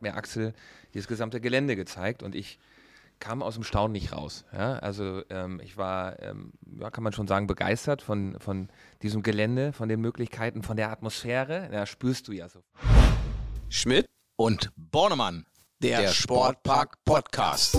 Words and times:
mir 0.00 0.14
Axel 0.14 0.52
dieses 0.92 1.08
gesamte 1.08 1.40
Gelände 1.40 1.76
gezeigt 1.76 2.22
und 2.22 2.34
ich 2.34 2.58
kam 3.20 3.42
aus 3.42 3.54
dem 3.54 3.64
Staunen 3.64 3.92
nicht 3.92 4.12
raus. 4.12 4.44
Ja? 4.52 4.74
Also 4.74 5.22
ähm, 5.30 5.60
ich 5.62 5.76
war, 5.76 6.20
ähm, 6.20 6.52
ja, 6.78 6.90
kann 6.90 7.04
man 7.04 7.12
schon 7.12 7.26
sagen, 7.26 7.46
begeistert 7.46 8.02
von, 8.02 8.38
von 8.38 8.68
diesem 9.02 9.22
Gelände, 9.22 9.72
von 9.72 9.88
den 9.88 10.00
Möglichkeiten, 10.00 10.62
von 10.62 10.76
der 10.76 10.90
Atmosphäre. 10.90 11.70
Ja, 11.72 11.86
spürst 11.86 12.28
du 12.28 12.32
ja 12.32 12.48
so. 12.48 12.62
Schmidt 13.68 14.06
und 14.36 14.70
Bornemann, 14.76 15.46
der, 15.82 16.02
der 16.02 16.08
Sportpark 16.08 16.96
Podcast. 17.04 17.76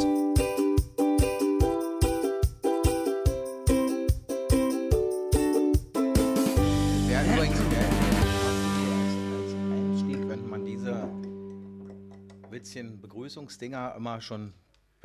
Witzchen 12.65 13.01
Begrüßungsdinger 13.01 13.95
immer 13.95 14.21
schon 14.21 14.53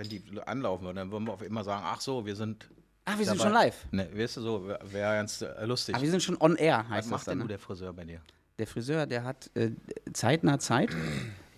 wenn 0.01 0.09
die 0.09 0.23
anlaufen 0.47 0.87
würden, 0.87 0.97
dann 0.97 1.13
würden 1.13 1.27
wir 1.27 1.35
auf 1.35 1.43
immer 1.43 1.63
sagen, 1.63 1.83
ach 1.85 2.01
so, 2.01 2.25
wir 2.25 2.35
sind. 2.35 2.71
Ach, 3.05 3.19
wir 3.19 3.27
sind 3.27 3.39
dabei. 3.39 3.51
schon 3.51 3.53
live. 3.53 3.87
Ne, 3.91 4.09
weißt 4.15 4.39
du 4.39 4.41
so, 4.41 4.67
wäre 4.67 4.81
wär 4.93 5.15
ganz 5.17 5.43
äh, 5.43 5.67
lustig. 5.67 5.95
Ach, 5.95 6.01
wir 6.01 6.11
sind 6.11 6.23
schon 6.23 6.41
on 6.41 6.57
air, 6.57 6.89
heißt 6.89 7.11
Was 7.11 7.11
macht 7.11 7.27
denn 7.27 7.39
ne? 7.39 7.47
der 7.47 7.59
Friseur 7.59 7.93
bei 7.93 8.05
dir? 8.05 8.23
Der 8.59 8.67
Friseur, 8.67 9.07
der 9.07 9.25
hat 9.25 9.51
äh, 9.55 9.73
zeitnah 10.13 10.59
Zeit. 10.59 10.91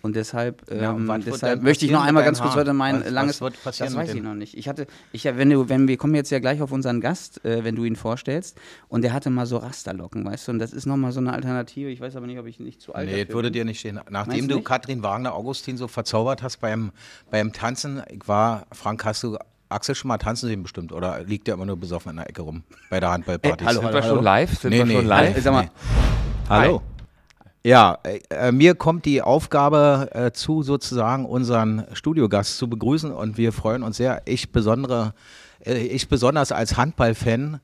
Und 0.05 0.17
deshalb, 0.17 0.69
ähm, 0.69 0.81
ja, 0.81 0.91
und 0.91 1.25
deshalb 1.25 1.63
möchte 1.63 1.85
ich 1.85 1.91
noch 1.91 2.03
einmal 2.03 2.25
ganz 2.25 2.41
kurz 2.41 2.55
heute 2.55 2.73
mein 2.73 3.05
was, 3.05 3.09
langes. 3.09 3.39
Wird 3.39 3.63
passieren 3.63 3.93
das 3.93 4.09
weiß 4.09 4.13
ich 4.13 4.21
noch 4.21 4.33
nicht. 4.33 4.57
Ich 4.57 4.67
hatte, 4.67 4.85
ich 5.13 5.23
wenn 5.23 5.49
du, 5.49 5.69
wenn 5.69 5.87
wir 5.87 5.95
kommen 5.95 6.13
jetzt 6.13 6.29
ja 6.29 6.39
gleich 6.39 6.61
auf 6.61 6.73
unseren 6.73 6.99
Gast, 6.99 7.43
äh, 7.45 7.63
wenn 7.63 7.77
du 7.77 7.85
ihn 7.85 7.95
vorstellst, 7.95 8.59
und 8.89 9.01
der 9.03 9.13
hatte 9.13 9.29
mal 9.29 9.45
so 9.45 9.55
Rasterlocken, 9.55 10.25
weißt 10.25 10.49
du, 10.49 10.51
und 10.51 10.59
das 10.59 10.73
ist 10.73 10.85
nochmal 10.87 11.13
so 11.13 11.21
eine 11.21 11.31
Alternative. 11.31 11.89
Ich 11.89 12.01
weiß 12.01 12.17
aber 12.17 12.27
nicht, 12.27 12.37
ob 12.37 12.47
ich 12.47 12.59
nicht 12.59 12.81
zu 12.81 12.93
alt 12.93 13.07
bin. 13.07 13.15
Nee, 13.15 13.23
das 13.23 13.33
würde 13.33 13.49
dir 13.49 13.63
nicht 13.63 13.79
stehen. 13.79 13.97
Nachdem 14.09 14.49
du, 14.49 14.55
du 14.55 14.61
Katrin 14.61 15.03
Wagner 15.03 15.33
Augustin 15.33 15.77
so 15.77 15.87
verzaubert 15.87 16.43
hast 16.43 16.57
beim, 16.57 16.91
beim 17.31 17.53
Tanzen, 17.53 18.03
ich 18.09 18.27
war, 18.27 18.67
Frank, 18.73 19.05
hast 19.05 19.23
du 19.23 19.37
Axel 19.69 19.95
schon 19.95 20.09
mal 20.09 20.17
tanzen 20.17 20.49
sehen 20.49 20.63
bestimmt 20.63 20.91
oder 20.91 21.23
liegt 21.23 21.47
der 21.47 21.53
immer 21.53 21.65
nur 21.65 21.77
besoffen 21.77 22.09
in 22.09 22.17
der 22.17 22.29
Ecke 22.29 22.41
rum 22.41 22.63
bei 22.89 22.99
der 22.99 23.09
Handballparty? 23.09 23.63
Äh, 23.63 23.67
hallo, 23.67 23.79
Sind 23.79 23.85
hallo, 23.85 23.95
wir 23.95 24.03
hallo. 24.03 24.15
schon 24.15 24.23
live? 24.25 24.59
Sind 24.59 24.69
nee, 24.71 24.77
wir 24.79 24.85
nee, 24.85 24.95
schon 24.95 25.05
live? 25.05 25.35
Nee. 25.35 25.41
Sag 25.41 25.53
mal, 25.53 25.69
hallo. 26.49 26.81
Hi. 26.85 26.92
Ja, 27.65 27.99
äh, 28.29 28.51
mir 28.51 28.75
kommt 28.75 29.05
die 29.05 29.21
Aufgabe 29.21 30.09
äh, 30.11 30.31
zu, 30.33 30.63
sozusagen 30.63 31.25
unseren 31.25 31.85
Studiogast 31.93 32.57
zu 32.57 32.69
begrüßen 32.69 33.09
und 33.09 33.37
wir 33.37 33.53
freuen 33.53 33.83
uns 33.83 33.95
sehr. 33.95 34.21
Ich, 34.25 34.51
besondere, 34.51 35.13
äh, 35.65 35.77
ich 35.77 36.09
besonders 36.09 36.51
als 36.51 36.75
Handballfan 36.75 37.61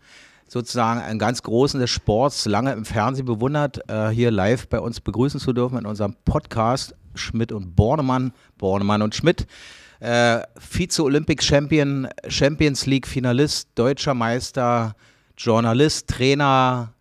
sozusagen 0.48 1.02
einen 1.02 1.20
ganz 1.20 1.44
großen 1.44 1.82
des 1.82 1.90
Sports, 1.90 2.46
lange 2.46 2.72
im 2.72 2.86
Fernsehen 2.86 3.26
bewundert, 3.26 3.82
äh, 3.90 4.08
hier 4.08 4.32
live 4.32 4.70
bei 4.70 4.80
uns 4.80 5.02
begrüßen 5.02 5.42
zu 5.42 5.52
dürfen 5.52 5.78
in 5.78 5.86
unserem 5.86 6.16
Podcast 6.24 6.96
Schmidt 7.14 7.52
und 7.52 7.76
Bornemann, 7.76 8.32
Bornemann 8.58 9.02
und 9.02 9.16
Schmidt. 9.16 9.48
Äh, 10.00 10.40
Vize-Olympic-Champion, 10.58 12.08
Champions 12.30 12.86
League-Finalist, 12.86 13.68
deutscher 13.76 14.14
Meister, 14.14 14.96
Journalist, 15.38 16.08
Trainer, 16.08 16.94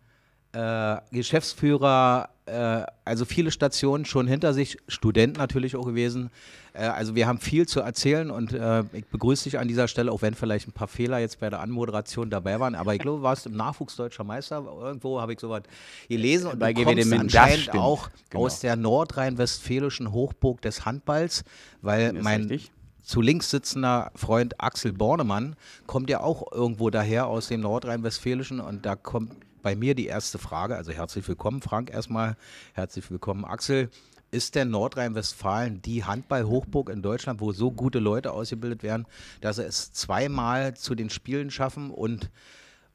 äh, 0.51 0.97
Geschäftsführer, 1.11 2.27
äh, 2.49 2.85
also 3.05 3.25
viele 3.25 3.51
Stationen 3.51 4.05
schon 4.05 4.27
hinter 4.27 4.53
sich, 4.53 4.77
Student 4.87 5.37
natürlich 5.37 5.75
auch 5.75 5.85
gewesen. 5.85 6.29
Äh, 6.73 6.83
also 6.83 7.15
wir 7.15 7.27
haben 7.27 7.39
viel 7.39 7.67
zu 7.67 7.79
erzählen 7.81 8.31
und 8.31 8.53
äh, 8.53 8.83
ich 8.93 9.05
begrüße 9.05 9.45
dich 9.45 9.59
an 9.59 9.67
dieser 9.67 9.87
Stelle, 9.87 10.11
auch 10.11 10.21
wenn 10.21 10.33
vielleicht 10.33 10.67
ein 10.67 10.71
paar 10.71 10.87
Fehler 10.87 11.19
jetzt 11.19 11.39
bei 11.39 11.49
der 11.49 11.59
Anmoderation 11.59 12.29
dabei 12.29 12.59
waren. 12.59 12.75
Aber 12.75 12.93
ich 12.93 12.99
glaube, 13.01 13.19
du 13.19 13.23
warst 13.23 13.45
im 13.45 13.55
Nachwuchs 13.55 13.95
deutscher 13.95 14.23
Meister. 14.23 14.63
Irgendwo 14.81 15.21
habe 15.21 15.33
ich 15.33 15.39
sowas 15.39 15.63
gelesen 16.07 16.51
und 16.51 16.59
bei 16.59 16.73
du 16.73 16.83
kommst 16.83 17.13
anscheinend 17.13 17.73
auch 17.73 18.09
genau. 18.29 18.45
aus 18.45 18.59
der 18.59 18.75
nordrhein-westfälischen 18.75 20.11
Hochburg 20.11 20.61
des 20.61 20.85
Handballs, 20.85 21.43
weil 21.81 22.13
mein 22.13 22.41
richtig 22.43 22.71
zu 23.09 23.21
links 23.21 23.49
sitzender 23.49 24.11
Freund 24.13 24.61
Axel 24.61 24.93
Bornemann 24.93 25.55
kommt 25.87 26.11
ja 26.11 26.19
auch 26.19 26.51
irgendwo 26.51 26.91
daher 26.91 27.25
aus 27.25 27.47
dem 27.47 27.61
Nordrhein-Westfälischen 27.61 28.59
und 28.59 28.85
da 28.85 28.95
kommt 28.95 29.33
bei 29.61 29.75
mir 29.75 29.95
die 29.95 30.07
erste 30.07 30.37
Frage. 30.37 30.75
Also 30.75 30.91
herzlich 30.91 31.27
willkommen, 31.27 31.61
Frank, 31.61 31.91
erstmal. 31.91 32.35
Herzlich 32.73 33.09
willkommen, 33.11 33.45
Axel. 33.45 33.89
Ist 34.31 34.55
denn 34.55 34.69
Nordrhein-Westfalen 34.69 35.81
die 35.81 36.03
Handball-Hochburg 36.03 36.89
in 36.89 37.01
Deutschland, 37.01 37.41
wo 37.41 37.51
so 37.51 37.71
gute 37.71 37.99
Leute 37.99 38.31
ausgebildet 38.31 38.83
werden, 38.83 39.07
dass 39.41 39.55
sie 39.55 39.63
es 39.63 39.91
zweimal 39.91 40.75
zu 40.75 40.93
den 40.93 41.09
Spielen 41.09 41.49
schaffen 41.49 41.89
und 41.89 42.29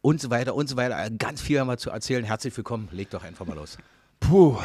und 0.01 0.21
so 0.21 0.31
weiter 0.31 0.55
und 0.55 0.69
so 0.69 0.77
weiter. 0.77 1.09
Ganz 1.19 1.41
viel 1.41 1.59
haben 1.59 1.67
wir 1.67 1.79
zu 1.79 1.91
erzählen. 1.91 2.25
Herzlich 2.25 2.55
willkommen. 2.57 2.89
Leg 2.93 3.09
doch 3.09 3.25
einfach 3.25 3.47
mal 3.47 3.57
los. 3.57 3.79
Puh, 4.21 4.57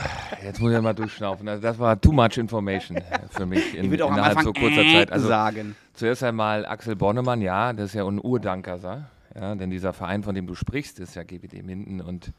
jetzt 0.44 0.60
muss 0.60 0.72
ich 0.72 0.82
mal 0.82 0.94
durchschnaufen. 0.94 1.48
Also 1.48 1.62
das 1.62 1.80
war 1.80 2.00
too 2.00 2.12
much 2.12 2.38
information 2.38 2.98
für 3.30 3.46
mich 3.46 3.74
in, 3.76 3.92
ich 3.92 4.02
auch 4.02 4.12
innerhalb 4.12 4.42
so 4.42 4.54
kurzer 4.54 4.82
äh 4.82 4.94
Zeit. 4.94 5.12
Also 5.12 5.28
sagen. 5.28 5.76
Zuerst 5.94 6.24
einmal 6.24 6.66
Axel 6.66 6.96
Bonnemann, 6.96 7.42
ja, 7.42 7.74
das 7.74 7.88
ist 7.88 7.94
ja 7.96 8.06
ein 8.06 8.20
Urdanker, 8.20 8.80
ja, 9.36 9.56
denn 9.56 9.70
dieser 9.70 9.94
Verein, 9.94 10.24
von 10.24 10.36
dem 10.36 10.48
du 10.48 10.56
sprichst, 10.56 11.00
ist 11.00 11.16
ja 11.16 11.24
GWD 11.24 11.64
Minden 11.64 12.02
und 12.02 12.34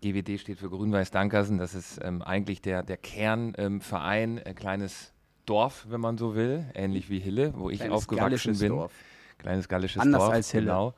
GWD 0.00 0.38
steht 0.38 0.58
für 0.58 0.68
Grün-Weiß-Dankersen. 0.68 1.58
Das 1.58 1.74
ist 1.74 1.98
ähm, 2.02 2.22
eigentlich 2.22 2.60
der, 2.60 2.82
der 2.82 2.96
Kernverein, 2.96 4.36
ähm, 4.38 4.42
ein 4.44 4.54
kleines 4.54 5.12
Dorf, 5.46 5.86
wenn 5.88 6.00
man 6.00 6.18
so 6.18 6.34
will, 6.34 6.66
ähnlich 6.74 7.08
wie 7.08 7.18
Hille, 7.18 7.54
wo 7.56 7.70
ich 7.70 7.78
Kleines 7.78 7.96
aufgewachsen 7.96 8.58
bin. 8.58 8.68
Dorf. 8.70 8.92
Kleines 9.38 9.68
gallisches 9.68 10.02
Anders 10.02 10.22
Dorf. 10.22 10.32
als 10.34 10.50
Hille. 10.50 10.66
Genau. 10.66 10.94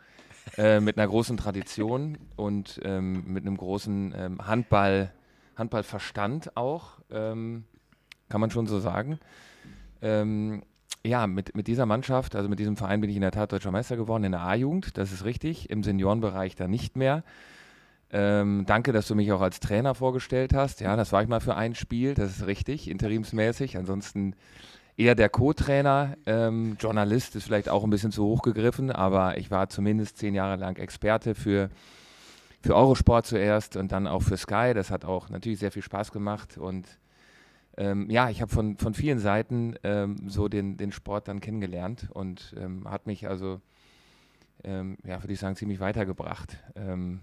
Äh, 0.57 0.81
mit 0.81 0.97
einer 0.97 1.07
großen 1.07 1.37
Tradition 1.37 2.17
und 2.37 2.81
ähm, 2.83 3.25
mit 3.33 3.45
einem 3.45 3.57
großen 3.57 4.15
ähm, 4.17 4.47
Handball, 4.47 5.13
Handballverstand 5.57 6.57
auch, 6.57 6.99
ähm, 7.11 7.65
kann 8.29 8.41
man 8.41 8.51
schon 8.51 8.67
so 8.67 8.81
sagen. 8.81 9.19
Ja, 11.05 11.27
mit, 11.27 11.55
mit 11.55 11.69
dieser 11.69 11.87
Mannschaft, 11.87 12.35
also 12.35 12.49
mit 12.49 12.59
diesem 12.59 12.77
Verein 12.77 13.01
bin 13.01 13.09
ich 13.09 13.17
in 13.17 13.23
der 13.23 13.31
Tat 13.31 13.53
deutscher 13.53 13.71
Meister 13.71 13.97
geworden 13.97 14.25
in 14.25 14.33
der 14.33 14.43
A-Jugend, 14.43 14.99
das 14.99 15.13
ist 15.13 15.25
richtig, 15.25 15.71
im 15.71 15.83
Seniorenbereich 15.83 16.57
da 16.57 16.69
nicht 16.69 16.97
mehr. 16.97 17.23
Ähm, 18.11 18.65
danke, 18.67 18.93
dass 18.93 19.07
du 19.07 19.15
mich 19.15 19.33
auch 19.33 19.41
als 19.41 19.61
Trainer 19.61 19.95
vorgestellt 19.95 20.55
hast. 20.55 20.81
Ja, 20.81 20.97
das 20.97 21.13
war 21.13 21.23
ich 21.23 21.29
mal 21.29 21.41
für 21.41 21.57
ein 21.57 21.75
Spiel, 21.75 22.15
das 22.15 22.31
ist 22.31 22.47
richtig, 22.47 22.89
interimsmäßig. 22.89 23.77
Ansonsten 23.77 24.35
eher 24.97 25.15
der 25.15 25.29
Co-Trainer. 25.29 26.17
Ähm, 26.27 26.77
Journalist 26.81 27.37
ist 27.37 27.45
vielleicht 27.45 27.69
auch 27.69 27.85
ein 27.85 27.91
bisschen 27.91 28.13
zu 28.13 28.25
hoch 28.25 28.43
gegriffen, 28.43 28.91
aber 28.91 29.39
ich 29.39 29.51
war 29.51 29.69
zumindest 29.69 30.17
zehn 30.19 30.35
Jahre 30.35 30.57
lang 30.57 30.77
Experte 30.77 31.35
für, 31.35 31.69
für 32.63 32.75
Eurosport 32.75 33.27
zuerst 33.27 33.77
und 33.77 33.93
dann 33.93 34.07
auch 34.07 34.23
für 34.23 34.37
Sky. 34.37 34.73
Das 34.75 34.91
hat 34.91 35.05
auch 35.05 35.29
natürlich 35.29 35.59
sehr 35.59 35.71
viel 35.71 35.83
Spaß 35.83 36.11
gemacht 36.11 36.57
und 36.57 36.87
ähm, 37.79 38.11
ja, 38.11 38.29
ich 38.29 38.43
habe 38.43 38.53
von, 38.53 38.77
von 38.77 38.93
vielen 38.93 39.21
Seiten 39.21 39.77
ähm, 39.85 40.29
so 40.29 40.49
den, 40.49 40.77
den 40.77 40.91
Sport 40.91 41.29
dann 41.29 41.41
kennengelernt 41.41 42.09
und 42.13 42.53
ähm, 42.59 42.91
hat 42.91 43.07
mich 43.07 43.29
also, 43.29 43.61
ähm, 44.65 44.99
ja, 45.05 45.23
würde 45.23 45.33
ich 45.33 45.39
sagen, 45.39 45.55
ziemlich 45.55 45.79
weitergebracht. 45.79 46.59
Ähm, 46.75 47.21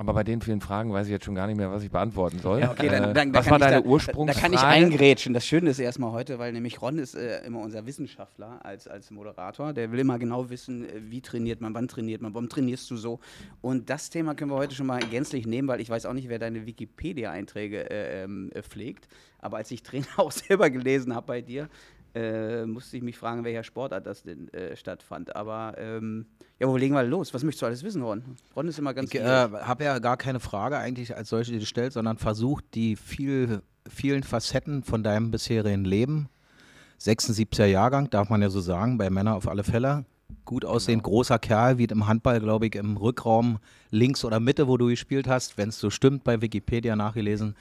aber 0.00 0.14
bei 0.14 0.24
den 0.24 0.40
vielen 0.40 0.62
Fragen 0.62 0.94
weiß 0.94 1.08
ich 1.08 1.10
jetzt 1.10 1.26
schon 1.26 1.34
gar 1.34 1.46
nicht 1.46 1.58
mehr, 1.58 1.70
was 1.70 1.82
ich 1.82 1.90
beantworten 1.90 2.38
soll. 2.38 2.60
Ja, 2.60 2.70
okay, 2.70 2.88
dann, 2.88 3.12
dann, 3.12 3.32
äh, 3.32 3.34
was 3.34 3.50
war 3.50 3.58
deine 3.58 3.82
da, 3.82 3.86
Ursprungsfrage? 3.86 4.32
Da 4.34 4.40
kann 4.40 4.52
ich 4.54 4.60
eingrätschen. 4.60 5.34
Das 5.34 5.44
Schöne 5.44 5.68
ist 5.68 5.78
erstmal 5.78 6.10
heute, 6.12 6.38
weil 6.38 6.54
nämlich 6.54 6.80
Ron 6.80 6.98
ist 6.98 7.14
äh, 7.14 7.44
immer 7.44 7.58
unser 7.58 7.84
Wissenschaftler 7.84 8.64
als, 8.64 8.88
als 8.88 9.10
Moderator. 9.10 9.74
Der 9.74 9.92
will 9.92 9.98
immer 9.98 10.18
genau 10.18 10.48
wissen, 10.48 10.88
äh, 10.88 11.02
wie 11.10 11.20
trainiert 11.20 11.60
man, 11.60 11.74
wann 11.74 11.86
trainiert 11.86 12.22
man, 12.22 12.32
warum 12.32 12.48
trainierst 12.48 12.90
du 12.90 12.96
so. 12.96 13.20
Und 13.60 13.90
das 13.90 14.08
Thema 14.08 14.34
können 14.34 14.50
wir 14.50 14.56
heute 14.56 14.74
schon 14.74 14.86
mal 14.86 15.00
gänzlich 15.00 15.46
nehmen, 15.46 15.68
weil 15.68 15.82
ich 15.82 15.90
weiß 15.90 16.06
auch 16.06 16.14
nicht, 16.14 16.30
wer 16.30 16.38
deine 16.38 16.64
Wikipedia-Einträge 16.64 17.90
äh, 17.90 18.22
ähm, 18.24 18.50
äh, 18.54 18.62
pflegt. 18.62 19.06
Aber 19.38 19.58
als 19.58 19.70
ich 19.70 19.82
Trainer 19.82 20.06
auch 20.16 20.32
selber 20.32 20.70
gelesen 20.70 21.14
habe 21.14 21.26
bei 21.26 21.42
dir, 21.42 21.68
äh, 22.14 22.66
musste 22.66 22.96
ich 22.96 23.02
mich 23.02 23.16
fragen, 23.16 23.44
welcher 23.44 23.62
Sportart 23.62 24.06
das 24.06 24.22
denn 24.22 24.52
äh, 24.52 24.76
stattfand. 24.76 25.36
Aber 25.36 25.74
ähm, 25.78 26.26
ja, 26.58 26.68
wo 26.68 26.76
legen 26.76 26.94
wir 26.94 27.02
los? 27.04 27.32
Was 27.34 27.44
möchtest 27.44 27.62
du 27.62 27.66
alles 27.66 27.82
wissen, 27.82 28.02
Ron? 28.02 28.22
Ron 28.56 28.68
ist 28.68 28.78
immer 28.78 28.94
ganz 28.94 29.12
Ich 29.12 29.20
äh, 29.20 29.24
habe 29.24 29.84
ja 29.84 29.98
gar 29.98 30.16
keine 30.16 30.40
Frage 30.40 30.78
eigentlich 30.78 31.16
als 31.16 31.28
solche 31.28 31.58
gestellt, 31.58 31.92
sondern 31.92 32.18
versucht, 32.18 32.64
die 32.74 32.96
viel, 32.96 33.62
vielen 33.88 34.22
Facetten 34.22 34.82
von 34.82 35.02
deinem 35.02 35.30
bisherigen 35.30 35.84
Leben, 35.84 36.28
76er 37.00 37.64
Jahrgang, 37.64 38.10
darf 38.10 38.28
man 38.28 38.42
ja 38.42 38.50
so 38.50 38.60
sagen, 38.60 38.98
bei 38.98 39.08
Männern 39.08 39.34
auf 39.34 39.48
alle 39.48 39.64
Fälle, 39.64 40.04
gut 40.44 40.64
aussehend, 40.64 41.04
genau. 41.04 41.14
großer 41.16 41.38
Kerl, 41.38 41.78
wie 41.78 41.84
im 41.84 42.06
Handball, 42.06 42.40
glaube 42.40 42.66
ich, 42.66 42.74
im 42.74 42.96
Rückraum 42.96 43.58
links 43.90 44.24
oder 44.24 44.40
Mitte, 44.40 44.68
wo 44.68 44.76
du 44.76 44.86
gespielt 44.86 45.28
hast, 45.28 45.56
wenn 45.58 45.70
es 45.70 45.78
so 45.78 45.90
stimmt, 45.90 46.24
bei 46.24 46.42
Wikipedia 46.42 46.96
nachgelesen 46.96 47.54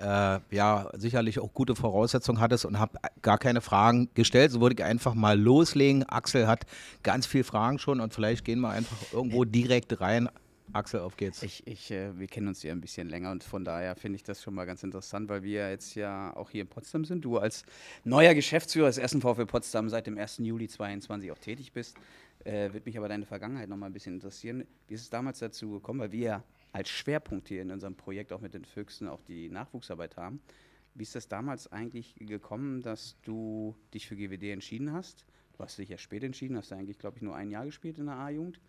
äh, 0.00 0.40
ja 0.50 0.90
sicherlich 0.96 1.38
auch 1.38 1.52
gute 1.52 1.74
Voraussetzungen 1.74 2.40
hattest 2.40 2.64
und 2.64 2.78
habe 2.78 2.98
gar 3.22 3.38
keine 3.38 3.60
Fragen 3.60 4.08
gestellt. 4.14 4.52
So 4.52 4.60
würde 4.60 4.76
ich 4.78 4.84
einfach 4.84 5.14
mal 5.14 5.38
loslegen. 5.38 6.04
Axel 6.04 6.46
hat 6.46 6.66
ganz 7.02 7.26
viele 7.26 7.44
Fragen 7.44 7.78
schon 7.78 8.00
und 8.00 8.14
vielleicht 8.14 8.44
gehen 8.44 8.60
wir 8.60 8.70
einfach 8.70 8.96
irgendwo 9.12 9.44
direkt 9.44 10.00
rein. 10.00 10.28
Axel, 10.72 11.00
auf 11.00 11.16
geht's. 11.16 11.42
Ich, 11.42 11.66
ich, 11.66 11.90
äh, 11.90 12.18
wir 12.18 12.26
kennen 12.26 12.48
uns 12.48 12.62
ja 12.62 12.72
ein 12.72 12.80
bisschen 12.80 13.08
länger 13.08 13.30
und 13.30 13.42
von 13.42 13.64
daher 13.64 13.96
finde 13.96 14.16
ich 14.16 14.22
das 14.22 14.42
schon 14.42 14.54
mal 14.54 14.66
ganz 14.66 14.82
interessant, 14.82 15.28
weil 15.28 15.42
wir 15.42 15.70
jetzt 15.70 15.94
ja 15.94 16.36
auch 16.36 16.50
hier 16.50 16.62
in 16.62 16.68
Potsdam 16.68 17.04
sind. 17.04 17.24
Du 17.24 17.38
als 17.38 17.64
neuer 18.04 18.34
Geschäftsführer 18.34 18.88
des 18.88 18.98
ersten 18.98 19.20
VfL 19.20 19.46
Potsdam 19.46 19.88
seit 19.88 20.06
dem 20.06 20.18
1. 20.18 20.38
Juli 20.38 20.68
2022 20.68 21.32
auch 21.32 21.38
tätig 21.38 21.72
bist. 21.72 21.96
Äh, 22.44 22.72
Würde 22.72 22.82
mich 22.84 22.98
aber 22.98 23.08
deine 23.08 23.26
Vergangenheit 23.26 23.68
noch 23.68 23.76
mal 23.76 23.86
ein 23.86 23.92
bisschen 23.92 24.14
interessieren. 24.14 24.64
Wie 24.86 24.94
ist 24.94 25.02
es 25.02 25.10
damals 25.10 25.38
dazu 25.38 25.70
gekommen, 25.70 26.00
weil 26.00 26.12
wir 26.12 26.44
als 26.72 26.88
Schwerpunkt 26.90 27.48
hier 27.48 27.62
in 27.62 27.70
unserem 27.70 27.96
Projekt 27.96 28.32
auch 28.32 28.40
mit 28.40 28.54
den 28.54 28.64
Füchsen 28.64 29.08
auch 29.08 29.22
die 29.22 29.48
Nachwuchsarbeit 29.48 30.16
haben. 30.16 30.40
Wie 30.94 31.02
ist 31.02 31.14
das 31.14 31.28
damals 31.28 31.70
eigentlich 31.70 32.14
gekommen, 32.18 32.82
dass 32.82 33.16
du 33.22 33.76
dich 33.94 34.06
für 34.06 34.16
GWD 34.16 34.52
entschieden 34.52 34.92
hast? 34.92 35.24
Du 35.56 35.64
hast 35.64 35.78
dich 35.78 35.88
ja 35.88 35.98
spät 35.98 36.24
entschieden, 36.24 36.56
hast 36.56 36.70
du 36.70 36.74
eigentlich, 36.74 36.98
glaube 36.98 37.16
ich, 37.16 37.22
nur 37.22 37.36
ein 37.36 37.50
Jahr 37.50 37.64
gespielt 37.64 37.98
in 37.98 38.06
der 38.06 38.16
A-Jugend. 38.16 38.60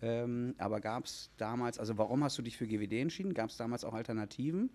Ähm, 0.00 0.54
aber 0.58 0.80
gab 0.80 1.04
es 1.04 1.30
damals, 1.36 1.78
also 1.78 1.96
warum 1.98 2.24
hast 2.24 2.36
du 2.36 2.42
dich 2.42 2.56
für 2.56 2.66
GWD 2.66 3.00
entschieden? 3.00 3.34
Gab 3.34 3.50
es 3.50 3.56
damals 3.56 3.84
auch 3.84 3.94
Alternativen? 3.94 4.70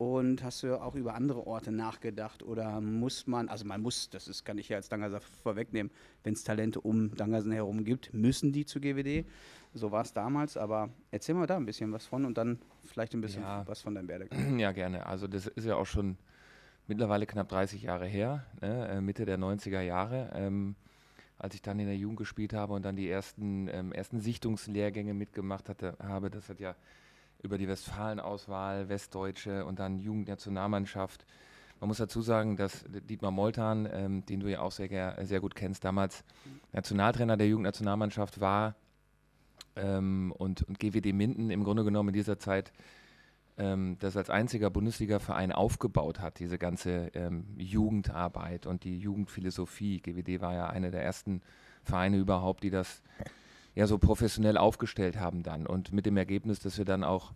Und 0.00 0.42
hast 0.42 0.62
du 0.62 0.80
auch 0.80 0.94
über 0.94 1.14
andere 1.14 1.46
Orte 1.46 1.70
nachgedacht 1.70 2.42
oder 2.42 2.80
muss 2.80 3.26
man, 3.26 3.50
also 3.50 3.66
man 3.66 3.82
muss, 3.82 4.08
das 4.08 4.28
ist, 4.28 4.46
kann 4.46 4.56
ich 4.56 4.70
ja 4.70 4.78
als 4.78 4.88
Dangerser 4.88 5.20
vorwegnehmen, 5.20 5.92
wenn 6.24 6.32
es 6.32 6.42
Talente 6.42 6.80
um 6.80 7.14
Dangersen 7.14 7.52
herum 7.52 7.84
gibt, 7.84 8.14
müssen 8.14 8.50
die 8.50 8.64
zu 8.64 8.80
GWD. 8.80 9.26
So 9.74 9.92
war 9.92 10.00
es 10.00 10.14
damals, 10.14 10.56
aber 10.56 10.88
erzähl 11.10 11.34
mal 11.34 11.46
da 11.46 11.58
ein 11.58 11.66
bisschen 11.66 11.92
was 11.92 12.06
von 12.06 12.24
und 12.24 12.38
dann 12.38 12.60
vielleicht 12.86 13.12
ein 13.12 13.20
bisschen 13.20 13.42
ja. 13.42 13.62
was 13.66 13.82
von 13.82 13.94
deinem 13.94 14.08
Werdegang. 14.08 14.58
Ja, 14.58 14.72
gerne. 14.72 15.04
Also 15.04 15.26
das 15.26 15.46
ist 15.48 15.66
ja 15.66 15.76
auch 15.76 15.84
schon 15.84 16.16
mittlerweile 16.86 17.26
knapp 17.26 17.50
30 17.50 17.82
Jahre 17.82 18.06
her, 18.06 18.46
ne? 18.62 18.88
Äh, 18.88 19.00
Mitte 19.02 19.26
der 19.26 19.38
90er 19.38 19.82
Jahre. 19.82 20.30
Ähm, 20.32 20.76
als 21.36 21.54
ich 21.54 21.60
dann 21.60 21.78
in 21.78 21.84
der 21.84 21.96
Jugend 21.96 22.16
gespielt 22.16 22.54
habe 22.54 22.72
und 22.72 22.86
dann 22.86 22.96
die 22.96 23.10
ersten, 23.10 23.68
ähm, 23.68 23.92
ersten 23.92 24.20
Sichtungslehrgänge 24.20 25.12
mitgemacht 25.12 25.68
hatte, 25.68 25.98
habe, 26.02 26.30
das 26.30 26.48
hat 26.48 26.58
ja 26.58 26.74
über 27.42 27.58
die 27.58 27.68
Westfalen-Auswahl, 27.68 28.88
Westdeutsche 28.88 29.64
und 29.64 29.78
dann 29.78 29.98
Jugendnationalmannschaft. 29.98 31.26
Man 31.80 31.88
muss 31.88 31.98
dazu 31.98 32.20
sagen, 32.20 32.56
dass 32.56 32.84
Dietmar 32.88 33.30
Moltan, 33.30 33.88
ähm, 33.90 34.26
den 34.26 34.40
du 34.40 34.50
ja 34.50 34.60
auch 34.60 34.72
sehr, 34.72 35.16
sehr 35.24 35.40
gut 35.40 35.54
kennst, 35.54 35.84
damals 35.84 36.24
Nationaltrainer 36.72 37.36
der 37.36 37.48
Jugendnationalmannschaft 37.48 38.40
war 38.40 38.74
ähm, 39.76 40.32
und, 40.36 40.62
und 40.62 40.78
GWD 40.78 41.14
Minden 41.14 41.50
im 41.50 41.64
Grunde 41.64 41.84
genommen 41.84 42.10
in 42.10 42.14
dieser 42.14 42.38
Zeit 42.38 42.72
ähm, 43.60 43.96
das 44.00 44.16
als 44.16 44.30
einziger 44.30 44.70
Bundesliga-Verein 44.70 45.52
aufgebaut 45.52 46.20
hat, 46.20 46.38
diese 46.38 46.58
ganze 46.58 47.10
ähm, 47.14 47.44
Jugendarbeit 47.58 48.66
und 48.66 48.84
die 48.84 48.98
Jugendphilosophie. 48.98 50.00
GWD 50.00 50.40
war 50.40 50.54
ja 50.54 50.68
einer 50.68 50.90
der 50.90 51.02
ersten 51.02 51.42
Vereine 51.82 52.16
überhaupt, 52.16 52.62
die 52.62 52.70
das 52.70 53.02
ja 53.74 53.86
so 53.86 53.98
professionell 53.98 54.56
aufgestellt 54.56 55.18
haben 55.18 55.42
dann. 55.42 55.66
Und 55.66 55.92
mit 55.92 56.06
dem 56.06 56.16
Ergebnis, 56.16 56.60
dass 56.60 56.78
wir 56.78 56.84
dann 56.84 57.04
auch 57.04 57.32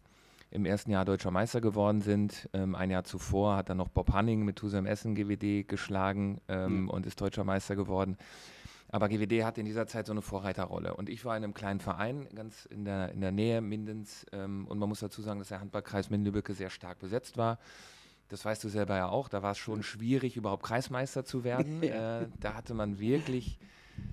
im 0.50 0.66
ersten 0.66 0.92
Jahr 0.92 1.04
deutscher 1.04 1.32
Meister 1.32 1.60
geworden 1.60 2.00
sind. 2.00 2.48
Ähm, 2.52 2.74
ein 2.74 2.90
Jahr 2.90 3.04
zuvor 3.04 3.56
hat 3.56 3.68
dann 3.68 3.76
noch 3.76 3.88
Bob 3.88 4.12
Hanning 4.12 4.44
mit 4.44 4.56
Tusem 4.56 4.86
Essen 4.86 5.16
GWD 5.16 5.66
geschlagen 5.68 6.40
ähm, 6.48 6.82
mhm. 6.82 6.90
und 6.90 7.06
ist 7.06 7.20
deutscher 7.20 7.42
Meister 7.42 7.74
geworden. 7.74 8.16
Aber 8.88 9.08
GWD 9.08 9.42
hat 9.42 9.58
in 9.58 9.66
dieser 9.66 9.88
Zeit 9.88 10.06
so 10.06 10.12
eine 10.12 10.22
Vorreiterrolle. 10.22 10.94
Und 10.94 11.08
ich 11.08 11.24
war 11.24 11.36
in 11.36 11.42
einem 11.42 11.54
kleinen 11.54 11.80
Verein, 11.80 12.28
ganz 12.36 12.66
in 12.66 12.84
der, 12.84 13.10
in 13.10 13.20
der 13.20 13.32
Nähe 13.32 13.60
Mindens. 13.60 14.24
Ähm, 14.30 14.68
und 14.68 14.78
man 14.78 14.88
muss 14.88 15.00
dazu 15.00 15.20
sagen, 15.22 15.40
dass 15.40 15.48
der 15.48 15.60
Handballkreis 15.60 16.10
Minden-Lübbecke 16.10 16.54
sehr 16.54 16.70
stark 16.70 17.00
besetzt 17.00 17.36
war. 17.36 17.58
Das 18.28 18.44
weißt 18.44 18.62
du 18.62 18.68
selber 18.68 18.96
ja 18.96 19.08
auch. 19.08 19.28
Da 19.28 19.42
war 19.42 19.50
es 19.50 19.58
schon 19.58 19.82
schwierig, 19.82 20.36
überhaupt 20.36 20.62
Kreismeister 20.62 21.24
zu 21.24 21.42
werden. 21.42 21.82
äh, 21.82 22.28
da 22.38 22.54
hatte 22.54 22.74
man 22.74 23.00
wirklich 23.00 23.58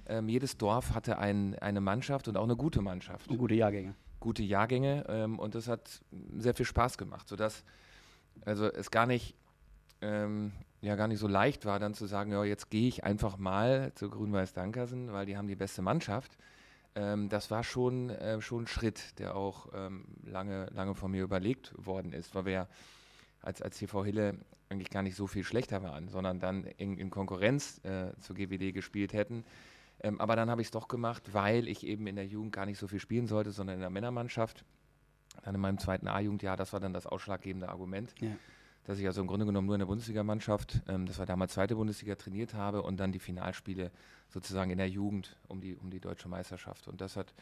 ähm, 0.07 0.30
jedes 0.30 0.57
Dorf 0.57 0.94
hatte 0.94 1.18
ein, 1.18 1.57
eine 1.60 1.81
Mannschaft 1.81 2.28
und 2.28 2.38
auch 2.38 2.44
eine 2.44 2.56
gute 2.56 2.81
Mannschaft. 2.81 3.30
Und 3.30 3.38
gute 3.38 3.56
Jahrgänge. 3.56 3.95
Gute 4.19 4.44
Jahrgänge 4.44 5.06
ähm, 5.07 5.39
und 5.39 5.56
das 5.56 5.68
hat 5.68 6.01
sehr 6.38 6.54
viel 6.54 6.66
Spaß 6.66 6.98
gemacht, 6.98 7.28
sodass 7.28 7.63
also 8.45 8.68
es 8.68 8.92
gar 8.92 9.06
nicht, 9.06 9.36
ähm, 10.01 10.51
ja, 10.81 10.95
gar 10.95 11.07
nicht 11.07 11.19
so 11.19 11.28
leicht 11.28 11.66
war, 11.66 11.80
dann 11.80 11.94
zu 11.94 12.06
sagen, 12.06 12.31
ja, 12.31 12.44
jetzt 12.44 12.69
gehe 12.69 12.88
ich 12.88 13.04
einfach 13.04 13.38
mal 13.38 13.92
zu 13.95 14.10
Grün-Weiß 14.10 14.54
Dankersen, 14.54 15.12
weil 15.12 15.25
die 15.25 15.38
haben 15.38 15.48
die 15.48 15.56
beste 15.56 15.81
Mannschaft. 15.81 16.38
Ähm, 16.95 17.30
das 17.30 17.51
war 17.51 17.63
schon, 17.63 18.10
äh, 18.10 18.42
schon 18.42 18.63
ein 18.63 18.68
Schritt, 18.68 19.18
der 19.19 19.36
auch 19.36 19.69
ähm, 19.74 20.06
lange, 20.24 20.68
lange 20.74 20.95
von 20.95 21.12
mir 21.12 21.24
überlegt 21.24 21.74
worden 21.77 22.13
ist, 22.13 22.36
weil 22.36 22.45
wir 22.45 22.54
ja 22.54 22.68
als, 23.42 23.62
als 23.62 23.77
TV 23.77 24.04
Hille 24.04 24.38
eigentlich 24.69 24.89
gar 24.89 25.04
nicht 25.04 25.16
so 25.16 25.27
viel 25.27 25.44
schlechter 25.44 25.84
waren, 25.84 26.07
sondern 26.07 26.39
dann 26.39 26.63
in, 26.63 26.98
in 26.98 27.10
Konkurrenz 27.10 27.84
äh, 27.84 28.13
zur 28.19 28.36
GWD 28.36 28.74
gespielt 28.74 29.13
hätten. 29.13 29.44
Ähm, 30.03 30.19
aber 30.19 30.36
dann 30.36 30.50
habe 30.50 30.62
ich 30.62 30.68
es 30.68 30.71
doch 30.71 30.88
gemacht, 30.88 31.33
weil 31.33 31.68
ich 31.68 31.86
eben 31.86 32.07
in 32.07 32.15
der 32.15 32.25
Jugend 32.25 32.51
gar 32.51 32.65
nicht 32.65 32.80
so 32.80 32.88
viel 32.88 33.00
spielen 33.00 33.27
sollte, 33.27 33.51
sondern 33.51 33.75
in 33.75 33.81
der 33.81 33.89
Männermannschaft. 33.89 34.65
Dann 35.44 35.56
in 35.56 35.62
meinem 35.62 35.77
zweiten 35.77 36.07
A-Jugendjahr, 36.07 36.57
das 36.57 36.74
war 36.74 36.80
dann 36.80 36.94
das 36.94 37.06
ausschlaggebende 37.06 37.69
Argument, 37.69 38.13
ja. 38.19 38.31
dass 38.83 39.00
ich 39.00 39.06
also 39.06 39.21
im 39.21 39.27
Grunde 39.27 39.45
genommen 39.45 39.68
nur 39.68 39.75
in 39.75 39.80
der 39.80 39.86
Bundesligamannschaft, 39.86 40.81
ähm, 40.88 41.06
das 41.06 41.19
war 41.19 41.25
damals 41.25 41.53
zweite 41.53 41.75
Bundesliga, 41.75 42.15
trainiert 42.15 42.53
habe 42.53 42.81
und 42.81 43.00
dann 43.00 43.12
die 43.12 43.19
Finalspiele 43.19 43.92
sozusagen 44.30 44.71
in 44.71 44.77
der 44.77 44.89
Jugend 44.89 45.38
um 45.48 45.62
die, 45.62 45.75
um 45.75 45.89
die 45.89 46.00
deutsche 46.00 46.27
Meisterschaft. 46.27 46.88
Und 46.88 47.00
das 47.00 47.15
hat 47.15 47.33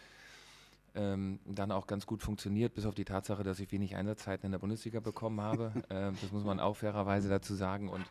ähm, 0.95 1.39
dann 1.45 1.71
auch 1.71 1.87
ganz 1.87 2.05
gut 2.05 2.21
funktioniert, 2.21 2.73
bis 2.73 2.85
auf 2.85 2.95
die 2.95 3.05
Tatsache, 3.05 3.43
dass 3.43 3.59
ich 3.59 3.71
wenig 3.71 3.95
Einsatzzeiten 3.95 4.47
in 4.47 4.51
der 4.51 4.59
Bundesliga 4.59 4.99
bekommen 4.99 5.41
habe. 5.41 5.71
ähm, 5.89 6.15
das 6.21 6.31
muss 6.31 6.43
man 6.43 6.59
auch 6.59 6.77
fairerweise 6.77 7.29
dazu 7.29 7.55
sagen. 7.55 7.89
Und 7.89 8.05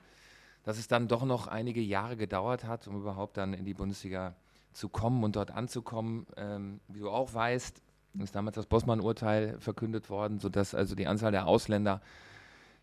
dass 0.68 0.76
es 0.76 0.86
dann 0.86 1.08
doch 1.08 1.24
noch 1.24 1.46
einige 1.46 1.80
Jahre 1.80 2.18
gedauert 2.18 2.64
hat, 2.64 2.88
um 2.88 2.96
überhaupt 2.96 3.38
dann 3.38 3.54
in 3.54 3.64
die 3.64 3.72
Bundesliga 3.72 4.34
zu 4.74 4.90
kommen 4.90 5.24
und 5.24 5.34
dort 5.34 5.50
anzukommen. 5.50 6.26
Ähm, 6.36 6.80
wie 6.88 6.98
du 6.98 7.08
auch 7.08 7.32
weißt, 7.32 7.80
ist 8.22 8.34
damals 8.34 8.56
das 8.56 8.66
Bossmann-Urteil 8.66 9.58
verkündet 9.60 10.10
worden, 10.10 10.40
sodass 10.40 10.74
also 10.74 10.94
die 10.94 11.06
Anzahl 11.06 11.32
der 11.32 11.46
Ausländer 11.46 12.02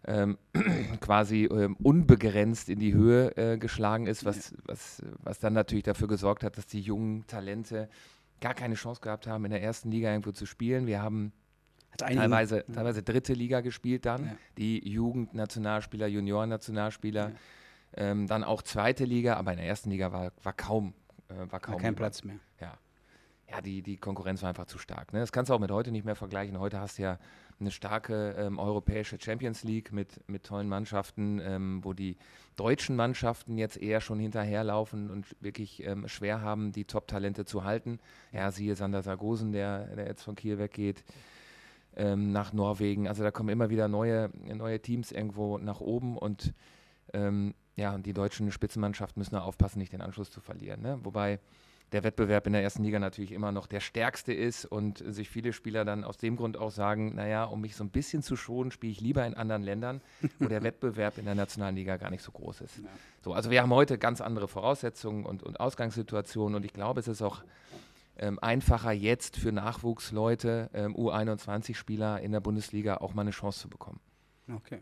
ähm, 0.08 0.40
quasi 1.00 1.44
ähm, 1.44 1.76
unbegrenzt 1.76 2.70
in 2.70 2.80
die 2.80 2.96
Höhe 2.96 3.38
äh, 3.38 3.60
geschlagen 3.60 4.08
ist, 4.08 4.26
was, 4.26 4.56
was, 4.66 5.04
was 5.22 5.38
dann 5.38 5.54
natürlich 5.54 5.84
dafür 5.84 6.08
gesorgt 6.08 6.44
hat, 6.44 6.58
dass 6.58 6.66
die 6.66 6.82
jungen 6.82 7.28
Talente 7.28 7.88
gar 8.42 8.56
keine 8.56 8.74
Chance 8.74 9.00
gehabt 9.00 9.28
haben, 9.28 9.46
in 9.46 9.52
der 9.52 9.62
ersten 9.62 9.92
Liga 9.92 10.10
irgendwo 10.10 10.32
zu 10.32 10.48
spielen. 10.48 10.88
Wir 10.88 11.04
haben 11.04 11.34
teilweise, 11.98 12.66
teilweise 12.66 13.04
dritte 13.04 13.34
Liga 13.34 13.62
gespielt 13.62 14.08
dann, 14.08 14.26
ja. 14.26 14.38
die 14.58 14.90
Jugendnationalspieler, 14.90 16.08
Junioren-Nationalspieler, 16.08 17.30
ja. 17.30 17.36
Ähm, 17.96 18.28
dann 18.28 18.44
auch 18.44 18.62
zweite 18.62 19.06
Liga, 19.06 19.36
aber 19.38 19.52
in 19.52 19.58
der 19.58 19.68
ersten 19.68 19.90
Liga 19.90 20.12
war, 20.12 20.32
war 20.44 20.54
kaum, 20.54 20.94
äh, 21.30 21.52
war 21.52 21.60
kaum 21.60 21.76
war 21.76 21.82
kein 21.82 21.96
Platz 21.96 22.24
mehr. 22.24 22.40
Ja, 22.60 22.74
ja 23.50 23.62
die, 23.62 23.82
die 23.82 23.98
Konkurrenz 23.98 24.42
war 24.42 24.50
einfach 24.50 24.66
zu 24.66 24.78
stark. 24.78 25.14
Ne? 25.14 25.20
Das 25.20 25.32
kannst 25.32 25.50
du 25.50 25.54
auch 25.54 25.60
mit 25.60 25.72
heute 25.72 25.92
nicht 25.92 26.06
mehr 26.06 26.16
vergleichen. 26.16 26.60
Heute 26.60 26.80
hast 26.80 26.98
du 26.98 27.04
ja 27.04 27.20
eine 27.60 27.72
starke 27.72 28.36
ähm, 28.38 28.60
europäische 28.60 29.18
Champions 29.20 29.64
League 29.64 29.94
mit, 29.94 30.28
mit 30.30 30.44
tollen 30.44 30.68
Mannschaften, 30.68 31.40
ähm, 31.42 31.80
wo 31.84 31.94
die 31.94 32.18
deutschen 32.58 32.98
Mannschaften 32.98 33.58
jetzt 33.58 33.78
eher 33.78 34.02
schon 34.02 34.20
hinterherlaufen 34.20 35.10
und 35.10 35.36
wirklich 35.40 35.82
ähm, 35.86 36.08
schwer 36.10 36.42
haben, 36.42 36.74
die 36.74 36.84
Top-Talente 36.84 37.46
zu 37.46 37.64
halten. 37.64 38.00
Ja, 38.34 38.52
siehe 38.52 38.76
Sander 38.76 39.04
Sargosen, 39.04 39.54
der, 39.54 39.96
der 39.96 40.06
jetzt 40.08 40.24
von 40.24 40.36
Kiel 40.36 40.58
weggeht. 40.58 41.04
Ähm, 41.98 42.34
nach 42.34 42.52
Norwegen. 42.52 43.08
Also 43.08 43.24
da 43.24 43.32
kommen 43.32 43.48
immer 43.48 43.70
wieder 43.70 43.88
neue, 43.88 44.30
neue 44.54 44.82
Teams 44.82 45.14
irgendwo 45.14 45.58
nach 45.60 45.80
oben 45.80 46.18
und 46.18 46.54
ähm, 47.16 47.56
ja, 47.76 47.98
die 47.98 48.14
deutschen 48.14 48.52
Spitzenmannschaften 48.52 49.20
müssen 49.20 49.36
da 49.36 49.42
aufpassen, 49.42 49.80
nicht 49.80 49.94
den 49.94 50.02
Anschluss 50.02 50.30
zu 50.30 50.42
verlieren. 50.42 50.82
Ne? 50.82 51.00
Wobei 51.04 51.40
der 51.92 52.04
Wettbewerb 52.04 52.48
in 52.48 52.54
der 52.54 52.64
ersten 52.64 52.84
Liga 52.84 53.00
natürlich 53.00 53.32
immer 53.32 53.52
noch 53.52 53.68
der 53.68 53.80
stärkste 53.80 54.34
ist 54.34 54.66
und 54.66 55.04
sich 55.06 55.30
viele 55.30 55.54
Spieler 55.54 55.86
dann 55.86 56.04
aus 56.04 56.18
dem 56.18 56.36
Grund 56.36 56.58
auch 56.58 56.72
sagen, 56.72 57.16
naja, 57.16 57.44
um 57.46 57.62
mich 57.62 57.76
so 57.76 57.84
ein 57.84 57.90
bisschen 57.90 58.24
zu 58.24 58.36
schonen, 58.36 58.72
spiele 58.72 58.92
ich 58.92 59.02
lieber 59.02 59.26
in 59.26 59.36
anderen 59.36 59.64
Ländern, 59.64 60.02
wo 60.40 60.48
der 60.48 60.64
Wettbewerb 60.64 61.18
in 61.18 61.26
der 61.26 61.36
nationalen 61.36 61.76
Liga 61.76 61.98
gar 61.98 62.10
nicht 62.10 62.24
so 62.24 62.32
groß 62.32 62.62
ist. 62.62 62.78
Ja. 62.78 62.90
So, 63.24 63.34
also 63.34 63.52
wir 63.52 63.62
haben 63.62 63.74
heute 63.74 63.98
ganz 63.98 64.20
andere 64.20 64.48
Voraussetzungen 64.48 65.26
und, 65.26 65.44
und 65.44 65.60
Ausgangssituationen 65.60 66.56
und 66.56 66.66
ich 66.66 66.74
glaube, 66.74 67.00
es 67.00 67.08
ist 67.08 67.22
auch 67.22 67.44
ähm, 68.18 68.40
einfacher 68.40 68.92
jetzt 68.92 69.38
für 69.38 69.52
Nachwuchsleute, 69.52 70.70
ähm, 70.74 70.96
U21-Spieler 70.96 72.20
in 72.22 72.32
der 72.32 72.40
Bundesliga 72.40 72.98
auch 72.98 73.14
mal 73.14 73.22
eine 73.22 73.32
Chance 73.32 73.62
zu 73.62 73.70
bekommen. 73.70 74.00
Okay. 74.52 74.82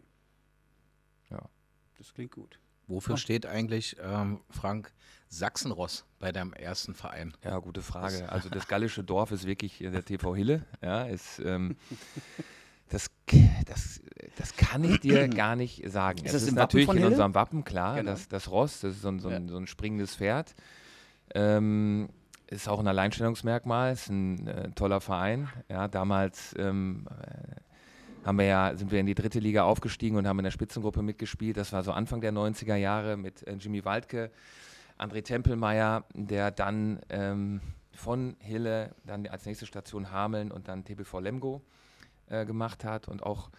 Das 1.97 2.13
klingt 2.13 2.31
gut. 2.31 2.59
Wofür 2.88 3.17
steht 3.17 3.45
eigentlich, 3.45 3.95
ähm, 4.01 4.41
Frank, 4.50 4.91
Sachsenross 5.29 6.05
bei 6.19 6.31
deinem 6.31 6.53
ersten 6.53 6.93
Verein? 6.93 7.33
Ja, 7.43 7.57
gute 7.59 7.81
Frage. 7.81 8.29
Also 8.29 8.50
das 8.50 8.67
gallische 8.67 9.03
Dorf 9.03 9.31
ist 9.31 9.45
wirklich 9.45 9.77
der 9.77 10.03
TV 10.03 10.35
Hille. 10.35 10.65
Ja, 10.81 11.03
ist, 11.03 11.39
ähm, 11.39 11.77
das, 12.89 13.09
das, 13.65 14.01
das 14.38 14.55
kann 14.55 14.83
ich 14.83 15.00
dir 15.00 15.27
gar 15.29 15.55
nicht 15.55 15.89
sagen. 15.89 16.19
Ist 16.25 16.33
es 16.33 16.43
ist 16.43 16.53
natürlich 16.53 16.89
in 16.89 17.05
unserem 17.05 17.33
Wappen 17.33 17.63
klar, 17.63 17.95
genau. 17.95 18.12
das, 18.12 18.27
das 18.27 18.51
Ross, 18.51 18.81
das 18.81 18.95
ist 18.95 19.01
so 19.01 19.09
ein, 19.09 19.19
so 19.19 19.29
ein, 19.29 19.47
so 19.47 19.57
ein 19.57 19.67
springendes 19.67 20.15
Pferd. 20.15 20.53
Ähm, 21.33 22.09
ist 22.47 22.67
auch 22.67 22.79
ein 22.79 22.88
Alleinstellungsmerkmal, 22.88 23.93
ist 23.93 24.09
ein 24.09 24.47
äh, 24.47 24.71
toller 24.71 25.01
Verein. 25.01 25.50
Ja, 25.69 25.88
damals 25.88 26.53
ähm, 26.59 27.07
äh, 27.21 27.55
haben 28.25 28.37
wir 28.37 28.45
ja, 28.45 28.75
sind 28.75 28.91
wir 28.91 28.99
in 28.99 29.05
die 29.05 29.15
dritte 29.15 29.39
Liga 29.39 29.63
aufgestiegen 29.63 30.17
und 30.17 30.27
haben 30.27 30.39
in 30.39 30.43
der 30.43 30.51
Spitzengruppe 30.51 31.01
mitgespielt. 31.01 31.57
Das 31.57 31.73
war 31.73 31.83
so 31.83 31.91
Anfang 31.91 32.21
der 32.21 32.33
90er 32.33 32.75
Jahre 32.75 33.17
mit 33.17 33.45
äh, 33.47 33.53
Jimmy 33.53 33.83
Waldke, 33.85 34.31
André 34.97 35.23
Tempelmeier, 35.23 36.05
der 36.13 36.51
dann 36.51 36.99
ähm, 37.09 37.61
von 37.91 38.35
Hille 38.39 38.95
dann 39.05 39.27
als 39.27 39.45
nächste 39.45 39.65
Station 39.65 40.11
Hameln 40.11 40.51
und 40.51 40.67
dann 40.67 40.83
TBV 40.83 41.19
Lemgo 41.19 41.61
äh, 42.27 42.45
gemacht 42.45 42.83
hat 42.83 43.07
und 43.07 43.23
auch 43.23 43.49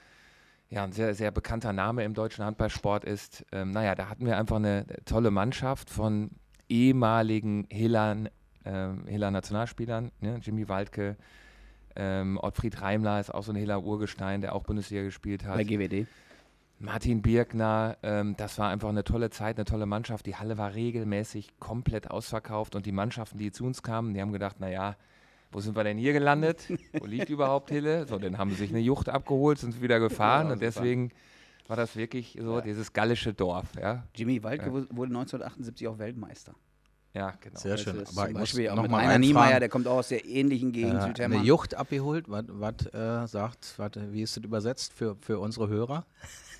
ja, 0.70 0.82
ein 0.82 0.92
sehr, 0.92 1.14
sehr 1.14 1.30
bekannter 1.30 1.72
Name 1.72 2.04
im 2.04 2.14
deutschen 2.14 2.44
Handballsport 2.44 3.04
ist. 3.04 3.44
Ähm, 3.52 3.70
naja, 3.70 3.94
da 3.94 4.08
hatten 4.08 4.26
wir 4.26 4.38
einfach 4.38 4.56
eine 4.56 4.86
tolle 5.04 5.30
Mannschaft 5.30 5.90
von 5.90 6.30
ehemaligen 6.68 7.66
Hillern, 7.70 8.28
äh, 8.64 8.88
Hiller 9.06 9.30
Nationalspielern, 9.30 10.10
ne? 10.20 10.40
Jimmy 10.42 10.68
Waldke, 10.68 11.16
ähm, 11.96 12.38
Ottfried 12.42 12.80
Reimler 12.80 13.20
ist 13.20 13.32
auch 13.32 13.42
so 13.42 13.52
ein 13.52 13.56
heller 13.56 13.82
Urgestein, 13.82 14.40
der 14.40 14.54
auch 14.54 14.62
Bundesliga 14.64 15.02
gespielt 15.02 15.44
hat. 15.44 15.56
Bei 15.56 15.64
GWD. 15.64 16.06
Martin 16.80 17.22
Birkner, 17.22 17.96
ähm, 18.02 18.34
das 18.36 18.58
war 18.58 18.68
einfach 18.68 18.88
eine 18.88 19.04
tolle 19.04 19.30
Zeit, 19.30 19.56
eine 19.56 19.64
tolle 19.64 19.86
Mannschaft. 19.86 20.26
Die 20.26 20.36
Halle 20.36 20.58
war 20.58 20.74
regelmäßig 20.74 21.58
komplett 21.60 22.10
ausverkauft 22.10 22.74
und 22.74 22.84
die 22.84 22.92
Mannschaften, 22.92 23.38
die 23.38 23.52
zu 23.52 23.64
uns 23.64 23.82
kamen, 23.82 24.12
die 24.12 24.20
haben 24.20 24.32
gedacht, 24.32 24.60
naja, 24.60 24.96
wo 25.52 25.60
sind 25.60 25.76
wir 25.76 25.84
denn 25.84 25.96
hier 25.98 26.12
gelandet? 26.12 26.68
Wo 26.98 27.06
liegt 27.06 27.28
überhaupt 27.30 27.70
Hille? 27.70 28.06
So, 28.06 28.18
dann 28.18 28.38
haben 28.38 28.50
sie 28.50 28.56
sich 28.56 28.70
eine 28.70 28.80
Jucht 28.80 29.08
abgeholt, 29.08 29.58
sind 29.58 29.80
wieder 29.80 30.00
gefahren 30.00 30.50
und 30.50 30.60
deswegen 30.60 31.12
war 31.68 31.76
das 31.76 31.96
wirklich 31.96 32.36
so 32.42 32.56
Ja. 32.56 32.60
dieses 32.60 32.92
gallische 32.92 33.32
Dorf. 33.32 33.66
Ja, 33.80 34.02
Jimmy 34.14 34.42
Waldke 34.42 34.70
wurde 34.72 34.88
1978 34.90 35.86
auch 35.88 35.98
Weltmeister. 35.98 36.54
Ja 37.14 37.32
genau. 37.40 37.58
Sehr 37.58 37.76
schön. 37.78 37.98
Das 38.00 38.10
ist 38.10 38.18
Aber 38.18 38.26
zum 38.28 38.34
Beispiel 38.40 38.68
auch 38.68 38.82
mit 38.82 38.92
Rainer. 38.92 39.18
Niemeyer, 39.18 39.60
der 39.60 39.68
kommt 39.68 39.86
auch 39.86 39.98
aus 39.98 40.08
der 40.08 40.24
ähnlichen 40.26 40.72
Gegend, 40.72 41.00
Äh, 41.00 41.06
Südhemmern. 41.06 41.38
eine 41.38 41.46
Jucht 41.46 41.74
abgeholt, 41.74 42.26
was 42.28 42.86
äh, 42.92 43.26
sagt, 43.26 43.74
wat, 43.78 43.98
wie 44.12 44.22
ist 44.22 44.36
das 44.36 44.44
übersetzt 44.44 44.92
für, 44.92 45.16
für 45.20 45.38
unsere 45.38 45.68
Hörer? 45.68 46.04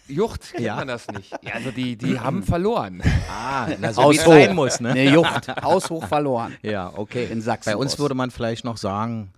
Jucht 0.06 0.42
kennt 0.52 0.62
Ja. 0.64 0.76
man 0.76 0.88
das 0.88 1.08
nicht. 1.08 1.32
Ja, 1.42 1.54
also 1.54 1.70
die, 1.70 1.96
die 1.96 2.18
haben 2.20 2.42
verloren. 2.44 3.02
Ah, 3.30 3.68
na, 3.80 3.92
so 3.92 4.02
Haus 4.02 4.14
wie 4.14 4.18
es 4.18 4.26
hoch. 4.26 4.30
sein 4.32 4.54
muss, 4.54 4.80
ne? 4.80 4.90
Eine 4.92 5.10
Jucht, 5.10 5.48
haushoch 5.62 6.06
verloren. 6.06 6.54
Ja, 6.62 6.92
okay. 6.96 7.26
In 7.30 7.40
Sachsen 7.40 7.70
Bei 7.72 7.76
uns 7.76 7.98
würde 7.98 8.14
man 8.14 8.30
vielleicht 8.30 8.64
noch 8.64 8.76
sagen, 8.76 9.32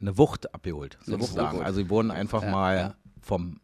eine 0.00 0.16
Wucht 0.18 0.52
abgeholt, 0.54 0.96
Eine 1.06 1.14
Wucht 1.16 1.22
sozusagen. 1.28 1.46
abgeholt. 1.46 1.66
Also 1.66 1.82
die 1.82 1.90
wurden 1.90 2.10
einfach 2.10 2.42
Ja, 2.42 2.50
mal 2.50 2.94
vom, 3.20 3.58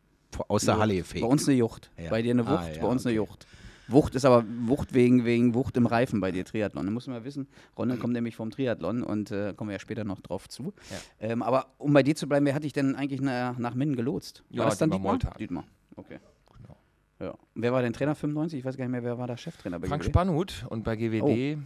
aus 0.48 0.64
der 0.64 0.78
Halle 0.78 0.96
gefegt. 0.96 1.22
Bei 1.22 1.28
uns 1.28 1.48
eine 1.48 1.56
Jucht. 1.56 1.90
Bei 2.10 2.22
dir 2.22 2.30
eine 2.32 2.42
Ah, 2.46 2.50
Wucht, 2.62 2.76
ja, 2.76 2.82
bei 2.82 2.88
uns 2.88 3.06
eine 3.06 3.20
okay. 3.20 3.30
Jucht. 3.30 3.46
Wucht 3.88 4.14
ist 4.14 4.24
aber 4.24 4.44
Wucht 4.66 4.94
wegen, 4.94 5.24
wegen 5.24 5.54
Wucht 5.54 5.76
im 5.76 5.86
Reifen 5.86 6.20
bei 6.20 6.30
dir, 6.30 6.44
Triathlon. 6.44 6.86
Da 6.86 6.92
muss 6.92 7.06
man 7.06 7.24
wissen, 7.24 7.48
Ronne 7.76 7.96
kommt 7.96 8.12
nämlich 8.12 8.36
vom 8.36 8.50
Triathlon 8.50 9.02
und 9.02 9.30
äh, 9.30 9.54
kommen 9.54 9.70
wir 9.70 9.74
ja 9.74 9.80
später 9.80 10.04
noch 10.04 10.20
drauf 10.20 10.48
zu. 10.48 10.74
Ähm, 11.20 11.42
aber 11.42 11.66
um 11.78 11.92
bei 11.92 12.02
dir 12.02 12.14
zu 12.14 12.28
bleiben, 12.28 12.46
wer 12.46 12.54
hat 12.54 12.64
dich 12.64 12.72
denn 12.72 12.94
eigentlich 12.94 13.20
nach, 13.20 13.58
nach 13.58 13.74
Minden 13.74 13.96
gelotst? 13.96 14.44
Ja, 14.50 14.60
war 14.60 14.66
das 14.66 14.78
dann 14.78 14.90
Dietmar 14.90 15.12
Dietmar? 15.14 15.28
Moltag. 15.30 15.38
Dietmar, 15.38 15.64
okay. 15.96 16.18
Genau. 16.62 16.76
Ja. 17.20 17.34
Wer 17.54 17.72
war 17.72 17.82
denn 17.82 17.92
Trainer 17.92 18.14
95? 18.14 18.58
Ich 18.58 18.64
weiß 18.64 18.76
gar 18.76 18.84
nicht 18.84 18.92
mehr, 18.92 19.02
wer 19.02 19.18
war 19.18 19.26
der 19.26 19.36
Cheftrainer 19.36 19.78
bei 19.78 19.88
Frank 19.88 20.02
GWD? 20.02 20.10
Spannhut 20.10 20.66
und 20.68 20.84
bei 20.84 20.96
GWD 20.96 21.58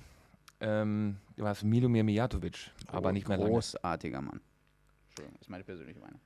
ähm, 0.60 1.16
war 1.36 1.52
es 1.52 1.62
Milomir 1.64 2.04
Mijatovic, 2.04 2.70
aber 2.86 3.12
nicht 3.12 3.28
mehr 3.28 3.36
lange. 3.36 3.50
Großartiger 3.50 4.20
Mann. 4.22 4.40
Entschuldigung, 5.08 5.34
das 5.38 5.42
ist 5.42 5.50
meine 5.50 5.64
persönliche 5.64 5.98
Meinung. 6.00 6.20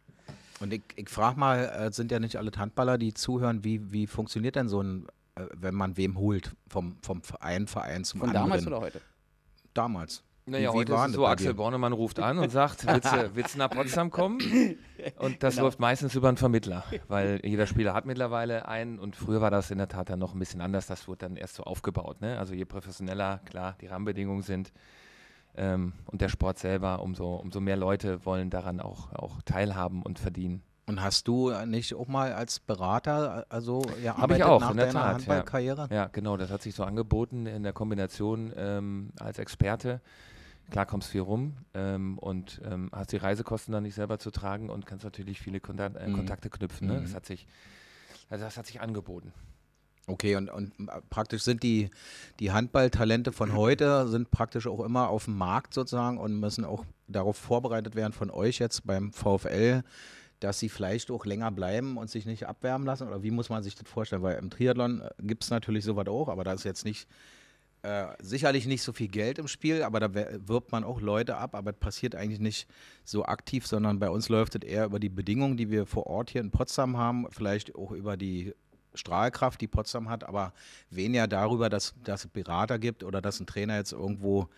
Und 0.61 0.73
ich, 0.73 0.83
ich 0.97 1.09
frage 1.09 1.39
mal, 1.39 1.65
äh, 1.65 1.93
sind 1.93 2.11
ja 2.11 2.19
nicht 2.19 2.37
alle 2.37 2.51
Handballer, 2.57 2.99
die 2.99 3.13
zuhören, 3.15 3.65
wie, 3.65 3.93
wie 3.93 4.07
funktioniert 4.07 4.57
denn 4.57 4.69
so 4.69 4.83
ein, 4.83 5.07
wenn 5.55 5.75
man 5.75 5.97
wem 5.97 6.19
holt, 6.19 6.55
vom, 6.69 6.97
vom 7.03 7.23
einen 7.41 7.67
Verein 7.67 8.05
zum 8.05 8.21
Von 8.21 8.31
anderen? 8.31 8.47
damals 8.49 8.67
oder 8.67 8.81
heute? 8.81 9.01
Damals. 9.75 10.23
Naja, 10.49 10.69
Wie- 10.71 10.75
wie 10.75 10.79
heute 10.79 10.93
war 10.93 10.99
ist 11.07 11.11
es 11.11 11.13
das 11.13 11.17
so, 11.17 11.27
Axel? 11.27 11.55
Bornemann 11.55 11.93
ruft 11.93 12.21
an 12.21 12.39
und 12.39 12.51
sagt, 12.51 12.87
willst 12.87 13.13
du, 13.13 13.35
willst 13.35 13.55
du 13.55 13.59
nach 13.59 13.69
Potsdam 13.69 14.11
kommen? 14.11 14.39
Und 15.19 15.43
das 15.43 15.57
läuft 15.57 15.81
meistens 15.81 16.15
über 16.15 16.29
einen 16.29 16.37
Vermittler, 16.37 16.85
weil 17.09 17.41
jeder 17.45 17.67
Spieler 17.67 17.95
hat 17.95 18.07
mittlerweile 18.07 18.69
einen 18.69 18.99
und 19.01 19.17
früher 19.17 19.41
war 19.41 19.51
das 19.51 19.71
in 19.73 19.79
der 19.79 19.89
Tat 19.89 20.09
dann 20.09 20.21
noch 20.21 20.35
ein 20.35 20.39
bisschen 20.39 20.61
anders, 20.61 20.87
das 20.87 21.09
wurde 21.09 21.19
dann 21.19 21.37
erst 21.37 21.57
so 21.57 21.65
aufgebaut. 21.65 22.21
Ne? 22.21 22.39
Also 22.39 22.55
je 22.55 22.65
professioneller, 22.65 23.41
klar, 23.45 23.77
die 23.81 23.89
Rahmenbedingungen 23.89 24.43
sind 24.43 24.73
ähm, 25.57 25.95
und 26.07 26.21
der 26.21 26.29
Sport 26.29 26.61
selber, 26.61 27.03
umso, 27.03 27.35
umso 27.35 27.61
mehr 27.61 27.77
Leute 27.77 28.25
wollen 28.25 28.49
daran 28.49 28.79
auch, 28.81 29.13
auch 29.15 29.43
teilhaben 29.43 30.03
und 30.03 30.21
verdienen. 30.21 30.63
Und 30.89 31.03
hast 31.03 31.27
du 31.27 31.49
äh, 31.51 31.67
nicht 31.67 31.95
auch 31.95 32.07
mal 32.07 32.33
als 32.33 32.61
Berater, 32.61 33.41
äh, 33.41 33.55
also 33.55 33.83
ja, 34.03 34.17
Hab 34.17 34.31
ich 34.31 34.45
arbeitet 34.45 34.45
auch, 34.45 34.61
nach 34.61 34.71
in 34.71 34.77
der 34.77 34.87
deiner 34.87 35.01
Tat, 35.01 35.09
ja. 35.09 35.15
Handballkarriere? 35.15 35.89
Ja, 35.91 36.07
genau, 36.07 36.37
das 36.37 36.51
hat 36.51 36.63
sich 36.63 36.75
so 36.75 36.85
angeboten 36.85 37.47
in 37.47 37.65
der 37.65 37.73
Kombination 37.73 38.53
ähm, 38.57 39.11
als 39.19 39.39
Experte. 39.39 40.01
Klar 40.71 40.87
kommst 40.87 41.09
viel 41.09 41.21
rum 41.21 41.57
ähm, 41.75 42.19
und 42.19 42.61
ähm, 42.65 42.91
hast 42.93 43.13
die 43.13 43.17
Reisekosten 43.17 43.73
dann 43.73 43.83
nicht 43.85 43.95
selber 43.95 44.19
zu 44.19 44.31
tragen 44.31 44.69
und 44.71 44.87
kannst 44.87 45.05
natürlich 45.05 45.41
viele 45.41 45.61
Kontak 45.61 45.95
äh, 45.97 46.07
Mhm. 46.09 46.15
Kontakte 46.15 46.51
knüpfen. 46.51 46.87
Ne? 46.89 46.95
Mhm. 46.95 47.03
Das, 47.03 47.15
hat 47.15 47.27
sich, 47.27 47.47
also 48.31 48.45
das 48.45 48.57
hat 48.57 48.67
sich 48.67 48.81
angeboten. 48.81 49.33
Okay, 50.09 50.37
und, 50.37 50.51
und 50.51 50.73
äh, 50.89 51.01
praktisch 51.11 51.43
sind 51.43 51.65
die, 51.65 51.91
die 52.39 52.53
Handballtalente 52.53 53.33
von 53.33 53.55
heute 53.57 54.07
sind 54.07 54.31
praktisch 54.31 54.69
auch 54.69 54.81
immer 54.85 55.09
auf 55.09 55.25
dem 55.25 55.37
Markt 55.37 55.75
sozusagen 55.75 56.19
und 56.19 56.39
müssen 56.39 56.65
auch 56.65 56.85
darauf 57.09 57.37
vorbereitet 57.37 57.97
werden 57.97 58.13
von 58.13 58.31
euch 58.31 58.59
jetzt 58.61 58.87
beim 58.87 59.13
VfL, 59.13 59.83
dass 60.41 60.59
sie 60.59 60.69
vielleicht 60.69 61.11
auch 61.11 61.25
länger 61.25 61.51
bleiben 61.51 61.97
und 61.97 62.11
sich 62.11 62.27
nicht 62.27 62.47
abwärmen 62.47 62.87
lassen? 62.87 63.09
Oder 63.09 63.23
wie 63.23 63.31
muss 63.31 63.49
man 63.49 63.63
sich 63.63 63.75
das 63.75 63.89
vorstellen? 63.89 64.23
Weil 64.23 64.39
im 64.39 64.51
Triathlon 64.51 65.03
gibt 65.21 65.45
es 65.45 65.51
natürlich 65.51 65.85
sowas 65.85 66.07
auch, 66.09 66.29
aber 66.29 66.45
da 66.45 66.53
ist 66.53 66.65
jetzt 66.65 66.85
nicht 66.85 67.09
äh, 67.83 68.07
sicherlich 68.21 68.67
nicht 68.67 68.83
so 68.83 68.93
viel 68.93 69.09
Geld 69.09 69.39
im 69.39 69.49
Spiel, 69.49 69.83
aber 69.83 70.01
da 70.01 70.13
wirbt 70.15 70.73
man 70.73 70.83
auch 70.83 71.01
Leute 71.01 71.37
ab, 71.37 71.55
aber 71.55 71.71
es 71.71 71.77
passiert 71.77 72.15
eigentlich 72.15 72.41
nicht 72.41 72.67
so 73.05 73.25
aktiv, 73.25 73.67
sondern 73.67 73.99
bei 73.99 74.11
uns 74.11 74.29
läuft 74.29 74.57
es 74.57 74.69
eher 74.69 74.87
über 74.87 74.99
die 74.99 75.09
Bedingungen, 75.09 75.57
die 75.57 75.71
wir 75.71 75.87
vor 75.87 76.07
Ort 76.07 76.31
hier 76.31 76.41
in 76.41 76.51
Potsdam 76.51 76.97
haben, 76.97 77.27
vielleicht 77.31 77.75
auch 77.77 77.93
über 77.93 78.17
die 78.17 78.55
Strahlkraft, 78.95 79.61
die 79.61 79.69
Potsdam 79.69 80.09
hat, 80.09 80.25
aber 80.25 80.53
weniger 80.91 81.29
darüber, 81.29 81.69
dass, 81.69 81.95
dass 82.03 82.25
es 82.25 82.31
Berater 82.31 82.79
gibt 82.79 83.05
oder 83.05 83.21
dass 83.21 83.41
ein 83.41 83.47
Trainer 83.47 83.77
jetzt 83.77 83.93
irgendwo 83.93 84.49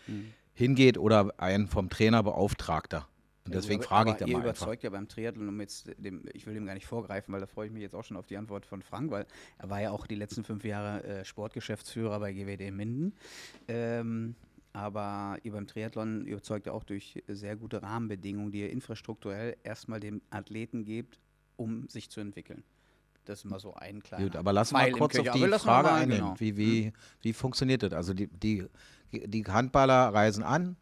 hingeht 0.55 0.97
oder 0.97 1.35
ein 1.39 1.69
vom 1.69 1.91
Trainer 1.91 2.23
Beauftragter. 2.23 3.07
Und 3.49 3.55
deswegen 3.55 3.81
aber- 3.81 3.89
frage 3.89 4.11
ich 4.13 4.17
da 4.17 4.27
ihr 4.27 4.33
mal 4.39 4.47
einfach. 4.47 4.63
überzeugt 4.63 4.83
ja 4.83 4.91
beim 4.91 5.09
Triathlon, 5.09 5.49
um 5.49 5.61
jetzt 5.61 5.91
dem, 5.99 6.25
ich 6.33 6.47
will 6.47 6.55
dem 6.55 6.67
gar 6.67 6.75
nicht 6.75 6.87
vorgreifen, 6.87 7.33
weil 7.33 7.41
da 7.41 7.47
freue 7.47 7.67
ich 7.67 7.73
mich 7.73 7.83
jetzt 7.83 7.95
auch 7.95 8.05
schon 8.05 8.17
auf 8.17 8.27
die 8.27 8.37
Antwort 8.37 8.65
von 8.67 8.83
Frank, 8.83 9.11
weil 9.11 9.27
er 9.59 9.71
war 9.71 9.81
ja 9.81 9.91
auch 9.91 10.07
die 10.07 10.15
letzten 10.15 10.45
fünf 10.45 10.65
Jahre 10.65 11.03
äh, 11.05 11.25
Sportgeschäftsführer 11.25 12.19
bei 12.21 12.33
GWD 12.33 12.71
Minden. 12.71 13.13
Ähm, 13.69 14.35
aber 14.73 15.39
ihr 15.43 15.53
beim 15.53 15.67
Triathlon 15.67 16.25
überzeugt 16.27 16.67
ja 16.67 16.73
auch 16.73 16.85
durch 16.85 17.23
sehr 17.27 17.57
gute 17.57 17.83
Rahmenbedingungen, 17.83 18.53
die 18.53 18.61
ihr 18.61 18.71
infrastrukturell 18.71 19.57
erstmal 19.65 19.99
dem 19.99 20.21
Athleten 20.31 20.85
gebt, 20.85 21.19
um 21.57 21.89
sich 21.89 22.11
zu 22.11 22.21
entwickeln. 22.21 22.63
Das 23.25 23.41
ist 23.41 23.45
mal 23.45 23.59
so 23.59 23.75
ein 23.75 24.03
kleiner 24.03 24.25
Gut, 24.25 24.37
aber 24.37 24.53
lass 24.53 24.73
mal 24.73 24.91
kurz 24.93 25.19
auf 25.19 25.31
die 25.33 25.45
Aber 25.45 25.59
Frage 25.59 25.89
mal, 25.89 25.95
eingehen. 26.03 26.19
genau. 26.19 26.35
Wie, 26.39 26.57
wie, 26.57 26.93
wie 27.23 27.33
funktioniert 27.33 27.83
das? 27.83 27.93
Also 27.93 28.15
die, 28.15 28.27
die, 28.29 28.67
die 29.13 29.45
Handballer 29.45 30.15
reisen 30.15 30.43
an, 30.45 30.77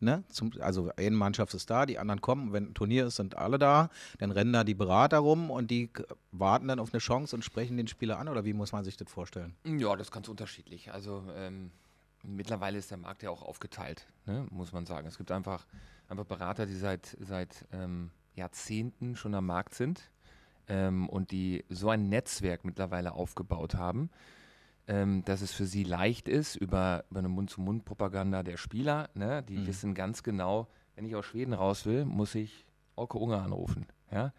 ne? 0.00 0.24
Zum, 0.28 0.52
also 0.60 0.90
eine 0.96 1.16
Mannschaft 1.16 1.54
ist 1.54 1.70
da, 1.70 1.86
die 1.86 1.98
anderen 1.98 2.20
kommen, 2.20 2.52
wenn 2.52 2.70
ein 2.70 2.74
Turnier 2.74 3.06
ist, 3.06 3.16
sind 3.16 3.36
alle 3.36 3.58
da, 3.58 3.90
dann 4.18 4.30
rennen 4.30 4.52
da 4.52 4.64
die 4.64 4.74
Berater 4.74 5.18
rum 5.18 5.50
und 5.50 5.70
die 5.70 5.90
warten 6.32 6.68
dann 6.68 6.78
auf 6.78 6.92
eine 6.92 7.00
Chance 7.00 7.36
und 7.36 7.44
sprechen 7.44 7.76
den 7.76 7.88
Spieler 7.88 8.18
an 8.18 8.28
oder 8.28 8.44
wie 8.44 8.52
muss 8.52 8.72
man 8.72 8.84
sich 8.84 8.96
das 8.96 9.10
vorstellen? 9.10 9.54
Ja, 9.64 9.94
das 9.96 10.08
ist 10.08 10.12
ganz 10.12 10.28
unterschiedlich. 10.28 10.92
Also 10.92 11.24
ähm, 11.34 11.70
mittlerweile 12.22 12.78
ist 12.78 12.90
der 12.90 12.98
Markt 12.98 13.22
ja 13.22 13.30
auch 13.30 13.42
aufgeteilt, 13.42 14.06
ne? 14.26 14.46
muss 14.50 14.72
man 14.72 14.86
sagen. 14.86 15.06
Es 15.06 15.18
gibt 15.18 15.30
einfach, 15.30 15.66
einfach 16.08 16.24
Berater, 16.24 16.66
die 16.66 16.76
seit, 16.76 17.16
seit 17.20 17.66
ähm, 17.72 18.10
Jahrzehnten 18.34 19.16
schon 19.16 19.34
am 19.34 19.46
Markt 19.46 19.74
sind 19.74 20.10
ähm, 20.68 21.08
und 21.08 21.30
die 21.30 21.64
so 21.68 21.90
ein 21.90 22.08
Netzwerk 22.08 22.64
mittlerweile 22.64 23.12
aufgebaut 23.12 23.74
haben, 23.74 24.10
ähm, 24.88 25.22
dass 25.24 25.42
es 25.42 25.52
für 25.52 25.66
sie 25.66 25.84
leicht 25.84 26.28
ist, 26.28 26.56
über, 26.56 27.04
über 27.10 27.20
eine 27.20 27.28
Mund-zu-Mund-Propaganda 27.28 28.42
der 28.42 28.56
Spieler, 28.56 29.08
ne? 29.14 29.42
die 29.42 29.58
Mhm. 29.58 29.66
wissen 29.66 29.94
ganz 29.94 30.22
genau, 30.22 30.66
wenn 30.96 31.04
ich 31.04 31.14
aus 31.14 31.26
Schweden 31.26 31.52
raus 31.52 31.86
will, 31.86 32.04
muss 32.04 32.34
ich 32.34 32.64
Orko 32.96 33.18
Unge 33.18 33.40
anrufen. 33.40 33.86
Ja? 34.10 34.32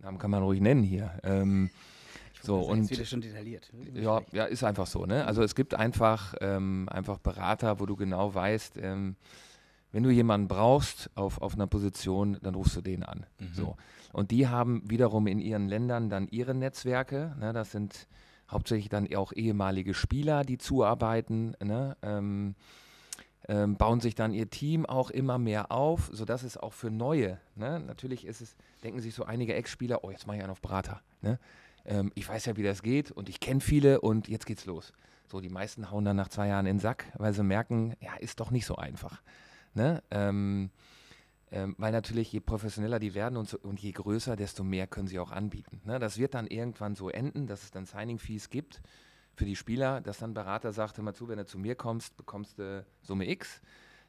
Namen 0.00 0.18
kann 0.18 0.30
man 0.32 0.42
ruhig 0.42 0.60
nennen 0.60 0.82
hier. 0.82 1.12
Ähm, 1.22 1.70
so, 2.42 2.56
Das 2.58 2.66
ist 2.66 2.72
und 2.72 2.90
wieder 2.90 3.04
schon 3.04 3.20
detailliert. 3.20 3.70
ja, 3.94 4.20
ja, 4.32 4.44
ist 4.46 4.64
einfach 4.64 4.88
so. 4.88 5.06
Ne? 5.06 5.24
Also 5.26 5.42
es 5.44 5.54
gibt 5.54 5.74
einfach, 5.74 6.34
ähm, 6.40 6.88
einfach 6.90 7.18
Berater, 7.18 7.78
wo 7.78 7.86
du 7.86 7.94
genau 7.94 8.34
weißt, 8.34 8.78
ähm, 8.78 9.14
wenn 9.92 10.02
du 10.02 10.10
jemanden 10.10 10.48
brauchst 10.48 11.10
auf, 11.14 11.40
auf 11.42 11.54
einer 11.54 11.66
Position, 11.68 12.38
dann 12.42 12.54
rufst 12.54 12.74
du 12.76 12.80
den 12.80 13.02
an. 13.04 13.26
So. 13.52 13.76
Und 14.12 14.30
die 14.30 14.48
haben 14.48 14.82
wiederum 14.90 15.26
in 15.26 15.38
ihren 15.38 15.68
Ländern 15.68 16.08
dann 16.08 16.26
ihre 16.28 16.54
Netzwerke. 16.54 17.36
Ne? 17.38 17.52
Das 17.52 17.72
sind 17.72 18.08
hauptsächlich 18.50 18.88
dann 18.88 19.12
auch 19.14 19.32
ehemalige 19.32 19.94
Spieler, 19.94 20.44
die 20.44 20.58
zuarbeiten. 20.58 21.56
Ne? 21.62 21.96
Ähm, 22.02 22.54
ähm, 23.48 23.76
bauen 23.76 24.00
sich 24.00 24.14
dann 24.14 24.32
ihr 24.32 24.50
Team 24.50 24.86
auch 24.86 25.10
immer 25.10 25.38
mehr 25.38 25.72
auf, 25.72 26.10
sodass 26.12 26.42
es 26.42 26.56
auch 26.56 26.72
für 26.72 26.90
neue, 26.90 27.38
ne? 27.56 27.80
natürlich 27.80 28.24
ist 28.24 28.40
es, 28.40 28.56
denken 28.84 29.00
sich 29.00 29.14
so 29.14 29.24
einige 29.24 29.54
Ex-Spieler, 29.54 30.04
oh, 30.04 30.10
jetzt 30.10 30.26
mache 30.26 30.36
ich 30.36 30.42
einen 30.42 30.52
auf 30.52 30.60
Berater. 30.60 31.00
Ne? 31.22 31.38
Ähm, 31.84 32.12
ich 32.14 32.28
weiß 32.28 32.46
ja, 32.46 32.56
wie 32.56 32.62
das 32.62 32.82
geht 32.82 33.10
und 33.10 33.28
ich 33.28 33.40
kenne 33.40 33.60
viele 33.60 34.00
und 34.00 34.28
jetzt 34.28 34.46
geht's 34.46 34.66
los. 34.66 34.92
So, 35.26 35.40
die 35.40 35.48
meisten 35.48 35.90
hauen 35.90 36.04
dann 36.04 36.16
nach 36.16 36.28
zwei 36.28 36.48
Jahren 36.48 36.66
in 36.66 36.76
den 36.76 36.80
Sack, 36.80 37.06
weil 37.16 37.32
sie 37.32 37.42
merken, 37.42 37.94
ja, 38.00 38.14
ist 38.16 38.38
doch 38.38 38.50
nicht 38.50 38.66
so 38.66 38.76
einfach. 38.76 39.22
Ne? 39.74 40.02
Ähm, 40.10 40.70
ähm, 41.52 41.74
weil 41.76 41.92
natürlich, 41.92 42.32
je 42.32 42.40
professioneller 42.40 42.98
die 42.98 43.14
werden 43.14 43.36
und, 43.36 43.46
so, 43.46 43.58
und 43.58 43.78
je 43.78 43.92
größer, 43.92 44.36
desto 44.36 44.64
mehr 44.64 44.86
können 44.86 45.06
sie 45.06 45.18
auch 45.18 45.30
anbieten. 45.30 45.82
Ne? 45.84 45.98
Das 45.98 46.16
wird 46.16 46.32
dann 46.32 46.46
irgendwann 46.46 46.94
so 46.94 47.10
enden, 47.10 47.46
dass 47.46 47.62
es 47.62 47.70
dann 47.70 47.84
Signing-Fees 47.84 48.48
gibt 48.48 48.80
für 49.34 49.44
die 49.44 49.54
Spieler, 49.54 50.00
dass 50.00 50.18
dann 50.18 50.32
Berater 50.32 50.72
sagt, 50.72 50.96
hör 50.96 51.04
mal 51.04 51.14
zu, 51.14 51.28
wenn 51.28 51.36
du 51.36 51.44
zu 51.44 51.58
mir 51.58 51.74
kommst, 51.74 52.16
bekommst 52.16 52.58
du 52.58 52.86
Summe 53.02 53.28
X. 53.28 53.60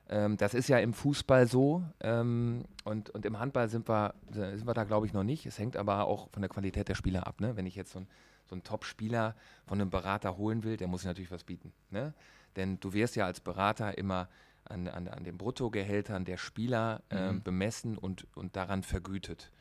Ähm, 0.08 0.38
das 0.38 0.54
ist 0.54 0.70
ja 0.70 0.80
im 0.80 0.94
Fußball 0.94 1.46
so 1.48 1.84
ähm, 2.00 2.64
und, 2.86 3.10
und 3.10 3.26
im 3.26 3.38
Handball 3.38 3.68
sind 3.68 3.90
wir, 3.90 4.14
sind 4.32 4.66
wir 4.66 4.74
da, 4.74 4.86
glaube 4.86 5.06
ich, 5.06 5.12
noch 5.12 5.24
nicht. 5.24 5.46
Es 5.46 5.60
hängt 5.60 5.76
aber 5.76 6.06
auch 6.06 6.30
von 6.32 6.42
der 6.42 6.50
Qualität 6.50 6.88
der 6.88 6.96
Spieler 6.96 7.28
ab. 7.28 7.42
Ne? 7.42 7.58
Wenn 7.58 7.66
ich 7.66 7.76
jetzt 7.76 7.92
so, 7.92 8.00
ein, 8.00 8.08
so 8.46 8.56
einen 8.56 8.64
Top-Spieler 8.64 9.36
von 9.66 9.82
einem 9.82 9.90
Berater 9.90 10.38
holen 10.38 10.64
will, 10.64 10.78
der 10.78 10.88
muss 10.88 11.04
natürlich 11.04 11.32
was 11.32 11.44
bieten. 11.44 11.74
Ne? 11.90 12.14
Denn 12.56 12.80
du 12.80 12.94
wirst 12.94 13.18
ja 13.18 13.26
als 13.26 13.42
Berater 13.42 13.98
immer 13.98 14.30
an, 14.74 14.88
an, 14.88 15.08
an 15.08 15.24
den 15.24 15.38
Bruttogehältern 15.38 16.26
der 16.26 16.38
Spieler 16.38 17.04
ähm, 17.10 17.44
bemessen 17.44 17.98
und, 17.98 18.28
und 18.36 18.56
daran 18.56 18.84
vergütet. 18.84 19.52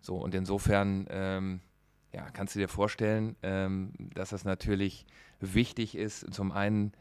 So, 0.00 0.16
und 0.16 0.34
insofern 0.34 1.06
ähm, 1.10 1.60
ja, 2.12 2.30
kannst 2.30 2.54
du 2.54 2.58
dir 2.58 2.68
vorstellen, 2.68 3.36
ähm, 3.42 3.92
dass 4.14 4.30
das 4.30 4.44
natürlich 4.44 5.06
wichtig 5.40 5.96
ist, 5.96 6.32
zum 6.32 6.52
einen 6.52 6.92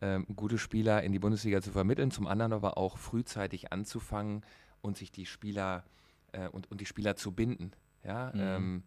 ähm, 0.00 0.26
gute 0.34 0.58
Spieler 0.58 1.02
in 1.02 1.12
die 1.12 1.18
Bundesliga 1.18 1.62
zu 1.62 1.70
vermitteln, 1.70 2.10
zum 2.10 2.26
anderen 2.26 2.52
aber 2.52 2.76
auch 2.76 2.98
frühzeitig 2.98 3.72
anzufangen 3.72 4.44
und 4.82 4.96
sich 4.96 5.12
die 5.12 5.26
Spieler 5.26 5.84
äh, 6.32 6.48
und, 6.48 6.70
und 6.70 6.80
die 6.80 6.86
Spieler 6.86 7.16
zu 7.16 7.32
binden. 7.32 7.72
Ja, 8.04 8.32
mhm. 8.34 8.82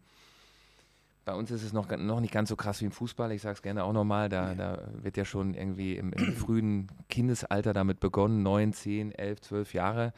Bei 1.29 1.36
uns 1.36 1.51
ist 1.51 1.62
es 1.62 1.74
noch, 1.74 1.88
noch 1.95 2.21
nicht 2.21 2.33
ganz 2.33 2.50
so 2.50 2.55
krass 2.55 2.81
wie 2.81 2.86
im 2.86 2.91
Fußball. 2.91 3.31
Ich 3.33 3.43
sage 3.43 3.53
es 3.53 3.62
gerne 3.62 3.83
auch 3.83 3.93
nochmal. 3.93 4.29
Da, 4.29 4.55
da 4.55 4.79
wird 4.93 5.15
ja 5.15 5.25
schon 5.25 5.53
irgendwie 5.53 5.95
im, 5.95 6.12
im 6.12 6.33
frühen 6.36 6.88
Kindesalter 7.07 7.71
damit 7.71 8.00
begonnen, 8.00 8.41
neun, 8.41 8.74
zehn, 8.74 9.12
elf, 9.12 9.39
zwölf 9.41 9.75
Jahre. 9.75 10.12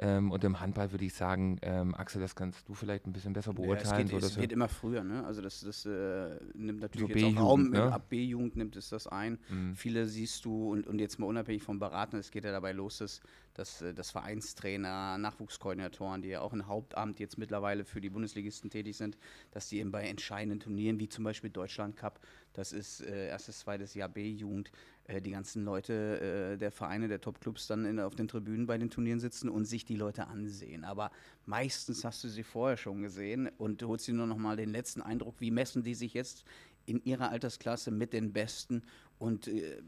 Ähm, 0.00 0.30
und 0.30 0.44
im 0.44 0.60
Handball 0.60 0.92
würde 0.92 1.04
ich 1.04 1.14
sagen, 1.14 1.58
ähm, 1.62 1.94
Axel, 1.94 2.20
das 2.20 2.36
kannst 2.36 2.68
du 2.68 2.74
vielleicht 2.74 3.06
ein 3.06 3.12
bisschen 3.12 3.32
besser 3.32 3.52
beurteilen. 3.52 3.84
Ja, 3.84 4.04
es 4.04 4.10
geht, 4.10 4.20
so, 4.20 4.26
es 4.26 4.36
geht 4.36 4.52
immer 4.52 4.68
früher, 4.68 5.02
ne? 5.02 5.24
Also 5.24 5.42
das, 5.42 5.60
das 5.60 5.86
äh, 5.86 6.38
nimmt 6.54 6.80
natürlich 6.80 7.20
so 7.20 7.28
jetzt 7.28 7.36
auch 7.36 7.42
Raum, 7.42 7.70
ne? 7.70 7.92
ab 7.92 8.08
B-Jugend 8.08 8.56
nimmt 8.56 8.76
es 8.76 8.90
das 8.90 9.08
ein. 9.08 9.38
Mhm. 9.48 9.74
Viele 9.74 10.06
siehst 10.06 10.44
du 10.44 10.70
und, 10.70 10.86
und 10.86 11.00
jetzt 11.00 11.18
mal 11.18 11.26
unabhängig 11.26 11.64
vom 11.64 11.80
Beraten, 11.80 12.16
es 12.16 12.30
geht 12.30 12.44
ja 12.44 12.52
dabei 12.52 12.72
los, 12.72 12.98
dass, 12.98 13.20
dass, 13.54 13.82
äh, 13.82 13.92
dass 13.92 14.12
Vereinstrainer, 14.12 15.18
Nachwuchskoordinatoren, 15.18 16.22
die 16.22 16.28
ja 16.28 16.42
auch 16.42 16.52
ein 16.52 16.68
Hauptamt 16.68 17.18
jetzt 17.18 17.36
mittlerweile 17.36 17.84
für 17.84 18.00
die 18.00 18.10
Bundesligisten 18.10 18.70
tätig 18.70 18.96
sind, 18.96 19.18
dass 19.50 19.68
die 19.68 19.78
eben 19.78 19.90
bei 19.90 20.04
entscheidenden 20.04 20.60
Turnieren, 20.60 21.00
wie 21.00 21.08
zum 21.08 21.24
Beispiel 21.24 21.50
Deutschland 21.50 21.96
Cup, 21.96 22.20
das 22.52 22.72
ist 22.72 23.00
äh, 23.00 23.28
erstes, 23.28 23.60
zweites 23.60 23.94
Jahr 23.94 24.08
B-Jugend, 24.08 24.70
äh, 25.08 25.20
die 25.20 25.30
ganzen 25.30 25.64
Leute 25.64 26.52
äh, 26.52 26.56
der 26.58 26.70
Vereine, 26.70 27.08
der 27.08 27.20
Top-Clubs 27.20 27.66
dann 27.66 27.84
in, 27.84 27.98
auf 27.98 28.14
den 28.14 28.28
Tribünen 28.28 28.66
bei 28.66 28.78
den 28.78 28.90
Turnieren 28.90 29.18
sitzen 29.18 29.48
und 29.48 29.64
sich 29.64 29.84
die 29.84 29.96
Leute 29.96 30.28
ansehen. 30.28 30.84
Aber 30.84 31.10
meistens 31.46 32.04
hast 32.04 32.22
du 32.22 32.28
sie 32.28 32.44
vorher 32.44 32.76
schon 32.76 33.02
gesehen 33.02 33.50
und 33.58 33.82
holst 33.82 34.06
dir 34.06 34.14
nur 34.14 34.26
noch 34.26 34.36
mal 34.36 34.56
den 34.56 34.70
letzten 34.70 35.02
Eindruck, 35.02 35.36
wie 35.40 35.50
messen 35.50 35.82
die 35.82 35.94
sich 35.94 36.14
jetzt 36.14 36.44
in 36.86 37.02
ihrer 37.04 37.30
Altersklasse 37.30 37.90
mit 37.90 38.12
den 38.12 38.32
Besten 38.32 38.82
und 39.18 39.48
äh, 39.48 39.82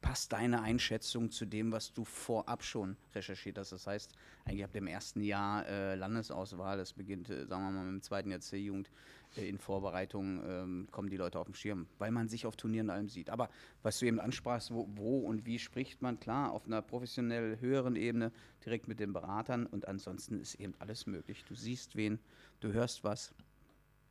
passt 0.00 0.32
deine 0.32 0.62
Einschätzung 0.62 1.30
zu 1.30 1.44
dem, 1.44 1.72
was 1.72 1.92
du 1.92 2.04
vorab 2.04 2.62
schon 2.62 2.96
recherchiert 3.14 3.58
hast? 3.58 3.72
Das 3.72 3.86
heißt, 3.86 4.12
eigentlich 4.44 4.64
ab 4.64 4.72
dem 4.72 4.86
ersten 4.86 5.20
Jahr 5.20 5.66
äh, 5.66 5.94
Landesauswahl, 5.94 6.78
das 6.78 6.92
beginnt, 6.94 7.28
äh, 7.28 7.46
sagen 7.46 7.64
wir 7.64 7.70
mal, 7.70 7.84
mit 7.84 7.92
dem 7.94 8.02
zweiten 8.02 8.30
Jahr 8.30 8.40
C-Jugend, 8.40 8.90
in 9.36 9.58
Vorbereitung 9.58 10.42
ähm, 10.46 10.88
kommen 10.90 11.10
die 11.10 11.16
Leute 11.16 11.38
auf 11.38 11.46
den 11.46 11.54
Schirm, 11.54 11.86
weil 11.98 12.10
man 12.10 12.28
sich 12.28 12.46
auf 12.46 12.56
Turnieren 12.56 12.90
allem 12.90 13.08
sieht. 13.08 13.30
Aber 13.30 13.48
was 13.82 13.98
du 13.98 14.06
eben 14.06 14.20
ansprachst, 14.20 14.72
wo, 14.72 14.88
wo, 14.94 15.18
und 15.18 15.46
wie 15.46 15.58
spricht 15.58 16.02
man, 16.02 16.18
klar, 16.18 16.52
auf 16.52 16.66
einer 16.66 16.82
professionell 16.82 17.60
höheren 17.60 17.96
Ebene 17.96 18.32
direkt 18.64 18.88
mit 18.88 19.00
den 19.00 19.12
Beratern 19.12 19.66
und 19.66 19.86
ansonsten 19.86 20.40
ist 20.40 20.54
eben 20.54 20.74
alles 20.78 21.06
möglich. 21.06 21.44
Du 21.48 21.54
siehst 21.54 21.96
wen, 21.96 22.18
du 22.60 22.72
hörst 22.72 23.04
was, 23.04 23.34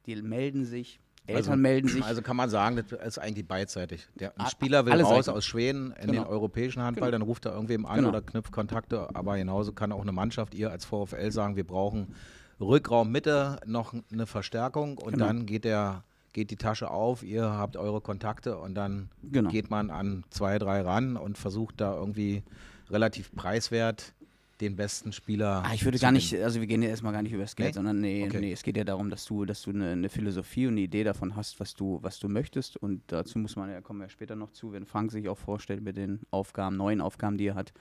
die 0.05 0.15
melden 0.21 0.65
sich, 0.65 0.99
Eltern 1.27 1.51
also, 1.51 1.61
melden 1.61 1.87
sich. 1.89 2.03
Also 2.03 2.21
kann 2.21 2.37
man 2.37 2.49
sagen, 2.49 2.77
das 2.77 2.91
ist 2.91 3.17
eigentlich 3.17 3.45
beidseitig. 3.45 4.07
Der, 4.15 4.39
ein 4.39 4.47
Spieler 4.47 4.85
will 4.85 4.93
raus 5.01 5.25
Seiten. 5.25 5.37
aus 5.37 5.45
Schweden 5.45 5.91
in 6.01 6.11
genau. 6.11 6.23
den 6.23 6.31
europäischen 6.31 6.81
Handball, 6.81 7.09
genau. 7.09 7.19
dann 7.19 7.27
ruft 7.27 7.45
er 7.45 7.51
irgendwem 7.53 7.85
an 7.85 7.97
genau. 7.97 8.09
oder 8.09 8.21
knüpft 8.21 8.53
Kontakte. 8.53 9.13
Aber 9.13 9.35
genauso 9.37 9.73
kann 9.73 9.91
auch 9.91 10.01
eine 10.01 10.13
Mannschaft, 10.13 10.55
ihr 10.55 10.71
als 10.71 10.85
VfL 10.85 11.31
sagen, 11.31 11.57
wir 11.57 11.67
brauchen 11.67 12.15
Rückraum 12.59 13.11
Mitte 13.11 13.59
noch 13.65 13.93
eine 14.11 14.25
Verstärkung 14.25 14.97
und 14.97 15.13
genau. 15.13 15.27
dann 15.27 15.45
geht 15.45 15.63
der 15.63 16.03
geht 16.33 16.51
die 16.51 16.55
Tasche 16.55 16.91
auf, 16.91 17.23
ihr 17.23 17.43
habt 17.43 17.77
eure 17.77 17.99
Kontakte 17.99 18.59
und 18.59 18.75
dann 18.75 19.09
genau. 19.23 19.49
geht 19.49 19.71
man 19.71 19.89
an 19.89 20.23
zwei, 20.29 20.59
drei 20.59 20.81
ran 20.81 21.17
und 21.17 21.35
versucht 21.35 21.81
da 21.81 21.95
irgendwie 21.95 22.43
relativ 22.91 23.31
preiswert 23.33 24.13
den 24.61 24.75
besten 24.75 25.11
Spieler. 25.11 25.63
Ah, 25.65 25.73
ich 25.73 25.85
würde 25.85 25.99
gar 25.99 26.11
nicht, 26.11 26.33
also 26.35 26.59
wir 26.59 26.67
gehen 26.67 26.81
ja 26.81 26.89
erstmal 26.89 27.13
gar 27.13 27.21
nicht 27.21 27.33
über 27.33 27.43
das 27.43 27.55
Geld, 27.55 27.69
nee? 27.69 27.73
sondern 27.73 27.99
nee, 27.99 28.25
okay. 28.25 28.39
nee, 28.39 28.51
es 28.51 28.63
geht 28.63 28.77
ja 28.77 28.83
darum, 28.83 29.09
dass 29.09 29.25
du, 29.25 29.45
dass 29.45 29.61
du 29.61 29.71
eine, 29.71 29.91
eine, 29.91 30.09
Philosophie 30.09 30.67
und 30.67 30.73
eine 30.73 30.81
Idee 30.81 31.03
davon 31.03 31.35
hast, 31.35 31.59
was 31.59 31.75
du, 31.75 31.99
was 32.01 32.19
du 32.19 32.27
möchtest. 32.27 32.77
Und 32.77 33.01
dazu 33.07 33.39
muss 33.39 33.55
man 33.55 33.69
ja, 33.69 33.81
kommen 33.81 33.99
wir 33.99 34.09
später 34.09 34.35
noch 34.35 34.51
zu, 34.51 34.71
wenn 34.73 34.85
Frank 34.85 35.11
sich 35.11 35.29
auch 35.29 35.37
vorstellt 35.37 35.81
mit 35.81 35.97
den 35.97 36.21
Aufgaben, 36.31 36.75
neuen 36.75 37.01
Aufgaben, 37.01 37.37
die 37.37 37.47
er 37.47 37.55
hat, 37.55 37.73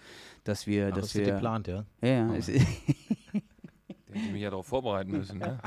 dass 0.44 0.66
wir, 0.66 0.88
Ach, 0.90 0.96
dass 0.96 1.07
ist 1.07 1.14
wir. 1.16 1.33
geplant, 1.33 1.66
ja? 1.66 1.85
Ja, 2.03 2.09
ja. 2.09 2.31
Oh. 2.31 3.38
die 4.24 4.33
mich 4.33 4.42
ja 4.42 4.50
darauf 4.50 4.66
vorbereiten 4.66 5.11
müssen. 5.11 5.38
Ne? 5.38 5.59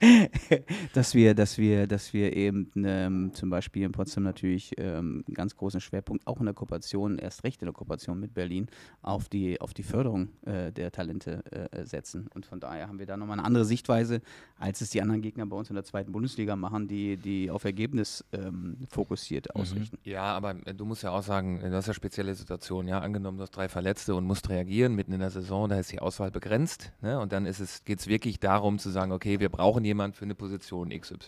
dass 0.94 1.14
wir, 1.14 1.34
dass 1.34 1.58
wir, 1.58 1.86
dass 1.86 2.12
wir 2.12 2.36
eben 2.36 2.70
ähm, 2.76 3.30
zum 3.34 3.50
Beispiel 3.50 3.84
in 3.84 3.92
Potsdam 3.92 4.24
natürlich 4.24 4.72
ähm, 4.78 5.24
einen 5.26 5.34
ganz 5.34 5.56
großen 5.56 5.80
Schwerpunkt, 5.80 6.26
auch 6.26 6.40
in 6.40 6.46
der 6.46 6.54
Kooperation, 6.54 7.18
erst 7.18 7.44
recht 7.44 7.62
in 7.62 7.66
der 7.66 7.74
Kooperation 7.74 8.18
mit 8.18 8.34
Berlin, 8.34 8.66
auf 9.02 9.28
die, 9.28 9.60
auf 9.60 9.74
die 9.74 9.82
Förderung 9.82 10.28
äh, 10.46 10.72
der 10.72 10.92
Talente 10.92 11.42
äh, 11.50 11.84
setzen. 11.84 12.28
Und 12.34 12.46
von 12.46 12.60
daher 12.60 12.88
haben 12.88 12.98
wir 12.98 13.06
da 13.06 13.16
nochmal 13.16 13.38
eine 13.38 13.46
andere 13.46 13.64
Sichtweise, 13.64 14.20
als 14.58 14.80
es 14.80 14.90
die 14.90 15.02
anderen 15.02 15.22
Gegner 15.22 15.46
bei 15.46 15.56
uns 15.56 15.70
in 15.70 15.74
der 15.74 15.84
zweiten 15.84 16.12
Bundesliga 16.12 16.56
machen, 16.56 16.88
die, 16.88 17.16
die 17.16 17.50
auf 17.50 17.64
Ergebnis 17.64 18.24
ähm, 18.32 18.76
fokussiert 18.88 19.48
mhm. 19.54 19.60
ausrichten. 19.60 19.98
Ja, 20.04 20.24
aber 20.24 20.56
äh, 20.66 20.74
du 20.74 20.84
musst 20.84 21.02
ja 21.02 21.10
auch 21.10 21.22
sagen, 21.22 21.60
du 21.60 21.72
hast 21.72 21.86
ja 21.86 21.94
spezielle 21.94 22.34
Situationen, 22.34 22.88
ja, 22.88 23.00
angenommen, 23.00 23.38
du 23.38 23.42
hast 23.42 23.56
drei 23.56 23.68
Verletzte 23.68 24.14
und 24.14 24.24
musst 24.24 24.48
reagieren 24.48 24.94
mitten 24.94 25.12
in 25.12 25.20
der 25.20 25.30
Saison, 25.30 25.68
da 25.68 25.78
ist 25.78 25.92
die 25.92 26.00
Auswahl 26.00 26.30
begrenzt, 26.30 26.92
ne? 27.00 27.20
Und 27.20 27.32
dann 27.32 27.46
ist 27.46 27.60
es 27.60 27.81
geht 27.84 28.00
es 28.00 28.06
wirklich 28.06 28.40
darum 28.40 28.78
zu 28.78 28.90
sagen, 28.90 29.12
okay, 29.12 29.40
wir 29.40 29.48
brauchen 29.48 29.84
jemanden 29.84 30.14
für 30.16 30.24
eine 30.24 30.34
Position 30.34 30.90
XY. 30.90 31.18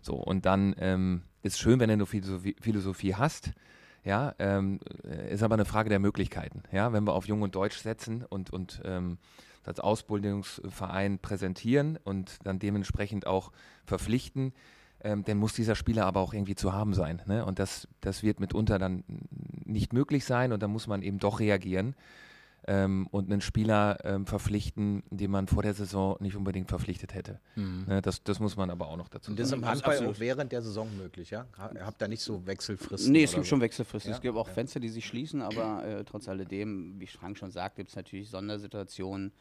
So, 0.00 0.14
und 0.14 0.46
dann 0.46 0.74
ähm, 0.78 1.22
ist 1.42 1.58
schön, 1.58 1.80
wenn 1.80 1.88
du 1.88 1.94
eine 1.94 2.06
Philosophie, 2.06 2.56
Philosophie 2.60 3.14
hast. 3.14 3.52
Ja, 4.04 4.36
ähm, 4.38 4.78
ist 5.30 5.42
aber 5.42 5.54
eine 5.54 5.64
Frage 5.64 5.88
der 5.88 5.98
Möglichkeiten. 5.98 6.62
Ja, 6.70 6.92
wenn 6.92 7.04
wir 7.04 7.12
auf 7.12 7.26
Jung 7.26 7.42
und 7.42 7.56
Deutsch 7.56 7.78
setzen 7.78 8.24
und, 8.24 8.50
und 8.50 8.80
ähm, 8.84 9.18
als 9.64 9.80
Ausbildungsverein 9.80 11.18
präsentieren 11.18 11.98
und 12.04 12.38
dann 12.44 12.60
dementsprechend 12.60 13.26
auch 13.26 13.50
verpflichten, 13.84 14.52
ähm, 15.00 15.24
dann 15.24 15.38
muss 15.38 15.54
dieser 15.54 15.74
Spieler 15.74 16.06
aber 16.06 16.20
auch 16.20 16.32
irgendwie 16.32 16.54
zu 16.54 16.72
haben 16.72 16.94
sein. 16.94 17.20
Ne? 17.26 17.44
Und 17.44 17.58
das, 17.58 17.88
das 18.00 18.22
wird 18.22 18.38
mitunter 18.38 18.78
dann 18.78 19.02
nicht 19.64 19.92
möglich 19.92 20.24
sein 20.24 20.52
und 20.52 20.62
da 20.62 20.68
muss 20.68 20.86
man 20.86 21.02
eben 21.02 21.18
doch 21.18 21.40
reagieren 21.40 21.96
ähm, 22.66 23.06
und 23.10 23.30
einen 23.30 23.40
Spieler 23.40 23.98
ähm, 24.04 24.26
verpflichten, 24.26 25.02
den 25.10 25.30
man 25.30 25.46
vor 25.46 25.62
der 25.62 25.74
Saison 25.74 26.16
nicht 26.20 26.36
unbedingt 26.36 26.68
verpflichtet 26.68 27.14
hätte. 27.14 27.40
Mhm. 27.54 27.84
Ne, 27.86 28.02
das, 28.02 28.22
das 28.24 28.40
muss 28.40 28.56
man 28.56 28.70
aber 28.70 28.88
auch 28.88 28.96
noch 28.96 29.08
dazu 29.08 29.26
sagen. 29.26 29.32
Und 29.32 29.40
das 29.40 29.48
ist 29.48 29.52
im 29.52 29.64
Handball 29.64 30.06
auch 30.06 30.18
während 30.18 30.52
der 30.52 30.62
Saison 30.62 30.88
möglich, 30.96 31.30
ja? 31.30 31.46
Ihr 31.74 31.86
habt 31.86 32.00
da 32.02 32.08
nicht 32.08 32.22
so 32.22 32.44
Wechselfristen? 32.46 33.12
Nee, 33.12 33.24
es 33.24 33.32
gibt 33.32 33.44
so? 33.44 33.50
schon 33.50 33.60
Wechselfristen. 33.60 34.10
Ja? 34.10 34.16
Es 34.16 34.22
gibt 34.22 34.36
auch 34.36 34.48
Fenster, 34.48 34.80
die 34.80 34.88
sich 34.88 35.06
schließen, 35.06 35.42
aber 35.42 35.84
äh, 35.84 36.04
trotz 36.04 36.28
alledem, 36.28 36.98
wie 36.98 37.06
Frank 37.06 37.38
schon 37.38 37.50
sagt, 37.50 37.76
gibt 37.76 37.90
es 37.90 37.96
natürlich 37.96 38.30
Sondersituationen. 38.30 39.32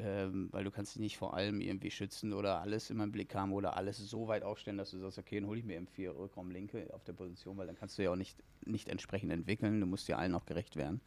Ähm, 0.00 0.48
weil 0.52 0.62
du 0.62 0.70
kannst 0.70 0.94
dich 0.94 1.00
nicht 1.00 1.18
vor 1.18 1.34
allem 1.34 1.60
irgendwie 1.60 1.90
schützen 1.90 2.32
oder 2.32 2.60
alles 2.60 2.88
immer 2.88 3.02
im 3.02 3.10
Blick 3.10 3.34
haben 3.34 3.52
oder 3.52 3.76
alles 3.76 3.98
so 3.98 4.28
weit 4.28 4.44
aufstellen, 4.44 4.78
dass 4.78 4.92
du 4.92 4.98
sagst, 4.98 5.18
okay, 5.18 5.40
dann 5.40 5.48
hole 5.48 5.58
ich 5.58 5.64
mir 5.64 5.76
M4 5.80 6.16
Rückraum 6.16 6.52
Linke 6.52 6.86
auf 6.92 7.02
der 7.02 7.14
Position, 7.14 7.56
weil 7.56 7.66
dann 7.66 7.74
kannst 7.74 7.98
du 7.98 8.04
ja 8.04 8.12
auch 8.12 8.16
nicht, 8.16 8.36
nicht 8.64 8.88
entsprechend 8.88 9.32
entwickeln. 9.32 9.80
Du 9.80 9.86
musst 9.86 10.06
ja 10.06 10.16
allen 10.16 10.36
auch 10.36 10.46
gerecht 10.46 10.76
werden. 10.76 11.00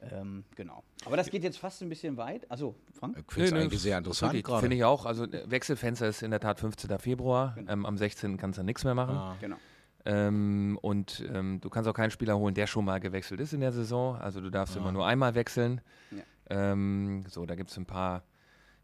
Ähm, 0.00 0.44
genau. 0.54 0.82
Aber 1.04 1.16
das 1.16 1.30
geht 1.30 1.42
jetzt 1.42 1.58
fast 1.58 1.82
ein 1.82 1.88
bisschen 1.88 2.16
weit. 2.16 2.48
Also, 2.50 2.74
Frank? 2.92 3.16
Ich 3.18 3.32
finde 3.32 3.48
es 3.48 3.52
eigentlich 3.52 3.82
sehr 3.82 3.98
interessant 3.98 4.32
Finde 4.32 4.76
ich 4.76 4.84
auch. 4.84 5.06
Also, 5.06 5.24
äh, 5.24 5.50
Wechselfenster 5.50 6.08
ist 6.08 6.22
in 6.22 6.30
der 6.30 6.40
Tat 6.40 6.60
15. 6.60 6.98
Februar. 6.98 7.54
Genau. 7.56 7.72
Ähm, 7.72 7.86
am 7.86 7.96
16. 7.96 8.36
kannst 8.36 8.58
du 8.58 8.62
nichts 8.62 8.84
mehr 8.84 8.94
machen. 8.94 9.16
Ah. 9.16 9.36
Genau. 9.40 9.56
Ähm, 10.04 10.78
und 10.80 11.24
ähm, 11.32 11.60
du 11.60 11.68
kannst 11.68 11.88
auch 11.88 11.94
keinen 11.94 12.10
Spieler 12.10 12.38
holen, 12.38 12.54
der 12.54 12.66
schon 12.66 12.84
mal 12.84 13.00
gewechselt 13.00 13.40
ist 13.40 13.52
in 13.52 13.60
der 13.60 13.72
Saison. 13.72 14.16
Also, 14.16 14.40
du 14.40 14.50
darfst 14.50 14.76
ah. 14.76 14.80
immer 14.80 14.92
nur 14.92 15.06
einmal 15.06 15.34
wechseln. 15.34 15.80
Ja. 16.10 16.22
Ähm, 16.50 17.24
so, 17.28 17.44
da 17.44 17.54
gibt 17.56 17.70
es 17.70 17.76
ein 17.76 17.86
paar 17.86 18.22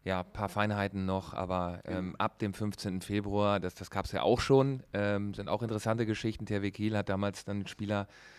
ja, 0.03 0.21
paar 0.21 0.49
Feinheiten 0.49 1.07
noch, 1.07 1.33
aber 1.33 1.81
ähm, 1.85 2.15
ab 2.19 2.37
dem 2.37 2.53
15. 2.53 3.01
Februar, 3.01 3.59
das, 3.59 3.73
das 3.73 3.89
gab 3.89 4.05
es 4.05 4.11
ja 4.11 4.21
auch 4.21 4.39
schon, 4.39 4.83
ähm, 4.93 5.33
sind 5.33 5.49
auch 5.49 5.63
interessante 5.63 6.05
Geschichten. 6.05 6.45
THW 6.45 6.69
Kiel 6.69 6.95
hat 6.95 7.09
damals 7.09 7.43
dann 7.43 7.65
Spieler 7.65 8.01
äh, 8.03 8.34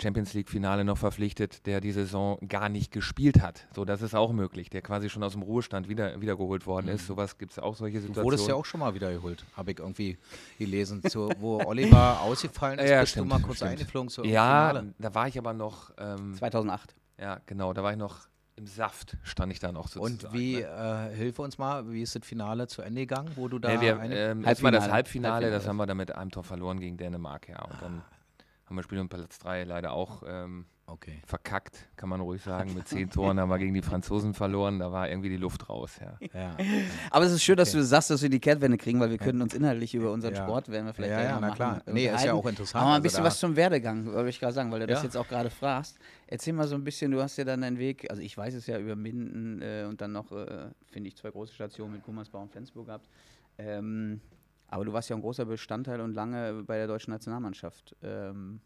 Champions 0.00 0.34
League-Finale 0.34 0.84
noch 0.84 0.98
verpflichtet, 0.98 1.66
der 1.66 1.80
die 1.80 1.92
Saison 1.92 2.38
gar 2.48 2.68
nicht 2.68 2.92
gespielt 2.92 3.40
hat. 3.40 3.66
So, 3.74 3.84
das 3.84 4.02
ist 4.02 4.14
auch 4.14 4.32
möglich, 4.32 4.70
der 4.70 4.82
quasi 4.82 5.08
schon 5.08 5.22
aus 5.22 5.32
dem 5.32 5.42
Ruhestand 5.42 5.88
wieder, 5.88 6.20
wiedergeholt 6.20 6.66
worden 6.66 6.86
mhm. 6.86 6.92
ist. 6.92 7.06
Sowas 7.06 7.38
gibt 7.38 7.52
es 7.52 7.58
auch 7.58 7.74
solche 7.74 8.00
Situationen. 8.00 8.24
Du 8.24 8.30
wurdest 8.30 8.48
ja 8.48 8.54
auch 8.54 8.64
schon 8.64 8.80
mal 8.80 8.94
wiedergeholt, 8.94 9.44
habe 9.56 9.72
ich 9.72 9.78
irgendwie 9.78 10.18
gelesen, 10.58 11.02
zu, 11.02 11.30
wo 11.38 11.60
Oliver 11.64 12.20
ausgefallen 12.20 12.78
ist. 12.78 12.90
Ja, 12.90 13.00
bist 13.00 13.12
stimmt, 13.12 13.30
du 13.30 13.34
mal 13.34 13.42
kurz 13.42 13.56
stimmt. 13.56 13.72
eingeflogen 13.72 14.08
zur 14.10 14.26
Ja, 14.26 14.68
Finale. 14.68 14.94
da 14.98 15.14
war 15.14 15.28
ich 15.28 15.38
aber 15.38 15.52
noch. 15.52 15.92
Ähm, 15.98 16.34
2008. 16.34 16.94
Ja, 17.18 17.40
genau, 17.46 17.72
da 17.72 17.82
war 17.82 17.92
ich 17.92 17.98
noch 17.98 18.28
im 18.56 18.66
Saft 18.66 19.16
stand 19.22 19.52
ich 19.52 19.58
da 19.58 19.72
noch 19.72 19.88
sozusagen. 19.88 20.26
Und 20.26 20.38
wie, 20.38 20.56
ne? 20.56 21.10
äh, 21.12 21.16
hilf 21.16 21.38
uns 21.38 21.56
mal, 21.56 21.90
wie 21.90 22.02
ist 22.02 22.14
das 22.14 22.26
Finale 22.26 22.66
zu 22.66 22.82
Ende 22.82 23.00
gegangen, 23.00 23.30
wo 23.36 23.48
du 23.48 23.58
da. 23.58 23.70
Nee, 23.70 23.80
wir, 23.80 23.98
ähm, 24.02 24.44
Halbfinale. 24.44 24.76
das 24.76 24.90
Halbfinale, 24.90 24.92
Halbfinale, 24.92 25.50
das 25.50 25.66
haben 25.66 25.76
wir 25.78 25.86
dann 25.86 25.96
mit 25.96 26.14
einem 26.14 26.30
Tor 26.30 26.44
verloren 26.44 26.78
gegen 26.78 26.98
Dänemark, 26.98 27.48
ja. 27.48 27.62
Und 27.62 27.80
dann 27.80 28.02
haben 28.70 28.76
wir 28.76 28.84
Spiel 28.84 29.00
um 29.00 29.08
Platz 29.08 29.40
3 29.40 29.64
leider 29.64 29.92
auch 29.92 30.22
ähm, 30.24 30.64
okay. 30.86 31.20
verkackt, 31.26 31.88
kann 31.96 32.08
man 32.08 32.20
ruhig 32.20 32.40
sagen. 32.40 32.72
Mit 32.72 32.86
zehn 32.86 33.10
Toren 33.10 33.40
haben 33.40 33.48
wir 33.48 33.58
gegen 33.58 33.74
die 33.74 33.82
Franzosen 33.82 34.32
verloren, 34.32 34.78
da 34.78 34.92
war 34.92 35.08
irgendwie 35.08 35.28
die 35.28 35.38
Luft 35.38 35.68
raus. 35.68 35.98
Ja. 36.00 36.16
ja. 36.32 36.56
Aber 37.10 37.24
es 37.24 37.32
ist 37.32 37.42
schön, 37.42 37.56
dass 37.56 37.70
okay. 37.70 37.78
du 37.78 37.84
sagst, 37.84 38.10
dass 38.10 38.22
wir 38.22 38.28
die 38.28 38.38
Kehrtwende 38.38 38.78
kriegen, 38.78 39.00
weil 39.00 39.10
wir 39.10 39.18
können 39.18 39.42
uns 39.42 39.54
inhaltlich 39.54 39.92
über 39.92 40.12
unseren 40.12 40.34
ja. 40.34 40.44
Sport, 40.44 40.68
werden 40.68 40.86
wir 40.86 40.94
vielleicht 40.94 41.10
ja, 41.10 41.22
ja, 41.22 41.40
na 41.40 41.50
klar. 41.50 41.82
Nee, 41.86 42.06
ist 42.06 42.24
ja 42.24 42.32
auch 42.32 42.46
interessant. 42.46 42.80
Aber 42.80 42.90
ein 42.90 42.94
also 42.94 43.02
bisschen 43.02 43.18
also 43.18 43.26
was 43.26 43.40
zum 43.40 43.56
Werdegang, 43.56 44.06
wollte 44.06 44.28
ich 44.28 44.38
gerade 44.38 44.52
sagen, 44.52 44.70
weil 44.70 44.78
du 44.78 44.86
das 44.86 45.02
jetzt 45.02 45.16
auch 45.16 45.26
gerade 45.26 45.50
fragst. 45.50 45.98
Erzähl 46.28 46.52
mal 46.52 46.68
so 46.68 46.76
ein 46.76 46.84
bisschen, 46.84 47.10
du 47.10 47.20
hast 47.20 47.36
ja 47.38 47.44
dann 47.44 47.62
deinen 47.62 47.78
Weg, 47.78 48.08
also 48.08 48.22
ich 48.22 48.38
weiß 48.38 48.54
es 48.54 48.68
ja 48.68 48.78
über 48.78 48.94
Minden 48.94 49.60
äh, 49.62 49.84
und 49.88 50.00
dann 50.00 50.12
noch, 50.12 50.30
äh, 50.30 50.68
finde 50.92 51.08
ich, 51.08 51.16
zwei 51.16 51.30
große 51.30 51.52
Stationen 51.52 51.94
mit 51.94 52.04
Gummersbach 52.04 52.40
und 52.40 52.52
Flensburg 52.52 52.86
gehabt. 52.86 53.08
Ähm, 53.58 54.20
Aber 54.70 54.84
du 54.84 54.92
warst 54.92 55.10
ja 55.10 55.16
ein 55.16 55.22
großer 55.22 55.44
Bestandteil 55.44 56.00
und 56.00 56.14
lange 56.14 56.62
bei 56.62 56.76
der 56.76 56.86
deutschen 56.86 57.10
Nationalmannschaft. 57.10 57.96
Ähm, 58.02 58.60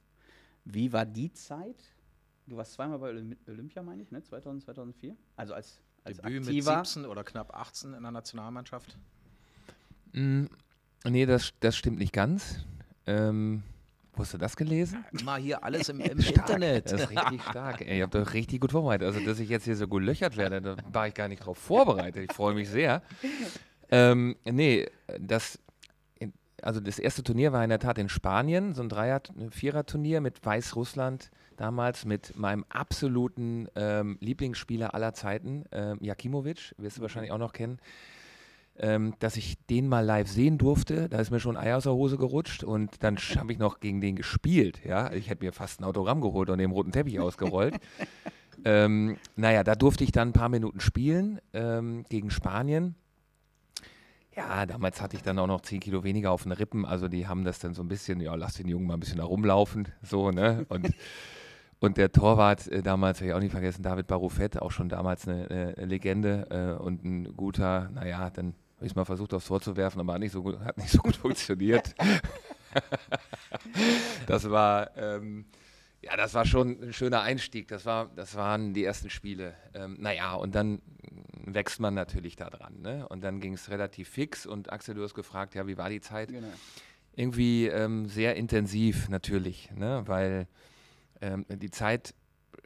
wie 0.64 0.93
war 0.93 1.07
die 1.07 1.33
Zeit? 1.33 1.83
Du 2.47 2.57
warst 2.57 2.75
zweimal 2.75 2.99
bei 2.99 3.09
Olymp 3.09 3.37
Olympia, 3.49 3.83
meine 3.83 4.03
ich, 4.03 4.11
ne? 4.11 4.23
2000, 4.23 4.64
2004? 4.64 5.17
Also 5.37 5.55
als, 5.55 5.81
als 6.05 6.19
Debüt 6.19 6.43
aktiver. 6.43 6.77
mit 6.77 6.87
17 6.87 7.07
oder 7.07 7.25
knapp 7.25 7.55
18 7.55 7.95
in 7.95 8.03
der 8.03 8.12
Nationalmannschaft. 8.12 8.99
Mm, 10.12 10.45
nee, 11.05 11.25
das, 11.25 11.55
das 11.61 11.75
stimmt 11.75 11.99
nicht 11.99 12.12
ganz. 12.12 12.67
Ähm, 13.07 13.62
wo 14.12 14.21
hast 14.21 14.35
du 14.35 14.38
das 14.38 14.57
gelesen? 14.57 15.05
Mal 15.25 15.40
hier 15.40 15.64
alles 15.64 15.88
im, 15.88 16.01
im. 16.01 16.19
Internet. 16.19 16.93
Das 16.93 17.01
ist 17.01 17.11
richtig 17.11 17.43
stark. 17.43 17.81
Ey, 17.81 17.97
ihr 17.97 18.05
habt 18.05 18.14
doch 18.14 18.35
richtig 18.35 18.61
gut 18.61 18.73
vorbereitet. 18.73 19.07
Also, 19.07 19.21
dass 19.21 19.38
ich 19.38 19.49
jetzt 19.49 19.64
hier 19.64 19.77
so 19.77 19.88
gelöchert 19.88 20.37
werde, 20.37 20.61
da 20.61 20.77
war 20.93 21.09
ich 21.09 21.14
gar 21.14 21.29
nicht 21.29 21.45
drauf 21.45 21.57
vorbereitet. 21.57 22.31
Ich 22.31 22.37
freue 22.37 22.55
mich 22.55 22.69
sehr. 22.69 23.03
Ähm, 23.90 24.37
nee, 24.45 24.87
das, 25.19 25.59
also 26.64 26.81
das 26.81 26.98
erste 26.98 27.22
Turnier 27.22 27.53
war 27.53 27.62
in 27.62 27.70
der 27.70 27.79
Tat 27.79 27.98
in 27.98 28.09
Spanien, 28.09 28.74
so 28.74 28.83
ein 28.83 28.88
Dreier-, 28.88 29.22
Vierer-Turnier 29.50 30.20
mit 30.20 30.44
Weißrussland 30.44 31.31
damals 31.57 32.05
mit 32.05 32.37
meinem 32.37 32.64
absoluten 32.68 33.68
ähm, 33.77 34.18
Lieblingsspieler 34.20 34.94
aller 34.94 35.14
Zeiten, 35.14 35.64
ähm, 35.72 35.98
Jakimovic, 36.00 36.74
wirst 36.79 36.98
du 36.98 37.03
wahrscheinlich 37.03 37.33
auch 37.33 37.38
noch 37.38 37.53
kennen. 37.53 37.79
Ähm, 38.77 39.14
dass 39.20 39.37
ich 39.37 39.57
den 39.70 39.87
mal 39.87 40.05
live 40.05 40.29
sehen 40.29 40.59
durfte, 40.59 41.09
da 41.09 41.20
ist 41.20 41.31
mir 41.31 41.38
schon 41.38 41.57
ein 41.57 41.64
Ei 41.64 41.77
aus 41.77 41.85
der 41.85 41.92
Hose 41.92 42.16
gerutscht 42.16 42.64
und 42.64 43.05
dann 43.05 43.16
habe 43.37 43.53
ich 43.53 43.59
noch 43.59 43.79
gegen 43.79 44.00
den 44.00 44.16
gespielt. 44.16 44.81
Ja, 44.85 45.12
ich 45.12 45.31
hätte 45.31 45.44
mir 45.44 45.53
fast 45.53 45.81
ein 45.81 45.85
Autogramm 45.85 46.20
geholt 46.20 46.50
und 46.50 46.59
den 46.59 46.72
roten 46.72 46.90
Teppich 46.90 47.20
ausgerollt. 47.20 47.77
ähm, 48.64 49.16
naja, 49.37 49.62
da 49.62 49.77
durfte 49.77 50.03
ich 50.03 50.11
dann 50.11 50.31
ein 50.31 50.33
paar 50.33 50.48
Minuten 50.48 50.81
spielen 50.81 51.40
ähm, 51.53 52.05
gegen 52.09 52.31
Spanien. 52.31 52.96
Ja, 54.37 54.66
damals 54.66 55.01
hatte 55.01 55.16
ich 55.16 55.23
dann 55.23 55.38
auch 55.38 55.47
noch 55.47 55.61
10 55.61 55.81
Kilo 55.81 56.03
weniger 56.03 56.33
auf 56.33 56.42
den 56.42 56.53
Rippen, 56.53 56.85
also 56.85 57.07
die 57.07 57.29
haben 57.29 57.44
das 57.44 57.61
dann 57.61 57.75
so 57.75 57.83
ein 57.83 57.88
bisschen, 57.88 58.20
ja, 58.20 58.35
lass 58.35 58.55
den 58.55 58.68
Jungen 58.68 58.87
mal 58.87 58.94
ein 58.94 59.01
bisschen 59.01 59.18
da 59.18 59.25
rumlaufen, 59.25 59.88
so, 60.03 60.31
ne? 60.33 60.66
Und, 60.68 60.90
und 61.81 61.97
der 61.97 62.11
Torwart 62.11 62.66
äh, 62.66 62.83
damals, 62.83 63.18
habe 63.18 63.29
ich 63.29 63.35
auch 63.35 63.40
nicht 63.40 63.53
vergessen, 63.53 63.83
David 63.83 64.09
Baroufet, 64.09 64.61
auch 64.61 64.73
schon 64.73 64.88
damals 64.88 65.29
eine, 65.29 65.75
eine 65.77 65.87
Legende 65.87 66.77
äh, 66.79 66.83
und 66.83 67.05
ein 67.05 67.37
guter, 67.37 67.90
naja, 67.94 68.31
dann 68.31 68.55
habe 68.77 68.87
ich 68.87 68.92
es 68.92 68.97
mal 68.97 69.05
versucht 69.05 69.33
aufs 69.35 69.47
Tor 69.47 69.61
zu 69.61 69.77
werfen, 69.77 70.01
aber 70.01 70.14
hat 70.14 70.20
nicht 70.20 70.33
so 70.33 70.42
gut, 70.42 70.59
hat 70.61 70.79
nicht 70.79 70.90
so 70.90 70.99
gut 70.99 71.14
funktioniert. 71.16 71.94
das 74.27 74.51
war, 74.51 74.97
ähm, 74.97 75.44
ja, 76.03 76.16
das 76.16 76.35
war 76.35 76.44
schon 76.44 76.83
ein 76.83 76.92
schöner 76.92 77.23
Einstieg. 77.23 77.68
Das, 77.68 77.87
war, 77.87 78.11
das 78.14 78.35
waren 78.35 78.75
die 78.75 78.85
ersten 78.85 79.11
Spiele. 79.11 79.55
Ähm, 79.75 79.97
naja, 80.01 80.35
und 80.35 80.55
dann 80.55 80.83
wächst 81.46 81.80
man 81.80 81.94
natürlich 81.94 82.37
da 82.37 82.50
dran. 82.50 82.80
Ne? 82.80 83.07
Und 83.09 83.22
dann 83.22 83.40
ging 83.40 83.54
es 83.54 83.70
relativ 83.70 84.09
fix. 84.09 84.46
Und 84.46 84.72
Axel, 84.72 84.94
du 84.94 85.02
hast 85.02 85.14
gefragt, 85.14 85.54
ja, 85.54 85.66
wie 85.66 85.76
war 85.76 85.90
die 85.90 86.00
Zeit? 86.00 86.30
Genau. 86.30 86.46
Irgendwie 87.14 87.66
ähm, 87.66 88.07
sehr 88.07 88.37
intensiv 88.37 89.09
natürlich, 89.09 89.70
ne? 89.72 90.02
weil 90.07 90.48
ähm, 91.20 91.44
die 91.48 91.70
Zeit 91.70 92.14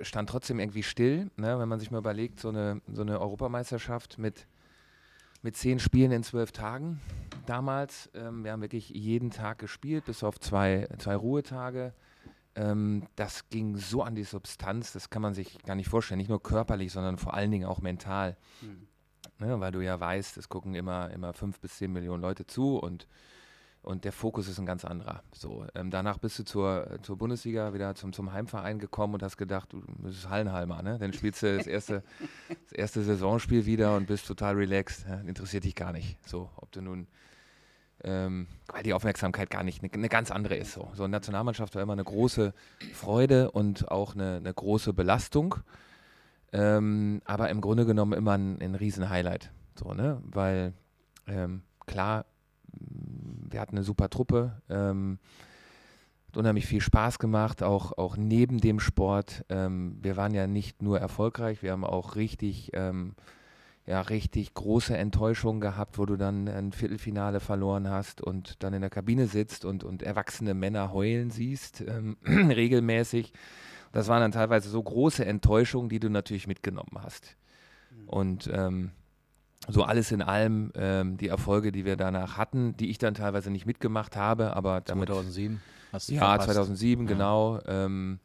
stand 0.01 0.31
trotzdem 0.31 0.59
irgendwie 0.59 0.83
still. 0.83 1.31
Ne? 1.37 1.59
Wenn 1.59 1.69
man 1.69 1.81
sich 1.81 1.91
mal 1.91 1.99
überlegt, 1.99 2.41
so 2.41 2.49
eine, 2.49 2.81
so 2.93 3.03
eine 3.03 3.21
Europameisterschaft 3.21 4.19
mit, 4.19 4.47
mit 5.43 5.57
zehn 5.57 5.79
Spielen 5.79 6.13
in 6.13 6.23
zwölf 6.23 6.53
Tagen 6.53 7.01
damals. 7.47 8.11
Ähm, 8.15 8.45
wir 8.45 8.53
haben 8.53 8.63
wirklich 8.63 8.91
jeden 8.91 9.31
Tag 9.31 9.59
gespielt, 9.59 10.05
bis 10.07 10.23
auf 10.23 10.39
zwei, 10.39 10.89
zwei 10.99 11.17
Ruhetage. 11.17 11.93
Ähm, 12.55 13.07
das 13.17 13.49
ging 13.51 13.77
so 13.77 14.03
an 14.03 14.15
die 14.15 14.25
Substanz, 14.25 14.93
das 14.93 15.11
kann 15.11 15.23
man 15.23 15.35
sich 15.35 15.63
gar 15.63 15.75
nicht 15.75 15.89
vorstellen. 15.89 16.19
Nicht 16.19 16.31
nur 16.31 16.43
körperlich, 16.43 16.93
sondern 16.93 17.19
vor 17.19 17.35
allen 17.35 17.51
Dingen 17.51 17.67
auch 17.67 17.81
mental. 17.81 18.37
Hm. 18.61 18.89
Ne, 19.41 19.61
weil 19.61 19.71
du 19.71 19.81
ja 19.81 19.99
weißt, 20.01 20.37
es 20.37 20.49
gucken 20.49 20.75
immer, 20.75 21.11
immer 21.11 21.33
fünf 21.33 21.61
bis 21.61 21.77
zehn 21.77 21.93
Millionen 21.93 22.21
Leute 22.21 22.47
zu 22.47 22.77
und, 22.77 23.07
und 23.83 24.05
der 24.05 24.11
Fokus 24.11 24.49
ist 24.49 24.59
ein 24.59 24.67
ganz 24.67 24.85
anderer. 24.85 25.23
So, 25.33 25.65
ähm, 25.77 25.91
danach 25.91 26.19
bist 26.19 26.41
du 26.41 26.45
zur, 26.45 26.99
zur 27.03 27.17
Bundesliga 27.17 27.73
wieder 27.73 27.95
zum, 27.95 28.13
zum 28.13 28.33
Heimverein 28.33 28.81
gekommen 28.81 29.15
und 29.15 29.23
hast 29.23 29.37
gedacht, 29.37 29.73
du 29.73 29.81
bist 29.99 30.29
Hallenhalmer, 30.29 30.83
ne? 30.83 30.99
Dann 30.99 31.13
spielst 31.13 31.43
du 31.45 31.57
das 31.57 31.69
erste, 31.69 32.03
das 32.49 32.73
erste 32.73 33.03
Saisonspiel 33.05 33.65
wieder 33.65 33.95
und 33.97 34.07
bist 34.07 34.27
total 34.27 34.57
relaxed. 34.57 35.07
Ja? 35.09 35.21
Interessiert 35.21 35.63
dich 35.63 35.77
gar 35.77 35.93
nicht. 35.93 36.19
So, 36.27 36.51
ob 36.57 36.73
du 36.73 36.81
nun 36.81 37.07
ähm, 38.05 38.47
weil 38.69 38.83
die 38.83 38.95
Aufmerksamkeit 38.95 39.51
gar 39.51 39.65
nicht 39.65 39.83
eine, 39.83 39.93
eine 39.93 40.09
ganz 40.09 40.31
andere 40.31 40.57
ist. 40.57 40.73
So. 40.73 40.89
so 40.95 41.05
eine 41.05 41.13
Nationalmannschaft 41.13 41.75
war 41.75 41.83
immer 41.83 41.95
eine 41.95 42.05
große 42.05 42.55
Freude 42.93 43.51
und 43.51 43.91
auch 43.91 44.15
eine, 44.15 44.37
eine 44.37 44.53
große 44.53 44.93
Belastung, 44.93 45.57
ähm, 46.53 47.21
aber 47.25 47.51
im 47.51 47.61
Grunde 47.61 47.87
genommen 47.87 48.13
immer 48.13 48.33
ein, 48.33 48.61
ein 48.61 48.75
Riesen-Highlight. 48.75 49.51
So, 49.79 49.95
ne? 49.95 50.21
Weil 50.25 50.73
ähm, 51.27 51.63
klar, 51.87 52.25
wir 52.73 53.61
hatten 53.61 53.77
eine 53.77 53.85
super 53.85 54.11
Truppe, 54.11 54.61
ähm, 54.69 55.19
hat 56.29 56.37
unheimlich 56.37 56.67
viel 56.67 56.81
Spaß 56.81 57.19
gemacht, 57.19 57.63
auch, 57.63 57.97
auch 57.97 58.17
neben 58.17 58.61
dem 58.61 58.81
Sport. 58.81 59.45
Ähm, 59.49 59.99
wir 60.03 60.17
waren 60.17 60.35
ja 60.35 60.47
nicht 60.47 60.83
nur 60.83 61.01
erfolgreich, 61.01 61.63
wir 61.63 61.73
haben 61.73 61.85
auch 61.85 62.17
richtig 62.17 62.71
ähm, 62.75 63.15
ja, 63.89 64.03
richtig 64.03 64.53
große 64.53 64.95
Enttäuschung 64.97 65.61
gehabt, 65.61 65.97
wo 65.99 66.05
du 66.05 66.17
dann 66.17 66.47
ein 66.47 66.73
Viertelfinale 66.73 67.41
verloren 67.41 67.89
hast 67.89 68.21
und 68.21 68.63
dann 68.63 68.75
in 68.75 68.83
der 68.83 68.91
Kabine 68.91 69.27
sitzt 69.29 69.65
und, 69.65 69.83
und 69.83 70.03
erwachsene 70.03 70.53
Männer 70.53 70.93
heulen 70.93 71.31
siehst, 71.31 71.81
ähm, 71.81 72.19
regelmäßig. 72.27 73.33
Das 73.93 74.09
waren 74.09 74.21
dann 74.21 74.33
teilweise 74.33 74.69
so 74.69 74.83
große 74.83 75.25
Enttäuschungen, 75.25 75.89
die 75.89 76.01
du 76.01 76.11
natürlich 76.11 76.47
mitgenommen 76.47 76.99
hast. 77.03 77.37
Und 78.07 78.51
ähm, 78.53 78.91
so 79.69 79.83
alles 79.85 80.13
in 80.13 80.21
allem 80.21 80.71
ähm, 80.75 81.17
die 81.17 81.29
Erfolge, 81.29 81.73
die 81.73 81.87
wir 81.87 81.97
danach 81.97 82.37
hatten, 82.37 82.77
die 82.77 82.91
ich 82.91 82.99
dann 82.99 83.15
teilweise 83.15 83.51
nicht 83.51 83.65
mitgemacht 83.65 84.17
habe, 84.17 84.55
aber 84.55 84.83
damit. 84.83 85.09
2007 85.09 85.61
hast 85.93 86.11
du 86.11 86.13
Ja, 86.15 86.21
verpasst. 86.29 86.49
2007, 86.49 87.07
Ja. 87.07 87.13
genau. 87.13 87.61
Ähm, 87.67 88.19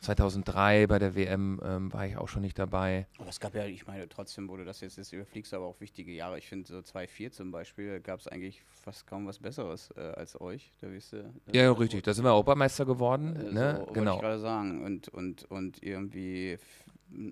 2003 0.00 0.86
bei 0.86 0.98
der 0.98 1.14
WM 1.14 1.60
ähm, 1.62 1.92
war 1.92 2.06
ich 2.06 2.16
auch 2.16 2.28
schon 2.28 2.40
nicht 2.40 2.58
dabei. 2.58 3.06
Aber 3.18 3.28
es 3.28 3.38
gab 3.38 3.54
ja, 3.54 3.66
ich 3.66 3.86
meine, 3.86 4.08
trotzdem, 4.08 4.48
wo 4.48 4.56
du 4.56 4.64
das 4.64 4.80
jetzt, 4.80 4.96
jetzt 4.96 5.12
überfliegst, 5.12 5.52
aber 5.52 5.66
auch 5.66 5.78
wichtige 5.80 6.10
Jahre. 6.12 6.38
Ich 6.38 6.48
finde, 6.48 6.68
so 6.68 6.78
2-4 6.78 7.30
zum 7.32 7.50
Beispiel 7.50 8.00
gab 8.00 8.20
es 8.20 8.26
eigentlich 8.26 8.62
fast 8.82 9.06
kaum 9.06 9.26
was 9.26 9.38
Besseres 9.38 9.90
äh, 9.96 10.00
als 10.00 10.40
euch. 10.40 10.72
Da 10.80 10.90
wisst 10.90 11.12
ihr, 11.12 11.32
Ja, 11.52 11.64
ja, 11.64 11.72
richtig. 11.72 12.02
Da 12.02 12.14
sind 12.14 12.24
wir 12.24 12.30
Europameister 12.30 12.86
geworden. 12.86 13.36
Äh, 13.36 13.52
ne? 13.52 13.74
so, 13.74 13.80
wollte 13.80 13.92
genau. 13.92 14.14
ich 14.14 14.20
gerade 14.22 14.38
sagen. 14.40 14.84
Und, 14.84 15.08
und, 15.08 15.44
und 15.50 15.82
irgendwie, 15.82 16.58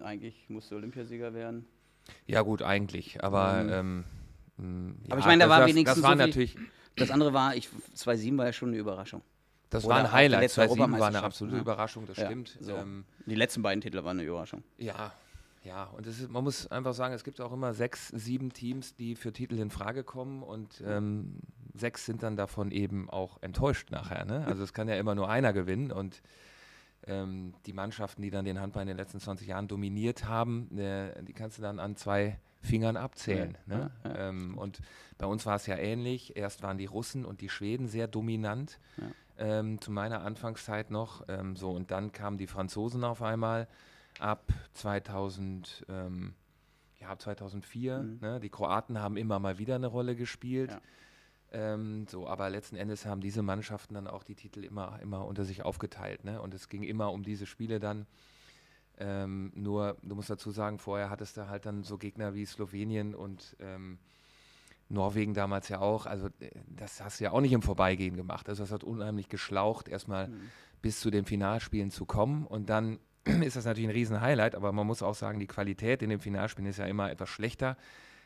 eigentlich 0.01 0.51
musste 0.51 0.77
Olympiasieger 0.77 1.33
werden. 1.33 1.65
Ja, 2.27 2.43
gut, 2.43 2.61
eigentlich. 2.63 3.25
Aber, 3.25 3.61
Ähm, 3.61 4.05
ähm, 4.59 4.89
mh, 4.89 4.95
aber 5.07 5.15
ja, 5.15 5.19
ich 5.21 5.27
meine, 5.27 5.45
da 5.45 5.51
war 5.51 5.61
das, 5.61 5.71
wenigstens 5.71 6.03
Das 6.03 6.05
war 6.05 6.19
so 6.19 6.27
natürlich, 6.27 6.57
Das 6.97 7.11
andere 7.11 7.33
war, 7.33 7.57
ich 7.57 7.71
2-7 7.97 8.37
war 8.37 8.47
ja 8.47 8.53
schon 8.53 8.69
eine 8.69 8.79
Überraschung. 8.79 9.23
Das 9.71 9.85
Oder 9.85 9.95
war 9.97 10.05
ein 10.05 10.13
Highlight. 10.13 10.41
letzte 10.43 10.67
2007 10.67 10.99
war 11.01 11.09
eine 11.09 11.23
absolute 11.23 11.57
ne? 11.57 11.63
Überraschung, 11.63 12.07
das 12.07 12.17
Ja, 12.17 12.27
stimmt. 12.27 12.57
so. 12.61 12.75
Ähm, 12.77 13.05
Die 13.27 13.35
letzten 13.35 13.63
beiden 13.63 13.81
Titel 13.81 13.99
waren 14.05 14.19
eine 14.19 14.29
Überraschung. 14.29 14.63
ja, 14.79 15.13
ja. 15.65 15.85
Und 15.85 16.07
ist, 16.07 16.31
man 16.31 16.45
muss 16.45 16.67
einfach 16.69 16.95
sagen, 16.95 17.13
es 17.15 17.25
gibt 17.25 17.41
auch 17.41 17.53
immer 17.53 17.75
sechs, 17.75 18.09
sieben 18.09 18.53
Teams, 18.53 18.95
die 18.95 19.17
für 19.17 19.33
Titel 19.33 19.59
in 19.59 19.71
Frage 19.71 20.05
kommen 20.05 20.43
und 20.43 20.83
ähm, 20.87 21.41
sechs 21.75 22.07
sind 22.07 22.23
dann 22.23 22.37
davon 22.37 22.71
eben 22.71 23.11
auch 23.11 23.37
enttäuscht 23.43 23.91
nachher. 23.91 24.25
Ne? 24.25 24.47
Also 24.47 24.63
es 24.63 24.73
kann 24.73 24.89
ja 24.89 24.97
immer 24.97 25.15
nur 25.15 25.29
einer 25.29 25.53
gewinnen 25.53 25.93
und 25.93 26.23
ähm, 27.07 27.55
die 27.67 27.73
Mannschaften, 27.73 28.23
die 28.23 28.31
dann 28.31 28.45
den 28.45 28.61
Handball 28.61 28.83
in 28.83 28.89
den 28.89 28.97
letzten 28.97 29.21
20 29.21 29.49
Jahren 29.49 29.69
dominiert 29.69 30.25
haben, 30.27 30.77
äh, 30.79 31.23
die 31.25 31.33
kannst 31.33 31.59
du 31.59 31.63
dann 31.63 31.79
an 31.81 31.97
zwei 31.97 32.39
Fingern 32.61 32.97
abzählen. 32.97 33.57
Ja, 33.67 33.77
ne? 33.77 33.91
ja, 34.05 34.11
ja. 34.11 34.29
ähm, 34.29 34.59
und 34.59 34.81
bei 35.17 35.27
uns 35.27 35.45
war 35.47 35.57
es 35.57 35.67
ja 35.67 35.77
ähnlich. 35.77 36.37
Erst 36.37 36.63
waren 36.63 36.79
die 36.79 36.87
Russen 36.87 37.25
und 37.25 37.41
die 37.41 37.49
Schweden 37.49 37.87
sehr 37.89 38.09
dominant. 38.09 38.79
Ähm, 39.39 39.81
zu 39.81 39.93
meiner 39.93 40.23
Anfangszeit 40.23 40.91
noch. 40.91 41.25
Ähm, 41.29 41.55
so, 41.57 41.71
und 41.71 41.91
dann 41.91 42.13
kamen 42.13 42.39
die 42.39 42.49
Franzosen 42.49 43.05
auf 43.05 43.23
einmal 43.23 43.69
ab 44.19 44.53
2000, 44.75 45.87
ähm, 45.89 46.35
ja, 47.01 47.09
ab 47.09 47.23
2004. 47.23 47.99
Mhm. 47.99 48.19
Ne? 48.21 48.41
Die 48.41 48.51
Kroaten 48.51 49.01
haben 49.01 49.17
immer 49.17 49.39
mal 49.39 49.59
wieder 49.59 49.77
eine 49.77 49.87
Rolle 49.87 50.17
gespielt. 50.17 50.73
Ja. 50.73 50.81
Ähm, 51.51 52.07
so, 52.09 52.27
aber 52.27 52.51
letzten 52.51 52.77
Endes 52.77 53.07
haben 53.07 53.21
diese 53.21 53.43
Mannschaften 53.43 53.95
dann 53.95 54.07
auch 54.07 54.23
die 54.23 54.35
Titel 54.35 54.65
immer, 54.65 54.99
immer 55.01 55.25
unter 55.25 55.45
sich 55.45 55.65
aufgeteilt. 55.65 56.25
Ne? 56.25 56.43
Und 56.43 56.53
es 56.53 56.69
ging 56.69 56.83
immer 56.83 57.13
um 57.13 57.23
diese 57.23 57.47
Spiele 57.47 57.79
dann. 57.79 58.07
Ähm, 58.99 59.53
nur, 59.55 59.97
du 60.03 60.17
musst 60.17 60.29
dazu 60.29 60.51
sagen, 60.51 60.79
vorher 60.79 61.09
hattest 61.09 61.37
du 61.37 61.49
halt 61.49 61.65
dann 61.65 61.85
so 61.85 61.97
Gegner 61.97 62.35
wie 62.35 62.45
Slowenien 62.45 63.15
und 63.15 63.57
ähm, 63.61 63.99
Norwegen 64.89 65.35
damals 65.35 65.69
ja 65.69 65.81
auch. 65.81 66.07
Also, 66.07 66.29
äh, 66.41 66.51
das 66.67 67.03
hast 67.03 67.21
du 67.21 67.25
ja 67.25 67.33
auch 67.33 67.41
nicht 67.41 67.53
im 67.53 67.63
Vorbeigehen 67.63 68.17
gemacht. 68.17 68.49
Also, 68.49 68.63
das 68.63 68.73
hat 68.73 68.85
unheimlich 68.85 69.29
geschlaucht, 69.29 69.89
erstmal 69.89 70.29
Mhm. 70.29 70.51
bis 70.83 71.01
zu 71.01 71.11
den 71.11 71.25
Finalspielen 71.25 71.91
zu 71.91 72.07
kommen. 72.07 72.47
Und 72.47 72.71
dann 72.71 72.99
ist 73.43 73.57
das 73.57 73.65
natürlich 73.67 73.89
ein 73.89 73.93
Riesen-Highlight, 73.95 74.55
aber 74.55 74.73
man 74.73 74.87
muss 74.87 75.03
auch 75.03 75.15
sagen, 75.15 75.39
die 75.41 75.47
Qualität 75.47 76.03
in 76.03 76.11
den 76.11 76.21
Finalspielen 76.21 76.71
ist 76.71 76.79
ja 76.79 76.87
immer 76.87 77.11
etwas 77.11 77.29
schlechter, 77.29 77.77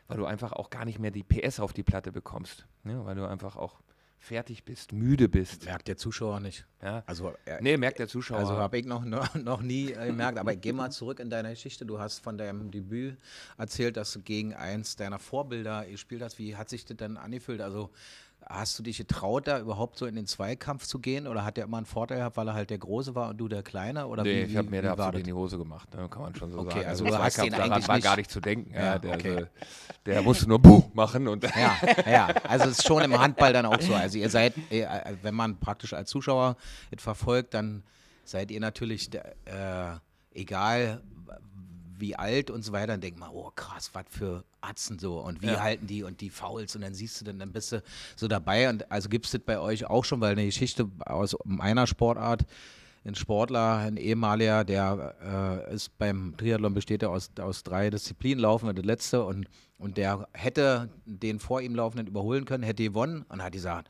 weil 0.07 0.18
du 0.18 0.27
einfach 0.27 0.53
auch 0.53 0.70
gar 0.70 0.85
nicht 0.85 0.98
mehr 0.98 1.11
die 1.11 1.22
PS 1.25 1.59
auf 1.61 1.72
die 1.72 1.83
Platte 1.83 2.12
bekommst. 2.12 2.66
Ne? 2.85 3.05
Weil 3.05 3.16
du 3.16 3.27
einfach 3.27 3.57
auch 3.57 3.81
fertig 4.22 4.64
bist, 4.64 4.92
müde 4.92 5.28
bist. 5.28 5.64
Merkt 5.64 5.88
der 5.88 5.96
Zuschauer 5.96 6.38
nicht. 6.38 6.64
Ja? 6.80 7.02
Also, 7.06 7.35
äh, 7.44 7.61
Nee, 7.61 7.76
merkt 7.76 7.98
der 7.98 8.06
Zuschauer. 8.06 8.38
Also 8.38 8.52
habe 8.56 8.78
ich 8.78 8.87
noch, 8.87 9.04
noch, 9.04 9.35
noch 9.35 9.61
nie 9.62 9.90
äh, 9.90 10.06
gemerkt, 10.06 10.38
aber 10.38 10.54
geh 10.54 10.72
mal 10.72 10.90
zurück 10.90 11.18
in 11.18 11.28
deine 11.28 11.50
Geschichte. 11.50 11.85
Du 11.85 11.98
hast 11.98 12.20
von 12.20 12.38
deinem 12.38 12.70
Debüt 12.70 13.16
erzählt, 13.58 13.96
dass 13.96 14.12
du 14.12 14.20
gegen 14.20 14.54
eins 14.54 14.94
deiner 14.94 15.18
Vorbilder 15.18 15.85
gespielt 15.87 16.22
hast. 16.22 16.38
Wie 16.38 16.54
hat 16.56 16.68
sich 16.68 16.85
das 16.85 16.96
denn 16.96 17.16
angefühlt? 17.16 17.61
Also 17.61 17.90
Hast 18.48 18.78
du 18.78 18.83
dich 18.83 18.98
getraut, 18.98 19.46
da 19.46 19.61
überhaupt 19.61 19.96
so 19.98 20.05
in 20.07 20.14
den 20.16 20.26
Zweikampf 20.26 20.87
zu 20.87 20.98
gehen? 20.98 21.26
Oder 21.26 21.44
hat 21.44 21.57
er 21.59 21.64
immer 21.64 21.76
einen 21.78 21.87
Vorteil 21.87 22.18
gehabt, 22.18 22.37
weil 22.37 22.48
er 22.48 22.55
halt 22.55 22.70
der 22.70 22.78
Große 22.78 23.14
war 23.14 23.31
und 23.31 23.38
du 23.38 23.48
der 23.48 23.62
Kleine? 23.62 24.07
Oder 24.09 24.24
nee, 24.24 24.46
wie, 24.46 24.50
ich 24.50 24.57
habe 24.57 24.68
mir 24.68 24.83
da 24.83 24.92
absolut 24.92 25.16
in 25.20 25.24
die 25.24 25.33
Hose 25.33 25.57
gemacht, 25.59 25.94
ne? 25.94 26.09
kann 26.09 26.22
man 26.22 26.35
schon 26.35 26.50
so 26.52 26.59
Okay, 26.59 26.70
sagen. 26.81 26.87
also 26.88 27.05
im 27.05 27.11
du 27.12 27.18
hast 27.18 27.37
den 27.38 27.50
daran 27.52 27.72
eigentlich 27.72 27.88
war 27.88 27.94
nicht- 27.96 28.05
gar 28.05 28.16
nicht 28.16 28.31
zu 28.31 28.40
denken. 28.40 28.74
Ja, 28.74 28.81
Ja, 28.85 28.98
der, 28.98 29.14
okay. 29.14 29.35
also, 29.37 29.46
der 30.07 30.22
musste 30.22 30.48
nur 30.48 30.59
Buh 30.59 30.83
machen 30.92 31.28
und 31.28 31.44
Ja, 31.44 31.76
ja, 32.11 32.26
also 32.48 32.66
es 32.68 32.78
ist 32.78 32.87
schon 32.87 33.02
im 33.05 33.18
Handball 33.18 33.52
dann 33.52 33.64
auch 33.66 33.81
so. 33.81 33.94
Also 33.94 34.18
ihr 34.18 34.28
seid, 34.28 34.55
äh, 34.70 34.87
wenn 35.22 35.35
man 35.35 35.59
praktisch 35.59 35.92
als 35.94 36.11
Zuschauer 36.11 36.57
verfolgt, 36.98 37.55
dann 37.55 37.83
seid 38.24 38.50
ihr 38.50 38.61
natürlich, 38.61 39.09
der, 39.11 39.35
äh, 39.46 39.98
egal 40.38 41.00
wie 42.02 42.16
alt 42.16 42.50
und 42.50 42.62
so 42.62 42.72
weiter, 42.72 42.88
dann 42.88 43.00
denkt 43.00 43.18
man, 43.18 43.30
oh 43.32 43.50
krass, 43.54 43.90
was 43.94 44.04
für 44.10 44.44
Atzen 44.60 44.98
so. 44.98 45.20
Und 45.20 45.40
wie 45.40 45.46
Ja. 45.46 45.60
halten 45.62 45.86
die 45.86 46.02
und 46.02 46.20
die 46.20 46.28
Fouls? 46.30 46.74
Und 46.76 46.82
dann 46.82 46.92
siehst 46.92 47.20
du 47.20 47.24
dann, 47.24 47.38
dann 47.38 47.52
bist 47.52 47.72
du 47.72 47.82
so 48.16 48.28
dabei. 48.28 48.68
Und 48.68 48.90
also 48.90 49.08
gibt 49.08 49.24
es 49.26 49.32
das 49.32 49.40
bei 49.40 49.58
euch 49.58 49.86
auch 49.86 50.04
schon, 50.04 50.20
weil 50.20 50.32
eine 50.32 50.44
Geschichte 50.44 50.90
aus 51.06 51.36
meiner 51.44 51.86
Sportart, 51.86 52.42
ein 53.04 53.14
Sportler, 53.14 53.76
ein 53.78 53.96
ehemaliger, 53.96 54.64
der 54.64 55.64
äh, 55.70 55.74
ist 55.74 55.96
beim 55.98 56.34
Triathlon 56.36 56.74
besteht 56.74 57.02
er 57.02 57.10
aus, 57.10 57.30
aus 57.40 57.62
drei 57.62 57.88
Disziplinen, 57.88 58.40
Laufen 58.40 58.74
das 58.74 58.84
letzte. 58.84 59.24
Und, 59.24 59.46
und 59.78 59.96
der 59.96 60.28
hätte 60.32 60.90
den 61.06 61.38
vor 61.38 61.60
ihm 61.60 61.74
Laufenden 61.76 62.08
überholen 62.08 62.44
können, 62.44 62.64
hätte 62.64 62.82
gewonnen. 62.82 63.24
Und 63.28 63.42
hat 63.42 63.52
gesagt, 63.52 63.88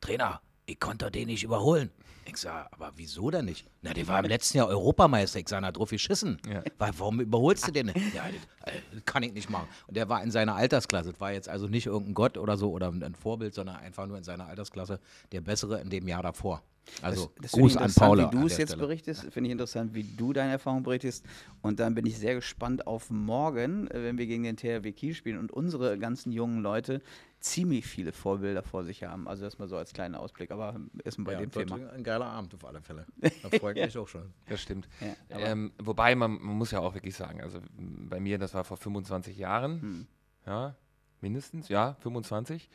Trainer, 0.00 0.40
ich 0.66 0.78
konnte 0.78 1.10
den 1.10 1.26
nicht 1.26 1.42
überholen. 1.42 1.90
Ich 2.28 2.36
sage, 2.36 2.70
aber 2.72 2.92
wieso 2.96 3.30
denn 3.30 3.46
nicht? 3.46 3.66
Na, 3.82 3.94
der 3.94 4.06
war 4.06 4.20
im 4.20 4.26
letzten 4.26 4.58
Jahr 4.58 4.68
Europameister. 4.68 5.38
Ich 5.38 5.48
sage, 5.48 5.62
na, 5.62 5.72
drauf 5.72 5.90
geschissen. 5.90 6.38
Ja. 6.48 6.62
Weil, 6.76 6.92
warum 6.98 7.20
überholst 7.20 7.66
du 7.66 7.72
den? 7.72 7.86
nicht? 7.86 8.14
Ja, 8.14 8.24
das, 8.26 8.74
äh, 8.74 8.78
das 8.92 9.04
kann 9.04 9.22
ich 9.22 9.32
nicht 9.32 9.48
machen. 9.48 9.66
Und 9.86 9.96
der 9.96 10.08
war 10.08 10.22
in 10.22 10.30
seiner 10.30 10.54
Altersklasse. 10.54 11.12
Das 11.12 11.20
war 11.20 11.32
jetzt 11.32 11.48
also 11.48 11.68
nicht 11.68 11.86
irgendein 11.86 12.14
Gott 12.14 12.36
oder 12.36 12.56
so 12.56 12.70
oder 12.70 12.88
ein 12.92 13.14
Vorbild, 13.14 13.54
sondern 13.54 13.76
einfach 13.76 14.06
nur 14.06 14.18
in 14.18 14.24
seiner 14.24 14.46
Altersklasse 14.46 15.00
der 15.32 15.40
Bessere 15.40 15.80
in 15.80 15.90
dem 15.90 16.06
Jahr 16.06 16.22
davor. 16.22 16.62
Also 17.02 17.30
Das 17.40 17.52
Gruß 17.52 17.72
finde 17.72 17.84
an 17.84 17.94
Paula. 17.94 18.32
Wie 18.32 18.36
du 18.36 18.46
es 18.46 18.56
jetzt 18.56 18.70
Stelle. 18.70 18.82
berichtest, 18.82 19.26
finde 19.30 19.48
ich 19.48 19.52
interessant, 19.52 19.94
wie 19.94 20.04
du 20.04 20.32
deine 20.32 20.52
Erfahrung 20.52 20.82
berichtest. 20.82 21.24
Und 21.62 21.80
dann 21.80 21.94
bin 21.94 22.06
ich 22.06 22.18
sehr 22.18 22.34
gespannt 22.34 22.86
auf 22.86 23.10
morgen, 23.10 23.88
äh, 23.88 24.02
wenn 24.02 24.18
wir 24.18 24.26
gegen 24.26 24.42
den 24.42 24.56
THW 24.56 24.92
Kiel 24.92 25.14
spielen 25.14 25.38
und 25.38 25.52
unsere 25.52 25.98
ganzen 25.98 26.32
jungen 26.32 26.62
Leute 26.62 27.00
ziemlich 27.40 27.86
viele 27.86 28.12
Vorbilder 28.12 28.62
vor 28.62 28.84
sich 28.84 29.04
haben. 29.04 29.28
Also 29.28 29.44
das 29.44 29.58
mal 29.58 29.68
so 29.68 29.76
als 29.76 29.92
kleiner 29.92 30.20
Ausblick. 30.20 30.50
Aber 30.50 30.78
erstmal 31.04 31.26
bei 31.26 31.32
Ja, 31.34 31.38
dem 31.40 31.50
Thema. 31.50 31.90
Ein 31.92 32.02
geiler 32.04 32.26
Abend 32.26 32.54
auf 32.54 32.64
alle 32.64 32.80
Fälle. 32.80 33.06
Da 33.42 33.50
freut 33.58 33.76
mich 33.76 33.96
auch 33.96 34.08
schon. 34.08 34.32
Das 34.48 34.60
stimmt. 34.60 34.88
Ja, 35.30 35.38
ähm, 35.38 35.72
wobei 35.82 36.14
man, 36.14 36.32
man 36.32 36.56
muss 36.56 36.70
ja 36.70 36.80
auch 36.80 36.94
wirklich 36.94 37.14
sagen, 37.16 37.40
also 37.40 37.60
bei 37.76 38.20
mir, 38.20 38.38
das 38.38 38.54
war 38.54 38.64
vor 38.64 38.76
25 38.76 39.36
Jahren, 39.38 39.80
Hm. 39.82 40.06
ja, 40.46 40.74
mindestens, 41.20 41.68
ja, 41.68 41.96
25. 42.00 42.68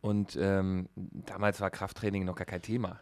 Und 0.00 0.36
ähm, 0.40 0.88
damals 0.96 1.60
war 1.60 1.70
Krafttraining 1.70 2.24
noch 2.24 2.34
gar 2.36 2.46
kein 2.46 2.62
Thema. 2.62 3.00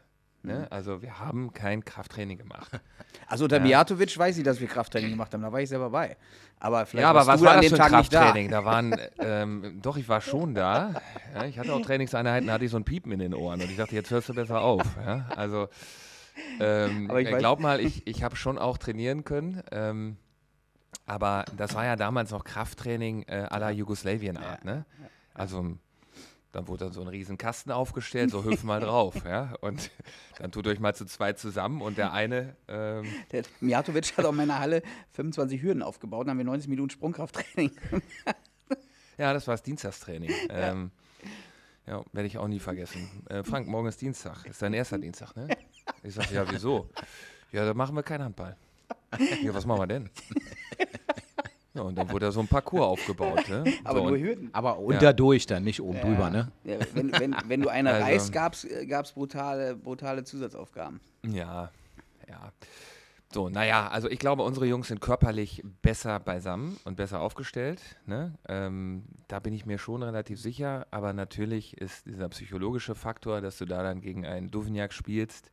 Ne? 0.49 0.67
Also 0.71 1.03
wir 1.03 1.19
haben 1.19 1.53
kein 1.53 1.85
Krafttraining 1.85 2.39
gemacht. 2.39 2.73
Also 3.27 3.45
unter 3.45 3.61
Mijatovic 3.61 4.17
weiß 4.17 4.39
ich, 4.39 4.45
dass 4.45 4.59
wir 4.59 4.69
Krafttraining 4.69 5.11
gemacht 5.11 5.35
haben. 5.35 5.43
Da 5.43 5.53
war 5.53 5.61
ich 5.61 5.69
selber 5.69 5.91
bei. 5.91 6.17
Aber 6.61 6.87
vielleicht 6.87 7.03
ja, 7.03 7.11
aber 7.11 7.27
was 7.27 7.43
war 7.43 7.53
an 7.53 7.61
das 7.61 7.69
dem 7.69 7.77
Tag 7.77 7.93
nicht 7.93 8.13
da. 8.13 8.21
Krafttraining? 8.21 8.51
Da 8.51 8.65
waren, 8.65 8.97
ähm, 9.19 9.81
doch, 9.83 9.99
ich 9.99 10.09
war 10.09 10.23
schon 10.23 10.55
da. 10.55 10.95
Ja, 11.35 11.45
ich 11.45 11.59
hatte 11.59 11.75
auch 11.75 11.81
Trainingseinheiten, 11.83 12.47
da 12.47 12.55
hatte 12.55 12.65
ich 12.65 12.71
so 12.71 12.79
ein 12.79 12.85
Piepen 12.85 13.13
in 13.13 13.19
den 13.19 13.35
Ohren 13.35 13.61
und 13.61 13.71
ich 13.71 13.77
dachte, 13.77 13.95
jetzt 13.95 14.11
hörst 14.11 14.31
du 14.31 14.35
besser 14.35 14.63
auf. 14.63 14.83
Ja? 15.05 15.27
Also, 15.37 15.69
ähm, 16.59 17.07
Aber 17.11 17.21
ich 17.21 17.29
äh, 17.29 17.39
glaub 17.39 17.61
mal, 17.61 17.81
ich, 17.81 18.07
ich 18.07 18.23
habe 18.23 18.37
schon 18.37 18.57
auch 18.57 18.79
trainieren 18.79 19.25
können. 19.25 19.63
Ähm, 19.71 20.17
aber 21.07 21.45
das 21.57 21.75
war 21.75 21.85
ja 21.85 21.97
damals 21.97 22.31
noch 22.31 22.45
Krafttraining 22.45 23.25
äh, 23.25 23.47
la 23.59 23.71
Jugoslawien-Art. 23.71 24.65
Ne? 24.65 24.87
Also, 25.35 25.77
dann 26.53 26.67
wurde 26.69 26.87
dann 26.87 26.93
so 26.93 27.03
ein 27.03 27.09
riesen 27.09 27.37
Kasten 27.39 27.71
aufgestellt, 27.71 28.31
so 28.31 28.45
hüpf 28.45 28.63
mal 28.65 28.81
drauf. 28.81 29.15
Ja? 29.25 29.55
Und 29.61 29.91
dann 30.39 30.51
tut 30.53 30.67
euch 30.67 30.81
mal 30.81 30.95
zu 30.95 31.05
zweit 31.07 31.39
zusammen 31.39 31.83
und 31.83 31.99
der 31.99 32.13
eine 32.13 32.57
ähm, 32.69 33.07
Der 33.33 33.43
Mijatovic 33.61 34.17
hat 34.17 34.25
auch 34.25 34.31
in 34.31 34.37
meiner 34.37 34.59
Halle 34.59 34.83
25 35.13 35.63
Hürden 35.63 35.83
aufgebaut. 35.83 36.27
Dann 36.27 36.31
haben 36.33 36.39
wir 36.39 36.45
90 36.45 36.69
Minuten 36.69 36.91
Sprungkrafttraining. 36.91 37.73
Ja, 39.19 39.33
das 39.33 39.49
war 39.49 39.55
das 39.55 39.65
Dienstagstraining. 39.65 40.31
Ähm, 40.49 40.93
ja, 41.89 42.05
werde 42.13 42.29
ich 42.29 42.39
auch 42.39 42.47
nie 42.47 42.61
vergessen. 42.61 43.27
Äh, 43.29 43.43
Frank, 43.43 43.67
morgen 43.67 43.89
ist 43.89 44.01
Dienstag. 44.01 44.45
Ist 44.47 44.63
dein 44.63 44.73
erster 44.75 44.97
Dienstag, 44.97 45.35
ne? 45.35 45.49
Ich 46.05 46.15
sage, 46.15 46.33
ja, 46.33 46.49
wieso? 46.49 46.89
Ja, 47.51 47.65
da 47.65 47.75
machen 47.75 47.97
wir 47.97 48.05
keinen 48.05 48.23
Handball. 48.23 48.57
Ja, 49.43 49.53
was 49.53 49.67
machen 49.67 49.81
wir 49.81 49.87
denn? 49.89 50.11
Ja, 51.75 51.83
und 51.83 51.97
dann 51.97 52.11
wurde 52.11 52.27
da 52.27 52.33
so 52.33 52.41
ein 52.41 52.49
Parcours 52.49 52.83
aufgebaut. 52.83 53.49
Ne? 53.49 53.65
Aber 53.85 54.01
so, 54.01 54.09
nur 54.09 54.19
Hürden. 54.19 54.49
Aber 54.53 54.79
unterdurch 54.79 55.47
dann, 55.47 55.65
nicht 55.65 55.81
oben 55.83 55.99
Ja. 55.99 56.05
drüber, 56.05 56.31
ne? 56.31 56.51
Ja, 56.65 56.77
wenn, 56.95 57.13
wenn, 57.13 57.37
wenn 57.47 57.61
du 57.61 57.69
eine 57.69 57.91
Also- 57.93 58.07
reißt, 58.07 58.33
gab 58.33 58.55
es 59.05 59.13
brutale, 59.13 59.77
brutale 59.77 60.25
Zusatzaufgaben. 60.25 61.01
Ja, 61.27 61.71
ja. 62.29 62.53
So, 63.31 63.51
naja, 63.51 63.89
also 63.89 64.09
ich 64.09 64.19
glaube, 64.19 64.43
unsere 64.43 64.65
Jungs 64.65 64.89
sind 64.89 65.03
körperlich 65.03 65.63
besser 65.83 66.19
beisammen 66.19 66.79
und 66.87 66.97
besser 66.97 67.21
aufgestellt. 67.21 67.83
Ne? 68.07 68.33
Ähm, 68.49 69.05
da 69.29 69.39
bin 69.39 69.53
ich 69.53 69.67
mir 69.67 69.77
schon 69.79 70.03
relativ 70.03 70.41
sicher. 70.41 70.87
Aber 70.91 71.13
natürlich 71.13 71.77
ist 71.77 72.07
dieser 72.07 72.31
psychologische 72.31 72.95
Faktor, 72.95 73.43
dass 73.43 73.59
du 73.59 73.67
da 73.67 73.83
dann 73.83 74.01
gegen 74.01 74.25
einen 74.25 74.51
Duvniak 74.51 74.95
spielst, 74.95 75.51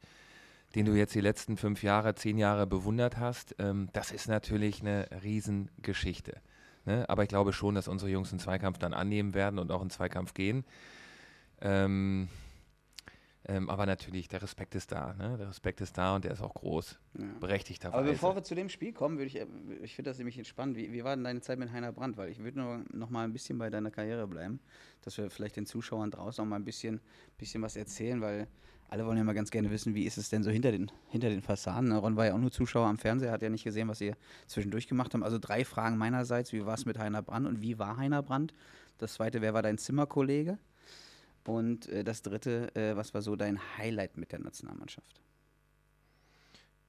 den 0.75 0.85
du 0.85 0.93
jetzt 0.93 1.15
die 1.15 1.21
letzten 1.21 1.57
fünf 1.57 1.83
Jahre, 1.83 2.15
zehn 2.15 2.37
Jahre 2.37 2.67
bewundert 2.67 3.17
hast, 3.17 3.55
ähm, 3.59 3.89
das 3.93 4.11
ist 4.11 4.27
natürlich 4.27 4.81
eine 4.81 5.07
Riesengeschichte. 5.23 6.41
Ne? 6.85 7.07
Aber 7.09 7.23
ich 7.23 7.29
glaube 7.29 7.53
schon, 7.53 7.75
dass 7.75 7.87
unsere 7.87 8.11
Jungs 8.11 8.31
einen 8.31 8.39
Zweikampf 8.39 8.77
dann 8.77 8.93
annehmen 8.93 9.33
werden 9.33 9.59
und 9.59 9.71
auch 9.71 9.81
in 9.81 9.89
Zweikampf 9.89 10.33
gehen. 10.33 10.65
Ähm, 11.61 12.27
ähm, 13.47 13.69
aber 13.69 13.85
natürlich, 13.85 14.27
der 14.27 14.41
Respekt 14.41 14.73
ist 14.73 14.91
da. 14.91 15.13
Ne? 15.13 15.37
Der 15.37 15.49
Respekt 15.49 15.79
ist 15.79 15.97
da 15.97 16.15
und 16.15 16.25
der 16.25 16.31
ist 16.31 16.41
auch 16.41 16.53
groß. 16.53 16.99
Berechtigterweise. 17.39 17.97
Aber 17.97 18.11
bevor 18.11 18.35
wir 18.35 18.43
zu 18.43 18.55
dem 18.55 18.69
Spiel 18.69 18.91
kommen, 18.91 19.17
würde 19.17 19.27
ich, 19.27 19.39
äh, 19.39 19.45
ich 19.83 19.95
finde 19.95 20.09
das 20.09 20.17
nämlich 20.17 20.47
spannend. 20.47 20.77
Wie, 20.77 20.91
wie 20.91 21.03
war 21.03 21.15
denn 21.15 21.23
deine 21.23 21.41
Zeit 21.41 21.59
mit 21.59 21.71
Heiner 21.71 21.91
Brandt? 21.91 22.17
Weil 22.17 22.29
ich 22.29 22.39
würde 22.39 22.59
noch, 22.59 22.79
noch 22.91 23.09
mal 23.11 23.23
ein 23.23 23.33
bisschen 23.33 23.57
bei 23.59 23.69
deiner 23.69 23.91
Karriere 23.91 24.27
bleiben, 24.27 24.59
dass 25.01 25.17
wir 25.17 25.29
vielleicht 25.29 25.57
den 25.57 25.67
Zuschauern 25.67 26.09
draußen 26.09 26.43
noch 26.43 26.49
mal 26.49 26.55
ein 26.55 26.65
bisschen, 26.65 27.01
bisschen 27.37 27.61
was 27.61 27.75
erzählen, 27.75 28.19
weil 28.19 28.47
alle 28.89 29.05
wollen 29.05 29.17
ja 29.17 29.23
mal 29.23 29.33
ganz 29.33 29.51
gerne 29.51 29.71
wissen, 29.71 29.95
wie 29.95 30.05
ist 30.05 30.17
es 30.17 30.29
denn 30.29 30.43
so 30.43 30.51
hinter 30.51 30.71
den, 30.71 30.91
hinter 31.09 31.29
den 31.29 31.41
Fassaden. 31.41 31.89
Ne? 31.89 31.97
Ron 31.97 32.15
war 32.15 32.27
ja 32.27 32.33
auch 32.33 32.39
nur 32.39 32.51
Zuschauer 32.51 32.87
am 32.87 32.97
Fernseher, 32.97 33.31
hat 33.31 33.41
ja 33.41 33.49
nicht 33.49 33.63
gesehen, 33.63 33.87
was 33.87 33.99
ihr 34.01 34.15
zwischendurch 34.47 34.87
gemacht 34.87 35.13
habt. 35.13 35.23
Also 35.23 35.39
drei 35.39 35.65
Fragen 35.65 35.97
meinerseits. 35.97 36.53
Wie 36.53 36.65
war 36.65 36.75
es 36.75 36.85
mit 36.85 36.97
Heiner 36.97 37.21
Brandt 37.21 37.47
und 37.47 37.61
wie 37.61 37.79
war 37.79 37.97
Heiner 37.97 38.21
Brandt? 38.21 38.53
Das 38.97 39.15
zweite, 39.15 39.41
wer 39.41 39.53
war 39.53 39.61
dein 39.61 39.77
Zimmerkollege? 39.77 40.57
Und 41.45 41.87
äh, 41.89 42.03
das 42.03 42.21
dritte, 42.21 42.73
äh, 42.75 42.95
was 42.95 43.13
war 43.13 43.21
so 43.21 43.35
dein 43.35 43.59
Highlight 43.77 44.17
mit 44.17 44.31
der 44.31 44.39
Nationalmannschaft? 44.39 45.21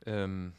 Ähm, 0.06 0.52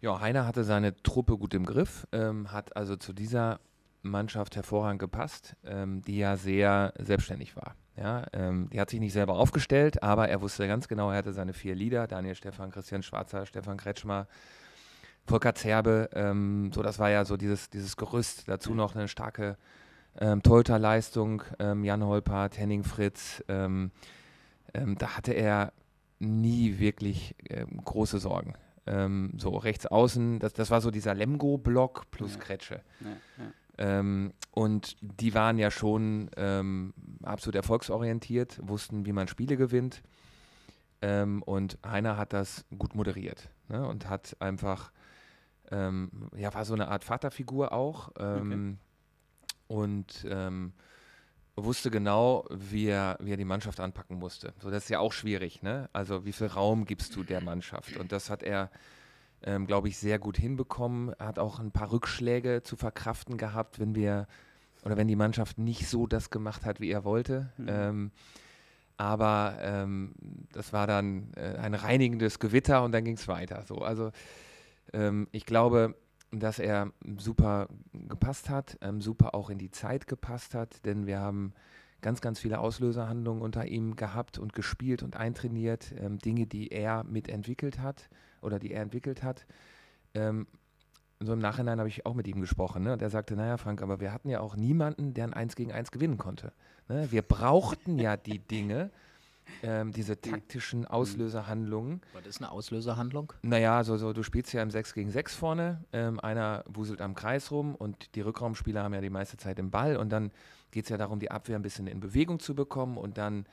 ja, 0.00 0.20
Heiner 0.20 0.46
hatte 0.46 0.64
seine 0.64 0.96
Truppe 1.02 1.36
gut 1.38 1.54
im 1.54 1.64
Griff, 1.64 2.06
ähm, 2.12 2.52
hat 2.52 2.76
also 2.76 2.96
zu 2.96 3.12
dieser 3.12 3.60
Mannschaft 4.02 4.56
hervorragend 4.56 4.98
gepasst, 4.98 5.56
ähm, 5.64 6.02
die 6.02 6.18
ja 6.18 6.36
sehr 6.36 6.92
selbstständig 6.98 7.56
war. 7.56 7.76
Ja, 7.96 8.24
ähm, 8.32 8.70
die 8.72 8.80
hat 8.80 8.88
sich 8.88 9.00
nicht 9.00 9.12
selber 9.12 9.34
aufgestellt, 9.34 10.02
aber 10.02 10.28
er 10.28 10.40
wusste 10.40 10.66
ganz 10.66 10.88
genau, 10.88 11.10
er 11.10 11.18
hatte 11.18 11.32
seine 11.32 11.52
vier 11.52 11.74
Lieder, 11.74 12.06
Daniel 12.06 12.34
Stefan, 12.34 12.70
Christian 12.70 13.02
Schwarzer, 13.02 13.44
Stefan 13.44 13.76
Kretschmer, 13.76 14.26
Volker 15.26 15.54
Zerbe, 15.54 16.08
ähm, 16.14 16.72
so 16.72 16.82
das 16.82 16.98
war 16.98 17.10
ja 17.10 17.24
so 17.26 17.36
dieses, 17.36 17.68
dieses 17.68 17.96
Gerüst, 17.98 18.48
dazu 18.48 18.74
noch 18.74 18.94
eine 18.94 19.08
starke 19.08 19.58
ähm, 20.18 20.42
Torhüterleistung, 20.42 21.42
ähm, 21.58 21.84
Jan 21.84 22.02
Holpert, 22.02 22.58
Henning 22.58 22.82
Fritz, 22.82 23.44
ähm, 23.48 23.90
ähm, 24.72 24.96
da 24.96 25.16
hatte 25.16 25.32
er 25.32 25.72
nie 26.18 26.78
wirklich 26.78 27.34
ähm, 27.50 27.80
große 27.84 28.18
Sorgen. 28.18 28.54
So 29.36 29.50
rechts 29.58 29.86
außen, 29.86 30.40
das, 30.40 30.54
das 30.54 30.72
war 30.72 30.80
so 30.80 30.90
dieser 30.90 31.14
Lemgo-Block 31.14 32.10
plus 32.10 32.34
Ja. 32.34 32.40
Kretsche. 32.40 32.82
Ja, 33.00 33.10
ja. 33.38 33.52
Ähm, 33.78 34.32
und 34.50 34.96
die 35.00 35.34
waren 35.34 35.58
ja 35.58 35.70
schon 35.70 36.30
ähm, 36.36 36.92
absolut 37.22 37.56
erfolgsorientiert, 37.56 38.60
wussten, 38.62 39.06
wie 39.06 39.12
man 39.12 39.28
Spiele 39.28 39.56
gewinnt. 39.56 40.02
Ähm, 41.00 41.42
und 41.42 41.78
Heiner 41.84 42.16
hat 42.16 42.32
das 42.32 42.64
gut 42.76 42.94
moderiert 42.94 43.48
ne? 43.68 43.86
und 43.86 44.08
hat 44.08 44.36
einfach, 44.40 44.92
ähm, 45.70 46.30
ja, 46.36 46.52
war 46.54 46.64
so 46.64 46.74
eine 46.74 46.88
Art 46.88 47.04
Vaterfigur 47.04 47.72
auch. 47.72 48.10
Ähm, 48.18 48.50
Und 49.68 50.26
ähm, 50.28 50.74
wusste 51.56 51.90
genau, 51.90 52.44
wie 52.50 52.86
er, 52.86 53.16
wie 53.20 53.32
er 53.32 53.36
die 53.36 53.44
Mannschaft 53.44 53.80
anpacken 53.80 54.18
musste. 54.18 54.52
So, 54.60 54.70
das 54.70 54.84
ist 54.84 54.88
ja 54.90 54.98
auch 55.00 55.12
schwierig, 55.12 55.62
ne? 55.62 55.88
Also 55.92 56.24
wie 56.24 56.32
viel 56.32 56.46
Raum 56.46 56.84
gibst 56.84 57.16
du 57.16 57.24
der 57.24 57.40
Mannschaft? 57.42 57.96
Und 57.96 58.12
das 58.12 58.30
hat 58.30 58.42
er, 58.42 58.70
ähm, 59.44 59.66
glaube 59.66 59.88
ich, 59.88 59.98
sehr 59.98 60.18
gut 60.18 60.36
hinbekommen. 60.36 61.14
Hat 61.18 61.38
auch 61.38 61.58
ein 61.58 61.72
paar 61.72 61.92
Rückschläge 61.92 62.62
zu 62.62 62.76
verkraften 62.76 63.36
gehabt, 63.36 63.78
wenn 63.78 63.94
wir 63.94 64.26
oder 64.84 64.96
wenn 64.96 65.08
die 65.08 65.16
Mannschaft 65.16 65.58
nicht 65.58 65.88
so 65.88 66.06
das 66.06 66.30
gemacht 66.30 66.64
hat, 66.64 66.80
wie 66.80 66.90
er 66.90 67.04
wollte. 67.04 67.52
Ähm, 67.66 68.10
aber 68.96 69.58
ähm, 69.60 70.14
das 70.52 70.72
war 70.72 70.86
dann 70.86 71.32
äh, 71.36 71.56
ein 71.56 71.74
reinigendes 71.74 72.38
Gewitter 72.38 72.82
und 72.82 72.92
dann 72.92 73.04
ging 73.04 73.16
es 73.16 73.28
weiter. 73.28 73.64
So, 73.66 73.76
also 73.76 74.10
ähm, 74.92 75.28
ich 75.32 75.46
glaube, 75.46 75.94
dass 76.30 76.58
er 76.58 76.92
super 77.18 77.68
gepasst 77.92 78.50
hat, 78.50 78.78
ähm, 78.80 79.00
super 79.00 79.34
auch 79.34 79.50
in 79.50 79.58
die 79.58 79.70
Zeit 79.70 80.06
gepasst 80.06 80.54
hat, 80.54 80.84
denn 80.84 81.06
wir 81.06 81.20
haben 81.20 81.52
ganz, 82.00 82.20
ganz 82.20 82.40
viele 82.40 82.58
Auslöserhandlungen 82.58 83.42
unter 83.42 83.66
ihm 83.66 83.96
gehabt 83.96 84.38
und 84.38 84.52
gespielt 84.52 85.02
und 85.02 85.16
eintrainiert, 85.16 85.94
ähm, 85.98 86.18
Dinge, 86.18 86.46
die 86.46 86.72
er 86.72 87.04
mitentwickelt 87.04 87.78
hat 87.78 88.08
oder 88.42 88.58
die 88.58 88.72
er 88.72 88.82
entwickelt 88.82 89.22
hat. 89.22 89.46
Ähm, 90.14 90.46
so 91.20 91.32
im 91.32 91.38
Nachhinein 91.38 91.78
habe 91.78 91.88
ich 91.88 92.04
auch 92.04 92.14
mit 92.14 92.26
ihm 92.26 92.40
gesprochen. 92.40 92.82
Ne? 92.82 92.92
Und 92.92 93.02
er 93.02 93.10
sagte, 93.10 93.36
naja, 93.36 93.56
Frank, 93.56 93.82
aber 93.82 94.00
wir 94.00 94.12
hatten 94.12 94.28
ja 94.28 94.40
auch 94.40 94.56
niemanden, 94.56 95.14
der 95.14 95.24
ein 95.24 95.32
1 95.32 95.56
gegen 95.56 95.72
1 95.72 95.90
gewinnen 95.90 96.18
konnte. 96.18 96.52
Ne? 96.88 97.10
Wir 97.10 97.22
brauchten 97.22 97.98
ja 97.98 98.16
die 98.16 98.38
Dinge, 98.38 98.90
ähm, 99.62 99.92
diese 99.92 100.20
taktischen 100.20 100.86
Auslöserhandlungen. 100.86 102.00
Was 102.12 102.26
ist 102.26 102.40
eine 102.40 102.50
Auslöserhandlung? 102.50 103.32
Naja, 103.42 103.84
so, 103.84 103.96
so, 103.96 104.12
du 104.12 104.22
spielst 104.22 104.52
ja 104.52 104.62
im 104.62 104.70
6 104.70 104.94
gegen 104.94 105.10
6 105.10 105.34
vorne, 105.34 105.84
ähm, 105.92 106.20
einer 106.20 106.64
wuselt 106.66 107.00
am 107.00 107.14
Kreis 107.14 107.50
rum 107.50 107.74
und 107.74 108.14
die 108.14 108.20
Rückraumspieler 108.20 108.82
haben 108.82 108.94
ja 108.94 109.00
die 109.00 109.10
meiste 109.10 109.36
Zeit 109.36 109.58
den 109.58 109.70
Ball 109.70 109.96
und 109.96 110.10
dann 110.10 110.30
geht 110.70 110.84
es 110.84 110.90
ja 110.90 110.96
darum, 110.96 111.18
die 111.18 111.30
Abwehr 111.30 111.56
ein 111.56 111.62
bisschen 111.62 111.86
in 111.86 112.00
Bewegung 112.00 112.40
zu 112.40 112.54
bekommen 112.54 112.96
und 112.96 113.18
dann 113.18 113.46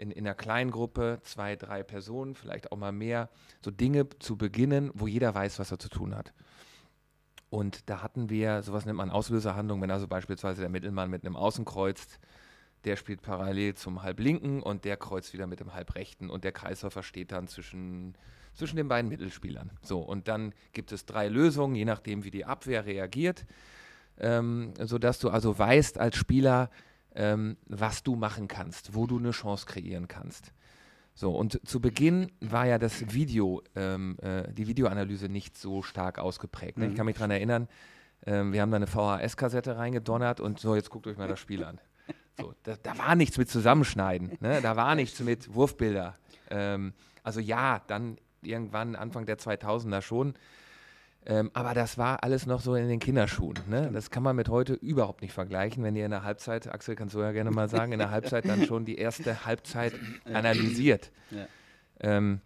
in, 0.00 0.10
in 0.10 0.26
einer 0.26 0.34
kleinen 0.34 0.70
Gruppe, 0.70 1.20
zwei, 1.22 1.56
drei 1.56 1.82
Personen, 1.82 2.34
vielleicht 2.34 2.72
auch 2.72 2.78
mal 2.78 2.92
mehr, 2.92 3.28
so 3.60 3.70
Dinge 3.70 4.08
zu 4.18 4.36
beginnen, 4.36 4.90
wo 4.94 5.06
jeder 5.06 5.34
weiß, 5.34 5.58
was 5.58 5.70
er 5.70 5.78
zu 5.78 5.90
tun 5.90 6.16
hat. 6.16 6.32
Und 7.50 7.90
da 7.90 8.02
hatten 8.02 8.30
wir, 8.30 8.62
sowas 8.62 8.86
nennt 8.86 8.96
man 8.96 9.10
Auslöserhandlung, 9.10 9.82
wenn 9.82 9.90
also 9.90 10.08
beispielsweise 10.08 10.62
der 10.62 10.70
Mittelmann 10.70 11.10
mit 11.10 11.24
einem 11.24 11.36
Außen 11.36 11.64
kreuzt, 11.64 12.18
der 12.84 12.96
spielt 12.96 13.20
parallel 13.20 13.74
zum 13.74 14.02
Halblinken 14.02 14.62
und 14.62 14.86
der 14.86 14.96
kreuzt 14.96 15.34
wieder 15.34 15.46
mit 15.46 15.60
dem 15.60 15.74
Halbrechten 15.74 16.30
und 16.30 16.44
der 16.44 16.52
Kreisläufer 16.52 17.02
steht 17.02 17.30
dann 17.32 17.46
zwischen, 17.46 18.14
zwischen 18.54 18.76
den 18.76 18.88
beiden 18.88 19.10
Mittelspielern. 19.10 19.70
So, 19.82 20.00
und 20.00 20.28
dann 20.28 20.54
gibt 20.72 20.92
es 20.92 21.04
drei 21.04 21.28
Lösungen, 21.28 21.74
je 21.74 21.84
nachdem, 21.84 22.24
wie 22.24 22.30
die 22.30 22.46
Abwehr 22.46 22.86
reagiert, 22.86 23.44
ähm, 24.18 24.72
sodass 24.78 25.18
du 25.18 25.28
also 25.28 25.58
weißt 25.58 25.98
als 25.98 26.16
Spieler, 26.16 26.70
ähm, 27.14 27.56
was 27.66 28.02
du 28.02 28.16
machen 28.16 28.48
kannst, 28.48 28.94
wo 28.94 29.06
du 29.06 29.18
eine 29.18 29.30
Chance 29.32 29.66
kreieren 29.66 30.08
kannst. 30.08 30.52
So, 31.14 31.32
und 31.32 31.60
zu 31.66 31.80
Beginn 31.80 32.30
war 32.40 32.66
ja 32.66 32.78
das 32.78 33.12
Video, 33.12 33.62
ähm, 33.74 34.16
äh, 34.22 34.50
die 34.52 34.66
Videoanalyse 34.66 35.28
nicht 35.28 35.58
so 35.58 35.82
stark 35.82 36.18
ausgeprägt. 36.18 36.78
Ne? 36.78 36.86
Ich 36.86 36.94
kann 36.94 37.06
mich 37.06 37.16
daran 37.16 37.30
erinnern, 37.30 37.68
ähm, 38.26 38.52
wir 38.52 38.62
haben 38.62 38.70
da 38.70 38.76
eine 38.76 38.86
VHS-Kassette 38.86 39.76
reingedonnert 39.76 40.40
und 40.40 40.60
so, 40.60 40.74
jetzt 40.74 40.90
guckt 40.90 41.06
euch 41.06 41.16
mal 41.16 41.28
das 41.28 41.40
Spiel 41.40 41.64
an. 41.64 41.80
So, 42.38 42.54
da, 42.62 42.76
da, 42.82 42.96
war 42.96 43.16
nichts 43.16 43.36
mit 43.38 43.50
Zusammenschneiden, 43.50 44.38
ne? 44.40 44.60
da 44.62 44.76
war 44.76 44.94
nichts 44.94 45.20
mit 45.20 45.52
Wurfbilder. 45.54 46.16
Ähm, 46.48 46.94
also 47.22 47.40
ja, 47.40 47.82
dann 47.86 48.16
irgendwann 48.42 48.96
Anfang 48.96 49.26
der 49.26 49.38
2000er 49.38 50.00
schon. 50.00 50.34
Ähm, 51.26 51.50
aber 51.52 51.74
das 51.74 51.98
war 51.98 52.24
alles 52.24 52.46
noch 52.46 52.60
so 52.60 52.74
in 52.74 52.88
den 52.88 52.98
Kinderschuhen. 52.98 53.58
Ne? 53.68 53.90
Das 53.92 54.10
kann 54.10 54.22
man 54.22 54.36
mit 54.36 54.48
heute 54.48 54.72
überhaupt 54.74 55.20
nicht 55.20 55.32
vergleichen, 55.32 55.84
wenn 55.84 55.94
ihr 55.94 56.06
in 56.06 56.10
der 56.10 56.22
Halbzeit, 56.22 56.66
Axel, 56.66 56.96
kannst 56.96 57.14
du 57.14 57.20
ja 57.20 57.32
gerne 57.32 57.50
mal 57.50 57.68
sagen, 57.68 57.92
in 57.92 57.98
der 57.98 58.10
Halbzeit 58.10 58.48
dann 58.48 58.64
schon 58.64 58.84
die 58.86 58.96
erste 58.96 59.44
Halbzeit 59.44 59.92
analysiert. 60.24 61.12
Ja. 61.30 61.46
Ähm, 62.00 62.40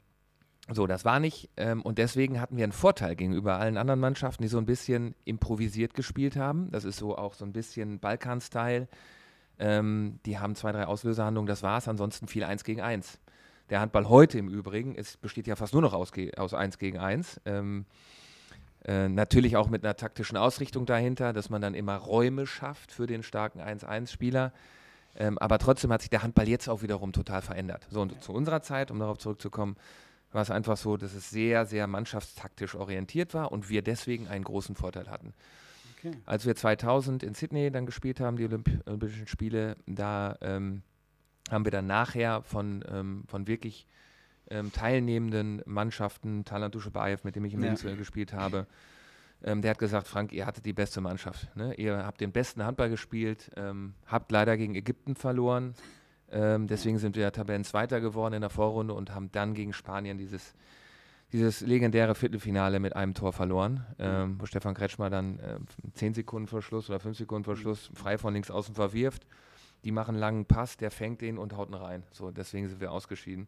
so, 0.71 0.87
das 0.87 1.05
war 1.05 1.21
nicht. 1.21 1.51
Ähm, 1.57 1.83
und 1.83 1.99
deswegen 1.99 2.41
hatten 2.41 2.57
wir 2.57 2.65
einen 2.65 2.73
Vorteil 2.73 3.15
gegenüber 3.15 3.59
allen 3.59 3.77
anderen 3.77 4.01
Mannschaften, 4.01 4.43
die 4.43 4.49
so 4.49 4.59
ein 4.59 4.67
bisschen 4.67 5.15
improvisiert 5.25 5.95
gespielt 5.95 6.37
haben. 6.37 6.71
Das 6.73 6.85
ist 6.85 6.97
so 6.97 7.17
auch 7.17 7.35
so 7.35 7.45
ein 7.45 7.53
bisschen 7.53 8.01
Balkan-Style. 8.01 8.89
Ähm, 9.59 10.19
die 10.27 10.39
haben 10.39 10.57
zwei, 10.57 10.73
drei 10.73 10.87
Auslöserhandlungen, 10.87 11.47
das 11.47 11.63
war 11.63 11.79
es. 11.79 11.87
Ansonsten 11.87 12.27
viel 12.27 12.45
eins 12.45 12.65
gegen 12.65 12.81
eins. 12.81 13.21
Der 13.71 13.81
Handball 13.81 14.09
heute 14.09 14.39
im 14.39 14.49
Übrigen 14.49 14.95
ist, 14.95 15.21
besteht 15.21 15.47
ja 15.47 15.57
fast 15.57 15.73
nur 15.75 15.83
noch 15.83 15.93
aus, 15.93 16.13
aus 16.37 16.55
1 16.55 16.79
gegen 16.79 16.99
1. 16.99 17.41
Äh, 18.85 19.09
natürlich 19.09 19.57
auch 19.57 19.69
mit 19.69 19.85
einer 19.85 19.97
taktischen 19.97 20.37
Ausrichtung 20.37 20.85
dahinter, 20.85 21.33
dass 21.33 21.49
man 21.49 21.63
dann 21.63 21.75
immer 21.75 21.97
Räume 21.97 22.47
schafft 22.47 22.93
für 22.93 23.07
den 23.07 23.23
starken 23.23 23.61
1-1-Spieler. 23.61 24.53
Ähm, 25.17 25.39
aber 25.39 25.59
trotzdem 25.59 25.93
hat 25.93 26.03
sich 26.03 26.11
der 26.11 26.23
Handball 26.23 26.49
jetzt 26.49 26.69
auch 26.69 26.83
wiederum 26.83 27.13
total 27.13 27.41
verändert. 27.41 27.87
So, 27.91 28.03
und 28.03 28.23
zu 28.23 28.33
unserer 28.33 28.63
Zeit, 28.63 28.91
um 28.91 28.99
darauf 28.99 29.19
zurückzukommen, 29.19 29.77
war 30.33 30.43
es 30.43 30.51
einfach 30.51 30.77
so, 30.77 30.97
dass 30.97 31.15
es 31.15 31.31
sehr, 31.31 31.65
sehr 31.65 31.87
mannschaftstaktisch 31.87 32.75
orientiert 32.75 33.33
war 33.35 33.53
und 33.53 33.69
wir 33.69 33.83
deswegen 33.83 34.27
einen 34.27 34.45
großen 34.45 34.75
Vorteil 34.75 35.09
hatten. 35.09 35.33
Okay. 35.99 36.13
Als 36.27 36.45
wir 36.45 36.57
2000 36.57 37.23
in 37.23 37.35
Sydney 37.35 37.71
dann 37.71 37.87
gespielt 37.87 38.21
haben, 38.21 38.37
die 38.37 38.45
Olymp 38.45 38.69
Olympischen 38.87 39.29
Spiele, 39.29 39.77
da 39.87 40.37
ähm, 40.43 40.83
haben 41.51 41.65
wir 41.65 41.73
dann 41.73 41.87
nachher 41.87 42.43
von, 42.43 42.85
ähm, 42.91 43.25
von 43.29 43.47
wirklich 43.47 43.87
ähm, 44.51 44.73
teilnehmenden 44.73 45.63
Mannschaften, 45.67 46.45
Talant 46.45 46.75
Duschebaev, 46.75 47.25
mit 47.25 47.37
dem 47.37 47.45
ich 47.45 47.55
im 47.55 47.63
ja. 47.63 47.75
gespielt 47.75 48.33
habe, 48.33 48.67
ähm, 49.43 49.63
der 49.63 49.73
hat 49.73 49.79
gesagt, 49.79 50.09
Frank, 50.09 50.33
ihr 50.33 50.47
hattet 50.47 50.65
die 50.65 50.73
beste 50.73 51.01
Mannschaft. 51.01 51.55
Ne? 51.57 51.75
Ihr 51.75 52.05
habt 52.05 52.21
den 52.21 52.33
besten 52.33 52.65
Handball 52.65 52.89
gespielt, 52.89 53.51
ähm, 53.57 53.95
habt 54.07 54.33
leider 54.33 54.57
gegen 54.57 54.75
Ägypten 54.75 55.17
verloren. 55.17 55.75
Ähm, 56.31 56.67
deswegen 56.67 56.99
sind 56.99 57.17
wir 57.17 57.31
Tabellenzweiter 57.31 58.01
geworden 58.01 58.35
in 58.35 58.41
der 58.41 58.51
Vorrunde 58.51 58.95
und 58.95 59.15
haben 59.15 59.31
dann 59.33 59.55
gegen 59.55 59.73
Spanien 59.73 60.17
dieses, 60.17 60.55
dieses 61.33 61.61
legendäre 61.61 62.15
Viertelfinale 62.15 62.81
mit 62.81 62.97
einem 62.97 63.13
Tor 63.13 63.33
verloren, 63.33 63.85
ähm, 63.99 64.37
wo 64.41 64.47
Stefan 64.47 64.75
Kretschmer 64.75 65.11
dann 65.11 65.39
äh, 65.41 65.59
10 65.93 66.15
Sekunden 66.15 66.49
vor 66.49 66.63
Schluss 66.63 66.89
oder 66.89 66.99
5 66.99 67.19
Sekunden 67.19 67.45
vor 67.45 67.57
Schluss 67.57 67.91
frei 67.95 68.17
von 68.17 68.33
links 68.33 68.51
außen 68.51 68.75
verwirft. 68.75 69.27
Die 69.85 69.93
machen 69.93 70.15
einen 70.15 70.21
langen 70.21 70.45
Pass, 70.47 70.79
der 70.79 70.91
fängt 70.91 71.21
den 71.21 71.37
und 71.37 71.55
haut 71.55 71.69
ihn 71.69 71.75
rein. 71.75 72.03
So, 72.11 72.31
deswegen 72.31 72.69
sind 72.69 72.81
wir 72.81 72.91
ausgeschieden. 72.91 73.47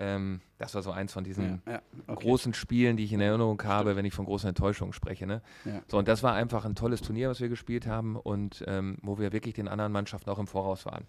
Ähm, 0.00 0.40
das 0.56 0.74
war 0.74 0.82
so 0.82 0.92
eins 0.92 1.12
von 1.12 1.24
diesen 1.24 1.60
ja, 1.66 1.72
ja, 1.72 1.82
okay. 2.06 2.24
großen 2.24 2.54
Spielen, 2.54 2.96
die 2.96 3.04
ich 3.04 3.12
in 3.12 3.20
Erinnerung 3.20 3.62
habe, 3.62 3.96
wenn 3.96 4.06
ich 4.06 4.14
von 4.14 4.24
großen 4.24 4.48
Enttäuschungen 4.48 4.94
spreche. 4.94 5.26
Ne? 5.26 5.42
Ja. 5.66 5.82
So, 5.88 5.98
und 5.98 6.08
das 6.08 6.22
war 6.22 6.32
einfach 6.32 6.64
ein 6.64 6.74
tolles 6.74 7.02
Turnier, 7.02 7.28
was 7.28 7.38
wir 7.40 7.50
gespielt 7.50 7.86
haben 7.86 8.16
und 8.16 8.64
ähm, 8.66 8.96
wo 9.02 9.18
wir 9.18 9.32
wirklich 9.32 9.54
den 9.54 9.68
anderen 9.68 9.92
Mannschaften 9.92 10.30
auch 10.30 10.38
im 10.38 10.46
Voraus 10.46 10.86
waren. 10.86 11.04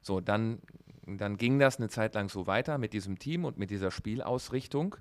So, 0.00 0.20
dann, 0.20 0.60
dann 1.06 1.38
ging 1.38 1.58
das 1.58 1.78
eine 1.78 1.88
Zeit 1.88 2.14
lang 2.14 2.28
so 2.28 2.46
weiter 2.46 2.78
mit 2.78 2.92
diesem 2.92 3.18
Team 3.18 3.44
und 3.44 3.58
mit 3.58 3.70
dieser 3.70 3.90
Spielausrichtung 3.90 4.94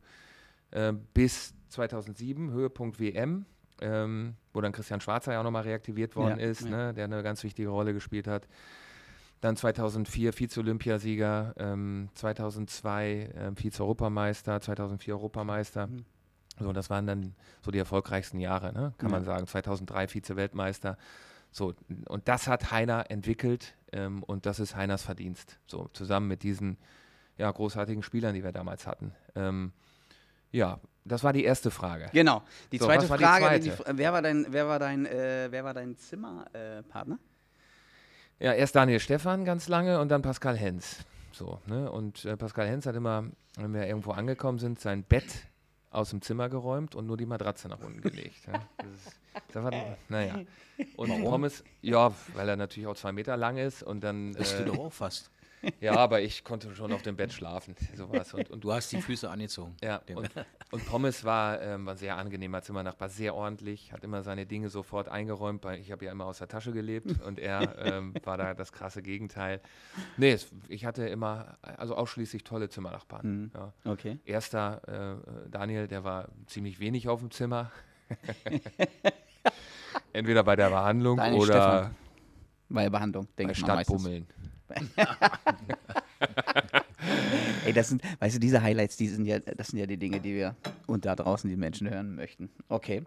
äh, 0.72 0.92
bis 1.14 1.54
2007, 1.70 2.50
Höhepunkt 2.50 3.00
WM, 3.00 3.46
ähm, 3.80 4.34
wo 4.54 4.62
dann 4.62 4.72
Christian 4.72 5.02
Schwarzer 5.02 5.34
ja 5.34 5.40
auch 5.40 5.44
nochmal 5.44 5.64
reaktiviert 5.64 6.16
worden 6.16 6.40
ist, 6.40 6.68
ne? 6.68 6.96
der 6.96 7.06
eine 7.06 7.22
ganz 7.22 7.44
wichtige 7.44 7.70
Rolle 7.70 7.94
gespielt 7.94 8.28
hat. 8.28 8.48
Dann 9.42 9.56
2004 9.56 10.34
Vize-Olympiasieger, 10.34 11.54
ähm, 11.58 12.10
2002 12.16 13.30
ähm, 13.36 13.56
Vize-Europameister, 13.56 14.60
2004 14.60 15.14
Europameister. 15.14 15.88
Mhm. 15.88 16.06
So, 16.60 16.74
das 16.74 16.90
waren 16.90 17.08
dann 17.08 17.36
so 17.62 17.72
die 17.72 17.80
erfolgreichsten 17.80 18.40
Jahre, 18.40 18.74
ne? 18.74 18.94
kann 18.98 19.10
ja. 19.10 19.16
man 19.16 19.24
sagen. 19.24 19.48
2003 19.48 20.08
Vize-Weltmeister. 20.08 20.98
So, 21.52 21.74
und 22.08 22.28
das 22.28 22.48
hat 22.48 22.72
Heiner 22.72 23.10
entwickelt 23.10 23.76
ähm, 23.92 24.24
und 24.24 24.46
das 24.46 24.60
ist 24.60 24.76
Heiners 24.76 25.04
Verdienst. 25.04 25.60
So, 25.68 25.90
zusammen 25.94 26.28
mit 26.28 26.44
diesen 26.44 26.78
ja, 27.38 27.50
großartigen 27.50 28.04
Spielern, 28.04 28.36
die 28.36 28.44
wir 28.44 28.52
damals 28.52 28.86
hatten. 28.86 29.14
Ähm, 29.36 29.72
ja, 30.52 30.80
das 31.06 31.24
war 31.24 31.34
die 31.34 31.44
erste 31.44 31.72
Frage. 31.72 32.10
Genau. 32.12 32.44
Die 32.72 32.78
so, 32.78 32.86
zweite 32.86 33.08
Frage, 33.08 33.60
die 33.60 33.70
zweite? 33.72 33.94
Die, 33.94 33.98
wer 33.98 34.14
war 34.14 34.22
dein, 34.22 34.46
wer 34.50 34.68
war 34.68 34.80
dein, 34.80 35.06
äh, 35.06 35.48
wer 35.50 35.64
war 35.64 35.74
dein 35.74 35.98
Zimmerpartner? 35.98 37.16
Äh, 37.16 37.29
ja, 38.40 38.54
erst 38.54 38.76
Daniel 38.76 39.00
Stefan 39.00 39.46
ganz 39.46 39.68
lange 39.68 40.00
und 40.00 40.10
dann 40.10 40.22
Pascal 40.22 40.58
Hens. 40.58 41.00
So, 41.32 41.60
ne? 41.68 41.92
Und 41.92 42.26
äh, 42.26 42.36
Pascal 42.38 42.68
Hens 42.68 42.86
hat 42.86 42.96
immer, 42.96 43.26
wenn 43.58 43.74
wir 43.74 43.86
irgendwo 43.88 44.12
angekommen 44.12 44.60
sind, 44.60 44.80
sein 44.80 45.04
Bett 45.04 45.26
aus 45.92 46.12
dem 46.12 46.22
Zimmer 46.22 46.50
geräumt 46.50 46.96
und 46.96 47.08
nur 47.08 47.18
die 47.18 47.26
Matratze 47.26 47.68
nach 47.68 47.80
unten 47.80 48.02
gelegt. 48.02 48.46
Ja. 48.48 48.62
Das 48.78 48.88
ist, 48.88 49.20
das 49.54 49.64
war, 49.64 49.72
naja. 50.08 50.40
Und 50.96 51.10
Warum? 51.10 51.24
Pommes, 51.24 51.64
ja, 51.82 52.14
weil 52.34 52.50
er 52.50 52.56
natürlich 52.56 52.88
auch 52.88 52.96
zwei 52.96 53.12
Meter 53.12 53.36
lang 53.38 53.58
ist 53.58 53.84
und 53.84 54.04
dann. 54.04 54.34
Bist 54.34 54.56
äh, 54.56 54.66
du 54.66 54.72
doch 54.72 54.80
auch 54.80 54.94
fast. 54.94 55.32
Ja, 55.80 55.96
aber 55.96 56.22
ich 56.22 56.44
konnte 56.44 56.74
schon 56.76 56.92
auf 56.92 57.02
dem 57.02 57.16
Bett 57.16 57.34
schlafen. 57.34 57.76
Sowas. 57.96 58.34
Und, 58.34 58.50
und 58.50 58.64
du 58.64 58.72
hast 58.72 58.92
die 58.92 59.02
Füße 59.02 59.30
angezogen. 59.30 59.76
Ja, 59.84 60.02
und, 60.14 60.30
und, 60.72 60.86
Pommes 60.86 61.24
war, 61.24 61.62
ähm, 61.62 61.86
war 61.86 61.96
sehr 61.96 62.18
angenehmer 62.18 62.62
Zimmernachbar, 62.62 63.10
sehr 63.10 63.36
ordentlich, 63.36 63.92
hat 63.92 64.04
immer 64.04 64.24
seine 64.24 64.46
Dinge 64.46 64.70
sofort 64.70 65.10
eingeräumt, 65.10 65.64
weil 65.64 65.80
ich 65.80 65.92
habe 65.92 66.06
ja 66.06 66.12
immer 66.12 66.26
aus 66.26 66.40
der 66.40 66.48
Tasche 66.48 66.72
gelebt 66.72 67.22
und 67.22 67.40
er 67.40 67.78
ähm, 67.80 68.14
war 68.24 68.38
da 68.38 68.54
das 68.54 68.72
krasse 68.72 69.02
Gegenteil. 69.02 69.62
Nee, 70.18 70.32
es, 70.32 70.48
ich 70.68 70.86
hatte 70.86 71.08
immer, 71.08 71.58
also 71.62 71.96
ausschließlich 71.96 72.44
tolle 72.44 72.70
Zimmernachbarn. 72.70 73.28
Mhm. 73.28 73.52
Ja. 73.54 73.74
Okay. 73.92 74.20
Erster, 74.26 75.20
äh, 75.26 75.50
Daniel, 75.50 75.88
der 75.88 76.04
war 76.04 76.30
ziemlich 76.48 76.80
wenig 76.80 77.10
auf 77.10 77.20
dem 77.20 77.32
Zimmer. 77.32 77.72
Entweder 80.14 80.44
bei 80.44 80.56
der 80.56 80.70
Behandlung 80.70 81.18
Daniel 81.18 81.42
oder 81.42 81.54
Stefan. 81.54 81.96
bei 82.70 82.84
der 82.84 82.90
Behandlung, 82.90 83.28
denke 83.38 83.54
ich 83.54 83.62
mal. 83.62 83.84
Stadtbummeln. 83.84 84.28
Ey, 87.66 87.74
das 87.74 87.90
sind, 87.90 88.02
weißt 88.20 88.36
du, 88.36 88.40
diese 88.40 88.62
Highlights, 88.62 88.98
die 88.98 89.08
sind 89.08 89.26
ja, 89.26 89.40
das 89.40 89.70
sind 89.70 89.80
ja 89.80 89.86
die 89.86 89.98
Dinge, 89.98 90.20
die 90.20 90.36
wir 90.36 90.56
und 90.88 91.06
da 91.06 91.16
draußen 91.16 91.50
die 91.50 91.56
Menschen 91.56 91.90
hören 91.90 92.16
möchten. 92.16 92.50
Okay. 92.68 93.04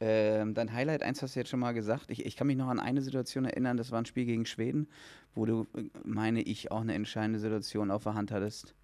Ähm, 0.00 0.54
dein 0.54 0.72
Highlight 0.72 1.02
1 1.02 1.22
hast 1.22 1.34
du 1.34 1.40
jetzt 1.40 1.50
schon 1.50 1.60
mal 1.60 1.72
gesagt. 1.72 2.10
Ich, 2.10 2.26
ich 2.26 2.36
kann 2.36 2.48
mich 2.48 2.56
noch 2.56 2.68
an 2.68 2.80
eine 2.80 3.00
Situation 3.00 3.44
erinnern, 3.44 3.76
das 3.76 3.90
war 3.90 4.00
ein 4.00 4.06
Spiel 4.06 4.24
gegen 4.24 4.44
Schweden, 4.44 4.88
wo 5.34 5.46
du, 5.46 5.66
meine 6.04 6.42
ich, 6.42 6.70
auch 6.70 6.80
eine 6.80 6.94
entscheidende 6.94 7.38
Situation 7.38 7.90
auf 7.90 8.02
der 8.02 8.14
Hand 8.14 8.32
hattest. 8.32 8.74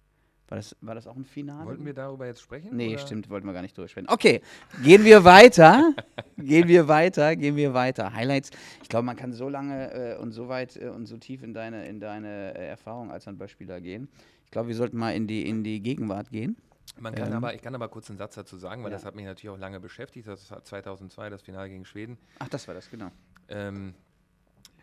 War 0.51 0.57
das, 0.57 0.75
war 0.81 0.95
das 0.95 1.07
auch 1.07 1.15
ein 1.15 1.23
Finale? 1.23 1.65
Wollten 1.65 1.85
wir 1.85 1.93
darüber 1.93 2.25
jetzt 2.25 2.41
sprechen? 2.41 2.75
Nee, 2.75 2.89
oder? 2.89 2.97
stimmt, 2.97 3.29
wollten 3.29 3.47
wir 3.47 3.53
gar 3.53 3.61
nicht 3.61 3.77
durchsprechen. 3.77 4.09
Okay, 4.09 4.41
gehen 4.83 5.05
wir 5.05 5.23
weiter. 5.23 5.93
gehen 6.37 6.67
wir 6.67 6.89
weiter, 6.89 7.37
gehen 7.37 7.55
wir 7.55 7.73
weiter. 7.73 8.13
Highlights. 8.13 8.49
Ich 8.83 8.89
glaube, 8.89 9.05
man 9.05 9.15
kann 9.15 9.31
so 9.31 9.47
lange 9.47 9.93
äh, 9.93 10.17
und 10.17 10.33
so 10.33 10.49
weit 10.49 10.75
äh, 10.75 10.89
und 10.89 11.05
so 11.05 11.15
tief 11.15 11.41
in 11.41 11.53
deine, 11.53 11.87
in 11.87 12.01
deine 12.01 12.53
äh, 12.53 12.67
Erfahrung 12.67 13.11
als 13.11 13.27
Handballspieler 13.27 13.79
gehen. 13.79 14.09
Ich 14.43 14.51
glaube, 14.51 14.67
wir 14.67 14.75
sollten 14.75 14.97
mal 14.97 15.11
in 15.15 15.25
die, 15.25 15.47
in 15.47 15.63
die 15.63 15.79
Gegenwart 15.81 16.31
gehen. 16.31 16.57
Man 16.99 17.15
kann 17.15 17.29
Ähm. 17.29 17.35
aber, 17.37 17.53
ich 17.53 17.61
kann 17.61 17.73
aber 17.73 17.87
kurz 17.87 18.09
einen 18.09 18.17
Satz 18.19 18.35
dazu 18.35 18.57
sagen, 18.57 18.83
weil 18.83 18.91
Ja. 18.91 18.97
das 18.97 19.05
hat 19.05 19.15
mich 19.15 19.23
natürlich 19.23 19.55
auch 19.55 19.57
lange 19.57 19.79
beschäftigt. 19.79 20.27
Das 20.27 20.51
war 20.51 20.65
2002 20.65 21.29
das 21.29 21.41
Finale 21.43 21.69
gegen 21.69 21.85
Schweden, 21.85 22.17
Ach, 22.39 22.49
das 22.49 22.67
war 22.67 22.75
das, 22.75 22.91
genau. 22.91 23.07
ähm, 23.47 23.93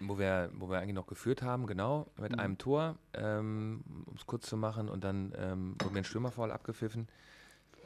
wo, 0.00 0.18
wir, 0.18 0.50
wo 0.54 0.68
wir 0.70 0.78
eigentlich 0.78 0.94
noch 0.94 1.06
geführt 1.06 1.42
haben, 1.42 1.66
genau, 1.66 2.06
mit 2.20 2.32
Mhm. 2.32 2.38
einem 2.40 2.58
Tor, 2.58 2.96
ähm, 3.14 3.82
um 4.06 4.14
es 4.14 4.26
kurz 4.26 4.46
zu 4.46 4.56
machen. 4.56 4.88
Und 4.88 5.04
dann 5.04 5.32
ähm, 5.36 5.76
wurde 5.80 5.92
mir 5.94 6.00
ein 6.00 6.04
Stürmerfoul 6.04 6.50
abgepfiffen. 6.50 7.08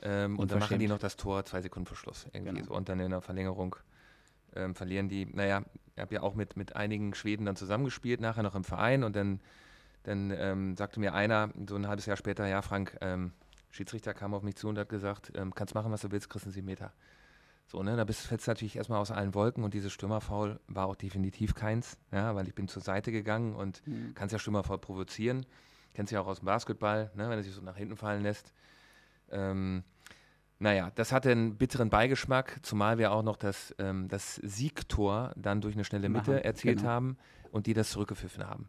Ähm, 0.02 0.38
und 0.38 0.50
dann 0.50 0.58
machen 0.58 0.78
die 0.78 0.88
noch 0.88 0.98
das 0.98 1.16
Tor 1.16 1.44
zwei 1.44 1.62
Sekunden 1.62 1.86
vor 1.86 1.96
Schluss. 1.96 2.26
Irgendwie 2.32 2.54
Genau. 2.54 2.66
so. 2.66 2.74
Und 2.74 2.88
dann 2.88 3.00
in 3.00 3.10
der 3.10 3.20
Verlängerung 3.20 3.76
ähm, 4.54 4.74
verlieren 4.74 5.08
die. 5.08 5.26
Naja, 5.26 5.62
ich 5.94 6.00
habe 6.02 6.14
ja 6.14 6.22
auch 6.22 6.34
mit, 6.34 6.56
mit 6.56 6.74
einigen 6.76 7.14
Schweden 7.14 7.46
dann 7.46 7.56
zusammengespielt, 7.56 8.20
nachher 8.20 8.42
noch 8.42 8.54
im 8.54 8.64
Verein. 8.64 9.04
Und 9.04 9.14
dann, 9.16 9.40
dann 10.02 10.30
ähm, 10.36 10.76
sagte 10.76 11.00
mir 11.00 11.14
einer 11.14 11.50
so 11.68 11.76
ein 11.76 11.86
halbes 11.86 12.06
Jahr 12.06 12.16
später, 12.16 12.46
ja 12.46 12.62
Frank, 12.62 12.96
ähm, 13.00 13.32
Schiedsrichter 13.70 14.12
kam 14.12 14.34
auf 14.34 14.42
mich 14.42 14.56
zu 14.56 14.68
und 14.68 14.76
hat 14.78 14.88
gesagt, 14.88 15.32
ähm, 15.34 15.54
kannst 15.54 15.74
machen, 15.74 15.90
was 15.92 16.02
du 16.02 16.10
willst, 16.10 16.28
kriegst 16.28 16.46
einen 16.46 16.64
Meter. 16.66 16.92
So, 17.72 17.82
ne, 17.82 17.96
da 17.96 18.04
bist, 18.04 18.26
fällst 18.26 18.46
du 18.46 18.50
natürlich 18.50 18.76
erstmal 18.76 19.00
aus 19.00 19.10
allen 19.10 19.32
Wolken 19.32 19.64
und 19.64 19.72
dieses 19.72 19.94
Stürmerfoul 19.94 20.60
war 20.68 20.88
auch 20.88 20.94
definitiv 20.94 21.54
keins, 21.54 21.96
ja, 22.10 22.34
weil 22.34 22.46
ich 22.46 22.54
bin 22.54 22.68
zur 22.68 22.82
Seite 22.82 23.10
gegangen 23.12 23.56
und 23.56 23.80
Mhm. 23.86 24.12
kannst 24.14 24.34
ja 24.34 24.38
Stürmerfoul 24.38 24.76
provozieren. 24.76 25.46
Kennst 25.94 26.12
ja 26.12 26.20
auch 26.20 26.26
aus 26.26 26.40
dem 26.40 26.44
Basketball, 26.44 27.10
ne, 27.14 27.30
wenn 27.30 27.38
er 27.38 27.42
sich 27.42 27.54
so 27.54 27.62
nach 27.62 27.78
hinten 27.78 27.96
fallen 27.96 28.22
lässt. 28.22 28.52
Ähm, 29.30 29.84
naja, 30.58 30.92
das 30.96 31.12
hatte 31.12 31.30
einen 31.30 31.56
bitteren 31.56 31.88
Beigeschmack, 31.88 32.58
zumal 32.60 32.98
wir 32.98 33.10
auch 33.10 33.22
noch 33.22 33.38
das, 33.38 33.74
ähm, 33.78 34.06
das 34.08 34.34
Siegtor 34.34 35.32
dann 35.34 35.62
durch 35.62 35.74
eine 35.74 35.84
schnelle 35.84 36.10
Mitte 36.10 36.32
Machen, 36.32 36.44
erzielt 36.44 36.80
genau. 36.80 36.90
haben 36.90 37.16
und 37.52 37.66
die 37.66 37.72
das 37.72 37.88
zurückgepfiffen 37.88 38.46
haben. 38.46 38.68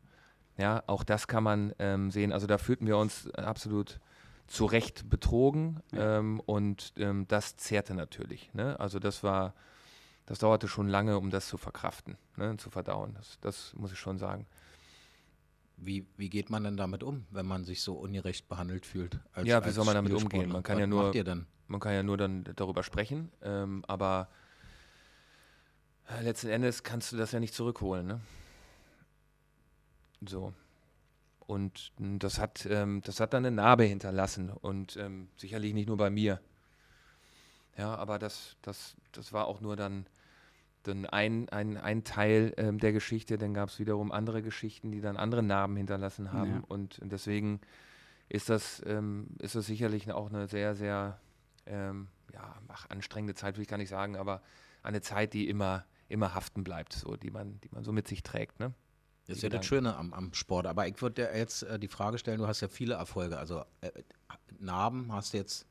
Ja, 0.57 0.81
auch 0.87 1.03
das 1.03 1.27
kann 1.27 1.43
man 1.43 1.73
ähm, 1.77 2.09
sehen. 2.09 2.31
Also 2.31 2.47
da 2.47 2.57
fühlten 2.57 2.87
wir 2.87 2.95
uns 2.95 3.29
absolut 3.31 3.99
zu 4.47 4.65
Recht 4.65 5.09
betrogen 5.09 5.81
ähm, 5.93 6.39
und 6.41 6.93
ähm, 6.97 7.25
das 7.27 7.55
zehrte 7.57 7.93
natürlich. 7.95 8.53
Ne? 8.53 8.79
Also 8.79 8.99
das 8.99 9.23
war, 9.23 9.53
das 10.25 10.39
dauerte 10.39 10.67
schon 10.67 10.87
lange, 10.87 11.17
um 11.17 11.29
das 11.29 11.47
zu 11.47 11.57
verkraften, 11.57 12.17
ne? 12.37 12.57
zu 12.57 12.69
verdauen. 12.69 13.13
Das, 13.15 13.39
das 13.41 13.73
muss 13.75 13.91
ich 13.91 13.99
schon 13.99 14.17
sagen. 14.17 14.45
Wie, 15.77 16.05
wie 16.17 16.29
geht 16.29 16.49
man 16.49 16.63
denn 16.63 16.77
damit 16.77 17.03
um, 17.03 17.25
wenn 17.31 17.45
man 17.45 17.65
sich 17.65 17.81
so 17.81 17.95
ungerecht 17.95 18.47
behandelt 18.47 18.85
fühlt? 18.85 19.19
als- 19.33 19.47
Ja, 19.47 19.65
wie 19.65 19.71
soll 19.71 19.85
man 19.85 19.95
damit 19.95 20.13
umgehen? 20.13 20.49
Man 20.51 20.63
kann 20.63 20.75
Was 20.75 20.81
ja 20.81 20.87
nur-? 20.87 21.11
Man 21.67 21.79
kann 21.79 21.93
ja 21.93 22.03
nur 22.03 22.17
dann 22.17 22.43
darüber 22.55 22.83
sprechen, 22.83 23.31
ähm, 23.41 23.83
aber 23.87 24.29
äh, 26.09 26.21
letzten 26.21 26.49
Endes 26.49 26.83
kannst 26.83 27.11
du 27.11 27.17
das 27.17 27.31
ja 27.31 27.39
nicht 27.39 27.53
zurückholen. 27.53 28.05
Ne? 28.05 28.19
So. 30.27 30.53
Und 31.45 31.91
mh, 31.99 32.19
das 32.19 32.39
hat, 32.39 32.65
ähm, 32.69 33.01
das 33.03 33.19
hat 33.19 33.33
dann 33.33 33.45
eine 33.45 33.55
Narbe 33.55 33.83
hinterlassen 33.83 34.49
und 34.49 34.97
ähm, 34.97 35.27
sicherlich 35.37 35.73
nicht 35.73 35.87
nur 35.87 35.97
bei 35.97 36.09
mir. 36.09 36.39
Ja, 37.77 37.95
aber 37.95 38.19
das, 38.19 38.55
das, 38.61 38.95
das 39.11 39.33
war 39.33 39.47
auch 39.47 39.59
nur 39.59 39.75
dann, 39.75 40.05
dann 40.83 41.05
ein, 41.05 41.49
ein, 41.49 41.77
ein 41.77 42.03
Teil 42.03 42.53
ähm, 42.57 42.79
der 42.79 42.93
Geschichte. 42.93 43.37
Dann 43.37 43.53
gab 43.53 43.69
es 43.69 43.79
wiederum 43.79 44.11
andere 44.11 44.41
Geschichten, 44.41 44.91
die 44.91 45.01
dann 45.01 45.17
andere 45.17 45.43
Narben 45.43 45.75
hinterlassen 45.75 46.31
haben. 46.31 46.51
Ja. 46.51 46.63
Und 46.67 46.99
deswegen 47.03 47.61
ist 48.29 48.49
das, 48.49 48.81
ähm, 48.85 49.27
ist 49.39 49.55
das 49.55 49.65
sicherlich 49.65 50.11
auch 50.11 50.29
eine 50.29 50.47
sehr, 50.47 50.75
sehr 50.75 51.19
ähm, 51.65 52.07
ja, 52.33 52.55
ach, 52.67 52.89
anstrengende 52.89 53.35
Zeit, 53.35 53.55
will 53.55 53.63
ich 53.63 53.67
gar 53.67 53.77
nicht 53.77 53.89
sagen, 53.89 54.15
aber 54.15 54.41
eine 54.81 55.01
Zeit, 55.01 55.33
die 55.33 55.47
immer, 55.47 55.85
immer 56.09 56.33
haften 56.33 56.63
bleibt, 56.63 56.93
so, 56.93 57.15
die 57.15 57.31
man, 57.31 57.59
die 57.61 57.69
man 57.71 57.83
so 57.83 57.91
mit 57.91 58.07
sich 58.07 58.23
trägt. 58.23 58.59
Ne? 58.59 58.73
Das 59.33 59.37
ist 59.39 59.43
ja 59.43 59.49
das. 59.49 59.65
Schöne 59.65 59.95
am, 59.95 60.13
am 60.13 60.33
Sport. 60.33 60.65
Aber 60.67 60.87
ich 60.87 61.01
würde 61.01 61.23
dir 61.23 61.37
jetzt 61.37 61.63
äh, 61.63 61.77
die 61.79 61.87
Frage 61.87 62.17
stellen, 62.17 62.39
du 62.39 62.47
hast 62.47 62.61
ja 62.61 62.67
viele 62.67 62.95
Erfolge. 62.95 63.37
Also 63.37 63.63
äh, 63.81 63.91
Narben 64.59 65.11
hast 65.11 65.33
du 65.33 65.37
jetzt 65.37 65.65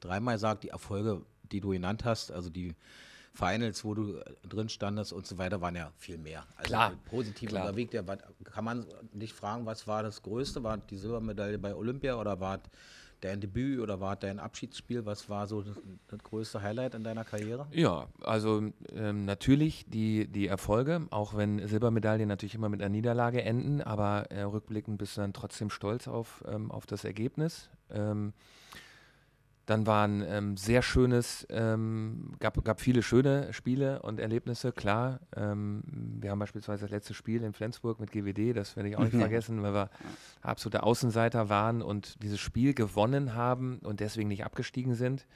dreimal 0.00 0.34
gesagt, 0.34 0.64
die 0.64 0.68
Erfolge, 0.70 1.22
die 1.52 1.60
du 1.60 1.70
genannt 1.70 2.04
hast, 2.04 2.30
also 2.32 2.50
die 2.50 2.74
Finals, 3.34 3.84
wo 3.84 3.94
du 3.94 4.16
äh, 4.16 4.24
drin 4.48 4.68
standest 4.68 5.12
und 5.12 5.26
so 5.26 5.38
weiter, 5.38 5.60
waren 5.60 5.76
ja 5.76 5.92
viel 5.96 6.18
mehr. 6.18 6.46
Also 6.56 6.68
Klar, 6.68 6.92
positiv 7.04 7.50
klar. 7.50 7.66
unterwegs. 7.66 7.92
Ja, 7.92 8.06
was- 8.06 8.18
kann 8.44 8.64
man 8.64 8.86
dich 9.12 9.32
fragen, 9.32 9.66
was 9.66 9.86
war 9.86 10.02
das 10.02 10.22
Größte? 10.22 10.62
War 10.64 10.78
die 10.78 10.96
Silbermedaille 10.96 11.58
bei 11.58 11.74
Olympia 11.74 12.16
oder 12.16 12.40
war 12.40 12.60
dein 13.20 13.40
Debüt 13.40 13.80
oder 13.80 14.00
war 14.00 14.16
dein 14.16 14.38
Abschiedsspiel? 14.38 15.06
Was 15.06 15.28
war 15.28 15.46
so 15.46 15.62
das, 15.62 16.22
größte 16.22 16.62
Highlight 16.62 16.94
in 16.94 17.04
deiner 17.04 17.24
Karriere? 17.24 17.66
Ja, 17.72 18.08
also 18.22 18.70
ähm, 18.92 19.24
natürlich 19.24 19.86
die, 19.88 20.26
die 20.26 20.46
Erfolge, 20.46 21.06
auch 21.10 21.36
wenn 21.36 21.66
Silbermedaillen 21.66 22.28
natürlich 22.28 22.54
immer 22.54 22.68
mit 22.68 22.80
einer 22.80 22.90
Niederlage 22.90 23.42
enden, 23.42 23.80
aber 23.80 24.30
äh, 24.30 24.42
rückblickend 24.42 24.98
bist 24.98 25.16
du 25.16 25.22
dann 25.22 25.32
trotzdem 25.32 25.70
stolz 25.70 26.08
auf, 26.08 26.44
ähm, 26.48 26.70
auf 26.70 26.86
das 26.86 27.04
Ergebnis. 27.04 27.70
Ähm, 27.90 28.32
dann 29.68 29.86
war 29.86 30.06
ein 30.08 30.24
ähm, 30.26 30.56
sehr 30.56 30.80
schönes, 30.80 31.46
ähm, 31.50 32.32
gab, 32.38 32.64
gab 32.64 32.80
viele 32.80 33.02
schöne 33.02 33.52
Spiele 33.52 34.00
und 34.00 34.18
Erlebnisse, 34.18 34.72
klar. 34.72 35.20
Ähm, 35.36 35.82
wir 36.20 36.30
haben 36.30 36.38
beispielsweise 36.38 36.82
das 36.86 36.90
letzte 36.90 37.12
Spiel 37.12 37.42
in 37.44 37.52
Flensburg 37.52 38.00
mit 38.00 38.10
GWD, 38.10 38.54
das 38.54 38.76
werde 38.76 38.88
ich 38.88 38.96
auch 38.96 39.04
nicht 39.04 39.12
Ja. 39.12 39.20
vergessen, 39.20 39.62
weil 39.62 39.74
wir 39.74 39.90
absolute 40.40 40.84
Außenseiter 40.84 41.50
waren 41.50 41.82
und 41.82 42.22
dieses 42.22 42.40
Spiel 42.40 42.72
gewonnen 42.72 43.34
haben 43.34 43.78
und 43.80 44.00
deswegen 44.00 44.28
nicht 44.28 44.42
abgestiegen 44.42 44.94
sind. 44.94 45.26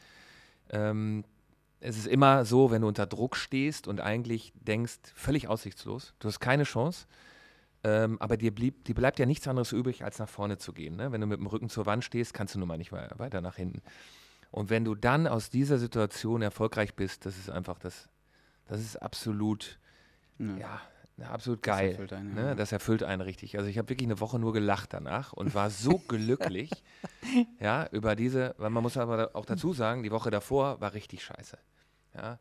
Ähm, 0.71 1.25
es 1.81 1.99
ist 1.99 2.07
immer 2.07 2.47
so, 2.47 2.71
wenn 2.71 2.81
du 2.83 2.89
unter 2.89 3.05
Druck 3.07 3.37
stehst 3.37 3.87
und 3.87 4.01
eigentlich 4.01 4.55
denkst, 4.55 4.99
völlig 5.15 5.49
aussichtslos, 5.49 6.15
du 6.21 6.29
hast 6.29 6.41
keine 6.41 6.63
Chance, 6.65 7.07
ähm, 7.85 8.17
aber 8.19 8.39
dir, 8.39 8.55
blieb, 8.55 8.85
dir 8.85 8.95
bleibt 8.95 9.19
ja 9.19 9.27
nichts 9.27 9.47
anderes 9.47 9.73
übrig, 9.73 10.05
als 10.05 10.19
nach 10.19 10.29
vorne 10.29 10.57
zu 10.57 10.73
gehen. 10.73 10.97
Ne? 10.97 11.13
Wenn 11.13 11.21
du 11.21 11.27
mit 11.27 11.39
dem 11.39 11.47
Rücken 11.49 11.69
zur 11.69 11.85
Wand 11.85 12.03
stehst, 12.03 12.33
kannst 12.33 12.55
du 12.55 12.61
nun 12.61 12.69
mal 12.69 12.79
nicht 12.79 12.93
wei- 12.93 13.11
weiter 13.19 13.43
nach 13.43 13.57
hinten. 13.57 13.83
Und 14.53 14.71
wenn 14.71 14.85
du 14.85 14.95
dann 14.95 15.27
aus 15.27 15.51
dieser 15.51 15.79
Situation 15.79 16.43
erfolgreich 16.43 16.95
bist, 16.95 17.27
das 17.27 17.39
ist 17.39 17.51
einfach 17.51 17.79
das, 17.79 18.09
das 18.69 18.81
ist 18.81 18.97
absolut, 18.97 19.79
ja, 20.39 20.81
absolut 21.31 21.67
Das 21.67 21.79
geil. 21.79 21.91
erfüllt 21.93 22.13
einen, 22.13 22.35
ne? 22.35 22.47
ja. 22.49 22.55
Das 22.55 22.71
erfüllt 22.71 23.03
einen 23.03 23.23
richtig. 23.23 23.57
Also 23.57 23.71
ich 23.71 23.79
habe 23.79 23.89
wirklich 23.89 24.07
eine 24.07 24.21
Woche 24.21 24.39
nur 24.39 24.53
gelacht 24.53 24.93
danach 24.93 25.33
und 25.33 25.55
war 25.55 25.71
so 25.71 25.99
glücklich, 26.09 26.71
ja, 27.61 27.89
über 27.93 28.15
diese, 28.15 28.55
weil 28.59 28.69
man 28.69 28.83
muss 28.83 28.99
aber 28.99 29.31
auch 29.35 29.47
dazu 29.47 29.73
sagen, 29.73 30.03
die 30.03 30.11
Woche 30.11 30.31
davor 30.31 30.81
war 30.83 30.93
richtig 30.93 31.25
scheiße. 31.25 31.57
Ja. 32.15 32.39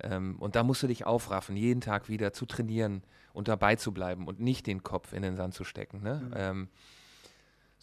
Ähm, 0.00 0.36
und 0.40 0.56
da 0.56 0.62
musst 0.62 0.82
du 0.82 0.86
dich 0.86 1.04
aufraffen, 1.04 1.54
jeden 1.54 1.82
Tag 1.82 2.08
wieder 2.08 2.32
zu 2.32 2.46
trainieren 2.46 3.02
und 3.34 3.48
dabei 3.48 3.76
zu 3.76 3.92
bleiben 3.92 4.26
und 4.26 4.40
nicht 4.40 4.66
den 4.66 4.82
Kopf 4.82 5.12
in 5.12 5.20
den 5.20 5.36
Sand 5.36 5.52
zu 5.52 5.64
stecken. 5.64 6.02
Ne? 6.02 6.30
Ähm, 6.34 6.68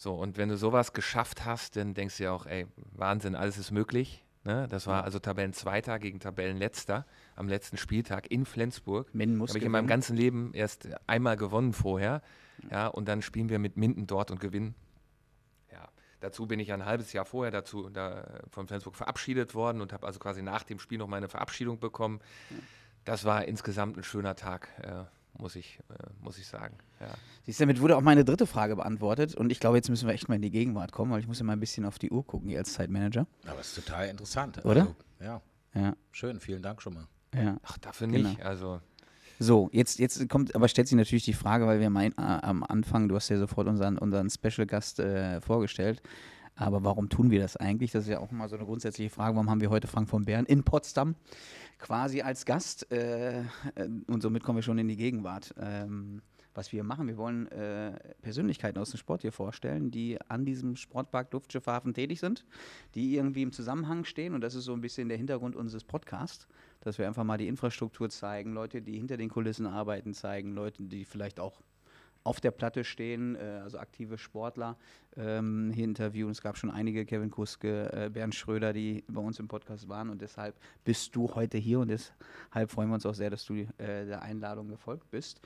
so, 0.00 0.14
und 0.14 0.38
wenn 0.38 0.48
du 0.48 0.56
sowas 0.56 0.94
geschafft 0.94 1.44
hast, 1.44 1.76
dann 1.76 1.92
denkst 1.92 2.16
du 2.16 2.24
ja 2.24 2.32
auch, 2.32 2.46
ey, 2.46 2.66
Wahnsinn, 2.92 3.34
alles 3.34 3.58
ist 3.58 3.70
möglich. 3.70 4.24
Ne? 4.44 4.66
Das 4.70 4.86
war 4.86 5.04
also 5.04 5.18
Tabellenzweiter 5.18 5.98
gegen 5.98 6.20
Tabellenletzter 6.20 7.04
am 7.36 7.48
letzten 7.48 7.76
Spieltag 7.76 8.30
in 8.30 8.46
Flensburg. 8.46 9.14
Minden 9.14 9.36
muss 9.36 9.50
Habe 9.50 9.58
ich 9.58 9.64
in 9.66 9.70
meinem 9.70 9.82
gewinnen. 9.82 9.88
ganzen 9.88 10.16
Leben 10.16 10.54
erst 10.54 10.88
einmal 11.06 11.36
gewonnen 11.36 11.74
vorher. 11.74 12.22
Ja, 12.70 12.86
und 12.86 13.08
dann 13.08 13.20
spielen 13.20 13.50
wir 13.50 13.58
mit 13.58 13.76
Minden 13.76 14.06
dort 14.06 14.30
und 14.30 14.40
gewinnen. 14.40 14.74
Ja, 15.70 15.86
dazu 16.20 16.46
bin 16.46 16.60
ich 16.60 16.72
ein 16.72 16.86
halbes 16.86 17.12
Jahr 17.12 17.26
vorher 17.26 17.50
dazu 17.50 17.90
da, 17.90 18.40
von 18.48 18.68
Flensburg 18.68 18.96
verabschiedet 18.96 19.54
worden 19.54 19.82
und 19.82 19.92
habe 19.92 20.06
also 20.06 20.18
quasi 20.18 20.40
nach 20.40 20.62
dem 20.62 20.78
Spiel 20.78 20.96
noch 20.96 21.08
meine 21.08 21.28
Verabschiedung 21.28 21.78
bekommen. 21.78 22.20
Das 23.04 23.26
war 23.26 23.44
insgesamt 23.44 23.98
ein 23.98 24.02
schöner 24.04 24.34
Tag, 24.34 24.68
äh, 24.82 25.04
muss, 25.38 25.56
ich, 25.56 25.78
äh, 25.90 25.94
muss 26.22 26.38
ich 26.38 26.46
sagen. 26.46 26.76
Ja. 27.00 27.08
Siehst 27.44 27.60
du, 27.60 27.64
damit 27.64 27.80
wurde 27.80 27.96
auch 27.96 28.00
meine 28.02 28.24
dritte 28.24 28.46
Frage 28.46 28.76
beantwortet. 28.76 29.34
Und 29.34 29.50
ich 29.52 29.60
glaube, 29.60 29.76
jetzt 29.76 29.88
müssen 29.88 30.06
wir 30.06 30.14
echt 30.14 30.28
mal 30.28 30.34
in 30.36 30.42
die 30.42 30.50
Gegenwart 30.50 30.92
kommen, 30.92 31.10
weil 31.12 31.20
ich 31.20 31.26
muss 31.26 31.38
ja 31.38 31.44
mal 31.44 31.52
ein 31.54 31.60
bisschen 31.60 31.84
auf 31.84 31.98
die 31.98 32.10
Uhr 32.10 32.26
gucken, 32.26 32.48
hier 32.48 32.58
als 32.58 32.72
Zeitmanager. 32.74 33.26
Aber 33.46 33.60
es 33.60 33.76
ist 33.76 33.84
total 33.86 34.08
interessant. 34.08 34.64
Oder? 34.64 34.80
Also, 34.82 34.96
ja, 35.20 35.42
Ja, 35.74 35.96
schön. 36.12 36.40
Vielen 36.40 36.62
Dank 36.62 36.82
schon 36.82 36.94
mal. 36.94 37.06
ja. 37.34 37.56
Ach, 37.62 37.78
dafür 37.78 38.08
Genau. 38.08 38.28
nicht. 38.28 38.42
Also, 38.42 38.80
So, 39.38 39.70
jetzt, 39.72 39.98
jetzt 39.98 40.28
kommt, 40.28 40.54
aber 40.54 40.68
stellt 40.68 40.88
sich 40.88 40.96
natürlich 40.98 41.24
die 41.24 41.32
Frage, 41.32 41.66
weil 41.66 41.80
wir 41.80 41.88
mein, 41.88 42.12
äh, 42.12 42.16
am 42.20 42.62
Anfang, 42.62 43.08
du 43.08 43.16
hast 43.16 43.30
ja 43.30 43.38
sofort 43.38 43.68
unseren, 43.68 43.96
unseren 43.96 44.28
Special 44.28 44.66
Gast 44.66 44.98
äh, 45.00 45.40
vorgestellt, 45.40 46.02
aber 46.60 46.84
warum 46.84 47.08
tun 47.08 47.30
wir 47.30 47.40
das 47.40 47.56
eigentlich? 47.56 47.90
Das 47.90 48.04
ist 48.04 48.10
ja 48.10 48.20
auch 48.20 48.30
mal 48.30 48.48
so 48.48 48.56
eine 48.56 48.66
grundsätzliche 48.66 49.10
Frage. 49.10 49.34
Warum 49.34 49.48
haben 49.48 49.62
wir 49.62 49.70
heute 49.70 49.86
Frank 49.86 50.10
von 50.10 50.26
Bern 50.26 50.44
in 50.44 50.62
Potsdam 50.62 51.14
quasi 51.78 52.20
als 52.20 52.44
Gast? 52.44 52.92
Äh, 52.92 53.44
und 54.06 54.22
somit 54.22 54.42
kommen 54.42 54.58
wir 54.58 54.62
schon 54.62 54.78
in 54.78 54.86
die 54.86 54.96
Gegenwart. 54.96 55.54
Ähm, 55.58 56.20
was 56.52 56.72
wir 56.72 56.84
machen, 56.84 57.06
wir 57.06 57.16
wollen 57.16 57.46
äh, 57.52 57.92
Persönlichkeiten 58.20 58.78
aus 58.78 58.90
dem 58.90 58.98
Sport 58.98 59.22
hier 59.22 59.32
vorstellen, 59.32 59.90
die 59.90 60.18
an 60.28 60.44
diesem 60.44 60.76
Sportpark 60.76 61.32
Luftschiffhafen 61.32 61.94
tätig 61.94 62.20
sind, 62.20 62.44
die 62.94 63.14
irgendwie 63.14 63.42
im 63.42 63.52
Zusammenhang 63.52 64.04
stehen. 64.04 64.34
Und 64.34 64.42
das 64.42 64.54
ist 64.54 64.64
so 64.64 64.74
ein 64.74 64.82
bisschen 64.82 65.08
der 65.08 65.16
Hintergrund 65.16 65.56
unseres 65.56 65.84
Podcasts, 65.84 66.46
dass 66.80 66.98
wir 66.98 67.06
einfach 67.06 67.24
mal 67.24 67.38
die 67.38 67.48
Infrastruktur 67.48 68.10
zeigen, 68.10 68.52
Leute, 68.52 68.82
die 68.82 68.98
hinter 68.98 69.16
den 69.16 69.30
Kulissen 69.30 69.66
arbeiten, 69.66 70.12
zeigen, 70.12 70.52
Leute, 70.52 70.82
die 70.82 71.06
vielleicht 71.06 71.40
auch 71.40 71.62
auf 72.24 72.40
der 72.40 72.50
Platte 72.50 72.84
stehen, 72.84 73.36
äh, 73.36 73.60
also 73.62 73.78
aktive 73.78 74.18
Sportler 74.18 74.76
ähm, 75.16 75.72
hier 75.74 75.84
interviewen. 75.84 76.30
Es 76.30 76.42
gab 76.42 76.56
schon 76.56 76.70
einige, 76.70 77.04
Kevin 77.06 77.30
Kuske, 77.30 77.92
äh, 77.92 78.10
Bernd 78.10 78.34
Schröder, 78.34 78.72
die 78.72 79.04
bei 79.08 79.20
uns 79.20 79.38
im 79.38 79.48
Podcast 79.48 79.88
waren 79.88 80.10
und 80.10 80.20
deshalb 80.20 80.54
bist 80.84 81.16
du 81.16 81.34
heute 81.34 81.58
hier 81.58 81.80
und 81.80 81.88
deshalb 81.88 82.70
freuen 82.70 82.88
wir 82.88 82.94
uns 82.94 83.06
auch 83.06 83.14
sehr, 83.14 83.30
dass 83.30 83.44
du 83.44 83.54
äh, 83.54 83.66
der 83.76 84.22
Einladung 84.22 84.68
gefolgt 84.68 85.10
bist. 85.10 85.40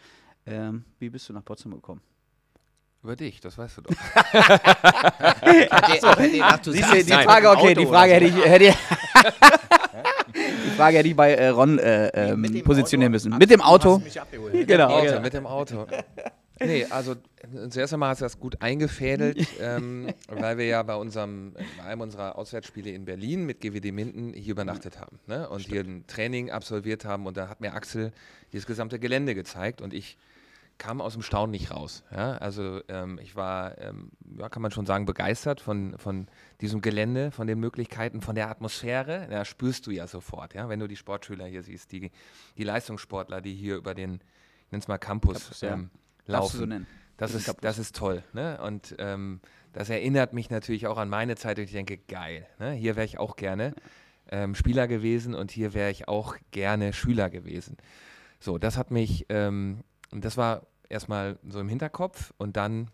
Ähm, 0.47 0.85
wie 0.99 1.11
bist 1.11 1.29
du 1.29 1.33
nach 1.33 1.45
Potsdam 1.45 1.72
gekommen? 1.72 2.01
Über 3.03 3.16
dich, 3.16 3.41
das 3.41 3.59
weißt 3.59 3.79
du 3.79 3.83
doch. 3.83 3.91
so, 6.01 6.14
die, 6.72 7.05
die 7.05 7.12
Frage, 7.12 7.51
okay, 7.51 7.75
die 7.75 7.87
Frage 7.87 8.14
hätte 8.14 8.27
ich, 8.27 8.45
hätte 8.45 8.64
ich 8.64 8.77
die 10.35 10.70
Frage 10.70 10.99
hätte 10.99 11.09
ich 11.09 11.16
bei 11.16 11.35
äh, 11.35 11.49
Ron 11.49 11.79
äh, 11.79 12.09
ähm, 12.09 12.62
positionieren 12.64 13.12
müssen. 13.12 13.37
Mit 13.37 13.51
dem 13.51 13.61
Auto. 13.61 14.01
Genau, 14.53 14.87
Auto, 14.89 15.05
genau. 15.07 15.20
Mit 15.20 15.35
dem 15.35 15.47
Auto. 15.47 15.87
Nee, 16.64 16.84
also 16.86 17.14
zuerst 17.70 17.92
einmal 17.92 18.10
hast 18.10 18.20
du 18.20 18.24
das 18.24 18.38
gut 18.38 18.60
eingefädelt, 18.60 19.46
ähm, 19.60 20.12
weil 20.28 20.58
wir 20.58 20.66
ja 20.66 20.82
bei 20.82 20.96
unserem, 20.96 21.54
bei 21.78 21.84
einem 21.84 22.00
unserer 22.00 22.36
Auswärtsspiele 22.36 22.90
in 22.90 23.04
Berlin 23.04 23.44
mit 23.46 23.60
GWD 23.60 23.92
Minden 23.92 24.32
hier 24.32 24.52
übernachtet 24.52 25.00
haben 25.00 25.18
ne? 25.26 25.48
und 25.48 25.60
Stimmt. 25.60 25.72
hier 25.72 25.84
ein 25.84 26.06
Training 26.06 26.50
absolviert 26.50 27.04
haben 27.04 27.26
und 27.26 27.36
da 27.36 27.48
hat 27.48 27.60
mir 27.60 27.74
Axel 27.74 28.12
dieses 28.52 28.66
gesamte 28.66 28.98
Gelände 28.98 29.34
gezeigt 29.34 29.80
und 29.80 29.94
ich 29.94 30.16
kam 30.78 31.00
aus 31.00 31.12
dem 31.12 31.22
Staunen 31.22 31.52
nicht 31.52 31.70
raus. 31.70 32.02
Ja? 32.10 32.36
Also 32.38 32.80
ähm, 32.88 33.18
ich 33.22 33.36
war, 33.36 33.78
ähm, 33.78 34.10
ja, 34.38 34.48
kann 34.48 34.62
man 34.62 34.70
schon 34.70 34.86
sagen, 34.86 35.06
begeistert 35.06 35.60
von, 35.60 35.96
von 35.98 36.26
diesem 36.60 36.80
Gelände, 36.80 37.30
von 37.30 37.46
den 37.46 37.60
Möglichkeiten, 37.60 38.20
von 38.20 38.34
der 38.34 38.50
Atmosphäre. 38.50 39.28
Ja, 39.30 39.44
spürst 39.44 39.86
du 39.86 39.90
ja 39.90 40.06
sofort, 40.06 40.54
ja? 40.54 40.68
wenn 40.68 40.80
du 40.80 40.88
die 40.88 40.96
Sportschüler 40.96 41.46
hier 41.46 41.62
siehst, 41.62 41.92
die, 41.92 42.10
die 42.56 42.64
Leistungssportler, 42.64 43.40
die 43.40 43.54
hier 43.54 43.76
über 43.76 43.94
den, 43.94 44.14
ich 44.66 44.72
nenne 44.72 44.82
es 44.82 44.88
mal 44.88 44.98
Campus, 44.98 45.40
Campus 45.40 45.60
ja. 45.60 45.80
Laufen. 46.27 46.59
So 46.59 46.66
nennen. 46.66 46.87
Das, 47.16 47.33
ist, 47.35 47.55
das 47.61 47.79
ist 47.79 47.95
toll. 47.95 48.25
Ne? 48.33 48.61
Und 48.61 48.97
ähm, 48.99 49.41
das 49.72 49.89
erinnert 49.89 50.33
mich 50.33 50.51
natürlich 50.51 50.87
auch 50.87 50.99
an 50.99 51.09
meine 51.09 51.37
Zeit 51.37 51.59
und 51.59 51.64
ich 51.64 51.72
denke, 51.72 51.97
geil. 51.97 52.47
Ne? 52.59 52.72
Hier 52.72 52.97
wäre 52.97 53.05
ich 53.05 53.18
auch 53.18 53.37
gerne 53.37 53.75
ähm, 54.31 54.55
Spieler 54.55 54.89
gewesen 54.89 55.35
und 55.35 55.51
hier 55.51 55.75
wäre 55.75 55.91
ich 55.91 56.09
auch 56.09 56.37
gerne 56.51 56.93
Schüler 56.93 57.31
gewesen. 57.31 57.77
So, 58.41 58.59
das 58.59 58.77
hat 58.77 58.91
mich 58.91 59.27
ähm, 59.29 59.85
und 60.11 60.25
das 60.25 60.37
war 60.37 60.66
erstmal 60.89 61.39
so 61.49 61.61
im 61.61 61.68
Hinterkopf 61.68 62.33
und 62.37 62.57
dann 62.57 62.91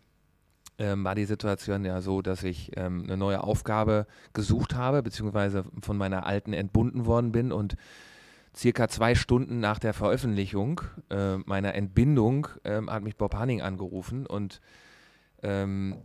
ähm, 0.77 1.03
war 1.03 1.15
die 1.15 1.25
Situation 1.25 1.85
ja 1.85 2.01
so, 2.01 2.21
dass 2.21 2.43
ich 2.43 2.71
ähm, 2.75 3.03
eine 3.03 3.17
neue 3.17 3.43
Aufgabe 3.43 4.07
gesucht 4.33 4.75
habe, 4.75 5.03
beziehungsweise 5.03 5.63
von 5.81 5.97
meiner 5.97 6.25
alten 6.25 6.53
entbunden 6.53 7.05
worden 7.05 7.31
bin 7.31 7.51
und 7.51 7.75
circa 8.55 8.87
zwei 8.87 9.15
Stunden 9.15 9.59
nach 9.59 9.79
der 9.79 9.93
Veröffentlichung 9.93 10.81
äh, 11.09 11.37
meiner 11.37 11.73
Entbindung 11.75 12.47
ähm, 12.63 12.89
hat 12.89 13.03
mich 13.03 13.15
Bob 13.15 13.35
Hanning 13.35 13.61
angerufen 13.61 14.25
und 14.25 14.61
ähm, 15.43 15.95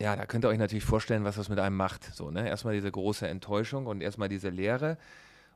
ja, 0.00 0.14
da 0.14 0.26
könnt 0.26 0.44
ihr 0.44 0.48
euch 0.48 0.58
natürlich 0.58 0.84
vorstellen, 0.84 1.24
was 1.24 1.36
das 1.36 1.48
mit 1.48 1.58
einem 1.58 1.76
macht. 1.76 2.04
So, 2.14 2.30
ne? 2.30 2.48
Erstmal 2.48 2.74
diese 2.74 2.90
große 2.90 3.26
Enttäuschung 3.26 3.86
und 3.86 4.00
erstmal 4.00 4.28
diese 4.28 4.48
Leere 4.48 4.96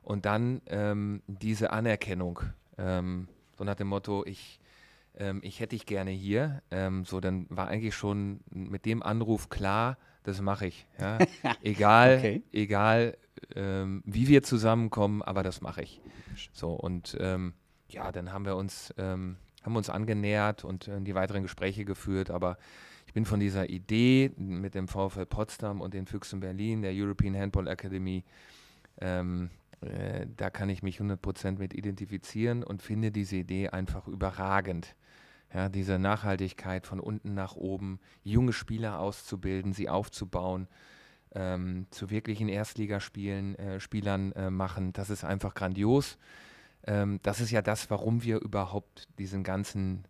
und 0.01 0.25
dann 0.25 0.61
ähm, 0.67 1.21
diese 1.27 1.71
Anerkennung. 1.71 2.41
Ähm, 2.77 3.29
so 3.57 3.63
nach 3.63 3.75
dem 3.75 3.87
Motto, 3.87 4.25
ich, 4.25 4.59
ähm, 5.17 5.39
ich 5.43 5.59
hätte 5.59 5.75
dich 5.75 5.85
gerne 5.85 6.11
hier. 6.11 6.61
Ähm, 6.71 7.05
so, 7.05 7.21
dann 7.21 7.45
war 7.49 7.69
eigentlich 7.69 7.95
schon 7.95 8.41
mit 8.49 8.85
dem 8.85 9.01
Anruf 9.01 9.47
klar, 9.47 9.97
das 10.23 10.41
mache 10.41 10.67
ich. 10.67 10.87
Ja? 10.99 11.19
egal, 11.61 12.17
okay. 12.17 12.43
egal 12.51 13.17
ähm, 13.55 14.03
wie 14.05 14.27
wir 14.27 14.43
zusammenkommen, 14.43 15.21
aber 15.21 15.43
das 15.43 15.61
mache 15.61 15.83
ich. 15.83 16.01
So, 16.51 16.71
und 16.71 17.17
ähm, 17.19 17.53
ja, 17.89 18.11
dann 18.11 18.31
haben 18.31 18.45
wir 18.45 18.55
uns, 18.55 18.93
ähm, 18.97 19.37
haben 19.63 19.75
uns 19.75 19.89
angenähert 19.89 20.63
und 20.63 20.87
äh, 20.87 21.01
die 21.01 21.15
weiteren 21.15 21.43
Gespräche 21.43 21.85
geführt, 21.85 22.31
aber 22.31 22.57
ich 23.07 23.13
bin 23.13 23.25
von 23.25 23.39
dieser 23.39 23.69
Idee 23.69 24.31
mit 24.37 24.73
dem 24.73 24.87
VfL 24.87 25.25
Potsdam 25.25 25.81
und 25.81 25.93
den 25.93 26.07
Füchsen 26.07 26.39
Berlin, 26.39 26.81
der 26.81 26.91
European 26.93 27.35
Handball 27.35 27.67
Academy, 27.67 28.23
ähm, 28.99 29.49
äh, 29.81 30.25
da 30.37 30.49
kann 30.49 30.69
ich 30.69 30.81
mich 30.81 30.99
100% 30.99 31.59
mit 31.59 31.73
identifizieren 31.73 32.63
und 32.63 32.81
finde 32.81 33.11
diese 33.11 33.35
Idee 33.37 33.69
einfach 33.69 34.07
überragend. 34.07 34.95
Ja, 35.53 35.69
diese 35.69 35.99
Nachhaltigkeit 35.99 36.87
von 36.87 36.99
unten 36.99 37.35
nach 37.35 37.55
oben, 37.55 37.99
junge 38.23 38.53
Spieler 38.53 38.99
auszubilden, 38.99 39.73
sie 39.73 39.87
aufzubauen, 39.87 40.67
ähm, 41.35 41.87
zu 41.89 42.09
wirklichen 42.09 42.49
Erstligaspielen 42.49 43.55
äh, 43.55 43.79
Spielern 43.79 44.31
äh, 44.33 44.49
machen, 44.49 44.93
das 44.93 45.09
ist 45.09 45.23
einfach 45.23 45.53
grandios. 45.53 46.17
Ähm, 46.85 47.19
das 47.23 47.41
ist 47.41 47.51
ja 47.51 47.61
das, 47.61 47.89
warum 47.89 48.23
wir 48.23 48.39
überhaupt 48.41 49.07
diesen 49.17 49.43
ganzen, 49.43 50.05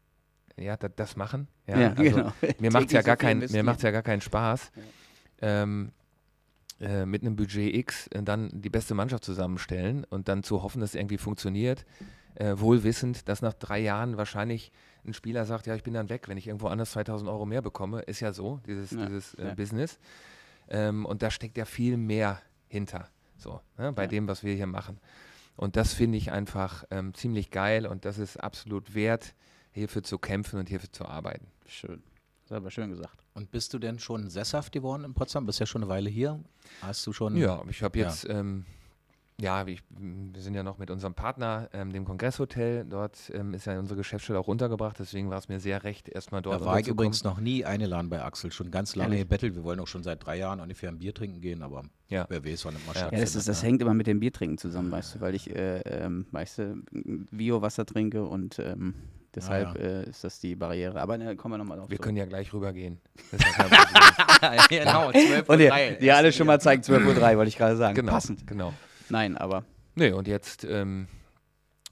ja, 0.57 0.75
das, 0.75 0.91
das 0.95 1.15
machen. 1.15 1.47
Ja, 1.67 1.79
ja 1.79 1.89
also 1.89 2.03
genau. 2.03 2.33
Mir 2.59 2.71
macht 2.71 2.87
es 2.87 2.93
ja, 2.93 3.01
gar 3.01 3.17
kein, 3.17 3.41
ja 3.41 3.91
gar 3.91 4.01
keinen 4.01 4.21
Spaß. 4.21 4.71
Ja. 5.41 5.63
Ähm, 5.63 5.91
äh, 6.79 7.05
mit 7.05 7.21
einem 7.21 7.35
Budget 7.35 7.73
X 7.73 8.07
äh, 8.07 8.23
dann 8.23 8.49
die 8.53 8.69
beste 8.69 8.93
Mannschaft 8.93 9.23
zusammenstellen 9.23 10.05
und 10.09 10.27
dann 10.27 10.43
zu 10.43 10.63
hoffen, 10.63 10.81
dass 10.81 10.91
es 10.91 10.95
irgendwie 10.95 11.17
funktioniert, 11.17 11.85
äh, 12.35 12.55
wohl 12.57 12.83
wissend, 12.83 13.29
dass 13.29 13.41
nach 13.41 13.53
drei 13.53 13.79
Jahren 13.79 14.17
wahrscheinlich 14.17 14.71
ein 15.05 15.13
Spieler 15.13 15.45
sagt, 15.45 15.67
ja, 15.67 15.75
ich 15.75 15.83
bin 15.83 15.93
dann 15.93 16.09
weg, 16.09 16.27
wenn 16.27 16.37
ich 16.37 16.47
irgendwo 16.47 16.67
anders 16.67 16.91
2000 16.91 17.29
Euro 17.29 17.45
mehr 17.45 17.61
bekomme, 17.61 18.01
ist 18.01 18.19
ja 18.19 18.33
so, 18.33 18.59
dieses, 18.65 18.91
ja, 18.91 19.05
dieses 19.05 19.33
äh, 19.35 19.47
ja. 19.47 19.53
Business. 19.53 19.99
Ähm, 20.69 21.05
und 21.05 21.21
da 21.21 21.31
steckt 21.31 21.57
ja 21.57 21.65
viel 21.65 21.97
mehr 21.97 22.41
hinter, 22.67 23.09
so, 23.37 23.61
ne, 23.77 23.91
bei 23.93 24.03
ja. 24.03 24.07
dem, 24.07 24.27
was 24.27 24.43
wir 24.43 24.55
hier 24.55 24.67
machen. 24.67 24.99
Und 25.55 25.75
das 25.75 25.93
finde 25.93 26.17
ich 26.17 26.31
einfach 26.31 26.83
ähm, 26.89 27.13
ziemlich 27.13 27.51
geil 27.51 27.85
und 27.85 28.05
das 28.05 28.17
ist 28.17 28.37
absolut 28.37 28.95
wert, 28.95 29.35
hierfür 29.71 30.03
zu 30.03 30.17
kämpfen 30.17 30.59
und 30.59 30.69
hierfür 30.69 30.91
zu 30.91 31.05
arbeiten. 31.05 31.47
Schön. 31.67 32.01
Das 32.41 32.51
ist 32.51 32.57
aber 32.57 32.71
schön 32.71 32.89
gesagt. 32.89 33.23
Und 33.33 33.51
bist 33.51 33.73
du 33.73 33.79
denn 33.79 33.99
schon 33.99 34.29
sesshaft 34.29 34.71
geworden 34.71 35.03
in 35.05 35.13
Potsdam? 35.13 35.45
Bist 35.45 35.59
ja 35.59 35.65
schon 35.65 35.83
eine 35.83 35.89
Weile 35.89 36.09
hier. 36.09 36.39
Hast 36.81 37.05
du 37.07 37.13
schon. 37.13 37.37
Ja, 37.37 37.63
ich 37.69 37.81
habe 37.81 37.97
jetzt. 37.99 38.25
Ja. 38.25 38.39
Ähm, 38.39 38.65
ja, 39.39 39.65
ich, 39.65 39.81
wir 39.89 40.41
sind 40.41 40.53
ja 40.53 40.63
noch 40.63 40.77
mit 40.77 40.91
unserem 40.91 41.13
Partner, 41.13 41.69
ähm, 41.73 41.91
dem 41.91 42.05
Kongresshotel. 42.05 42.85
Dort 42.85 43.31
ähm, 43.33 43.53
ist 43.53 43.65
ja 43.65 43.77
unsere 43.79 43.97
Geschäftsstelle 43.97 44.39
auch 44.39 44.47
runtergebracht. 44.47 44.97
Deswegen 44.99 45.29
war 45.29 45.37
es 45.37 45.49
mir 45.49 45.59
sehr 45.59 45.83
recht, 45.83 46.07
erstmal 46.07 46.41
dort 46.41 46.61
Da 46.61 46.65
war 46.65 46.79
ich 46.79 46.87
übrigens 46.87 47.23
noch 47.23 47.39
nie 47.39 47.65
eingeladen 47.65 48.09
bei 48.09 48.23
Axel. 48.23 48.51
Schon 48.51 48.69
ganz 48.69 48.95
lange 48.95 49.17
gebettelt. 49.17 49.55
Wir 49.55 49.63
wollen 49.63 49.79
auch 49.79 49.87
schon 49.87 50.03
seit 50.03 50.25
drei 50.25 50.37
Jahren 50.37 50.59
ungefähr 50.59 50.89
ein 50.89 50.99
Bier 50.99 51.13
trinken 51.13 51.41
gehen, 51.41 51.63
aber 51.63 51.83
ja. 52.09 52.25
wer 52.29 52.45
weiß, 52.45 52.65
wann 52.65 52.75
immer 52.75 52.95
ja. 52.95 53.11
ja, 53.11 53.19
das, 53.19 53.35
ist, 53.35 53.47
das 53.47 53.63
hängt 53.63 53.81
immer 53.81 53.93
mit 53.93 54.07
dem 54.07 54.19
Bier 54.19 54.31
trinken 54.31 54.57
zusammen, 54.57 54.91
weißt 54.91 55.15
du, 55.15 55.21
weil 55.21 55.33
ich, 55.33 55.49
äh, 55.55 55.79
ähm, 55.79 56.27
weißt 56.31 56.59
du, 56.59 56.83
Bio-Wasser 57.31 57.85
trinke 57.85 58.23
und 58.23 58.59
ähm, 58.59 58.93
Deshalb 59.35 59.69
ah, 59.69 59.79
ja. 59.79 59.85
äh, 60.01 60.09
ist 60.09 60.23
das 60.23 60.39
die 60.39 60.55
Barriere. 60.55 61.01
Aber 61.01 61.17
ne, 61.17 61.35
kommen 61.35 61.55
wir 61.55 61.57
nochmal 61.57 61.79
drauf. 61.79 61.89
Wir 61.89 61.97
können 61.97 62.17
ja 62.17 62.25
gleich 62.25 62.53
rübergehen. 62.53 62.99
ja 64.41 64.65
genau, 64.69 65.11
12 65.11 65.49
Uhr. 65.49 65.49
Und 65.49 65.59
die, 65.59 66.11
alle 66.11 66.31
schon 66.31 66.45
mal 66.45 66.61
zeigen 66.61 66.83
12 66.83 67.07
Uhr 67.07 67.15
3, 67.15 67.37
wollte 67.37 67.49
ich 67.49 67.57
gerade 67.57 67.75
sagen. 67.75 67.95
Genau, 67.95 68.11
Passend. 68.11 68.45
Genau. 68.45 68.73
Nein, 69.09 69.37
aber. 69.37 69.63
Nee, 69.95 70.11
und 70.11 70.27
jetzt 70.27 70.63
ähm, 70.63 71.07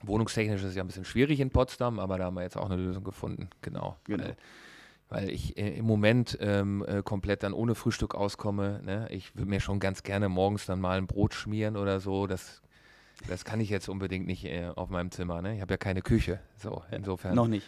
wohnungstechnisch 0.01 0.61
ist 0.61 0.69
es 0.69 0.75
ja 0.75 0.83
ein 0.83 0.87
bisschen 0.87 1.05
schwierig 1.05 1.39
in 1.39 1.49
Potsdam, 1.49 1.99
aber 1.99 2.17
da 2.17 2.25
haben 2.25 2.35
wir 2.35 2.43
jetzt 2.43 2.57
auch 2.57 2.69
eine 2.69 2.81
Lösung 2.81 3.03
gefunden. 3.03 3.49
Genau. 3.61 3.97
genau. 4.03 4.23
Weil, 4.23 4.37
weil 5.09 5.29
ich 5.29 5.57
äh, 5.57 5.77
im 5.77 5.85
Moment 5.85 6.37
ähm, 6.41 6.83
äh, 6.87 7.01
komplett 7.03 7.43
dann 7.43 7.53
ohne 7.53 7.75
Frühstück 7.75 8.15
auskomme. 8.15 8.81
Ne? 8.83 9.07
Ich 9.11 9.35
würde 9.35 9.49
mir 9.49 9.59
schon 9.59 9.79
ganz 9.79 10.03
gerne 10.03 10.29
morgens 10.29 10.65
dann 10.65 10.79
mal 10.79 10.97
ein 10.97 11.07
Brot 11.07 11.33
schmieren 11.33 11.77
oder 11.77 11.99
so. 11.99 12.27
Das 12.27 12.61
das 13.27 13.45
kann 13.45 13.59
ich 13.59 13.69
jetzt 13.69 13.89
unbedingt 13.89 14.25
nicht 14.27 14.45
äh, 14.45 14.71
auf 14.75 14.89
meinem 14.89 15.11
Zimmer. 15.11 15.41
Ne? 15.41 15.55
Ich 15.55 15.61
habe 15.61 15.73
ja 15.73 15.77
keine 15.77 16.01
Küche. 16.01 16.39
So, 16.57 16.83
insofern. 16.91 17.35
Noch 17.35 17.47
nicht. 17.47 17.67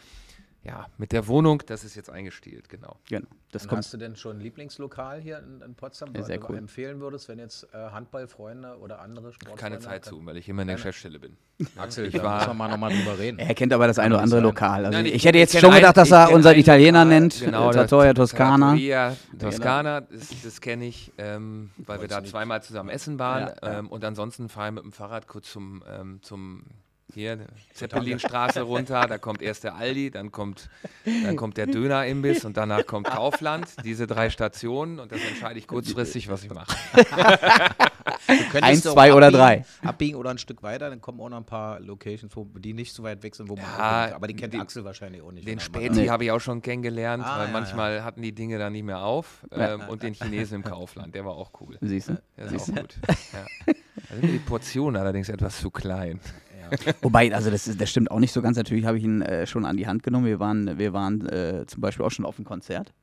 Ja, 0.66 0.88
mit 0.98 1.12
der 1.12 1.28
Wohnung, 1.28 1.62
das 1.66 1.84
ist 1.84 1.96
jetzt 1.96 2.10
eingestielt, 2.10 2.70
genau. 2.70 2.96
Genau. 3.10 3.28
Das 3.52 3.68
kommt. 3.68 3.80
Hast 3.80 3.94
du 3.94 3.98
denn 3.98 4.16
schon 4.16 4.38
ein 4.38 4.40
Lieblingslokal 4.40 5.20
hier 5.20 5.40
in, 5.40 5.62
in 5.62 5.76
Potsdam, 5.76 6.14
ja, 6.16 6.24
sehr 6.24 6.38
du 6.38 6.48
cool. 6.50 6.58
empfehlen 6.58 7.02
würdest, 7.02 7.28
wenn 7.28 7.38
jetzt 7.38 7.68
äh, 7.74 7.78
Handballfreunde 7.78 8.78
oder 8.80 9.02
andere 9.02 9.34
Sportfreunde? 9.34 9.62
Keine 9.62 9.80
Zeit 9.80 10.06
zu, 10.06 10.26
weil 10.26 10.38
ich 10.38 10.48
immer 10.48 10.62
in 10.62 10.70
der 10.70 10.78
Geschäftsstelle 10.78 11.20
bin. 11.20 11.36
Axel, 11.76 12.06
ich 12.06 12.14
war. 12.24 12.38
Müssen 12.38 12.50
wir 12.52 12.54
mal 12.54 12.70
nochmal 12.70 12.94
drüber 12.94 13.20
reden. 13.20 13.40
Er 13.40 13.54
kennt 13.54 13.74
aber 13.74 13.88
das 13.88 14.00
eine 14.00 14.16
oder 14.16 14.24
andere 14.24 14.40
Lokal. 14.40 14.86
Also 14.86 14.98
Nein, 14.98 15.06
ich, 15.06 15.16
ich, 15.16 15.26
hätte 15.26 15.38
jetzt 15.38 15.60
schon 15.60 15.74
gedacht, 15.74 15.98
dass 15.98 16.12
er 16.12 16.32
unseren 16.32 16.56
Italiener 16.56 17.04
nennt. 17.04 17.42
Genau, 17.42 17.70
Trattoria 17.72 18.14
Toskana. 18.14 18.70
Trattoria 18.70 19.18
Toskana, 19.38 20.02
das, 20.02 20.30
das 20.44 20.62
kenne 20.62 20.86
ich, 20.86 21.12
ähm, 21.18 21.72
weil 21.78 22.00
wir 22.00 22.08
da 22.08 22.24
zweimal 22.24 22.64
zusammen 22.64 22.90
essen 22.90 23.20
waren. 23.20 23.54
Ja, 23.62 23.70
ja. 23.70 23.80
Ähm, 23.80 23.90
und 23.90 24.06
ansonsten 24.06 24.48
fahre 24.48 24.70
ich 24.70 24.76
mit 24.76 24.84
dem 24.86 24.94
Fahrrad 24.94 25.28
kurz 25.28 25.52
zum, 25.52 25.84
ähm, 25.90 26.20
zum 26.22 26.64
hier 27.12 27.40
Zeppelinstraße 27.74 28.62
runter, 28.62 29.08
da 29.08 29.18
kommt 29.18 29.42
erst 29.42 29.64
der 29.64 29.76
Aldi, 29.76 30.12
dann 30.12 30.32
kommt, 30.32 30.70
dann 31.06 31.36
kommt 31.36 31.58
der 31.58 31.68
Dönerimbiss 31.68 32.46
und 32.46 32.58
danach 32.58 32.86
kommt 32.86 33.08
Kaufland. 33.08 33.68
Diese 33.84 34.08
drei 34.08 34.30
Stationen 34.30 35.00
und 35.00 35.12
das 35.12 35.22
entscheide 35.22 35.60
ich 35.60 35.68
kurzfristig, 35.68 36.30
was 36.30 36.44
ich 36.44 36.54
mache. 36.54 36.76
Eins, 38.62 38.84
zwei 38.84 39.14
oder 39.14 39.32
drei. 39.32 39.66
Abbiegen 39.82 40.18
oder 40.18 40.30
ein 40.30 40.38
Stück 40.38 40.64
weiter, 40.64 40.90
dann 40.90 41.02
kommen 41.02 41.20
auch 41.20 41.30
noch 41.30 41.38
ein 41.38 41.46
paar 41.46 41.80
Locations, 41.80 42.36
wo, 42.36 42.46
die 42.46 42.74
nicht 42.74 42.94
so 42.94 43.04
weit 43.04 43.24
weg 43.24 43.36
sind, 43.36 43.50
wo 43.50 43.56
man 43.56 43.64
ja, 43.64 44.16
aber 44.16 44.28
die 44.28 44.36
kennt 44.36 44.54
den, 44.54 44.62
Axel 44.62 44.84
wahrscheinlich 44.86 45.22
auch 45.22 45.32
nicht. 45.32 45.48
Den 45.48 45.60
Späti 45.60 46.02
nee. 46.02 46.10
habe 46.10 46.26
ich 46.26 46.32
auch 46.32 46.40
schon 46.40 46.62
kennengelernt, 46.62 47.24
ah, 47.26 47.40
weil 47.40 47.48
ja, 47.48 47.54
manchmal 47.54 47.96
ja. 47.98 48.04
hatten 48.04 48.22
die 48.22 48.34
Dinge 48.34 48.58
da 48.58 48.70
nicht 48.70 48.84
mehr 48.84 49.00
auf 49.00 49.46
ähm, 49.52 49.82
und 49.88 50.04
den 50.04 50.14
Chinesen 50.14 50.58
im 50.58 50.64
Kaufland, 50.64 51.16
der 51.16 51.26
war 51.26 51.34
auch 51.34 51.52
cool. 51.62 51.78
Siehst 51.82 52.10
du? 52.10 52.22
Der 52.38 52.46
ist 52.46 52.70
auch 52.70 52.76
gut. 52.76 52.96
Da 54.10 54.16
sind 54.16 54.24
mir 54.24 54.32
die 54.32 54.40
Portionen 54.40 55.00
allerdings 55.00 55.30
etwas 55.30 55.60
zu 55.60 55.72
klein. 55.72 56.20
Wobei, 57.02 57.34
also 57.34 57.50
das, 57.52 57.68
ist, 57.68 57.80
das 57.80 57.90
stimmt 57.90 58.12
auch 58.12 58.20
nicht 58.20 58.32
so 58.32 58.42
ganz. 58.42 58.58
Natürlich 58.58 58.86
habe 58.86 58.98
ich 58.98 59.04
ihn 59.04 59.22
äh, 59.22 59.46
schon 59.48 59.66
an 59.66 59.78
die 59.78 59.88
Hand 59.88 60.04
genommen. 60.04 60.26
Wir 60.26 60.40
waren, 60.40 60.78
wir 60.78 60.94
waren 60.94 61.26
äh, 61.28 61.66
zum 61.68 61.82
Beispiel 61.82 62.06
auch 62.06 62.12
schon 62.12 62.26
auf 62.26 62.38
einem 62.38 62.46
Konzert. 62.46 62.94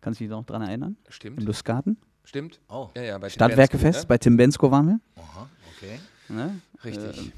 Kannst 0.00 0.20
du 0.20 0.24
dich 0.24 0.30
noch 0.30 0.44
dran 0.44 0.62
erinnern? 0.62 0.96
Stimmt. 1.08 1.40
Im 1.40 1.46
Lustgarten. 1.46 1.96
Stimmt. 2.24 2.60
Oh. 2.68 2.88
Ja, 2.94 3.02
ja, 3.02 3.18
bei 3.18 3.28
Stadtwerkefest, 3.28 4.00
Tim 4.00 4.08
bei 4.08 4.18
Tim 4.18 4.36
Bensko 4.36 4.70
waren 4.70 4.86
wir. 4.86 5.00
Aha, 5.22 5.48
okay. 5.76 5.98
Ne? 6.28 6.60
Richtig. 6.84 7.32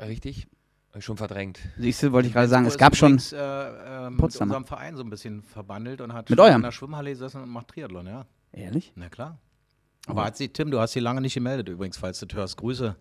Richtig. 0.00 0.46
Hab 0.90 0.98
ich 0.98 1.04
Schon 1.04 1.16
verdrängt. 1.16 1.58
Siehst 1.78 2.02
du, 2.02 2.12
wollte 2.12 2.28
ich 2.28 2.34
gerade 2.34 2.48
sagen, 2.48 2.66
es 2.66 2.76
gab 2.76 2.94
schon. 2.96 3.12
übrigens, 3.12 3.32
Äh, 3.32 3.38
äh, 3.38 4.10
mit 4.10 4.18
Potsdamer. 4.18 4.50
unserem 4.50 4.66
Verein 4.66 4.96
so 4.96 5.02
ein 5.02 5.08
bisschen 5.08 5.42
verbandelt 5.42 6.02
und 6.02 6.12
hat 6.12 6.28
Mit 6.28 6.38
schon 6.38 6.46
eurem? 6.46 6.56
in 6.56 6.62
der 6.62 6.72
Schwimmhalle 6.72 7.10
gesessen 7.10 7.42
und 7.42 7.48
macht 7.48 7.68
Triathlon, 7.68 8.06
ja. 8.06 8.26
Ehrlich? 8.52 8.92
Na 8.94 9.08
klar. 9.08 9.38
Aber 10.06 10.24
hat 10.24 10.36
sie, 10.36 10.48
Tim, 10.48 10.70
du 10.70 10.80
hast 10.80 10.92
sie 10.92 11.00
lange 11.00 11.20
nicht 11.22 11.34
gemeldet 11.34 11.68
übrigens, 11.68 11.96
falls 11.96 12.18
du 12.20 12.26
hörst. 12.36 12.56
Grüße 12.58 12.96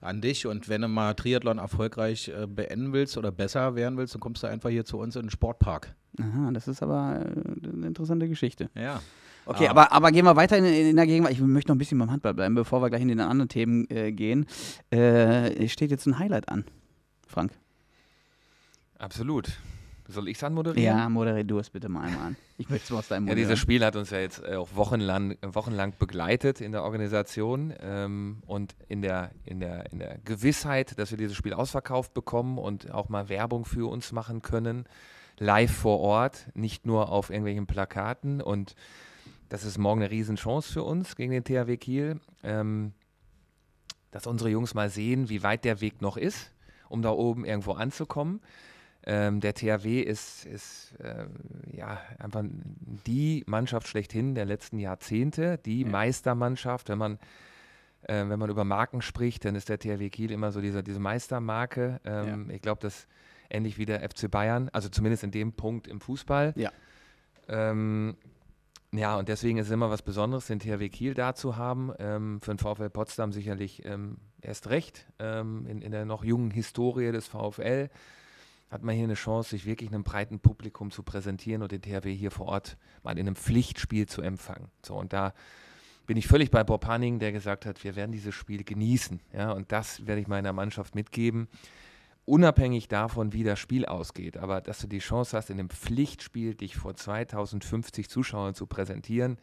an 0.00 0.20
dich 0.20 0.46
und 0.46 0.68
wenn 0.68 0.82
du 0.82 0.88
mal 0.88 1.14
Triathlon 1.14 1.58
erfolgreich 1.58 2.28
äh, 2.28 2.46
beenden 2.46 2.92
willst 2.92 3.16
oder 3.16 3.32
besser 3.32 3.74
werden 3.74 3.96
willst, 3.98 4.14
dann 4.14 4.20
kommst 4.20 4.42
du 4.42 4.46
einfach 4.46 4.70
hier 4.70 4.84
zu 4.84 4.98
uns 4.98 5.16
in 5.16 5.22
den 5.22 5.30
Sportpark. 5.30 5.94
Aha, 6.20 6.50
das 6.52 6.68
ist 6.68 6.82
aber 6.82 7.20
äh, 7.20 7.68
eine 7.72 7.86
interessante 7.86 8.28
Geschichte. 8.28 8.70
Ja. 8.74 9.00
Okay, 9.48 9.68
Ah. 9.68 9.70
aber, 9.70 9.92
aber 9.92 10.10
gehen 10.10 10.24
wir 10.24 10.34
weiter 10.34 10.56
in, 10.58 10.64
in 10.64 10.96
der 10.96 11.06
Gegenwart. 11.06 11.32
Ich 11.32 11.40
möchte 11.40 11.70
noch 11.70 11.76
ein 11.76 11.78
bisschen 11.78 11.98
beim 11.98 12.10
Handball 12.10 12.34
bleiben, 12.34 12.54
bevor 12.56 12.82
wir 12.82 12.90
gleich 12.90 13.02
in 13.02 13.08
die 13.08 13.14
anderen 13.20 13.48
Themen 13.48 13.88
äh, 13.90 14.10
gehen. 14.12 14.46
Äh, 14.90 15.68
steht 15.68 15.90
jetzt 15.92 16.06
ein 16.06 16.18
Highlight 16.18 16.48
an, 16.48 16.64
Frank. 17.28 17.52
Absolut. 18.98 19.52
Soll 20.08 20.28
ich 20.28 20.36
es 20.36 20.44
anmoderieren? 20.44 20.98
Ja, 20.98 21.08
moderier 21.08 21.44
du 21.44 21.58
es 21.58 21.70
bitte 21.70 21.88
mal 21.88 22.02
einmal 22.02 22.28
an. 22.28 22.36
Ich 22.58 22.68
möchte 22.68 22.84
es 22.84 22.90
mal 22.90 22.98
aus 22.98 23.08
deinem 23.08 23.26
Ja, 23.26 23.34
dieses. 23.34 23.58
Spiel 23.58 23.84
hat 23.84 23.96
uns 23.96 24.10
ja 24.10 24.18
jetzt 24.18 24.42
äh, 24.44 24.54
auch 24.54 24.68
wochenlang, 24.74 25.36
wochenlang 25.42 25.94
begleitet 25.98 26.60
in 26.60 26.72
der 26.72 26.84
Organisation 26.84 27.74
ähm, 27.80 28.42
und 28.46 28.76
in 28.88 29.02
der, 29.02 29.30
in, 29.44 29.60
der, 29.60 29.90
in 29.92 29.98
der 29.98 30.18
Gewissheit, 30.24 30.98
dass 30.98 31.10
wir 31.10 31.18
dieses 31.18 31.36
Spiel 31.36 31.52
ausverkauft 31.54 32.14
bekommen 32.14 32.58
und 32.58 32.92
auch 32.92 33.08
mal 33.08 33.28
Werbung 33.28 33.64
für 33.64 33.90
uns 33.90 34.12
machen 34.12 34.42
können, 34.42 34.84
live 35.38 35.72
vor 35.72 36.00
Ort, 36.00 36.48
nicht 36.54 36.86
nur 36.86 37.10
auf 37.10 37.30
irgendwelchen 37.30 37.66
Plakaten. 37.66 38.40
Und 38.40 38.74
das 39.48 39.64
ist 39.64 39.78
morgen 39.78 40.02
eine 40.02 40.10
Riesenchance 40.10 40.72
für 40.72 40.82
uns 40.82 41.16
gegen 41.16 41.32
den 41.32 41.44
THW 41.44 41.76
Kiel, 41.76 42.20
ähm, 42.44 42.92
dass 44.12 44.26
unsere 44.26 44.50
Jungs 44.50 44.74
mal 44.74 44.88
sehen, 44.88 45.28
wie 45.28 45.42
weit 45.42 45.64
der 45.64 45.80
Weg 45.80 46.00
noch 46.00 46.16
ist, 46.16 46.52
um 46.88 47.02
da 47.02 47.10
oben 47.10 47.44
irgendwo 47.44 47.72
anzukommen. 47.72 48.40
Ähm, 49.06 49.40
der 49.40 49.54
THW 49.54 50.00
ist, 50.00 50.44
ist 50.44 50.94
äh, 50.98 51.26
ja 51.72 52.00
einfach 52.18 52.42
die 53.06 53.44
Mannschaft 53.46 53.86
schlechthin 53.86 54.34
der 54.34 54.44
letzten 54.44 54.78
Jahrzehnte, 54.80 55.58
die 55.58 55.84
Meistermannschaft. 55.84 56.88
Wenn 56.88 56.98
man, 56.98 57.18
äh, 58.02 58.28
wenn 58.28 58.38
man 58.38 58.50
über 58.50 58.64
Marken 58.64 59.02
spricht, 59.02 59.44
dann 59.44 59.54
ist 59.54 59.68
der 59.68 59.78
THW 59.78 60.10
Kiel 60.10 60.32
immer 60.32 60.50
so 60.50 60.60
diese, 60.60 60.82
diese 60.82 60.98
Meistermarke. 60.98 62.00
Ähm, 62.04 62.50
Ich 62.50 62.62
glaube, 62.62 62.80
das 62.80 63.06
ähnlich 63.48 63.78
wie 63.78 63.86
der 63.86 64.00
FC 64.00 64.28
Bayern, 64.28 64.70
also 64.72 64.88
zumindest 64.88 65.22
in 65.22 65.30
dem 65.30 65.52
Punkt 65.52 65.86
im 65.86 66.00
Fußball. 66.00 66.52
Ja. 66.56 66.72
Ähm, 67.48 68.16
ja, 68.92 69.16
und 69.16 69.28
deswegen 69.28 69.58
ist 69.58 69.66
es 69.66 69.72
immer 69.72 69.90
was 69.90 70.02
Besonderes, 70.02 70.46
den 70.46 70.58
THW 70.58 70.88
Kiel 70.88 71.14
da 71.14 71.34
zu 71.34 71.56
haben. 71.56 71.92
Ähm, 71.98 72.40
für 72.40 72.54
den 72.54 72.58
VfL 72.58 72.90
Potsdam 72.90 73.32
sicherlich 73.32 73.84
ähm, 73.84 74.16
erst 74.40 74.70
recht. 74.70 75.06
Ähm, 75.18 75.66
in, 75.66 75.82
in 75.82 75.92
der 75.92 76.04
noch 76.04 76.24
jungen 76.24 76.50
Historie 76.50 77.12
des 77.12 77.28
VfL 77.28 77.88
hat 78.70 78.82
man 78.82 78.94
hier 78.94 79.04
eine 79.04 79.14
Chance, 79.14 79.50
sich 79.50 79.66
wirklich 79.66 79.90
einem 79.90 80.02
breiten 80.02 80.40
Publikum 80.40 80.90
zu 80.90 81.02
präsentieren 81.02 81.62
und 81.62 81.72
den 81.72 81.82
THW 81.82 82.12
hier 82.14 82.30
vor 82.30 82.46
Ort 82.46 82.76
mal 83.02 83.12
in 83.12 83.26
einem 83.26 83.36
Pflichtspiel 83.36 84.06
zu 84.06 84.22
empfangen. 84.22 84.70
So, 84.84 84.96
und 84.96 85.12
da 85.12 85.34
bin 86.06 86.16
ich 86.16 86.26
völlig 86.26 86.50
bei 86.50 86.64
Bob 86.64 86.86
Hanning, 86.86 87.18
der 87.18 87.32
gesagt 87.32 87.66
hat, 87.66 87.82
wir 87.84 87.96
werden 87.96 88.12
dieses 88.12 88.34
Spiel 88.34 88.64
genießen. 88.64 89.20
Ja, 89.32 89.52
und 89.52 89.72
das 89.72 90.06
werde 90.06 90.20
ich 90.20 90.28
meiner 90.28 90.52
Mannschaft 90.52 90.94
mitgeben. 90.94 91.48
Unabhängig 92.24 92.88
davon, 92.88 93.32
wie 93.32 93.44
das 93.44 93.58
Spiel 93.60 93.86
ausgeht, 93.86 94.36
aber 94.36 94.60
dass 94.60 94.80
du 94.80 94.88
die 94.88 94.98
Chance 94.98 95.36
hast, 95.36 95.48
in 95.48 95.60
einem 95.60 95.70
Pflichtspiel 95.70 96.54
dich 96.54 96.76
vor 96.76 96.96
2050 96.96 98.08
Zuschauern 98.08 98.54
zu 98.54 98.66
präsentieren, 98.66 99.38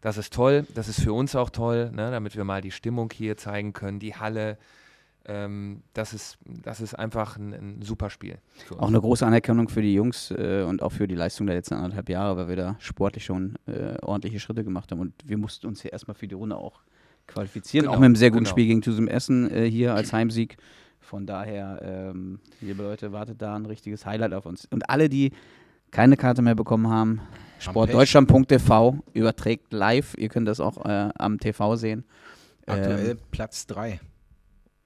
das 0.00 0.16
ist 0.16 0.32
toll. 0.32 0.66
Das 0.74 0.88
ist 0.88 1.00
für 1.00 1.12
uns 1.12 1.34
auch 1.34 1.50
toll, 1.50 1.90
ne, 1.90 2.10
damit 2.10 2.36
wir 2.36 2.44
mal 2.44 2.60
die 2.60 2.70
Stimmung 2.70 3.10
hier 3.12 3.36
zeigen 3.36 3.72
können, 3.72 3.98
die 3.98 4.14
Halle. 4.14 4.58
Ähm, 5.28 5.82
das, 5.92 6.14
ist, 6.14 6.38
das 6.46 6.80
ist 6.80 6.94
einfach 6.94 7.36
ein, 7.36 7.52
ein 7.52 7.82
super 7.82 8.08
Spiel. 8.08 8.38
Auch 8.78 8.88
eine 8.88 9.00
große 9.00 9.26
Anerkennung 9.26 9.68
für 9.68 9.82
die 9.82 9.92
Jungs 9.92 10.30
äh, 10.30 10.64
und 10.66 10.82
auch 10.82 10.90
für 10.90 11.06
die 11.06 11.14
Leistung 11.14 11.46
der 11.46 11.56
letzten 11.56 11.74
anderthalb 11.74 12.08
Jahre, 12.08 12.36
weil 12.38 12.48
wir 12.48 12.56
da 12.56 12.76
sportlich 12.78 13.24
schon 13.26 13.56
äh, 13.66 13.96
ordentliche 14.00 14.40
Schritte 14.40 14.64
gemacht 14.64 14.90
haben. 14.90 15.00
Und 15.00 15.12
wir 15.26 15.36
mussten 15.36 15.66
uns 15.66 15.82
hier 15.82 15.92
erstmal 15.92 16.14
für 16.14 16.26
die 16.26 16.34
Runde 16.34 16.56
auch 16.56 16.80
qualifizieren, 17.26 17.84
Genau, 17.84 17.94
auch 17.94 18.00
mit 18.00 18.06
einem 18.06 18.16
sehr 18.16 18.30
guten 18.30 18.44
genau. 18.44 18.50
Spiel 18.50 18.66
gegen 18.66 18.80
Tusum 18.80 19.06
Essen 19.06 19.50
äh, 19.50 19.70
hier 19.70 19.94
als 19.94 20.12
Heimsieg. 20.14 20.56
Von 21.00 21.26
daher, 21.26 21.80
ähm, 21.82 22.40
liebe 22.60 22.82
Leute, 22.82 23.12
wartet 23.12 23.40
da 23.40 23.54
ein 23.54 23.66
richtiges 23.66 24.04
Highlight 24.06 24.32
auf 24.32 24.46
uns. 24.46 24.66
Und 24.70 24.88
alle, 24.90 25.08
die 25.08 25.32
keine 25.90 26.16
Karte 26.16 26.42
mehr 26.42 26.54
bekommen 26.54 26.88
haben, 26.88 27.20
sportdeutschland.tv 27.60 28.98
überträgt 29.14 29.72
live. 29.72 30.14
Ihr 30.18 30.28
könnt 30.28 30.48
das 30.48 30.60
auch 30.60 30.84
äh, 30.84 31.10
am 31.18 31.38
TV 31.38 31.76
sehen. 31.76 32.04
Aktuell 32.66 33.10
Ähm, 33.12 33.18
Platz 33.30 33.66
3. 33.66 34.00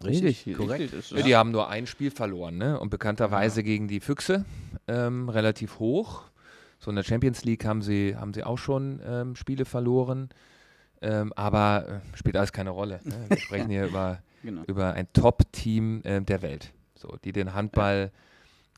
richtig, 0.05 0.57
korrekt. 0.57 0.81
richtig, 0.83 0.91
das 1.01 1.11
ist- 1.13 1.19
Ja, 1.19 1.23
die 1.25 1.37
haben 1.37 1.51
nur 1.51 1.69
ein 1.69 1.87
Spiel 1.87 2.11
verloren, 2.11 2.57
ne? 2.59 2.79
Und 2.81 2.91
bekannterweise 2.91 3.63
gegen 3.63 3.89
die 3.89 4.01
Füchse 4.01 4.45
ähm, 4.89 5.29
relativ 5.29 5.79
hoch. 5.79 6.23
So 6.79 6.91
in 6.91 6.97
der 6.97 7.05
Champions 7.05 7.45
League 7.45 7.65
haben 7.65 7.83
sie, 7.83 8.17
haben 8.17 8.35
sie 8.35 8.43
auch 8.45 8.59
schon 8.59 9.01
ähm, 9.07 9.37
Spiele 9.37 9.65
verloren. 9.65 10.29
Ähm, 11.01 11.33
aber 11.35 12.03
äh, 12.13 12.17
spielt 12.17 12.37
alles 12.37 12.53
keine 12.53 12.71
Rolle. 12.71 13.01
Ne? 13.05 13.15
Wir 13.29 13.37
sprechen 13.39 13.71
hier 13.71 13.87
über, 13.87 14.21
Genau. 14.43 14.63
über 14.67 14.95
ein 14.95 15.07
Top-Team 15.13 16.03
äh, 16.05 16.21
der 16.21 16.43
Welt. 16.43 16.73
So, 16.97 17.17
die 17.25 17.33
den 17.33 17.55
Handball 17.55 18.11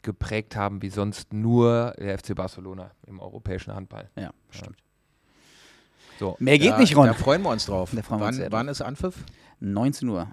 geprägt 0.03 0.55
haben 0.57 0.83
wie 0.83 0.91
sonst 0.91 1.33
nur 1.33 1.95
der 1.99 2.19
FC 2.19 2.35
Barcelona 2.35 2.91
im 3.07 3.21
europäischen 3.21 3.75
Handball. 3.75 4.11
Ja, 4.17 4.31
stimmt. 4.51 4.77
So, 6.19 6.37
Mehr 6.39 6.59
geht 6.59 6.73
da, 6.73 6.79
nicht, 6.79 6.97
Ron. 6.97 7.07
Da 7.07 7.15
freuen 7.15 7.43
wir 7.43 7.51
uns 7.51 7.67
drauf. 7.67 7.91
Freuen 7.91 8.03
wir 8.03 8.13
uns 8.13 8.21
wann, 8.21 8.35
sehr 8.35 8.53
wann 8.53 8.69
ist 8.69 8.83
Anpfiff? 8.83 9.17
19 9.61 10.09
Uhr. 10.09 10.29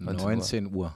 19 0.00 0.24
Uhr. 0.26 0.30
19 0.32 0.74
Uhr. 0.74 0.94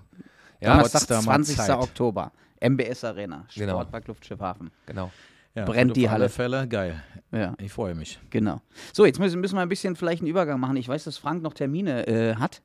ja, 0.60 0.70
Donnerstag, 0.72 1.00
Potsdamer 1.00 1.22
20. 1.22 1.56
Zeit. 1.56 1.70
Oktober. 1.78 2.32
MBS 2.60 3.04
Arena, 3.04 3.44
Genau. 3.54 3.72
Sportpark 3.74 4.08
Luftschiff 4.08 4.40
Hafen. 4.40 4.70
genau. 4.86 5.10
Ja, 5.54 5.64
Brennt 5.66 5.92
auf 5.92 5.94
die 5.94 6.08
alle 6.08 6.12
Halle. 6.24 6.28
Fälle, 6.30 6.66
geil. 6.66 7.00
Ja, 7.30 7.54
Ich 7.58 7.72
freue 7.72 7.94
mich. 7.94 8.18
genau. 8.30 8.60
So, 8.92 9.06
jetzt 9.06 9.20
müssen, 9.20 9.40
müssen 9.40 9.54
wir 9.54 9.62
ein 9.62 9.68
bisschen 9.68 9.94
vielleicht 9.94 10.20
einen 10.22 10.28
Übergang 10.28 10.58
machen. 10.58 10.76
Ich 10.76 10.88
weiß, 10.88 11.04
dass 11.04 11.16
Frank 11.16 11.42
noch 11.44 11.52
Termine 11.54 12.06
äh, 12.08 12.34
hat. 12.34 12.60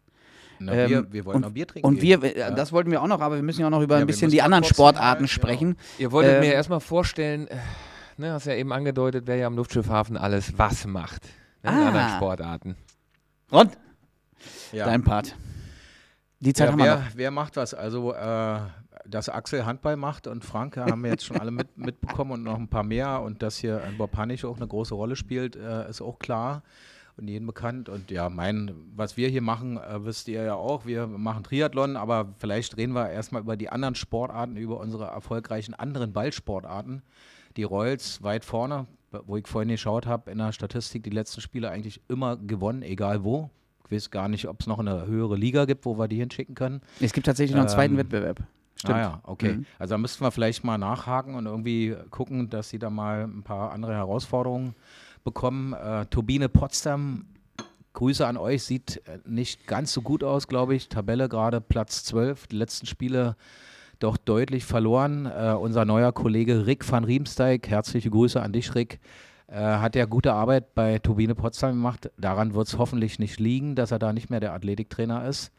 Na, 0.58 0.74
Ähm, 0.74 0.90
wir, 0.90 1.14
wir 1.14 1.26
wollen 1.26 1.36
und- 1.36 1.42
noch 1.44 1.52
Bier 1.52 1.68
trinken. 1.68 1.88
Und 1.88 2.02
wir, 2.02 2.18
gehen. 2.18 2.36
äh, 2.36 2.56
das 2.56 2.72
wollten 2.72 2.90
wir 2.90 3.02
auch 3.04 3.08
noch, 3.08 3.22
aber 3.22 3.36
wir 3.36 3.44
müssen 3.44 3.62
ja 3.62 3.68
auch 3.68 3.72
noch 3.72 3.82
über 3.84 3.96
Ja, 3.96 4.00
ein 4.00 4.02
wir 4.08 4.08
bisschen 4.08 4.32
die 4.32 4.42
anderen 4.42 4.64
Sportarten 4.64 5.24
mal- 5.24 5.28
sprechen. 5.28 5.78
Ihr 6.00 6.12
wolltet 6.12 6.36
Ähm, 6.36 6.40
mir 6.42 6.54
erstmal 6.54 6.80
vorstellen, 6.80 7.48
äh, 7.48 7.58
ne, 8.18 8.32
hast 8.34 8.46
ja 8.46 8.56
eben 8.56 8.74
angedeutet, 8.74 9.28
wer 9.28 9.36
ja 9.36 9.46
am 9.48 9.56
Luftschiffhafen 9.56 10.18
alles 10.18 10.58
was 10.58 10.88
macht. 10.88 11.26
Ne, 11.64 11.70
in 11.72 11.78
Ah. 11.78 11.88
anderen 11.90 12.10
Sportarten. 12.18 12.76
Ron, 13.52 13.70
ja. 14.72 14.86
dein 14.86 15.04
Part. 15.04 15.36
Die 16.40 16.54
Zeit 16.54 16.68
ja, 16.68 16.72
haben 16.72 16.80
wir 16.80 16.86
wer, 16.86 16.96
noch. 16.96 17.04
wer 17.16 17.32
macht 17.32 17.58
was? 17.58 17.74
Also, 17.74 18.14
äh, 18.14 18.60
dass 19.06 19.30
Axel 19.30 19.66
Handball 19.66 19.98
macht 19.98 20.28
und 20.28 20.46
Frank 20.46 20.78
ja, 20.78 20.86
haben 20.86 21.04
wir 21.04 21.12
jetzt 21.12 21.26
schon 21.26 21.38
alle 21.38 21.52
mit, 21.52 21.78
mitbekommen 21.78 22.32
und 22.32 22.44
noch 22.44 22.58
ein 22.58 22.70
paar 22.70 22.84
mehr. 22.84 23.22
Und 23.22 23.42
dass 23.42 23.58
hier 23.58 23.84
ein 23.84 23.98
Bob 23.98 24.16
Hannig 24.16 24.46
auch 24.46 24.58
eine 24.58 24.68
große 24.68 24.94
Rolle 24.94 25.16
spielt, 25.16 25.56
äh, 25.56 25.90
ist 25.90 26.02
auch 26.02 26.20
klar 26.20 26.64
und 27.18 27.28
jedem 27.28 27.48
bekannt. 27.48 27.90
Und 27.90 28.12
ja, 28.12 28.30
mein, 28.30 28.72
was 28.96 29.18
wir 29.18 29.28
hier 29.30 29.42
machen, 29.42 29.78
äh, 29.78 30.06
wisst 30.06 30.28
ihr 30.28 30.44
ja 30.44 30.56
auch. 30.56 30.86
Wir 30.86 31.08
machen 31.08 31.44
Triathlon, 31.44 31.98
aber 31.98 32.34
vielleicht 32.38 32.78
reden 32.78 32.94
wir 32.94 33.10
erstmal 33.10 33.42
über 33.42 33.58
die 33.58 33.70
anderen 33.70 33.96
Sportarten, 33.96 34.56
über 34.56 34.80
unsere 34.80 35.06
erfolgreichen 35.06 35.74
anderen 35.74 36.14
Ballsportarten. 36.14 37.02
Die 37.58 37.64
Royals 37.64 38.24
weit 38.24 38.46
vorne, 38.46 38.88
wo 39.12 39.36
ich 39.38 39.48
vorhin 39.48 39.70
geschaut 39.70 40.06
habe, 40.06 40.32
in 40.32 40.38
der 40.38 40.54
Statistik 40.54 41.04
die 41.04 41.10
letzten 41.10 41.42
Spiele 41.42 41.70
eigentlich 41.70 42.02
immer 42.08 42.38
gewonnen, 42.38 42.84
egal 42.84 43.24
wo. 43.24 43.50
Ich 43.90 43.96
weiß 43.96 44.12
gar 44.12 44.28
nicht, 44.28 44.48
ob 44.48 44.62
es 44.62 44.68
noch 44.68 44.80
eine 44.80 45.08
höhere 45.08 45.36
Liga 45.36 45.66
gibt, 45.66 45.86
wo 45.86 45.98
wir 45.98 46.08
die 46.08 46.18
hinschicken 46.18 46.54
können. 46.54 46.82
Es 47.00 47.12
gibt 47.12 47.26
tatsächlich 47.26 47.56
noch 47.56 47.62
einen 47.62 47.70
zweiten 47.70 47.94
Ähm, 47.96 48.00
Wettbewerb. 48.00 48.44
Stimmt. 48.76 48.96
Ah 48.96 49.00
ja, 49.00 49.20
okay. 49.24 49.54
Mhm. 49.54 49.66
Also 49.78 49.96
da 49.96 49.98
müssten 49.98 50.24
wir 50.24 50.32
vielleicht 50.32 50.64
mal 50.64 50.78
nachhaken 50.78 51.36
und 51.36 51.46
irgendwie 51.48 51.96
gucken, 52.12 52.50
dass 52.50 52.70
sie 52.70 52.80
da 52.80 52.90
mal 52.90 53.24
ein 53.24 53.44
paar 53.44 53.72
andere 53.72 53.94
Herausforderungen 53.94 54.76
bekommen. 55.24 55.74
Äh, 55.74 56.06
Turbine 56.06 56.48
Potsdam, 56.50 57.26
Grüße 57.94 58.26
an 58.26 58.38
euch, 58.38 58.64
sieht 58.64 59.02
äh, 59.08 59.20
nicht 59.26 59.68
ganz 59.68 59.92
so 59.92 60.02
gut 60.02 60.24
aus, 60.24 60.48
glaube 60.48 60.76
ich. 60.76 60.88
Tabelle 60.88 61.28
gerade 61.28 61.60
Platz 61.60 62.04
12, 62.06 62.48
die 62.48 62.56
letzten 62.58 62.86
Spiele 62.86 63.36
doch 64.00 64.16
deutlich 64.16 64.64
verloren. 64.64 65.26
Äh, 65.26 65.56
unser 65.60 65.84
neuer 65.84 66.14
Kollege 66.14 66.66
Rick 66.66 66.90
van 66.90 67.04
Riemsdijk, 67.04 67.68
herzliche 67.68 68.10
Grüße 68.10 68.42
an 68.42 68.54
dich, 68.54 68.76
Rick. 68.76 69.00
Äh, 69.52 69.56
hat 69.56 69.96
ja 69.96 70.06
gute 70.06 70.34
Arbeit 70.34 70.76
bei 70.76 71.00
Turbine 71.00 71.34
Potsdam 71.36 71.72
gemacht. 71.72 72.12
Daran 72.18 72.54
wird 72.54 72.68
es 72.68 72.78
hoffentlich 72.78 73.18
nicht 73.20 73.40
liegen, 73.40 73.76
dass 73.76 73.92
er 73.92 73.98
da 74.00 74.14
nicht 74.14 74.30
mehr 74.30 74.40
der 74.40 74.54
Athletiktrainer 74.54 75.26
ist. 75.28 75.52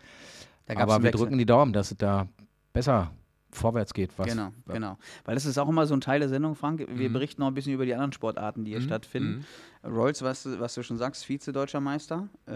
Aber 0.69 0.99
wir 0.99 1.05
Wechsel. 1.09 1.19
drücken 1.25 1.39
die 1.39 1.47
Daumen, 1.47 1.73
dass 1.73 1.91
es 1.91 1.97
da 1.97 2.29
besser 2.73 3.11
vorwärts 3.51 3.93
geht. 3.93 4.11
Was, 4.17 4.29
Genau, 4.29 4.53
genau. 4.69 4.97
Weil 5.25 5.35
das 5.35 5.45
ist 5.45 5.59
auch 5.59 5.69
immer 5.69 5.85
so 5.87 5.95
ein 5.95 6.01
Teil 6.01 6.21
der 6.21 6.29
Sendung, 6.29 6.55
Frank. 6.55 6.87
Wir 6.89 7.09
Mhm. 7.09 7.13
berichten 7.13 7.41
noch 7.41 7.49
ein 7.49 7.55
bisschen 7.55 7.73
über 7.73 7.85
die 7.85 7.93
anderen 7.95 8.13
Sportarten, 8.13 8.65
die 8.65 8.71
hier 8.71 8.79
Mhm, 8.79 8.85
stattfinden. 8.85 9.47
Rolls, 9.85 10.23
was, 10.23 10.45
du- 10.45 10.61
was 10.61 10.75
du 10.75 10.85
schon 10.85 10.97
sagst, 10.99 11.25
Vize-Deutscher 11.25 11.81
Meister. 11.81 12.29
Ähm, 12.47 12.55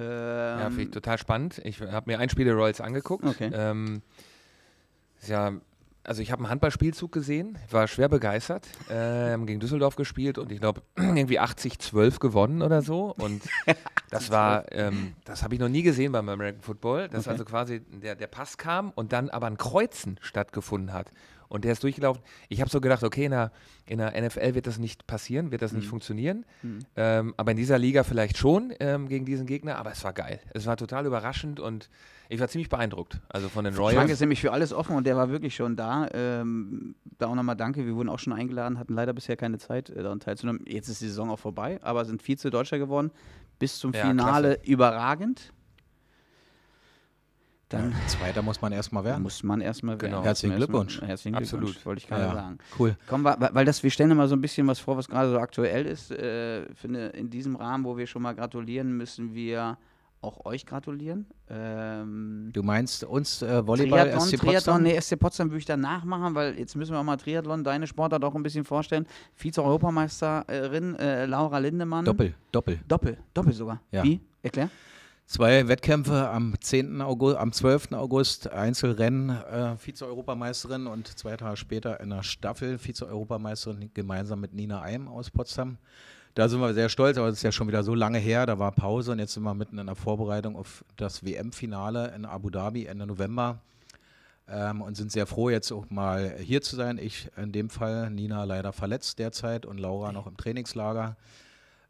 Ja, 0.61 0.69
finde 0.71 0.83
ich 0.83 0.91
total 0.93 1.19
spannend. 1.19 1.61
Ich 1.65 1.81
habe 1.81 2.09
mir 2.09 2.21
ein 2.21 2.29
Spiel 2.29 2.45
der 2.45 2.55
Royals 2.55 2.81
angeguckt. 2.81 3.25
Okay. 3.25 3.51
Ähm, 3.53 4.03
Ja, 5.27 5.53
also 6.05 6.23
ich 6.23 6.31
habe 6.31 6.41
einen 6.43 6.51
Handballspielzug 6.51 7.11
gesehen, 7.13 7.59
war 7.71 7.89
schwer 7.89 8.09
begeistert, 8.09 8.67
ähm, 8.91 9.47
gegen 9.47 9.61
Düsseldorf 9.61 9.97
gespielt 9.97 10.39
und 10.39 10.53
ich 10.53 10.61
glaube 10.61 10.83
irgendwie 10.97 11.41
80-12 11.41 12.19
gewonnen 12.21 12.63
oder 12.63 12.83
so. 12.83 13.15
Und 13.19 13.43
das 14.11 14.31
war, 14.31 14.71
ähm, 14.73 15.15
das 15.25 15.43
habe 15.43 15.55
ich 15.55 15.61
noch 15.61 15.69
nie 15.69 15.83
gesehen 15.83 16.13
beim 16.13 16.29
American 16.29 16.63
Football, 16.63 17.09
dass 17.09 17.25
Okay. 17.25 17.31
also 17.31 17.45
quasi 17.47 17.81
der, 17.81 18.15
der 18.15 18.27
Pass 18.27 18.59
kam 18.59 18.91
und 18.95 19.13
dann 19.13 19.31
aber 19.31 19.47
ein 19.47 19.57
Kreuzen 19.57 20.19
stattgefunden 20.21 20.93
hat. 20.93 21.11
Und 21.49 21.65
der 21.65 21.73
ist 21.73 21.83
durchgelaufen. 21.85 22.23
Ich 22.49 22.61
habe 22.61 22.71
so 22.71 22.81
gedacht, 22.81 23.03
okay, 23.05 23.27
in 23.27 23.31
der, 23.31 23.53
in 23.87 23.99
der 23.99 24.21
NFL 24.21 24.55
wird 24.55 24.67
das 24.67 24.79
nicht 24.79 25.07
passieren, 25.07 25.53
wird 25.53 25.63
das 25.63 25.73
nicht 25.73 25.87
funktionieren. 25.87 26.45
Ähm, 26.97 27.33
aber 27.37 27.53
in 27.53 27.57
dieser 27.57 27.79
Liga 27.79 28.03
vielleicht 28.03 28.39
schon 28.39 28.73
ähm, 28.81 29.09
gegen 29.09 29.25
diesen 29.25 29.47
Gegner. 29.47 29.77
Aber 29.77 29.93
es 29.93 30.03
war 30.03 30.13
geil. 30.13 30.41
Es 30.53 30.67
war 30.67 30.77
total 30.77 31.07
überraschend 31.07 31.61
und 31.61 31.91
ich 32.35 32.41
war 32.41 32.49
ziemlich 32.49 32.69
beeindruckt. 32.69 33.21
Also 33.29 33.49
von 33.49 33.65
den 33.65 33.75
Frank 33.75 33.95
Royals. 33.97 34.11
ist 34.11 34.21
nämlich 34.21 34.41
für 34.41 34.53
alles 34.53 34.73
offen 34.73 34.97
und 34.97 35.07
der 35.07 35.17
war 35.17 35.31
wirklich 35.31 35.55
schon 35.55 35.77
da. 35.77 36.09
Ähm, 36.13 36.95
da 37.19 37.27
auch 37.29 37.35
nochmal 37.35 37.57
danke. 37.57 37.87
Wir 37.87 37.95
wurden 37.95 38.09
auch 38.09 38.19
schon 38.19 38.33
eingeladen, 38.33 38.79
hatten 38.79 38.95
leider 38.95 39.13
bisher 39.13 39.37
keine 39.37 39.59
Zeit, 39.59 39.91
äh, 39.91 40.03
daran 40.03 40.21
teilzunehmen. 40.21 40.65
Jetzt 40.67 40.89
ist 40.89 41.01
die 41.01 41.07
Saison 41.09 41.31
auch 41.31 41.39
vorbei, 41.39 41.79
aber 41.83 42.05
sind 42.05 42.23
Vize-Deutscher 42.23 42.79
geworden. 42.79 43.11
Bis 43.59 43.79
zum 43.79 43.93
Ja, 43.93 44.07
Finale 44.07 44.59
überragend. 44.65 45.53
Dann 47.71 47.93
Zweiter 48.07 48.43
muss 48.43 48.61
man 48.61 48.73
erstmal 48.73 49.05
werden. 49.05 49.23
muss 49.23 49.43
man 49.43 49.61
erstmal 49.61 49.97
Genau. 49.97 50.17
werden. 50.17 50.25
Herzlichen 50.25 50.53
Erstmal- 50.53 50.85
Glückwunsch. 50.85 51.01
Herzlichen 51.01 51.35
Absolut. 51.37 51.65
Glückwunsch, 51.67 51.87
wollte 51.87 51.99
ich 52.03 52.07
gerade 52.09 52.23
Ja, 52.25 52.35
sagen. 52.35 52.59
Cool. 52.79 52.97
Komm, 53.09 53.25
weil 53.25 53.65
das, 53.65 53.83
wir 53.83 53.91
stellen 53.91 54.11
immer 54.11 54.29
so 54.29 54.37
ein 54.37 54.41
bisschen 54.41 54.67
was 54.67 54.79
vor, 54.79 54.97
was 54.97 55.09
gerade 55.09 55.31
so 55.31 55.39
aktuell 55.39 55.87
ist. 55.87 56.11
Äh, 56.11 56.67
finde, 56.75 57.07
in 57.09 57.31
diesem 57.31 57.57
Rahmen, 57.57 57.85
wo 57.85 57.97
wir 57.97 58.07
schon 58.07 58.23
mal 58.23 58.35
gratulieren, 58.35 58.97
müssen 58.97 59.35
wir 59.35 59.79
auch 60.25 60.45
euch 60.45 60.67
gratulieren. 60.67 61.27
Ähm, 61.49 62.51
Du 62.53 62.63
meinst 62.63 63.05
uns 63.05 63.43
äh, 63.43 63.67
Volleyball 63.67 64.11
Triathlon, 64.11 64.21
SC 64.29 64.37
Triathlon, 64.39 64.55
Potsdam? 64.55 64.83
nee, 64.83 65.01
SC 65.01 65.19
Potsdam 65.19 65.51
würde 65.51 65.59
ich 65.59 65.65
danach 65.67 66.05
machen, 66.05 66.35
weil 66.35 66.59
jetzt 66.59 66.75
müssen 66.75 66.93
wir 66.93 66.99
auch 67.01 67.05
mal 67.05 67.17
Triathlon, 67.17 67.63
deine 67.63 67.87
Sportart 67.87 68.25
auch 68.25 68.35
ein 68.35 68.43
bisschen 68.43 68.65
vorstellen. 68.65 69.07
Vize-Europameisterin 69.35 70.97
äh, 70.97 71.27
Laura 71.27 71.59
Lindemann. 71.59 72.05
Doppel, 72.05 72.35
Doppel. 72.51 72.81
Doppel, 72.89 73.19
Doppel 73.35 73.53
sogar. 73.53 73.81
Ja. 73.93 74.03
Wie? 74.03 74.21
Erklär. 74.43 74.71
Zwei 75.27 75.69
Wettkämpfe 75.69 76.29
am 76.29 76.55
10. 76.61 77.01
August, 77.01 77.39
am 77.39 77.51
12. 77.51 77.93
August, 77.93 78.53
Einzelrennen, 78.53 79.31
äh, 79.31 79.77
Vize-Europameisterin 79.79 80.87
und 80.87 81.07
zwei 81.19 81.35
Tage 81.39 81.57
später 81.57 81.99
in 82.01 82.11
der 82.11 82.23
Staffel 82.23 82.77
Vize-Europameisterin 82.79 83.91
gemeinsam 83.95 84.41
mit 84.41 84.53
Nina 84.53 84.83
Eim 84.83 85.09
aus 85.09 85.31
Potsdam. 85.31 85.79
Da 86.35 86.49
sind 86.49 86.61
wir 86.61 86.75
sehr 86.75 86.89
stolz, 86.89 87.17
aber 87.17 87.29
das 87.29 87.37
ist 87.37 87.43
ja 87.45 87.53
schon 87.53 87.69
wieder 87.69 87.85
so 87.85 87.95
lange 87.95 88.19
her, 88.19 88.45
da 88.45 88.59
war 88.59 88.73
Pause 88.73 89.13
und 89.13 89.21
jetzt 89.21 89.35
sind 89.35 89.45
wir 89.45 89.55
mitten 89.55 89.79
in 89.79 89.87
der 89.87 89.95
Vorbereitung 89.95 90.57
auf 90.57 90.85
das 90.97 91.25
WM-Finale 91.25 92.13
in 92.17 92.25
Abu 92.25 92.51
Dhabi 92.51 92.87
Ende 92.87 93.07
November 93.07 93.61
ähm, 94.49 94.83
und 94.83 94.97
sind 94.97 95.13
sehr 95.13 95.27
froh, 95.27 95.49
jetzt 95.49 95.71
auch 95.71 95.89
mal 95.91 96.37
hier 96.39 96.61
zu 96.61 96.75
sein. 96.75 96.99
Ich 96.99 97.29
in 97.37 97.53
dem 97.53 97.71
Fall, 97.71 98.11
Nina 98.11 98.43
leider 98.43 98.73
verletzt 98.73 99.21
derzeit 99.21 99.65
und 99.65 99.79
Laura 99.79 100.11
noch 100.11 100.27
im 100.27 100.37
Trainingslager. 100.37 101.17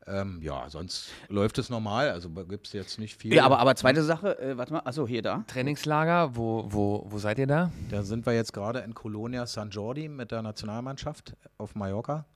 Ähm, 0.06 0.40
ja, 0.42 0.68
sonst 0.68 1.08
läuft 1.28 1.56
es 1.56 1.70
normal, 1.70 2.10
also 2.10 2.28
gibt 2.28 2.66
es 2.66 2.74
jetzt 2.74 2.98
nicht 2.98 3.16
viel. 3.18 3.32
Ja, 3.32 3.46
aber, 3.46 3.58
aber 3.58 3.74
zweite 3.74 4.02
Sache, 4.02 4.38
äh, 4.38 4.58
warte 4.58 4.74
mal, 4.74 4.82
achso, 4.84 5.08
hier 5.08 5.22
da. 5.22 5.44
Trainingslager, 5.46 6.36
wo, 6.36 6.66
wo, 6.68 7.06
wo 7.08 7.18
seid 7.18 7.38
ihr 7.38 7.46
da? 7.46 7.72
Da 7.88 8.02
sind 8.02 8.26
wir 8.26 8.34
jetzt 8.34 8.52
gerade 8.52 8.80
in 8.80 8.92
Colonia 8.92 9.46
San 9.46 9.70
Jordi 9.70 10.10
mit 10.10 10.30
der 10.30 10.42
Nationalmannschaft 10.42 11.34
auf 11.56 11.74
Mallorca. 11.74 12.26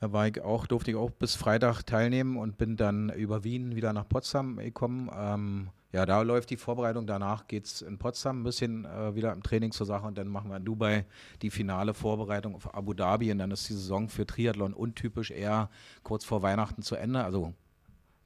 Da 0.00 0.12
war 0.12 0.26
ich 0.26 0.40
auch, 0.40 0.66
durfte 0.66 0.90
ich 0.90 0.96
auch 0.96 1.10
bis 1.10 1.34
Freitag 1.34 1.82
teilnehmen 1.82 2.38
und 2.38 2.56
bin 2.56 2.76
dann 2.76 3.10
über 3.10 3.44
Wien 3.44 3.76
wieder 3.76 3.92
nach 3.92 4.08
Potsdam 4.08 4.56
gekommen. 4.56 5.10
Ähm, 5.14 5.68
ja, 5.92 6.06
da 6.06 6.22
läuft 6.22 6.48
die 6.48 6.56
Vorbereitung. 6.56 7.06
Danach 7.06 7.46
geht 7.48 7.66
es 7.66 7.82
in 7.82 7.98
Potsdam 7.98 8.40
ein 8.40 8.44
bisschen 8.44 8.86
äh, 8.86 9.14
wieder 9.14 9.30
im 9.34 9.42
Training 9.42 9.72
zur 9.72 9.84
Sache 9.84 10.06
und 10.06 10.16
dann 10.16 10.28
machen 10.28 10.48
wir 10.48 10.56
in 10.56 10.64
Dubai 10.64 11.04
die 11.42 11.50
finale 11.50 11.92
Vorbereitung 11.92 12.54
auf 12.54 12.74
Abu 12.74 12.94
Dhabi 12.94 13.30
und 13.30 13.38
dann 13.38 13.50
ist 13.50 13.68
die 13.68 13.74
Saison 13.74 14.08
für 14.08 14.24
Triathlon 14.24 14.72
untypisch 14.72 15.30
eher 15.30 15.68
kurz 16.02 16.24
vor 16.24 16.40
Weihnachten 16.40 16.80
zu 16.80 16.96
Ende. 16.96 17.22
Also 17.22 17.52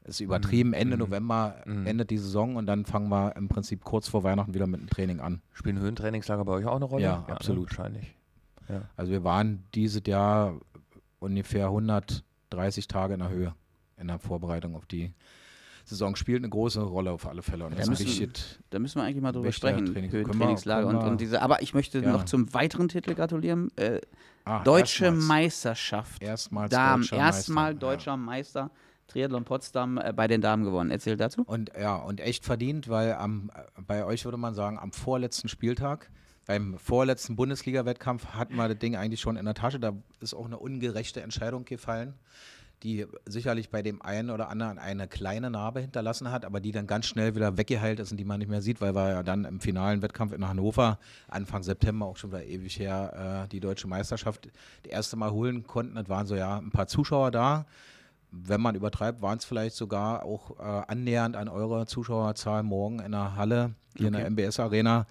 ist 0.05 0.21
übertrieben, 0.21 0.75
Ende 0.75 0.97
November 0.99 1.57
endet 1.65 2.11
die 2.11 2.19
Saison 2.19 2.57
und 2.57 2.67
dann 2.67 2.85
fangen 2.85 3.09
wir 3.09 3.35
im 3.37 3.49
Prinzip 3.49 3.83
kurz 3.83 4.07
vor 4.07 4.23
Weihnachten 4.23 4.53
wieder 4.53 4.67
mit 4.67 4.81
dem 4.81 4.89
Training 4.91 5.19
an. 5.19 5.41
Spielen 5.55 5.79
Höhentrainingslager 5.79 6.45
bei 6.45 6.53
euch 6.53 6.67
auch 6.67 6.77
eine 6.77 6.85
Rolle? 6.85 7.03
Ja, 7.03 7.25
ne? 7.27 7.35
absolut. 7.35 7.71
wahrscheinlich. 7.71 8.15
Also 8.97 9.13
wir 9.13 9.25
waren 9.25 9.65
dieses 9.75 10.03
Jahr 10.07 10.55
ungefähr 11.25 11.67
130 11.67 12.87
Tage 12.89 13.15
in 13.15 13.21
der 13.21 13.29
Höhe 13.31 13.55
in 13.97 14.09
der 14.09 14.19
Vorbereitung 14.19 14.75
auf 14.77 14.87
die 14.87 15.13
Saison. 15.85 16.17
Spielt 16.17 16.39
eine 16.39 16.49
große 16.49 16.81
Rolle 16.81 17.11
auf 17.13 17.27
alle 17.27 17.43
Fälle. 17.43 17.67
Und 17.67 17.79
Da 17.79 17.87
müssen- 17.87 18.33
Da 18.71 18.79
müssen 18.79 18.99
wir 19.01 19.05
eigentlich 19.05 19.23
mal 19.23 19.33
drüber 19.33 19.53
sprechen. 19.53 19.87
Training- 19.93 20.11
Höhen- 20.11 20.27
können 20.27 20.87
und, 20.87 20.97
und 20.97 21.21
diese. 21.21 21.43
Aber 21.43 21.63
ich 21.63 21.75
möchte 21.75 22.01
Gerne. 22.01 22.19
noch 22.19 22.25
zum 22.25 22.53
weiteren 22.55 22.89
Titel 22.89 23.15
gratulieren. 23.15 23.71
Äh, 23.77 24.01
ah, 24.45 24.63
Deutsche 24.65 25.05
erstmals, 25.07 25.29
Meisterschaft. 25.29 26.23
erstmals 26.23 26.71
Damen. 26.71 27.03
deutscher 27.03 27.17
Erstmal 27.17 27.65
Meister, 27.75 27.79
deutscher 27.87 28.17
Meister. 28.17 28.71
Triathlon 29.07 29.45
Potsdam 29.45 29.99
äh, 29.99 30.13
bei 30.15 30.27
den 30.27 30.41
Damen 30.41 30.65
gewonnen. 30.65 30.91
Erzähl 30.91 31.17
dazu. 31.19 31.43
Und 31.45 31.71
ja, 31.79 31.97
und 31.97 32.21
echt 32.21 32.45
verdient, 32.47 32.89
weil 32.89 33.13
am, 33.13 33.51
äh, 33.55 33.83
bei 33.87 34.05
euch 34.07 34.25
würde 34.25 34.39
man 34.39 34.55
sagen, 34.55 34.79
am 34.79 34.93
vorletzten 34.93 35.49
Spieltag, 35.49 36.11
beim 36.47 36.79
vorletzten 36.79 37.37
Bundesliga-Wettkampf 37.37 38.27
hatten 38.27 38.57
wir 38.57 38.69
das 38.69 38.79
Ding 38.79 38.97
eigentlich 38.97 39.21
schon 39.21 39.37
in 39.37 39.45
der 39.45 39.55
Tasche. 39.55 39.81
Da 39.81 39.95
ist 40.21 40.35
auch 40.35 40.47
eine 40.47 40.59
ungerechte 40.59 41.23
Entscheidung 41.23 41.65
gefallen, 41.65 42.15
die 42.83 43.07
sicherlich 43.25 43.71
bei 43.71 43.83
dem 43.83 44.03
einen 44.03 44.31
oder 44.31 44.49
anderen 44.49 44.79
eine 44.79 45.09
kleine 45.09 45.51
Narbe 45.51 45.81
hinterlassen 45.81 46.31
hat, 46.31 46.45
aber 46.45 46.61
die 46.61 46.73
dann 46.73 46.87
ganz 46.87 47.07
schnell 47.07 47.35
wieder 47.35 47.57
weggeheilt 47.57 47.99
ist 47.99 48.11
und 48.11 48.19
die 48.19 48.25
man 48.25 48.41
nicht 48.41 48.51
mehr 48.51 48.61
sieht, 48.61 48.81
weil 48.81 48.95
wir 48.95 49.11
ja 49.11 49.23
dann 49.23 49.45
im 49.45 49.61
finalen 49.61 50.03
Wettkampf 50.03 50.33
in 50.33 50.47
Hannover 50.47 50.99
Anfang 51.29 51.63
September 51.63 52.07
auch 52.07 52.17
schon 52.17 52.31
wieder 52.31 52.45
ewig 52.45 52.79
her 52.79 53.45
äh, 53.45 53.49
die 53.49 53.61
deutsche 53.61 53.87
Meisterschaft 53.87 54.49
das 54.83 54.93
erste 54.93 55.17
Mal 55.17 55.31
holen 55.31 55.67
konnten. 55.67 55.97
Es 55.97 56.09
waren 56.09 56.27
so 56.27 56.37
ja 56.37 56.59
ein 56.59 56.71
paar 56.71 56.87
Zuschauer 56.87 57.31
da 57.31 57.67
wenn 58.37 58.61
man 58.61 58.75
übertreibt, 58.75 59.23
waren 59.23 59.39
es 59.39 59.45
vielleicht 59.45 59.77
sogar 59.77 60.25
auch 60.25 60.59
äh, 60.59 60.63
annähernd 60.63 61.37
an 61.37 61.49
eurer 61.49 61.87
Zuschauerzahl 61.87 62.63
morgen 62.63 62.99
in 62.99 63.13
der 63.13 63.37
Halle, 63.37 63.75
hier 63.97 64.09
in 64.09 64.13
der 64.13 64.29
MBS 64.29 64.59
Arena. 64.59 65.07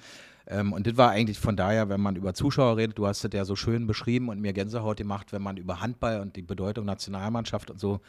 Ähm, 0.47 0.73
und 0.73 0.87
das 0.87 0.97
war 0.97 1.11
eigentlich 1.11 1.39
von 1.39 1.55
daher, 1.55 1.89
wenn 1.89 2.01
man 2.01 2.15
über 2.15 2.33
Zuschauer 2.33 2.77
redet, 2.77 2.97
du 2.97 3.07
hast 3.07 3.23
es 3.23 3.33
ja 3.33 3.45
so 3.45 3.55
schön 3.55 3.87
beschrieben 3.87 4.29
und 4.29 4.41
mir 4.41 4.53
Gänsehaut 4.53 4.97
gemacht, 4.97 5.31
wenn 5.31 5.41
man 5.41 5.57
über 5.57 5.81
Handball 5.81 6.19
und 6.21 6.35
die 6.35 6.41
Bedeutung 6.41 6.85
Nationalmannschaft 6.85 7.71
und 7.71 7.79
so 7.79 8.01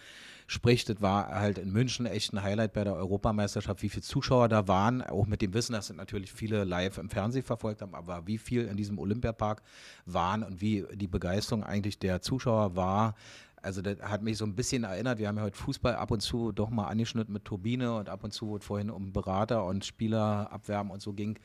spricht, 0.46 0.88
das 0.90 1.00
war 1.00 1.28
halt 1.28 1.58
in 1.58 1.72
München 1.72 2.06
echt 2.06 2.32
ein 2.32 2.42
Highlight 2.42 2.74
bei 2.74 2.84
der 2.84 2.94
Europameisterschaft, 2.94 3.82
wie 3.82 3.88
viele 3.88 4.02
Zuschauer 4.02 4.48
da 4.48 4.68
waren, 4.68 5.00
auch 5.02 5.26
mit 5.26 5.40
dem 5.40 5.54
Wissen, 5.54 5.72
dass 5.72 5.90
natürlich 5.92 6.32
viele 6.32 6.64
live 6.64 6.98
im 6.98 7.08
Fernsehen 7.08 7.44
verfolgt 7.44 7.80
haben, 7.80 7.94
aber 7.94 8.26
wie 8.26 8.38
viel 8.38 8.66
in 8.66 8.76
diesem 8.76 8.98
Olympiapark 8.98 9.62
waren 10.04 10.42
und 10.42 10.60
wie 10.60 10.84
die 10.92 11.06
Begeisterung 11.06 11.64
eigentlich 11.64 11.98
der 11.98 12.20
Zuschauer 12.20 12.76
war, 12.76 13.14
also 13.62 13.80
das 13.80 13.98
hat 14.02 14.22
mich 14.22 14.36
so 14.36 14.44
ein 14.44 14.54
bisschen 14.54 14.84
erinnert, 14.84 15.18
wir 15.18 15.28
haben 15.28 15.38
ja 15.38 15.42
heute 15.42 15.56
Fußball 15.56 15.94
ab 15.94 16.10
und 16.10 16.20
zu 16.20 16.52
doch 16.52 16.68
mal 16.68 16.86
angeschnitten 16.88 17.32
mit 17.32 17.46
Turbine 17.46 17.96
und 17.96 18.10
ab 18.10 18.22
und 18.22 18.32
zu, 18.32 18.48
wo 18.48 18.56
es 18.58 18.64
vorhin 18.64 18.90
um 18.90 19.12
Berater 19.12 19.64
und 19.64 19.86
Spieler 19.86 20.52
abwerben 20.52 20.90
und 20.90 21.00
so 21.00 21.14
ging, 21.14 21.38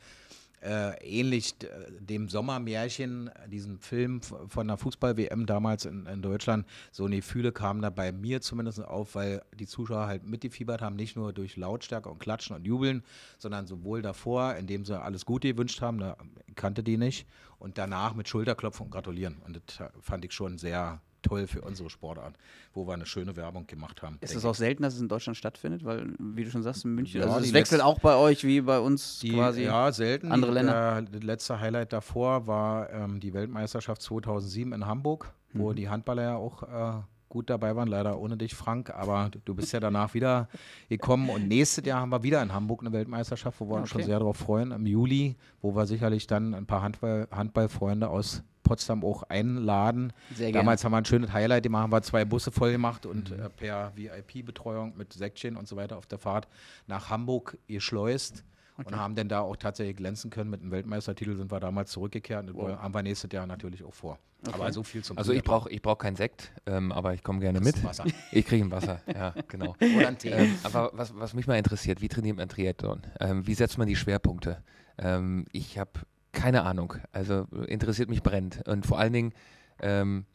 äh, 0.62 0.92
ähnlich 1.02 1.54
äh, 1.62 1.90
dem 2.00 2.28
Sommermärchen, 2.28 3.30
diesem 3.48 3.78
Film 3.78 4.20
von 4.22 4.68
der 4.68 4.76
Fußball-WM 4.76 5.46
damals 5.46 5.84
in, 5.84 6.06
in 6.06 6.22
Deutschland, 6.22 6.66
so 6.92 7.06
eine 7.06 7.16
Gefühle 7.16 7.52
kamen 7.52 7.82
da 7.82 7.90
bei 7.90 8.12
mir 8.12 8.40
zumindest 8.40 8.84
auf, 8.84 9.14
weil 9.14 9.42
die 9.58 9.66
Zuschauer 9.66 10.06
halt 10.06 10.24
mitgefiebert 10.24 10.82
haben, 10.82 10.96
nicht 10.96 11.16
nur 11.16 11.32
durch 11.32 11.56
Lautstärke 11.56 12.08
und 12.08 12.18
Klatschen 12.18 12.56
und 12.56 12.66
Jubeln, 12.66 13.02
sondern 13.38 13.66
sowohl 13.66 14.02
davor, 14.02 14.56
indem 14.56 14.84
sie 14.84 15.00
alles 15.00 15.24
Gute 15.24 15.52
gewünscht 15.52 15.80
haben, 15.80 15.98
da 15.98 16.16
kannte 16.54 16.82
die 16.82 16.96
nicht, 16.96 17.26
und 17.58 17.78
danach 17.78 18.14
mit 18.14 18.28
Schulterklopfen 18.28 18.86
und 18.86 18.90
Gratulieren. 18.90 19.36
Und 19.46 19.60
das 19.66 19.90
fand 20.00 20.24
ich 20.24 20.32
schon 20.32 20.58
sehr 20.58 21.00
toll 21.22 21.46
für 21.46 21.60
unsere 21.62 21.90
Sportart, 21.90 22.34
wo 22.74 22.86
wir 22.86 22.94
eine 22.94 23.06
schöne 23.06 23.36
Werbung 23.36 23.66
gemacht 23.66 24.02
haben. 24.02 24.18
Ist 24.20 24.34
es 24.34 24.44
auch 24.44 24.54
selten, 24.54 24.82
dass 24.82 24.94
es 24.94 25.00
in 25.00 25.08
Deutschland 25.08 25.36
stattfindet? 25.36 25.84
Weil, 25.84 26.12
wie 26.18 26.44
du 26.44 26.50
schon 26.50 26.62
sagst, 26.62 26.84
in 26.84 26.94
München, 26.94 27.20
Ja, 27.20 27.26
also 27.28 27.40
es 27.46 27.52
wechselt 27.52 27.82
auch 27.82 27.98
bei 27.98 28.14
euch 28.16 28.44
wie 28.44 28.60
bei 28.60 28.78
uns 28.80 29.20
Die, 29.20 29.30
quasi. 29.32 29.64
Ja, 29.64 29.90
selten. 29.92 30.32
andere 30.32 30.52
Länder. 30.52 31.02
Der, 31.02 31.02
das 31.02 31.22
letzte 31.22 31.60
Highlight 31.60 31.92
davor 31.92 32.46
war 32.46 32.90
ähm, 32.90 33.20
die 33.20 33.32
Weltmeisterschaft 33.34 34.02
2007 34.02 34.72
in 34.72 34.86
Hamburg, 34.86 35.32
Mhm. 35.52 35.58
wo 35.60 35.72
die 35.72 35.88
Handballer 35.88 36.22
ja 36.22 36.36
auch 36.36 36.62
äh, 36.62 37.02
gut 37.28 37.50
dabei 37.50 37.74
waren. 37.74 37.88
Leider 37.88 38.18
ohne 38.20 38.36
dich, 38.36 38.54
Frank. 38.54 38.90
Aber 38.90 39.30
du, 39.44 39.54
bist 39.54 39.72
ja 39.72 39.80
danach 39.80 40.14
wieder 40.14 40.48
gekommen. 40.88 41.28
Und 41.30 41.48
nächstes 41.48 41.84
Jahr 41.84 42.00
haben 42.00 42.10
wir 42.10 42.22
wieder 42.22 42.40
in 42.42 42.52
Hamburg 42.52 42.80
eine 42.82 42.92
Weltmeisterschaft, 42.92 43.60
wo 43.60 43.68
wir 43.68 43.76
uns 43.76 43.88
schon 43.88 44.02
sehr 44.02 44.18
darauf 44.18 44.36
freuen. 44.36 44.70
Im 44.72 44.86
Juli, 44.86 45.36
wo 45.60 45.74
wir 45.74 45.86
sicherlich 45.86 46.26
dann 46.28 46.54
ein 46.54 46.66
paar 46.66 46.82
Handball, 46.82 47.26
Handballfreunde 47.32 48.08
aus 48.08 48.42
Potsdam 48.62 49.04
auch 49.04 49.22
einladen. 49.24 50.12
Sehr 50.30 50.46
gerne. 50.52 50.52
Damals 50.58 50.84
haben 50.84 50.92
wir 50.92 50.98
ein 50.98 51.04
schönes 51.04 51.32
Highlight 51.32 51.62
gemacht, 51.64 51.82
haben 51.82 51.92
wir 51.92 52.02
zwei 52.02 52.24
Busse 52.24 52.50
voll 52.50 52.72
gemacht 52.72 53.06
und 53.06 53.30
Mhm. 53.30 53.40
äh, 53.44 53.48
per 53.50 53.92
VIP-Betreuung 53.96 54.96
mit 54.96 55.12
Säckchen 55.12 55.56
und 55.56 55.66
so 55.68 55.76
weiter 55.76 55.96
auf 55.96 56.06
der 56.06 56.18
Fahrt 56.18 56.48
nach 56.86 57.10
Hamburg 57.10 57.58
geschleust 57.66 58.44
und 58.76 58.96
haben 58.96 59.14
dann 59.14 59.28
da 59.28 59.40
auch 59.40 59.56
tatsächlich 59.56 59.96
glänzen 59.96 60.30
können. 60.30 60.48
Mit 60.50 60.62
einem 60.62 60.70
Weltmeistertitel 60.70 61.36
sind 61.36 61.50
wir 61.50 61.60
damals 61.60 61.90
zurückgekehrt 61.90 62.48
und 62.48 62.56
das 62.58 62.78
haben 62.78 62.94
wir 62.94 63.02
nächstes 63.02 63.30
Jahr 63.32 63.46
natürlich 63.46 63.84
auch 63.84 63.92
vor. 63.94 64.18
Aber 64.52 64.72
so 64.72 64.82
viel 64.82 65.04
zum 65.04 65.18
Also 65.18 65.34
ich 65.34 65.42
brauche 65.44 65.68
ich 65.68 65.82
brauch 65.82 65.98
keinen 65.98 66.16
Sekt, 66.16 66.50
ähm, 66.64 66.92
aber 66.92 67.12
ich 67.12 67.22
komme 67.22 67.40
gerne 67.40 67.60
mit. 67.60 67.84
Wasser. 67.84 68.04
Ich 68.32 68.46
kriege 68.46 68.64
ein 68.64 68.70
Wasser, 68.70 69.02
ja, 69.12 69.34
genau. 69.48 69.76
Oder 69.96 70.08
ein 70.08 70.16
Tee. 70.16 70.30
ähm, 70.30 70.54
aber 70.62 70.90
was, 70.94 71.14
was 71.14 71.34
mich 71.34 71.46
mal 71.46 71.58
interessiert, 71.58 72.00
wie 72.00 72.08
trainiert 72.08 72.38
man 72.38 72.48
Triathlon? 72.48 73.02
Ähm, 73.20 73.46
wie 73.46 73.52
setzt 73.52 73.76
man 73.76 73.86
die 73.86 73.96
Schwerpunkte? 73.96 74.62
Ähm, 74.96 75.44
ich 75.52 75.78
habe 75.78 75.90
keine 76.32 76.62
Ahnung. 76.62 76.94
Also 77.12 77.46
interessiert 77.66 78.08
mich 78.08 78.22
brennt. 78.22 78.66
Und 78.68 78.86
vor 78.86 78.98
allen 78.98 79.12
Dingen 79.12 79.32
ähm, 79.80 80.26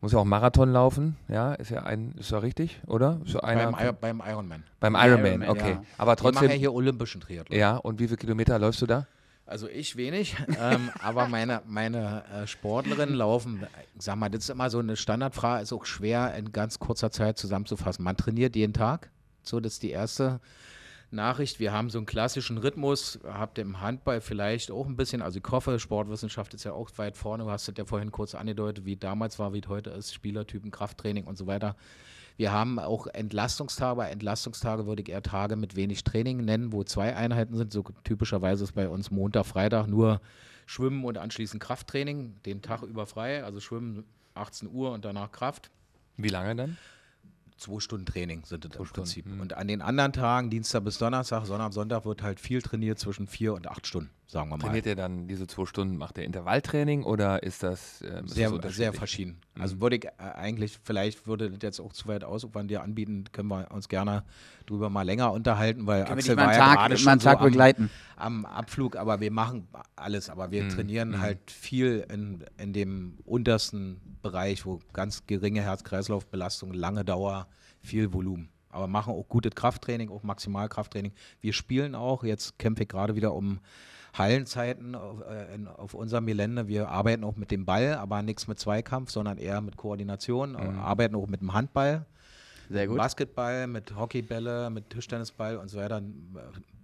muss 0.00 0.12
ja 0.12 0.18
auch 0.18 0.24
Marathon 0.24 0.72
laufen, 0.72 1.16
ja, 1.28 1.54
ist 1.54 1.70
ja 1.70 1.82
ein, 1.82 2.14
ist 2.18 2.30
ja 2.30 2.38
richtig, 2.38 2.80
oder? 2.86 3.20
So 3.26 3.40
einer, 3.40 3.70
beim, 3.72 3.96
beim 4.00 4.22
Ironman. 4.26 4.64
Beim 4.80 4.94
Ironman, 4.94 5.48
okay. 5.48 5.72
ja. 5.72 5.84
Aber 5.98 6.14
Ich 6.14 6.22
mache 6.22 6.32
trotzdem, 6.32 6.50
ja 6.50 6.56
hier 6.56 6.72
olympischen 6.72 7.20
Triathlon. 7.20 7.58
ja, 7.58 7.76
und 7.76 7.98
wie 7.98 8.06
viele 8.06 8.16
Kilometer 8.16 8.58
läufst 8.58 8.80
du 8.80 8.86
da? 8.86 9.06
Also 9.44 9.68
ich 9.68 9.96
wenig, 9.96 10.36
ähm, 10.60 10.90
aber 11.02 11.26
meine, 11.26 11.62
meine 11.66 12.24
äh, 12.32 12.46
Sportlerinnen 12.46 13.16
laufen, 13.16 13.66
ich 13.96 14.02
sag 14.02 14.16
mal, 14.16 14.30
das 14.30 14.44
ist 14.44 14.50
immer 14.50 14.70
so 14.70 14.78
eine 14.78 14.96
Standardfrage, 14.96 15.62
ist 15.62 15.72
auch 15.72 15.84
schwer 15.84 16.34
in 16.36 16.52
ganz 16.52 16.78
kurzer 16.78 17.10
Zeit 17.10 17.36
zusammenzufassen. 17.36 18.04
Man 18.04 18.16
trainiert 18.16 18.54
jeden 18.54 18.72
Tag, 18.72 19.10
so 19.42 19.60
das 19.60 19.74
ist 19.74 19.82
die 19.82 19.90
erste 19.90 20.40
Nachricht. 21.12 21.60
Wir 21.60 21.72
haben 21.72 21.90
so 21.90 21.98
einen 21.98 22.06
klassischen 22.06 22.58
Rhythmus, 22.58 23.18
habt 23.24 23.58
ihr 23.58 23.62
im 23.62 23.80
Handball 23.80 24.20
vielleicht 24.20 24.70
auch 24.70 24.86
ein 24.86 24.96
bisschen, 24.96 25.22
also 25.22 25.38
ich 25.38 25.50
hoffe, 25.50 25.78
Sportwissenschaft 25.78 26.54
ist 26.54 26.64
ja 26.64 26.72
auch 26.72 26.90
weit 26.96 27.16
vorne, 27.16 27.44
du 27.44 27.50
hast 27.50 27.68
es 27.68 27.74
ja 27.76 27.84
vorhin 27.84 28.12
kurz 28.12 28.34
angedeutet, 28.34 28.84
wie 28.84 28.96
damals 28.96 29.38
war, 29.38 29.52
wie 29.52 29.62
heute 29.68 29.90
ist, 29.90 30.14
Spielertypen, 30.14 30.70
Krafttraining 30.70 31.24
und 31.24 31.36
so 31.36 31.46
weiter. 31.46 31.76
Wir 32.36 32.52
haben 32.52 32.78
auch 32.78 33.06
Entlastungstage. 33.06 34.02
Entlastungstage 34.04 34.86
würde 34.86 35.02
ich 35.02 35.10
eher 35.10 35.22
Tage 35.22 35.56
mit 35.56 35.76
wenig 35.76 36.04
Training 36.04 36.38
nennen, 36.38 36.72
wo 36.72 36.84
zwei 36.84 37.14
Einheiten 37.14 37.54
sind. 37.54 37.70
So 37.70 37.84
typischerweise 38.02 38.64
ist 38.64 38.72
bei 38.72 38.88
uns 38.88 39.10
Montag, 39.10 39.44
Freitag 39.44 39.88
nur 39.88 40.22
Schwimmen 40.64 41.04
und 41.04 41.18
anschließend 41.18 41.62
Krafttraining. 41.62 42.40
Den 42.46 42.62
Tag 42.62 42.82
über 42.82 43.04
frei, 43.04 43.44
also 43.44 43.60
Schwimmen 43.60 44.04
18 44.32 44.70
Uhr 44.72 44.92
und 44.92 45.04
danach 45.04 45.32
Kraft. 45.32 45.70
Wie 46.16 46.28
lange 46.28 46.56
dann? 46.56 46.78
Zwei 47.60 47.78
Stunden 47.78 48.06
Training 48.06 48.42
sind 48.46 48.64
es 48.64 48.70
im 48.70 48.86
Stunden, 48.86 48.92
Prinzip. 48.94 49.26
mhm. 49.26 49.40
Und 49.40 49.52
an 49.52 49.68
den 49.68 49.82
anderen 49.82 50.14
Tagen, 50.14 50.48
Dienstag 50.48 50.82
bis 50.82 50.96
Donnerstag, 50.96 51.44
Sonntag, 51.44 51.74
Sonntag, 51.74 52.06
wird 52.06 52.22
halt 52.22 52.40
viel 52.40 52.62
trainiert 52.62 52.98
zwischen 52.98 53.26
vier 53.26 53.52
und 53.52 53.68
acht 53.68 53.86
Stunden, 53.86 54.08
sagen 54.30 54.48
wir 54.48 54.56
mal. 54.56 54.64
Trainiert 54.64 54.86
ihr 54.86 54.94
dann 54.96 55.26
diese 55.28 55.46
zwei 55.46 55.66
Stunden, 55.66 55.96
macht 55.96 56.18
ihr 56.18 56.24
Intervalltraining 56.24 57.02
oder 57.02 57.42
ist 57.42 57.62
das, 57.62 58.02
ähm, 58.02 58.26
ist 58.26 58.34
Sehr, 58.34 58.50
das 58.50 58.76
sehr 58.76 58.92
verschieden. 58.92 59.40
Mhm. 59.54 59.62
Also 59.62 59.80
würde 59.80 59.96
ich 59.96 60.04
äh, 60.04 60.10
eigentlich, 60.18 60.78
vielleicht 60.82 61.26
würde 61.26 61.50
das 61.50 61.58
jetzt 61.62 61.80
auch 61.80 61.92
zu 61.92 62.06
weit 62.08 62.24
ausufern, 62.24 62.68
dir 62.68 62.82
anbieten, 62.82 63.24
können 63.32 63.48
wir 63.48 63.70
uns 63.72 63.88
gerne 63.88 64.24
drüber 64.66 64.88
mal 64.88 65.02
länger 65.02 65.32
unterhalten, 65.32 65.86
weil 65.86 66.04
Können 66.04 66.16
wir 66.16 66.16
Axel 66.18 66.36
mal 66.36 66.46
war 66.46 66.52
ja 66.52 66.58
Tag, 66.58 66.78
gerade 66.78 66.98
schon 66.98 67.08
einen 67.10 67.20
so 67.20 67.28
Tag 67.28 67.38
am, 67.40 67.44
begleiten? 67.44 67.90
am 68.16 68.44
Abflug, 68.46 68.96
aber 68.96 69.20
wir 69.20 69.32
machen 69.32 69.66
alles, 69.96 70.30
aber 70.30 70.50
wir 70.50 70.64
Mhm. 70.64 70.68
trainieren 70.68 71.08
Mhm. 71.10 71.20
halt 71.20 71.50
viel 71.50 72.06
in, 72.12 72.44
in 72.56 72.72
dem 72.72 73.18
untersten 73.24 74.00
Bereich, 74.22 74.64
wo 74.64 74.80
ganz 74.92 75.26
geringe 75.26 75.62
Herz-Kreislauf-Belastung, 75.62 76.72
lange 76.72 77.04
Dauer, 77.04 77.48
viel 77.82 78.12
Volumen. 78.12 78.50
Aber 78.72 78.86
machen 78.86 79.12
auch 79.12 79.26
gutes 79.28 79.54
Krafttraining, 79.56 80.10
auch 80.10 80.22
Maximalkrafttraining. 80.22 81.12
Wir 81.40 81.52
spielen 81.52 81.96
auch, 81.96 82.22
jetzt 82.22 82.56
kämpfe 82.58 82.84
ich 82.84 82.88
gerade 82.88 83.16
wieder 83.16 83.34
um 83.34 83.58
Hallenzeiten 84.14 84.94
auf, 84.94 85.20
äh, 85.22 85.54
in, 85.54 85.68
auf 85.68 85.94
unserem 85.94 86.26
Gelände. 86.26 86.68
Wir 86.68 86.88
arbeiten 86.88 87.24
auch 87.24 87.36
mit 87.36 87.50
dem 87.50 87.64
Ball, 87.64 87.94
aber 87.94 88.22
nichts 88.22 88.48
mit 88.48 88.58
Zweikampf, 88.58 89.10
sondern 89.10 89.38
eher 89.38 89.60
mit 89.60 89.76
Koordination, 89.76 90.54
äh, 90.54 90.58
arbeiten 90.58 91.14
auch 91.14 91.26
mit 91.26 91.40
dem 91.40 91.52
Handball. 91.52 92.06
Sehr 92.68 92.86
gut. 92.86 92.98
Basketball, 92.98 93.66
mit 93.66 93.96
Hockeybälle, 93.96 94.70
mit 94.70 94.90
Tischtennisball 94.90 95.56
und 95.56 95.68
so 95.68 95.78
weiter. 95.78 96.00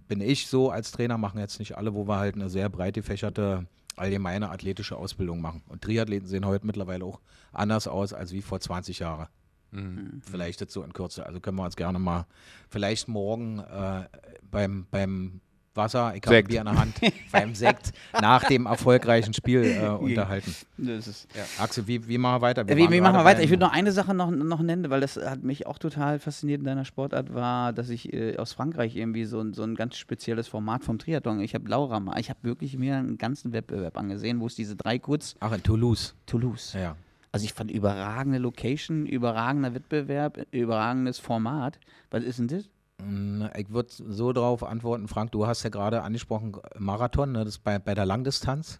Bin 0.07 0.21
ich 0.21 0.47
so 0.47 0.69
als 0.69 0.91
Trainer, 0.91 1.17
machen 1.17 1.39
jetzt 1.39 1.59
nicht 1.59 1.77
alle, 1.77 1.93
wo 1.93 2.07
wir 2.07 2.17
halt 2.17 2.35
eine 2.35 2.49
sehr 2.49 2.69
breit 2.69 2.95
gefächerte 2.95 3.67
allgemeine 3.97 4.49
athletische 4.49 4.95
Ausbildung 4.95 5.41
machen. 5.41 5.63
Und 5.67 5.81
Triathleten 5.81 6.27
sehen 6.27 6.45
heute 6.45 6.65
mittlerweile 6.65 7.03
auch 7.03 7.19
anders 7.51 7.87
aus 7.87 8.13
als 8.13 8.31
wie 8.31 8.41
vor 8.41 8.59
20 8.59 8.99
Jahren. 8.99 9.27
Mhm. 9.71 10.21
Vielleicht 10.21 10.61
jetzt 10.61 10.73
so 10.73 10.83
in 10.83 10.93
Kürze. 10.93 11.25
Also 11.25 11.39
können 11.39 11.57
wir 11.57 11.65
uns 11.65 11.75
gerne 11.75 11.99
mal 11.99 12.25
vielleicht 12.69 13.07
morgen 13.07 13.59
äh, 13.59 14.07
beim, 14.49 14.85
beim 14.91 15.41
Wasser, 15.77 16.13
ich 16.15 16.21
habe. 16.25 16.43
Bier 16.43 16.59
in 16.59 16.65
der 16.65 16.75
Hand, 16.77 16.95
beim 17.31 17.55
Sekt 17.55 17.91
nach 18.21 18.43
dem 18.43 18.65
erfolgreichen 18.65 19.33
Spiel 19.33 19.63
äh, 19.63 19.87
unterhalten. 19.87 20.53
Das 20.77 21.07
ist, 21.07 21.27
Axel, 21.59 21.87
wie, 21.87 22.05
wie 22.07 22.17
machen 22.17 22.35
wir 22.35 22.41
weiter? 22.41 22.67
Wie, 22.67 22.71
waren 22.83 22.91
wie 22.91 22.99
machen 23.01 23.15
wir 23.15 23.23
weiter? 23.23 23.41
Ich 23.41 23.49
würde 23.49 23.63
noch 23.63 23.71
eine 23.71 23.91
Sache 23.91 24.13
noch, 24.13 24.29
noch 24.31 24.61
nennen, 24.61 24.89
weil 24.89 24.99
das 25.01 25.15
hat 25.17 25.43
mich 25.43 25.65
auch 25.67 25.77
total 25.77 26.19
fasziniert 26.19 26.59
in 26.59 26.65
deiner 26.65 26.83
Sportart, 26.85 27.33
war, 27.33 27.71
dass 27.71 27.89
ich 27.89 28.11
äh, 28.11 28.35
aus 28.37 28.51
Frankreich 28.53 28.95
irgendwie 28.95 29.25
so, 29.25 29.39
ein- 29.39 29.53
so 29.53 29.63
ein 29.63 29.75
ganz 29.75 29.95
spezielles 29.97 30.47
Format 30.47 30.83
vom 30.83 30.99
Triathlon, 30.99 31.39
ich 31.39 31.53
habe 31.55 31.69
Laura 31.69 31.99
mal, 31.99 32.19
ich 32.19 32.29
habe 32.29 32.39
wirklich 32.43 32.77
mir 32.77 32.97
einen 32.97 33.17
ganzen 33.17 33.53
Wettbewerb 33.53 33.97
angesehen, 33.97 34.39
wo 34.39 34.47
es 34.47 34.55
diese 34.55 34.75
drei 34.75 34.99
kurz, 34.99 35.35
Ach, 35.39 35.51
in 35.53 35.63
Toulouse. 35.63 36.13
Toulouse. 36.25 36.73
Ja. 36.73 36.95
Also 37.31 37.45
ich 37.45 37.53
fand 37.53 37.69
überragende 37.69 38.39
Location, 38.39 39.05
überragender 39.05 39.73
Wettbewerb, 39.75 40.39
überragendes 40.51 41.19
Format. 41.19 41.77
Was 42.09 42.23
ist 42.23 42.39
denn 42.39 42.47
das? 42.47 42.63
Mm, 43.01 43.45
Ich 43.55 43.69
würde 43.69 43.89
so 43.91 44.33
darauf 44.33 44.63
antworten, 44.63 45.07
Frank, 45.07 45.31
du 45.31 45.47
hast 45.47 45.63
ja 45.63 45.69
gerade 45.69 46.01
angesprochen, 46.01 46.53
Marathon, 46.77 47.31
ne, 47.31 47.45
das 47.45 47.57
bei, 47.59 47.79
bei 47.79 47.93
der 47.93 48.05
Langdistanz. 48.05 48.79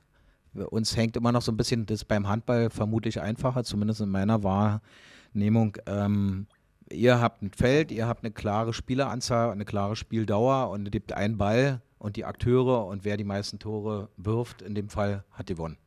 Uns 0.54 0.98
hängt 0.98 1.16
immer 1.16 1.32
noch 1.32 1.42
so 1.44 1.52
ein 1.52 1.58
bisschen 1.58 1.86
das 1.86 2.04
beim 2.04 2.28
Handball 2.28 2.70
vermutlich 2.72 3.22
einfacher, 3.22 3.64
zumindest 3.64 4.02
in 4.02 4.10
meiner 4.10 4.42
Wahrnehmung. 4.44 5.78
Ähm, 5.86 6.48
ihr 6.90 7.22
habt 7.22 7.44
ein 7.44 7.52
Feld, 7.52 7.92
ihr 7.92 8.08
habt 8.08 8.24
eine 8.24 8.34
klare 8.34 8.74
Spieleranzahl, 8.74 9.52
eine 9.52 9.66
klare 9.66 9.96
Spieldauer 9.96 10.70
und 10.72 10.88
es 10.88 10.92
gibt 10.92 11.14
einen 11.14 11.38
Ball 11.38 11.82
und 12.00 12.16
die 12.16 12.26
Akteure 12.26 12.88
und 12.88 13.06
wer 13.06 13.18
die 13.18 13.24
meisten 13.24 13.60
Tore 13.60 14.10
wirft, 14.18 14.62
in 14.64 14.74
dem 14.74 14.90
Fall 14.90 15.24
hat 15.32 15.48
gewonnen. 15.48 15.78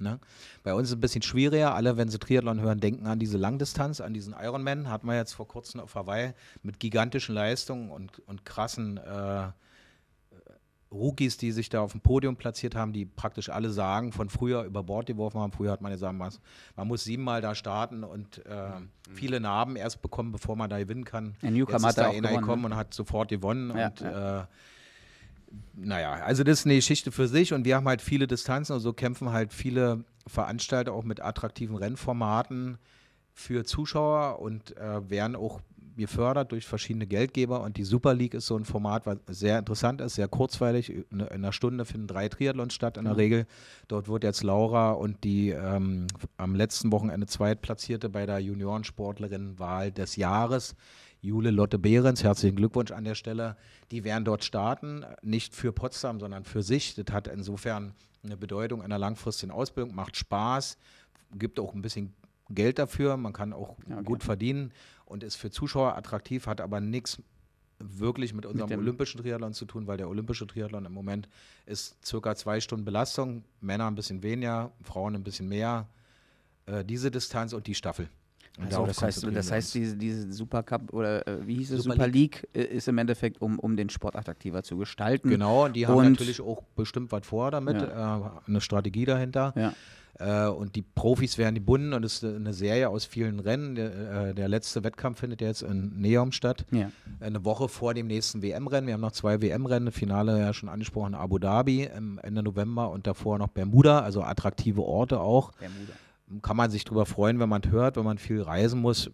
Ne? 0.00 0.18
Bei 0.62 0.74
uns 0.74 0.88
ist 0.88 0.92
es 0.92 0.96
ein 0.96 1.00
bisschen 1.00 1.22
schwieriger. 1.22 1.74
Alle, 1.74 1.96
wenn 1.96 2.08
sie 2.08 2.18
Triathlon 2.18 2.60
hören, 2.60 2.80
denken 2.80 3.06
an 3.06 3.18
diese 3.18 3.38
Langdistanz, 3.38 4.00
an 4.00 4.14
diesen 4.14 4.34
Ironman. 4.34 4.88
Hatten 4.88 5.06
wir 5.06 5.16
jetzt 5.16 5.32
vor 5.32 5.46
kurzem 5.46 5.80
auf 5.80 5.94
Hawaii 5.94 6.32
mit 6.62 6.80
gigantischen 6.80 7.34
Leistungen 7.34 7.90
und, 7.90 8.18
und 8.26 8.44
krassen 8.44 8.96
äh, 8.98 9.48
Rookies, 10.92 11.36
die 11.36 11.52
sich 11.52 11.68
da 11.68 11.82
auf 11.82 11.92
dem 11.92 12.00
Podium 12.00 12.36
platziert 12.36 12.74
haben, 12.74 12.92
die 12.92 13.06
praktisch 13.06 13.48
alle 13.48 13.70
sagen, 13.70 14.12
von 14.12 14.28
früher 14.28 14.64
über 14.64 14.82
Bord 14.82 15.06
geworfen 15.06 15.40
haben. 15.40 15.52
Früher 15.52 15.70
hat 15.70 15.80
man 15.80 15.92
gesagt, 15.92 16.16
man, 16.16 16.32
man 16.74 16.88
muss 16.88 17.04
siebenmal 17.04 17.40
da 17.40 17.54
starten 17.54 18.02
und 18.02 18.44
äh, 18.46 18.72
viele 19.12 19.38
Narben 19.38 19.76
erst 19.76 20.02
bekommen, 20.02 20.32
bevor 20.32 20.56
man 20.56 20.68
da 20.68 20.78
gewinnen 20.78 21.04
kann. 21.04 21.36
Ja, 21.42 21.50
Newcomer 21.50 21.74
Jetzt 21.74 21.84
hat 21.84 21.90
ist 21.90 21.98
da 21.98 22.02
da 22.02 22.08
auch 22.08 22.14
einer 22.14 22.28
gewonnen, 22.28 22.40
gekommen 22.42 22.62
ne? 22.62 22.68
und 22.68 22.76
hat 22.76 22.94
sofort 22.94 23.28
gewonnen. 23.28 23.76
Ja, 23.76 23.86
und 23.88 24.00
Äh, 24.00 24.44
naja, 25.74 26.12
also 26.12 26.44
das 26.44 26.60
ist 26.60 26.66
eine 26.66 26.76
Geschichte 26.76 27.12
für 27.12 27.28
sich 27.28 27.52
und 27.52 27.64
wir 27.64 27.76
haben 27.76 27.88
halt 27.88 28.02
viele 28.02 28.26
Distanzen 28.26 28.74
und 28.74 28.80
so 28.80 28.92
kämpfen 28.92 29.32
halt 29.32 29.52
viele 29.52 30.04
Veranstalter 30.26 30.92
auch 30.92 31.04
mit 31.04 31.20
attraktiven 31.20 31.76
Rennformaten 31.76 32.78
für 33.32 33.64
Zuschauer 33.64 34.40
und 34.40 34.76
äh, 34.76 35.08
werden 35.08 35.36
auch 35.36 35.60
gefördert 35.96 36.52
durch 36.52 36.66
verschiedene 36.66 37.06
Geldgeber 37.06 37.60
und 37.60 37.76
die 37.76 37.84
Super 37.84 38.14
League 38.14 38.34
ist 38.34 38.46
so 38.46 38.56
ein 38.56 38.64
Format, 38.64 39.06
was 39.06 39.18
sehr 39.26 39.58
interessant 39.58 40.00
ist, 40.00 40.14
sehr 40.14 40.28
kurzweilig. 40.28 40.90
In 40.90 41.04
in 41.20 41.22
einer 41.22 41.52
Stunde 41.52 41.84
finden 41.84 42.06
drei 42.06 42.28
Triathlons 42.28 42.74
statt 42.74 42.96
in 42.96 43.04
der 43.04 43.16
Regel. 43.16 43.46
Dort 43.88 44.08
wird 44.08 44.24
jetzt 44.24 44.42
Laura 44.42 44.92
und 44.92 45.24
die 45.24 45.50
ähm, 45.50 46.06
am 46.36 46.54
letzten 46.54 46.90
Wochenende 46.92 47.26
Zweitplatzierte 47.26 48.08
bei 48.08 48.24
der 48.24 48.38
Juniorensportlerin-Wahl 48.38 49.92
des 49.92 50.16
Jahres 50.16 50.74
Jule 51.22 51.50
Lotte 51.50 51.78
Behrens, 51.78 52.24
herzlichen 52.24 52.56
Glückwunsch 52.56 52.92
an 52.92 53.04
der 53.04 53.14
Stelle. 53.14 53.56
Die 53.90 54.04
werden 54.04 54.24
dort 54.24 54.42
starten, 54.44 55.04
nicht 55.22 55.54
für 55.54 55.72
Potsdam, 55.72 56.18
sondern 56.18 56.44
für 56.44 56.62
sich. 56.62 56.94
Das 56.94 57.12
hat 57.12 57.28
insofern 57.28 57.92
eine 58.22 58.36
Bedeutung 58.36 58.82
einer 58.82 58.98
langfristigen 58.98 59.52
Ausbildung, 59.52 59.94
macht 59.94 60.16
Spaß, 60.16 60.78
gibt 61.34 61.60
auch 61.60 61.74
ein 61.74 61.82
bisschen 61.82 62.14
Geld 62.48 62.78
dafür, 62.78 63.16
man 63.16 63.32
kann 63.32 63.52
auch 63.52 63.76
okay. 63.78 64.02
gut 64.04 64.24
verdienen 64.24 64.72
und 65.04 65.22
ist 65.22 65.36
für 65.36 65.50
Zuschauer 65.50 65.96
attraktiv, 65.96 66.46
hat 66.46 66.60
aber 66.60 66.80
nichts 66.80 67.22
wirklich 67.78 68.34
mit 68.34 68.44
unserem 68.44 68.68
dem- 68.68 68.80
olympischen 68.80 69.20
Triathlon 69.20 69.54
zu 69.54 69.64
tun, 69.64 69.86
weil 69.86 69.96
der 69.96 70.08
olympische 70.08 70.46
Triathlon 70.46 70.84
im 70.84 70.92
Moment 70.92 71.28
ist 71.66 71.96
circa 72.04 72.34
zwei 72.34 72.60
Stunden 72.60 72.84
Belastung, 72.84 73.44
Männer 73.60 73.86
ein 73.86 73.94
bisschen 73.94 74.22
weniger, 74.22 74.72
Frauen 74.82 75.14
ein 75.14 75.24
bisschen 75.24 75.48
mehr. 75.48 75.88
Äh, 76.66 76.84
diese 76.84 77.10
Distanz 77.10 77.52
und 77.52 77.66
die 77.66 77.74
Staffel. 77.74 78.08
Also 78.58 78.84
das 78.86 79.00
heißt, 79.00 79.26
das 79.32 79.50
heißt 79.50 79.74
diese, 79.74 79.96
diese 79.96 80.32
Supercup 80.32 80.92
oder 80.92 81.26
äh, 81.26 81.46
wie 81.46 81.54
hieß 81.56 81.70
es, 81.72 81.82
Super 81.84 81.94
Super 81.94 82.08
League, 82.08 82.46
äh, 82.52 82.62
ist 82.62 82.88
im 82.88 82.98
Endeffekt, 82.98 83.40
um, 83.40 83.58
um 83.58 83.76
den 83.76 83.88
Sport 83.88 84.16
attraktiver 84.16 84.62
zu 84.62 84.76
gestalten. 84.76 85.30
Genau, 85.30 85.64
und 85.64 85.76
die 85.76 85.86
haben 85.86 85.96
Und- 85.96 86.10
natürlich 86.12 86.40
auch 86.40 86.62
bestimmt 86.76 87.10
was 87.12 87.26
vor 87.26 87.50
damit, 87.50 87.80
äh, 87.80 87.86
eine 87.86 88.60
Strategie 88.60 89.04
dahinter. 89.06 89.54
Ja. 89.56 89.72
Äh, 90.18 90.50
und 90.50 90.76
die 90.76 90.82
Profis 90.82 91.38
werden 91.38 91.54
gebunden 91.54 91.94
und 91.94 92.04
es 92.04 92.22
ist 92.22 92.24
eine 92.24 92.52
Serie 92.52 92.90
aus 92.90 93.06
vielen 93.06 93.40
Rennen. 93.40 93.74
Der, 93.76 94.26
äh, 94.28 94.34
der 94.34 94.48
letzte 94.48 94.84
Wettkampf 94.84 95.20
findet 95.20 95.40
jetzt 95.40 95.62
in 95.62 95.98
Neom 95.98 96.30
statt. 96.32 96.66
Ja. 96.72 96.90
Eine 97.20 97.42
Woche 97.46 97.68
vor 97.68 97.94
dem 97.94 98.06
nächsten 98.08 98.42
WM-Rennen. 98.42 98.86
Wir 98.86 98.94
haben 98.94 99.00
noch 99.00 99.12
zwei 99.12 99.40
WM-Rennen. 99.40 99.90
Finale 99.92 100.38
ja 100.38 100.52
schon 100.52 100.68
angesprochen, 100.68 101.14
Abu 101.14 101.38
Dhabi 101.38 101.84
im 101.84 102.18
Ende 102.22 102.42
November 102.42 102.90
und 102.90 103.06
davor 103.06 103.38
noch 103.38 103.48
Bermuda, 103.48 104.00
also 104.00 104.22
attraktive 104.22 104.82
Orte 104.82 105.20
auch. 105.20 105.52
Bermuda. 105.52 105.92
Kann 106.42 106.56
man 106.56 106.70
sich 106.70 106.84
drüber 106.84 107.06
freuen, 107.06 107.38
wenn 107.40 107.48
man 107.48 107.62
hört, 107.70 107.96
wenn 107.96 108.04
man 108.04 108.18
viel 108.18 108.42
reisen 108.42 108.80
muss. 108.80 109.10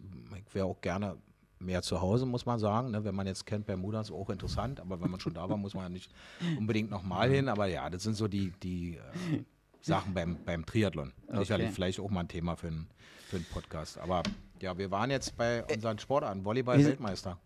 Ich 0.46 0.54
wäre 0.54 0.66
auch 0.66 0.80
gerne 0.80 1.16
mehr 1.58 1.82
zu 1.82 2.00
Hause, 2.00 2.26
muss 2.26 2.44
man 2.46 2.58
sagen. 2.58 2.90
Ne? 2.90 3.04
Wenn 3.04 3.14
man 3.14 3.26
jetzt 3.26 3.46
kennt, 3.46 3.66
Bermuda 3.66 4.00
ist 4.00 4.10
auch 4.12 4.28
interessant, 4.30 4.80
aber 4.80 5.00
wenn 5.00 5.10
man 5.10 5.20
schon 5.20 5.34
da 5.34 5.48
war, 5.48 5.56
muss 5.56 5.74
man 5.74 5.84
ja 5.84 5.88
nicht 5.88 6.12
unbedingt 6.58 6.90
nochmal 6.90 7.30
hin. 7.30 7.48
Aber 7.48 7.66
ja, 7.66 7.88
das 7.88 8.02
sind 8.02 8.14
so 8.14 8.28
die, 8.28 8.52
die 8.62 8.96
äh, 8.96 9.42
Sachen 9.80 10.14
beim, 10.14 10.36
beim 10.44 10.66
Triathlon. 10.66 11.12
Sicherlich 11.32 11.66
Okay. 11.68 11.74
vielleicht 11.74 12.00
auch 12.00 12.10
mal 12.10 12.20
ein 12.20 12.28
Thema 12.28 12.56
für 12.56 12.68
einen 12.68 12.86
für 13.26 13.36
einen 13.36 13.46
Podcast. 13.46 13.98
Aber 13.98 14.22
ja, 14.60 14.76
wir 14.78 14.90
waren 14.90 15.10
jetzt 15.10 15.36
bei 15.36 15.64
unseren 15.64 15.98
Sportarten, 15.98 16.44
Volleyball-Weltmeister. 16.44 17.38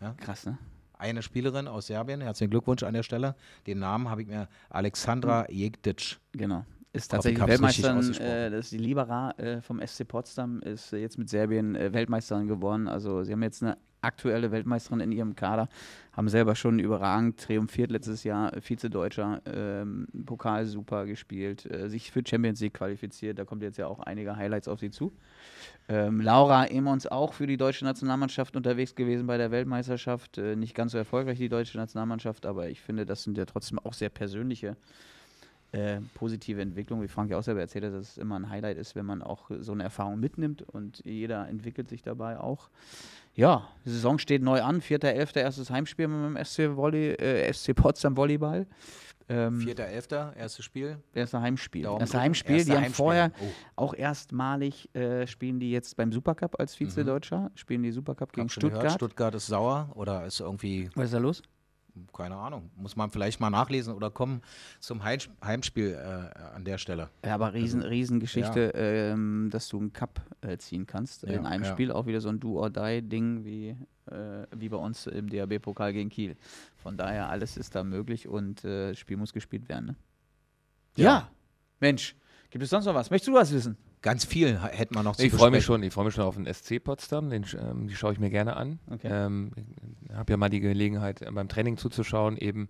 ja? 0.00 0.14
Krass, 0.18 0.46
ne? 0.46 0.58
eine 0.98 1.22
Spielerin 1.22 1.68
aus 1.68 1.86
Serbien. 1.86 2.20
Herzlichen 2.20 2.50
Glückwunsch 2.50 2.82
an 2.82 2.92
der 2.94 3.02
Stelle. 3.02 3.34
Den 3.66 3.78
Namen 3.78 4.10
habe 4.10 4.22
ich 4.22 4.28
mir 4.28 4.48
Alexandra 4.68 5.48
Jektic. 5.50 6.18
Genau 6.32 6.64
ist 6.92 7.10
tatsächlich 7.10 7.46
Weltmeisterin, 7.46 8.14
äh, 8.14 8.50
das 8.50 8.66
ist 8.66 8.72
die 8.72 8.78
Libera 8.78 9.30
äh, 9.38 9.60
vom 9.60 9.80
SC 9.84 10.06
Potsdam, 10.06 10.60
ist 10.60 10.92
äh, 10.92 10.98
jetzt 10.98 11.18
mit 11.18 11.28
Serbien 11.28 11.76
äh, 11.76 11.92
Weltmeisterin 11.92 12.48
geworden. 12.48 12.88
Also 12.88 13.22
sie 13.22 13.32
haben 13.32 13.42
jetzt 13.42 13.62
eine 13.62 13.76
aktuelle 14.02 14.50
Weltmeisterin 14.50 15.00
in 15.00 15.12
ihrem 15.12 15.36
Kader, 15.36 15.68
haben 16.12 16.28
selber 16.28 16.56
schon 16.56 16.78
überragend 16.78 17.38
triumphiert 17.38 17.92
letztes 17.92 18.24
Jahr, 18.24 18.56
äh, 18.56 18.60
Vize-Deutscher, 18.60 19.42
ähm, 19.46 20.08
Pokal 20.26 20.66
super 20.66 21.06
gespielt, 21.06 21.70
äh, 21.70 21.88
sich 21.88 22.10
für 22.10 22.22
Champions 22.26 22.60
League 22.60 22.74
qualifiziert, 22.74 23.38
da 23.38 23.44
kommt 23.44 23.62
jetzt 23.62 23.76
ja 23.76 23.86
auch 23.86 24.00
einige 24.00 24.34
Highlights 24.34 24.66
auf 24.66 24.80
sie 24.80 24.90
zu. 24.90 25.12
Ähm, 25.88 26.20
Laura 26.20 26.66
Emons 26.66 27.06
auch 27.06 27.34
für 27.34 27.46
die 27.46 27.56
deutsche 27.56 27.84
Nationalmannschaft 27.84 28.56
unterwegs 28.56 28.94
gewesen 28.94 29.26
bei 29.26 29.36
der 29.36 29.50
Weltmeisterschaft, 29.50 30.38
nicht 30.38 30.74
ganz 30.74 30.92
so 30.92 30.98
erfolgreich 30.98 31.38
die 31.38 31.48
deutsche 31.48 31.76
Nationalmannschaft, 31.76 32.46
aber 32.46 32.68
ich 32.68 32.80
finde, 32.80 33.06
das 33.06 33.22
sind 33.22 33.36
ja 33.36 33.44
trotzdem 33.44 33.78
auch 33.78 33.92
sehr 33.92 34.08
persönliche 34.08 34.76
äh, 35.72 36.00
positive 36.14 36.60
Entwicklung, 36.60 37.02
wie 37.02 37.08
Frank 37.08 37.30
ja 37.30 37.38
auch 37.38 37.42
selber 37.42 37.60
erzählt 37.60 37.84
hat, 37.84 37.94
dass 37.94 38.10
es 38.10 38.18
immer 38.18 38.38
ein 38.38 38.48
Highlight 38.50 38.76
ist, 38.76 38.96
wenn 38.96 39.06
man 39.06 39.22
auch 39.22 39.50
so 39.60 39.72
eine 39.72 39.84
Erfahrung 39.84 40.18
mitnimmt 40.18 40.62
und 40.62 41.04
jeder 41.04 41.48
entwickelt 41.48 41.88
sich 41.88 42.02
dabei 42.02 42.38
auch. 42.38 42.70
Ja, 43.34 43.68
die 43.84 43.90
Saison 43.90 44.18
steht 44.18 44.42
neu 44.42 44.62
an, 44.62 44.80
4.11. 44.80 45.38
erstes 45.38 45.70
Heimspiel 45.70 46.08
mit 46.08 46.36
dem 46.36 46.44
SC, 46.44 46.76
Volley, 46.76 47.10
äh, 47.12 47.52
SC 47.52 47.74
Potsdam 47.74 48.16
Volleyball. 48.16 48.66
Ähm, 49.28 49.60
4.11. 49.60 50.34
erstes 50.34 50.64
Spiel. 50.64 50.98
Erste 51.14 51.40
Heimspiel. 51.40 51.84
Erste 51.84 52.20
Heimspiel. 52.20 52.56
Erste 52.56 52.70
die 52.70 52.76
haben 52.76 52.84
Heimspiel. 52.84 53.04
vorher 53.04 53.32
oh. 53.40 53.46
auch 53.76 53.94
erstmalig 53.94 54.92
äh, 54.96 55.28
spielen 55.28 55.60
die 55.60 55.70
jetzt 55.70 55.96
beim 55.96 56.10
Supercup 56.10 56.58
als 56.58 56.78
mhm. 56.78 56.86
Vize-Deutscher, 56.86 57.38
mhm. 57.42 57.50
spielen 57.54 57.82
die 57.84 57.92
Supercup 57.92 58.32
gegen 58.32 58.48
Stuttgart. 58.48 58.82
Gehört? 58.82 58.94
Stuttgart 58.94 59.34
ist 59.36 59.46
sauer 59.46 59.90
oder 59.94 60.26
ist 60.26 60.40
irgendwie. 60.40 60.90
Was 60.96 61.06
ist 61.06 61.14
da 61.14 61.18
los? 61.18 61.42
Keine 62.12 62.36
Ahnung, 62.36 62.70
muss 62.76 62.96
man 62.96 63.10
vielleicht 63.10 63.40
mal 63.40 63.50
nachlesen 63.50 63.94
oder 63.94 64.10
kommen 64.10 64.42
zum 64.78 65.02
Heimspiel 65.02 65.94
äh, 65.94 66.38
an 66.54 66.64
der 66.64 66.78
Stelle. 66.78 67.10
Ja, 67.24 67.34
aber 67.34 67.54
riesen, 67.54 67.80
also, 67.80 67.90
Riesengeschichte, 67.90 68.72
ja. 68.74 69.12
ähm, 69.12 69.48
dass 69.50 69.68
du 69.68 69.78
einen 69.78 69.92
Cup 69.92 70.20
äh, 70.40 70.56
ziehen 70.58 70.86
kannst 70.86 71.22
ja, 71.22 71.30
in 71.30 71.46
einem 71.46 71.64
ja. 71.64 71.70
Spiel, 71.70 71.92
auch 71.92 72.06
wieder 72.06 72.20
so 72.20 72.28
ein 72.28 72.40
Do-or-Die-Ding 72.40 73.44
wie, 73.44 73.76
äh, 74.06 74.46
wie 74.56 74.68
bei 74.68 74.76
uns 74.76 75.06
im 75.06 75.28
DAB-Pokal 75.28 75.92
gegen 75.92 76.10
Kiel. 76.10 76.36
Von 76.76 76.96
daher, 76.96 77.28
alles 77.28 77.56
ist 77.56 77.74
da 77.74 77.84
möglich 77.84 78.28
und 78.28 78.64
das 78.64 78.70
äh, 78.70 78.94
Spiel 78.94 79.16
muss 79.16 79.32
gespielt 79.32 79.68
werden. 79.68 79.86
Ne? 79.86 79.96
Ja. 80.96 81.30
Mensch, 81.80 82.14
gibt 82.50 82.64
es 82.64 82.70
sonst 82.70 82.84
noch 82.84 82.94
was? 82.94 83.10
Möchtest 83.10 83.28
du 83.28 83.34
was 83.34 83.52
wissen? 83.52 83.76
Ganz 84.02 84.24
viel 84.24 84.58
hätte 84.60 84.94
man 84.94 85.04
noch 85.04 85.16
zu 85.16 85.24
Ich 85.24 85.32
freue 85.32 85.50
mich 85.50 85.64
schon, 85.64 85.82
ich 85.82 85.92
freue 85.92 86.06
mich 86.06 86.14
schon 86.14 86.24
auf 86.24 86.36
den 86.36 86.52
SC 86.52 86.82
Potsdam, 86.82 87.30
den, 87.30 87.44
ähm, 87.54 87.88
die 87.88 87.94
schaue 87.94 88.12
ich 88.12 88.18
mir 88.18 88.30
gerne 88.30 88.56
an. 88.56 88.78
Okay. 88.90 89.08
Ähm, 89.10 89.52
habe 90.14 90.32
ja 90.32 90.36
mal 90.36 90.48
die 90.48 90.60
Gelegenheit 90.60 91.22
äh, 91.22 91.30
beim 91.30 91.48
Training 91.48 91.76
zuzuschauen, 91.76 92.36
eben 92.36 92.68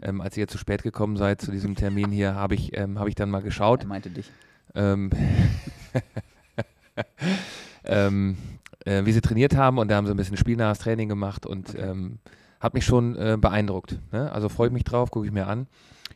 ähm, 0.00 0.20
als 0.20 0.36
ihr 0.36 0.48
zu 0.48 0.58
spät 0.58 0.82
gekommen 0.82 1.16
seid 1.16 1.40
zu 1.40 1.50
diesem 1.50 1.74
Termin 1.74 2.10
hier, 2.10 2.34
habe 2.36 2.54
ich, 2.54 2.76
ähm, 2.76 2.98
hab 2.98 3.08
ich 3.08 3.14
dann 3.14 3.30
mal 3.30 3.42
geschaut. 3.42 3.82
Er 3.82 3.88
meinte 3.88 4.10
dich. 4.10 4.30
Ähm, 4.74 5.10
ähm, 7.84 8.36
äh, 8.84 9.04
wie 9.04 9.12
sie 9.12 9.20
trainiert 9.20 9.56
haben 9.56 9.78
und 9.78 9.88
da 9.88 9.96
haben 9.96 10.06
sie 10.06 10.12
ein 10.12 10.16
bisschen 10.16 10.36
spielnahes 10.36 10.78
Training 10.78 11.08
gemacht 11.08 11.46
und 11.46 11.70
okay. 11.70 12.10
hat 12.60 12.74
mich 12.74 12.84
schon 12.84 13.16
äh, 13.16 13.36
beeindruckt. 13.40 13.98
Ne? 14.12 14.30
Also 14.32 14.48
freue 14.48 14.68
ich 14.68 14.72
mich 14.72 14.84
drauf, 14.84 15.10
gucke 15.10 15.26
ich 15.26 15.32
mir 15.32 15.46
an. 15.46 15.66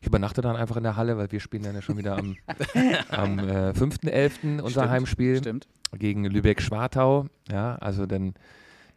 Ich 0.00 0.06
übernachte 0.06 0.40
dann 0.40 0.56
einfach 0.56 0.76
in 0.76 0.82
der 0.82 0.96
Halle, 0.96 1.16
weil 1.16 1.32
wir 1.32 1.40
spielen 1.40 1.62
dann 1.62 1.74
ja 1.74 1.82
schon 1.82 1.96
wieder 1.96 2.16
am, 2.16 2.36
am 3.08 3.38
äh, 3.38 3.70
5.11. 3.70 4.60
unser 4.60 4.70
stimmt, 4.70 4.88
Heimspiel 4.90 5.38
stimmt. 5.38 5.66
gegen 5.96 6.24
Lübeck-Schwartau. 6.24 7.26
Ja, 7.50 7.76
also 7.76 8.06
dann 8.06 8.34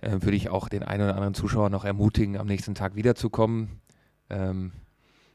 äh, 0.02 0.12
würde 0.12 0.36
ich 0.36 0.50
auch 0.50 0.70
den 0.70 0.84
einen 0.84 1.04
oder 1.04 1.16
anderen 1.16 1.34
Zuschauer 1.34 1.70
noch 1.70 1.86
ermutigen, 1.86 2.38
am 2.38 2.48
nächsten 2.48 2.76
Tag 2.76 2.96
wiederzukommen. 2.96 3.82
Ähm, 4.30 4.72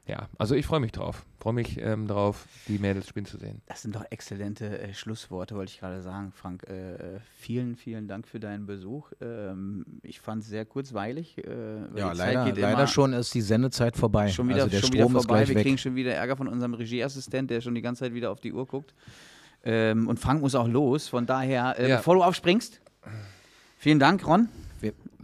ja, 0.07 0.29
also 0.37 0.53
ich 0.53 0.67
freue 0.67 0.79
mich 0.79 0.91
drauf. 0.91 1.25
Freue 1.39 1.53
mich 1.53 1.79
ähm, 1.79 2.07
drauf, 2.07 2.45
die 2.67 2.77
Mädels 2.77 3.07
spielen 3.07 3.25
zu 3.25 3.37
sehen. 3.37 3.61
Das 3.65 3.81
sind 3.81 3.95
doch 3.95 4.05
exzellente 4.11 4.79
äh, 4.79 4.93
Schlussworte, 4.93 5.55
wollte 5.55 5.71
ich 5.71 5.79
gerade 5.79 6.01
sagen, 6.01 6.31
Frank. 6.31 6.63
Äh, 6.67 6.93
äh, 6.93 7.19
vielen, 7.37 7.75
vielen 7.75 8.07
Dank 8.07 8.27
für 8.27 8.39
deinen 8.39 8.67
Besuch. 8.67 9.11
Ähm, 9.19 9.85
ich 10.03 10.19
fand 10.19 10.43
es 10.43 10.49
sehr 10.49 10.65
kurzweilig. 10.65 11.39
Äh, 11.39 11.97
ja, 11.97 12.11
leider, 12.13 12.53
leider 12.53 12.85
schon 12.85 13.13
ist 13.13 13.33
die 13.33 13.41
Sendezeit 13.41 13.97
vorbei. 13.97 14.27
Schon 14.27 14.47
wieder, 14.47 14.63
also 14.63 14.69
der 14.69 14.79
schon 14.79 14.93
Strom 14.93 15.11
wieder 15.11 15.21
vorbei. 15.21 15.47
Wir 15.47 15.55
weg. 15.55 15.63
kriegen 15.63 15.77
schon 15.79 15.95
wieder 15.95 16.13
Ärger 16.13 16.37
von 16.37 16.47
unserem 16.47 16.75
Regieassistent, 16.75 17.49
der 17.49 17.61
schon 17.61 17.73
die 17.73 17.81
ganze 17.81 18.05
Zeit 18.05 18.13
wieder 18.13 18.31
auf 18.31 18.39
die 18.39 18.53
Uhr 18.53 18.67
guckt. 18.67 18.93
Ähm, 19.63 20.07
und 20.07 20.19
Frank 20.19 20.41
muss 20.41 20.53
auch 20.53 20.67
los. 20.67 21.07
Von 21.07 21.25
daher, 21.25 21.79
äh, 21.79 21.89
ja. 21.89 21.97
bevor 21.97 22.13
du 22.13 22.23
aufspringst, 22.23 22.79
vielen 23.79 23.97
Dank, 23.97 24.25
Ron. 24.27 24.49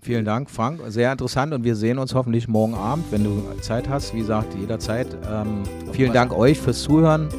Vielen 0.03 0.25
Dank, 0.25 0.49
Frank. 0.49 0.81
Sehr 0.87 1.11
interessant 1.11 1.53
und 1.53 1.63
wir 1.63 1.75
sehen 1.75 1.99
uns 1.99 2.15
hoffentlich 2.15 2.47
morgen 2.47 2.73
Abend, 2.73 3.05
wenn 3.11 3.23
du 3.23 3.43
Zeit 3.61 3.87
hast. 3.87 4.15
Wie 4.15 4.19
gesagt, 4.19 4.55
jederzeit. 4.55 5.07
Ähm, 5.31 5.61
vielen 5.91 6.11
Dank 6.11 6.33
euch 6.33 6.59
fürs 6.59 6.81
Zuhören. 6.81 7.29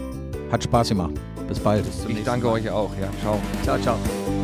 Hat 0.53 0.63
Spaß 0.63 0.91
gemacht. 0.91 1.15
Bis 1.49 1.59
bald. 1.59 1.85
ich 2.09 2.23
danke 2.23 2.49
euch 2.49 2.71
auch. 2.71 2.91
Ja, 3.01 3.09
ciao. 3.21 3.41
Ciao, 3.65 3.79
ciao. 3.79 4.42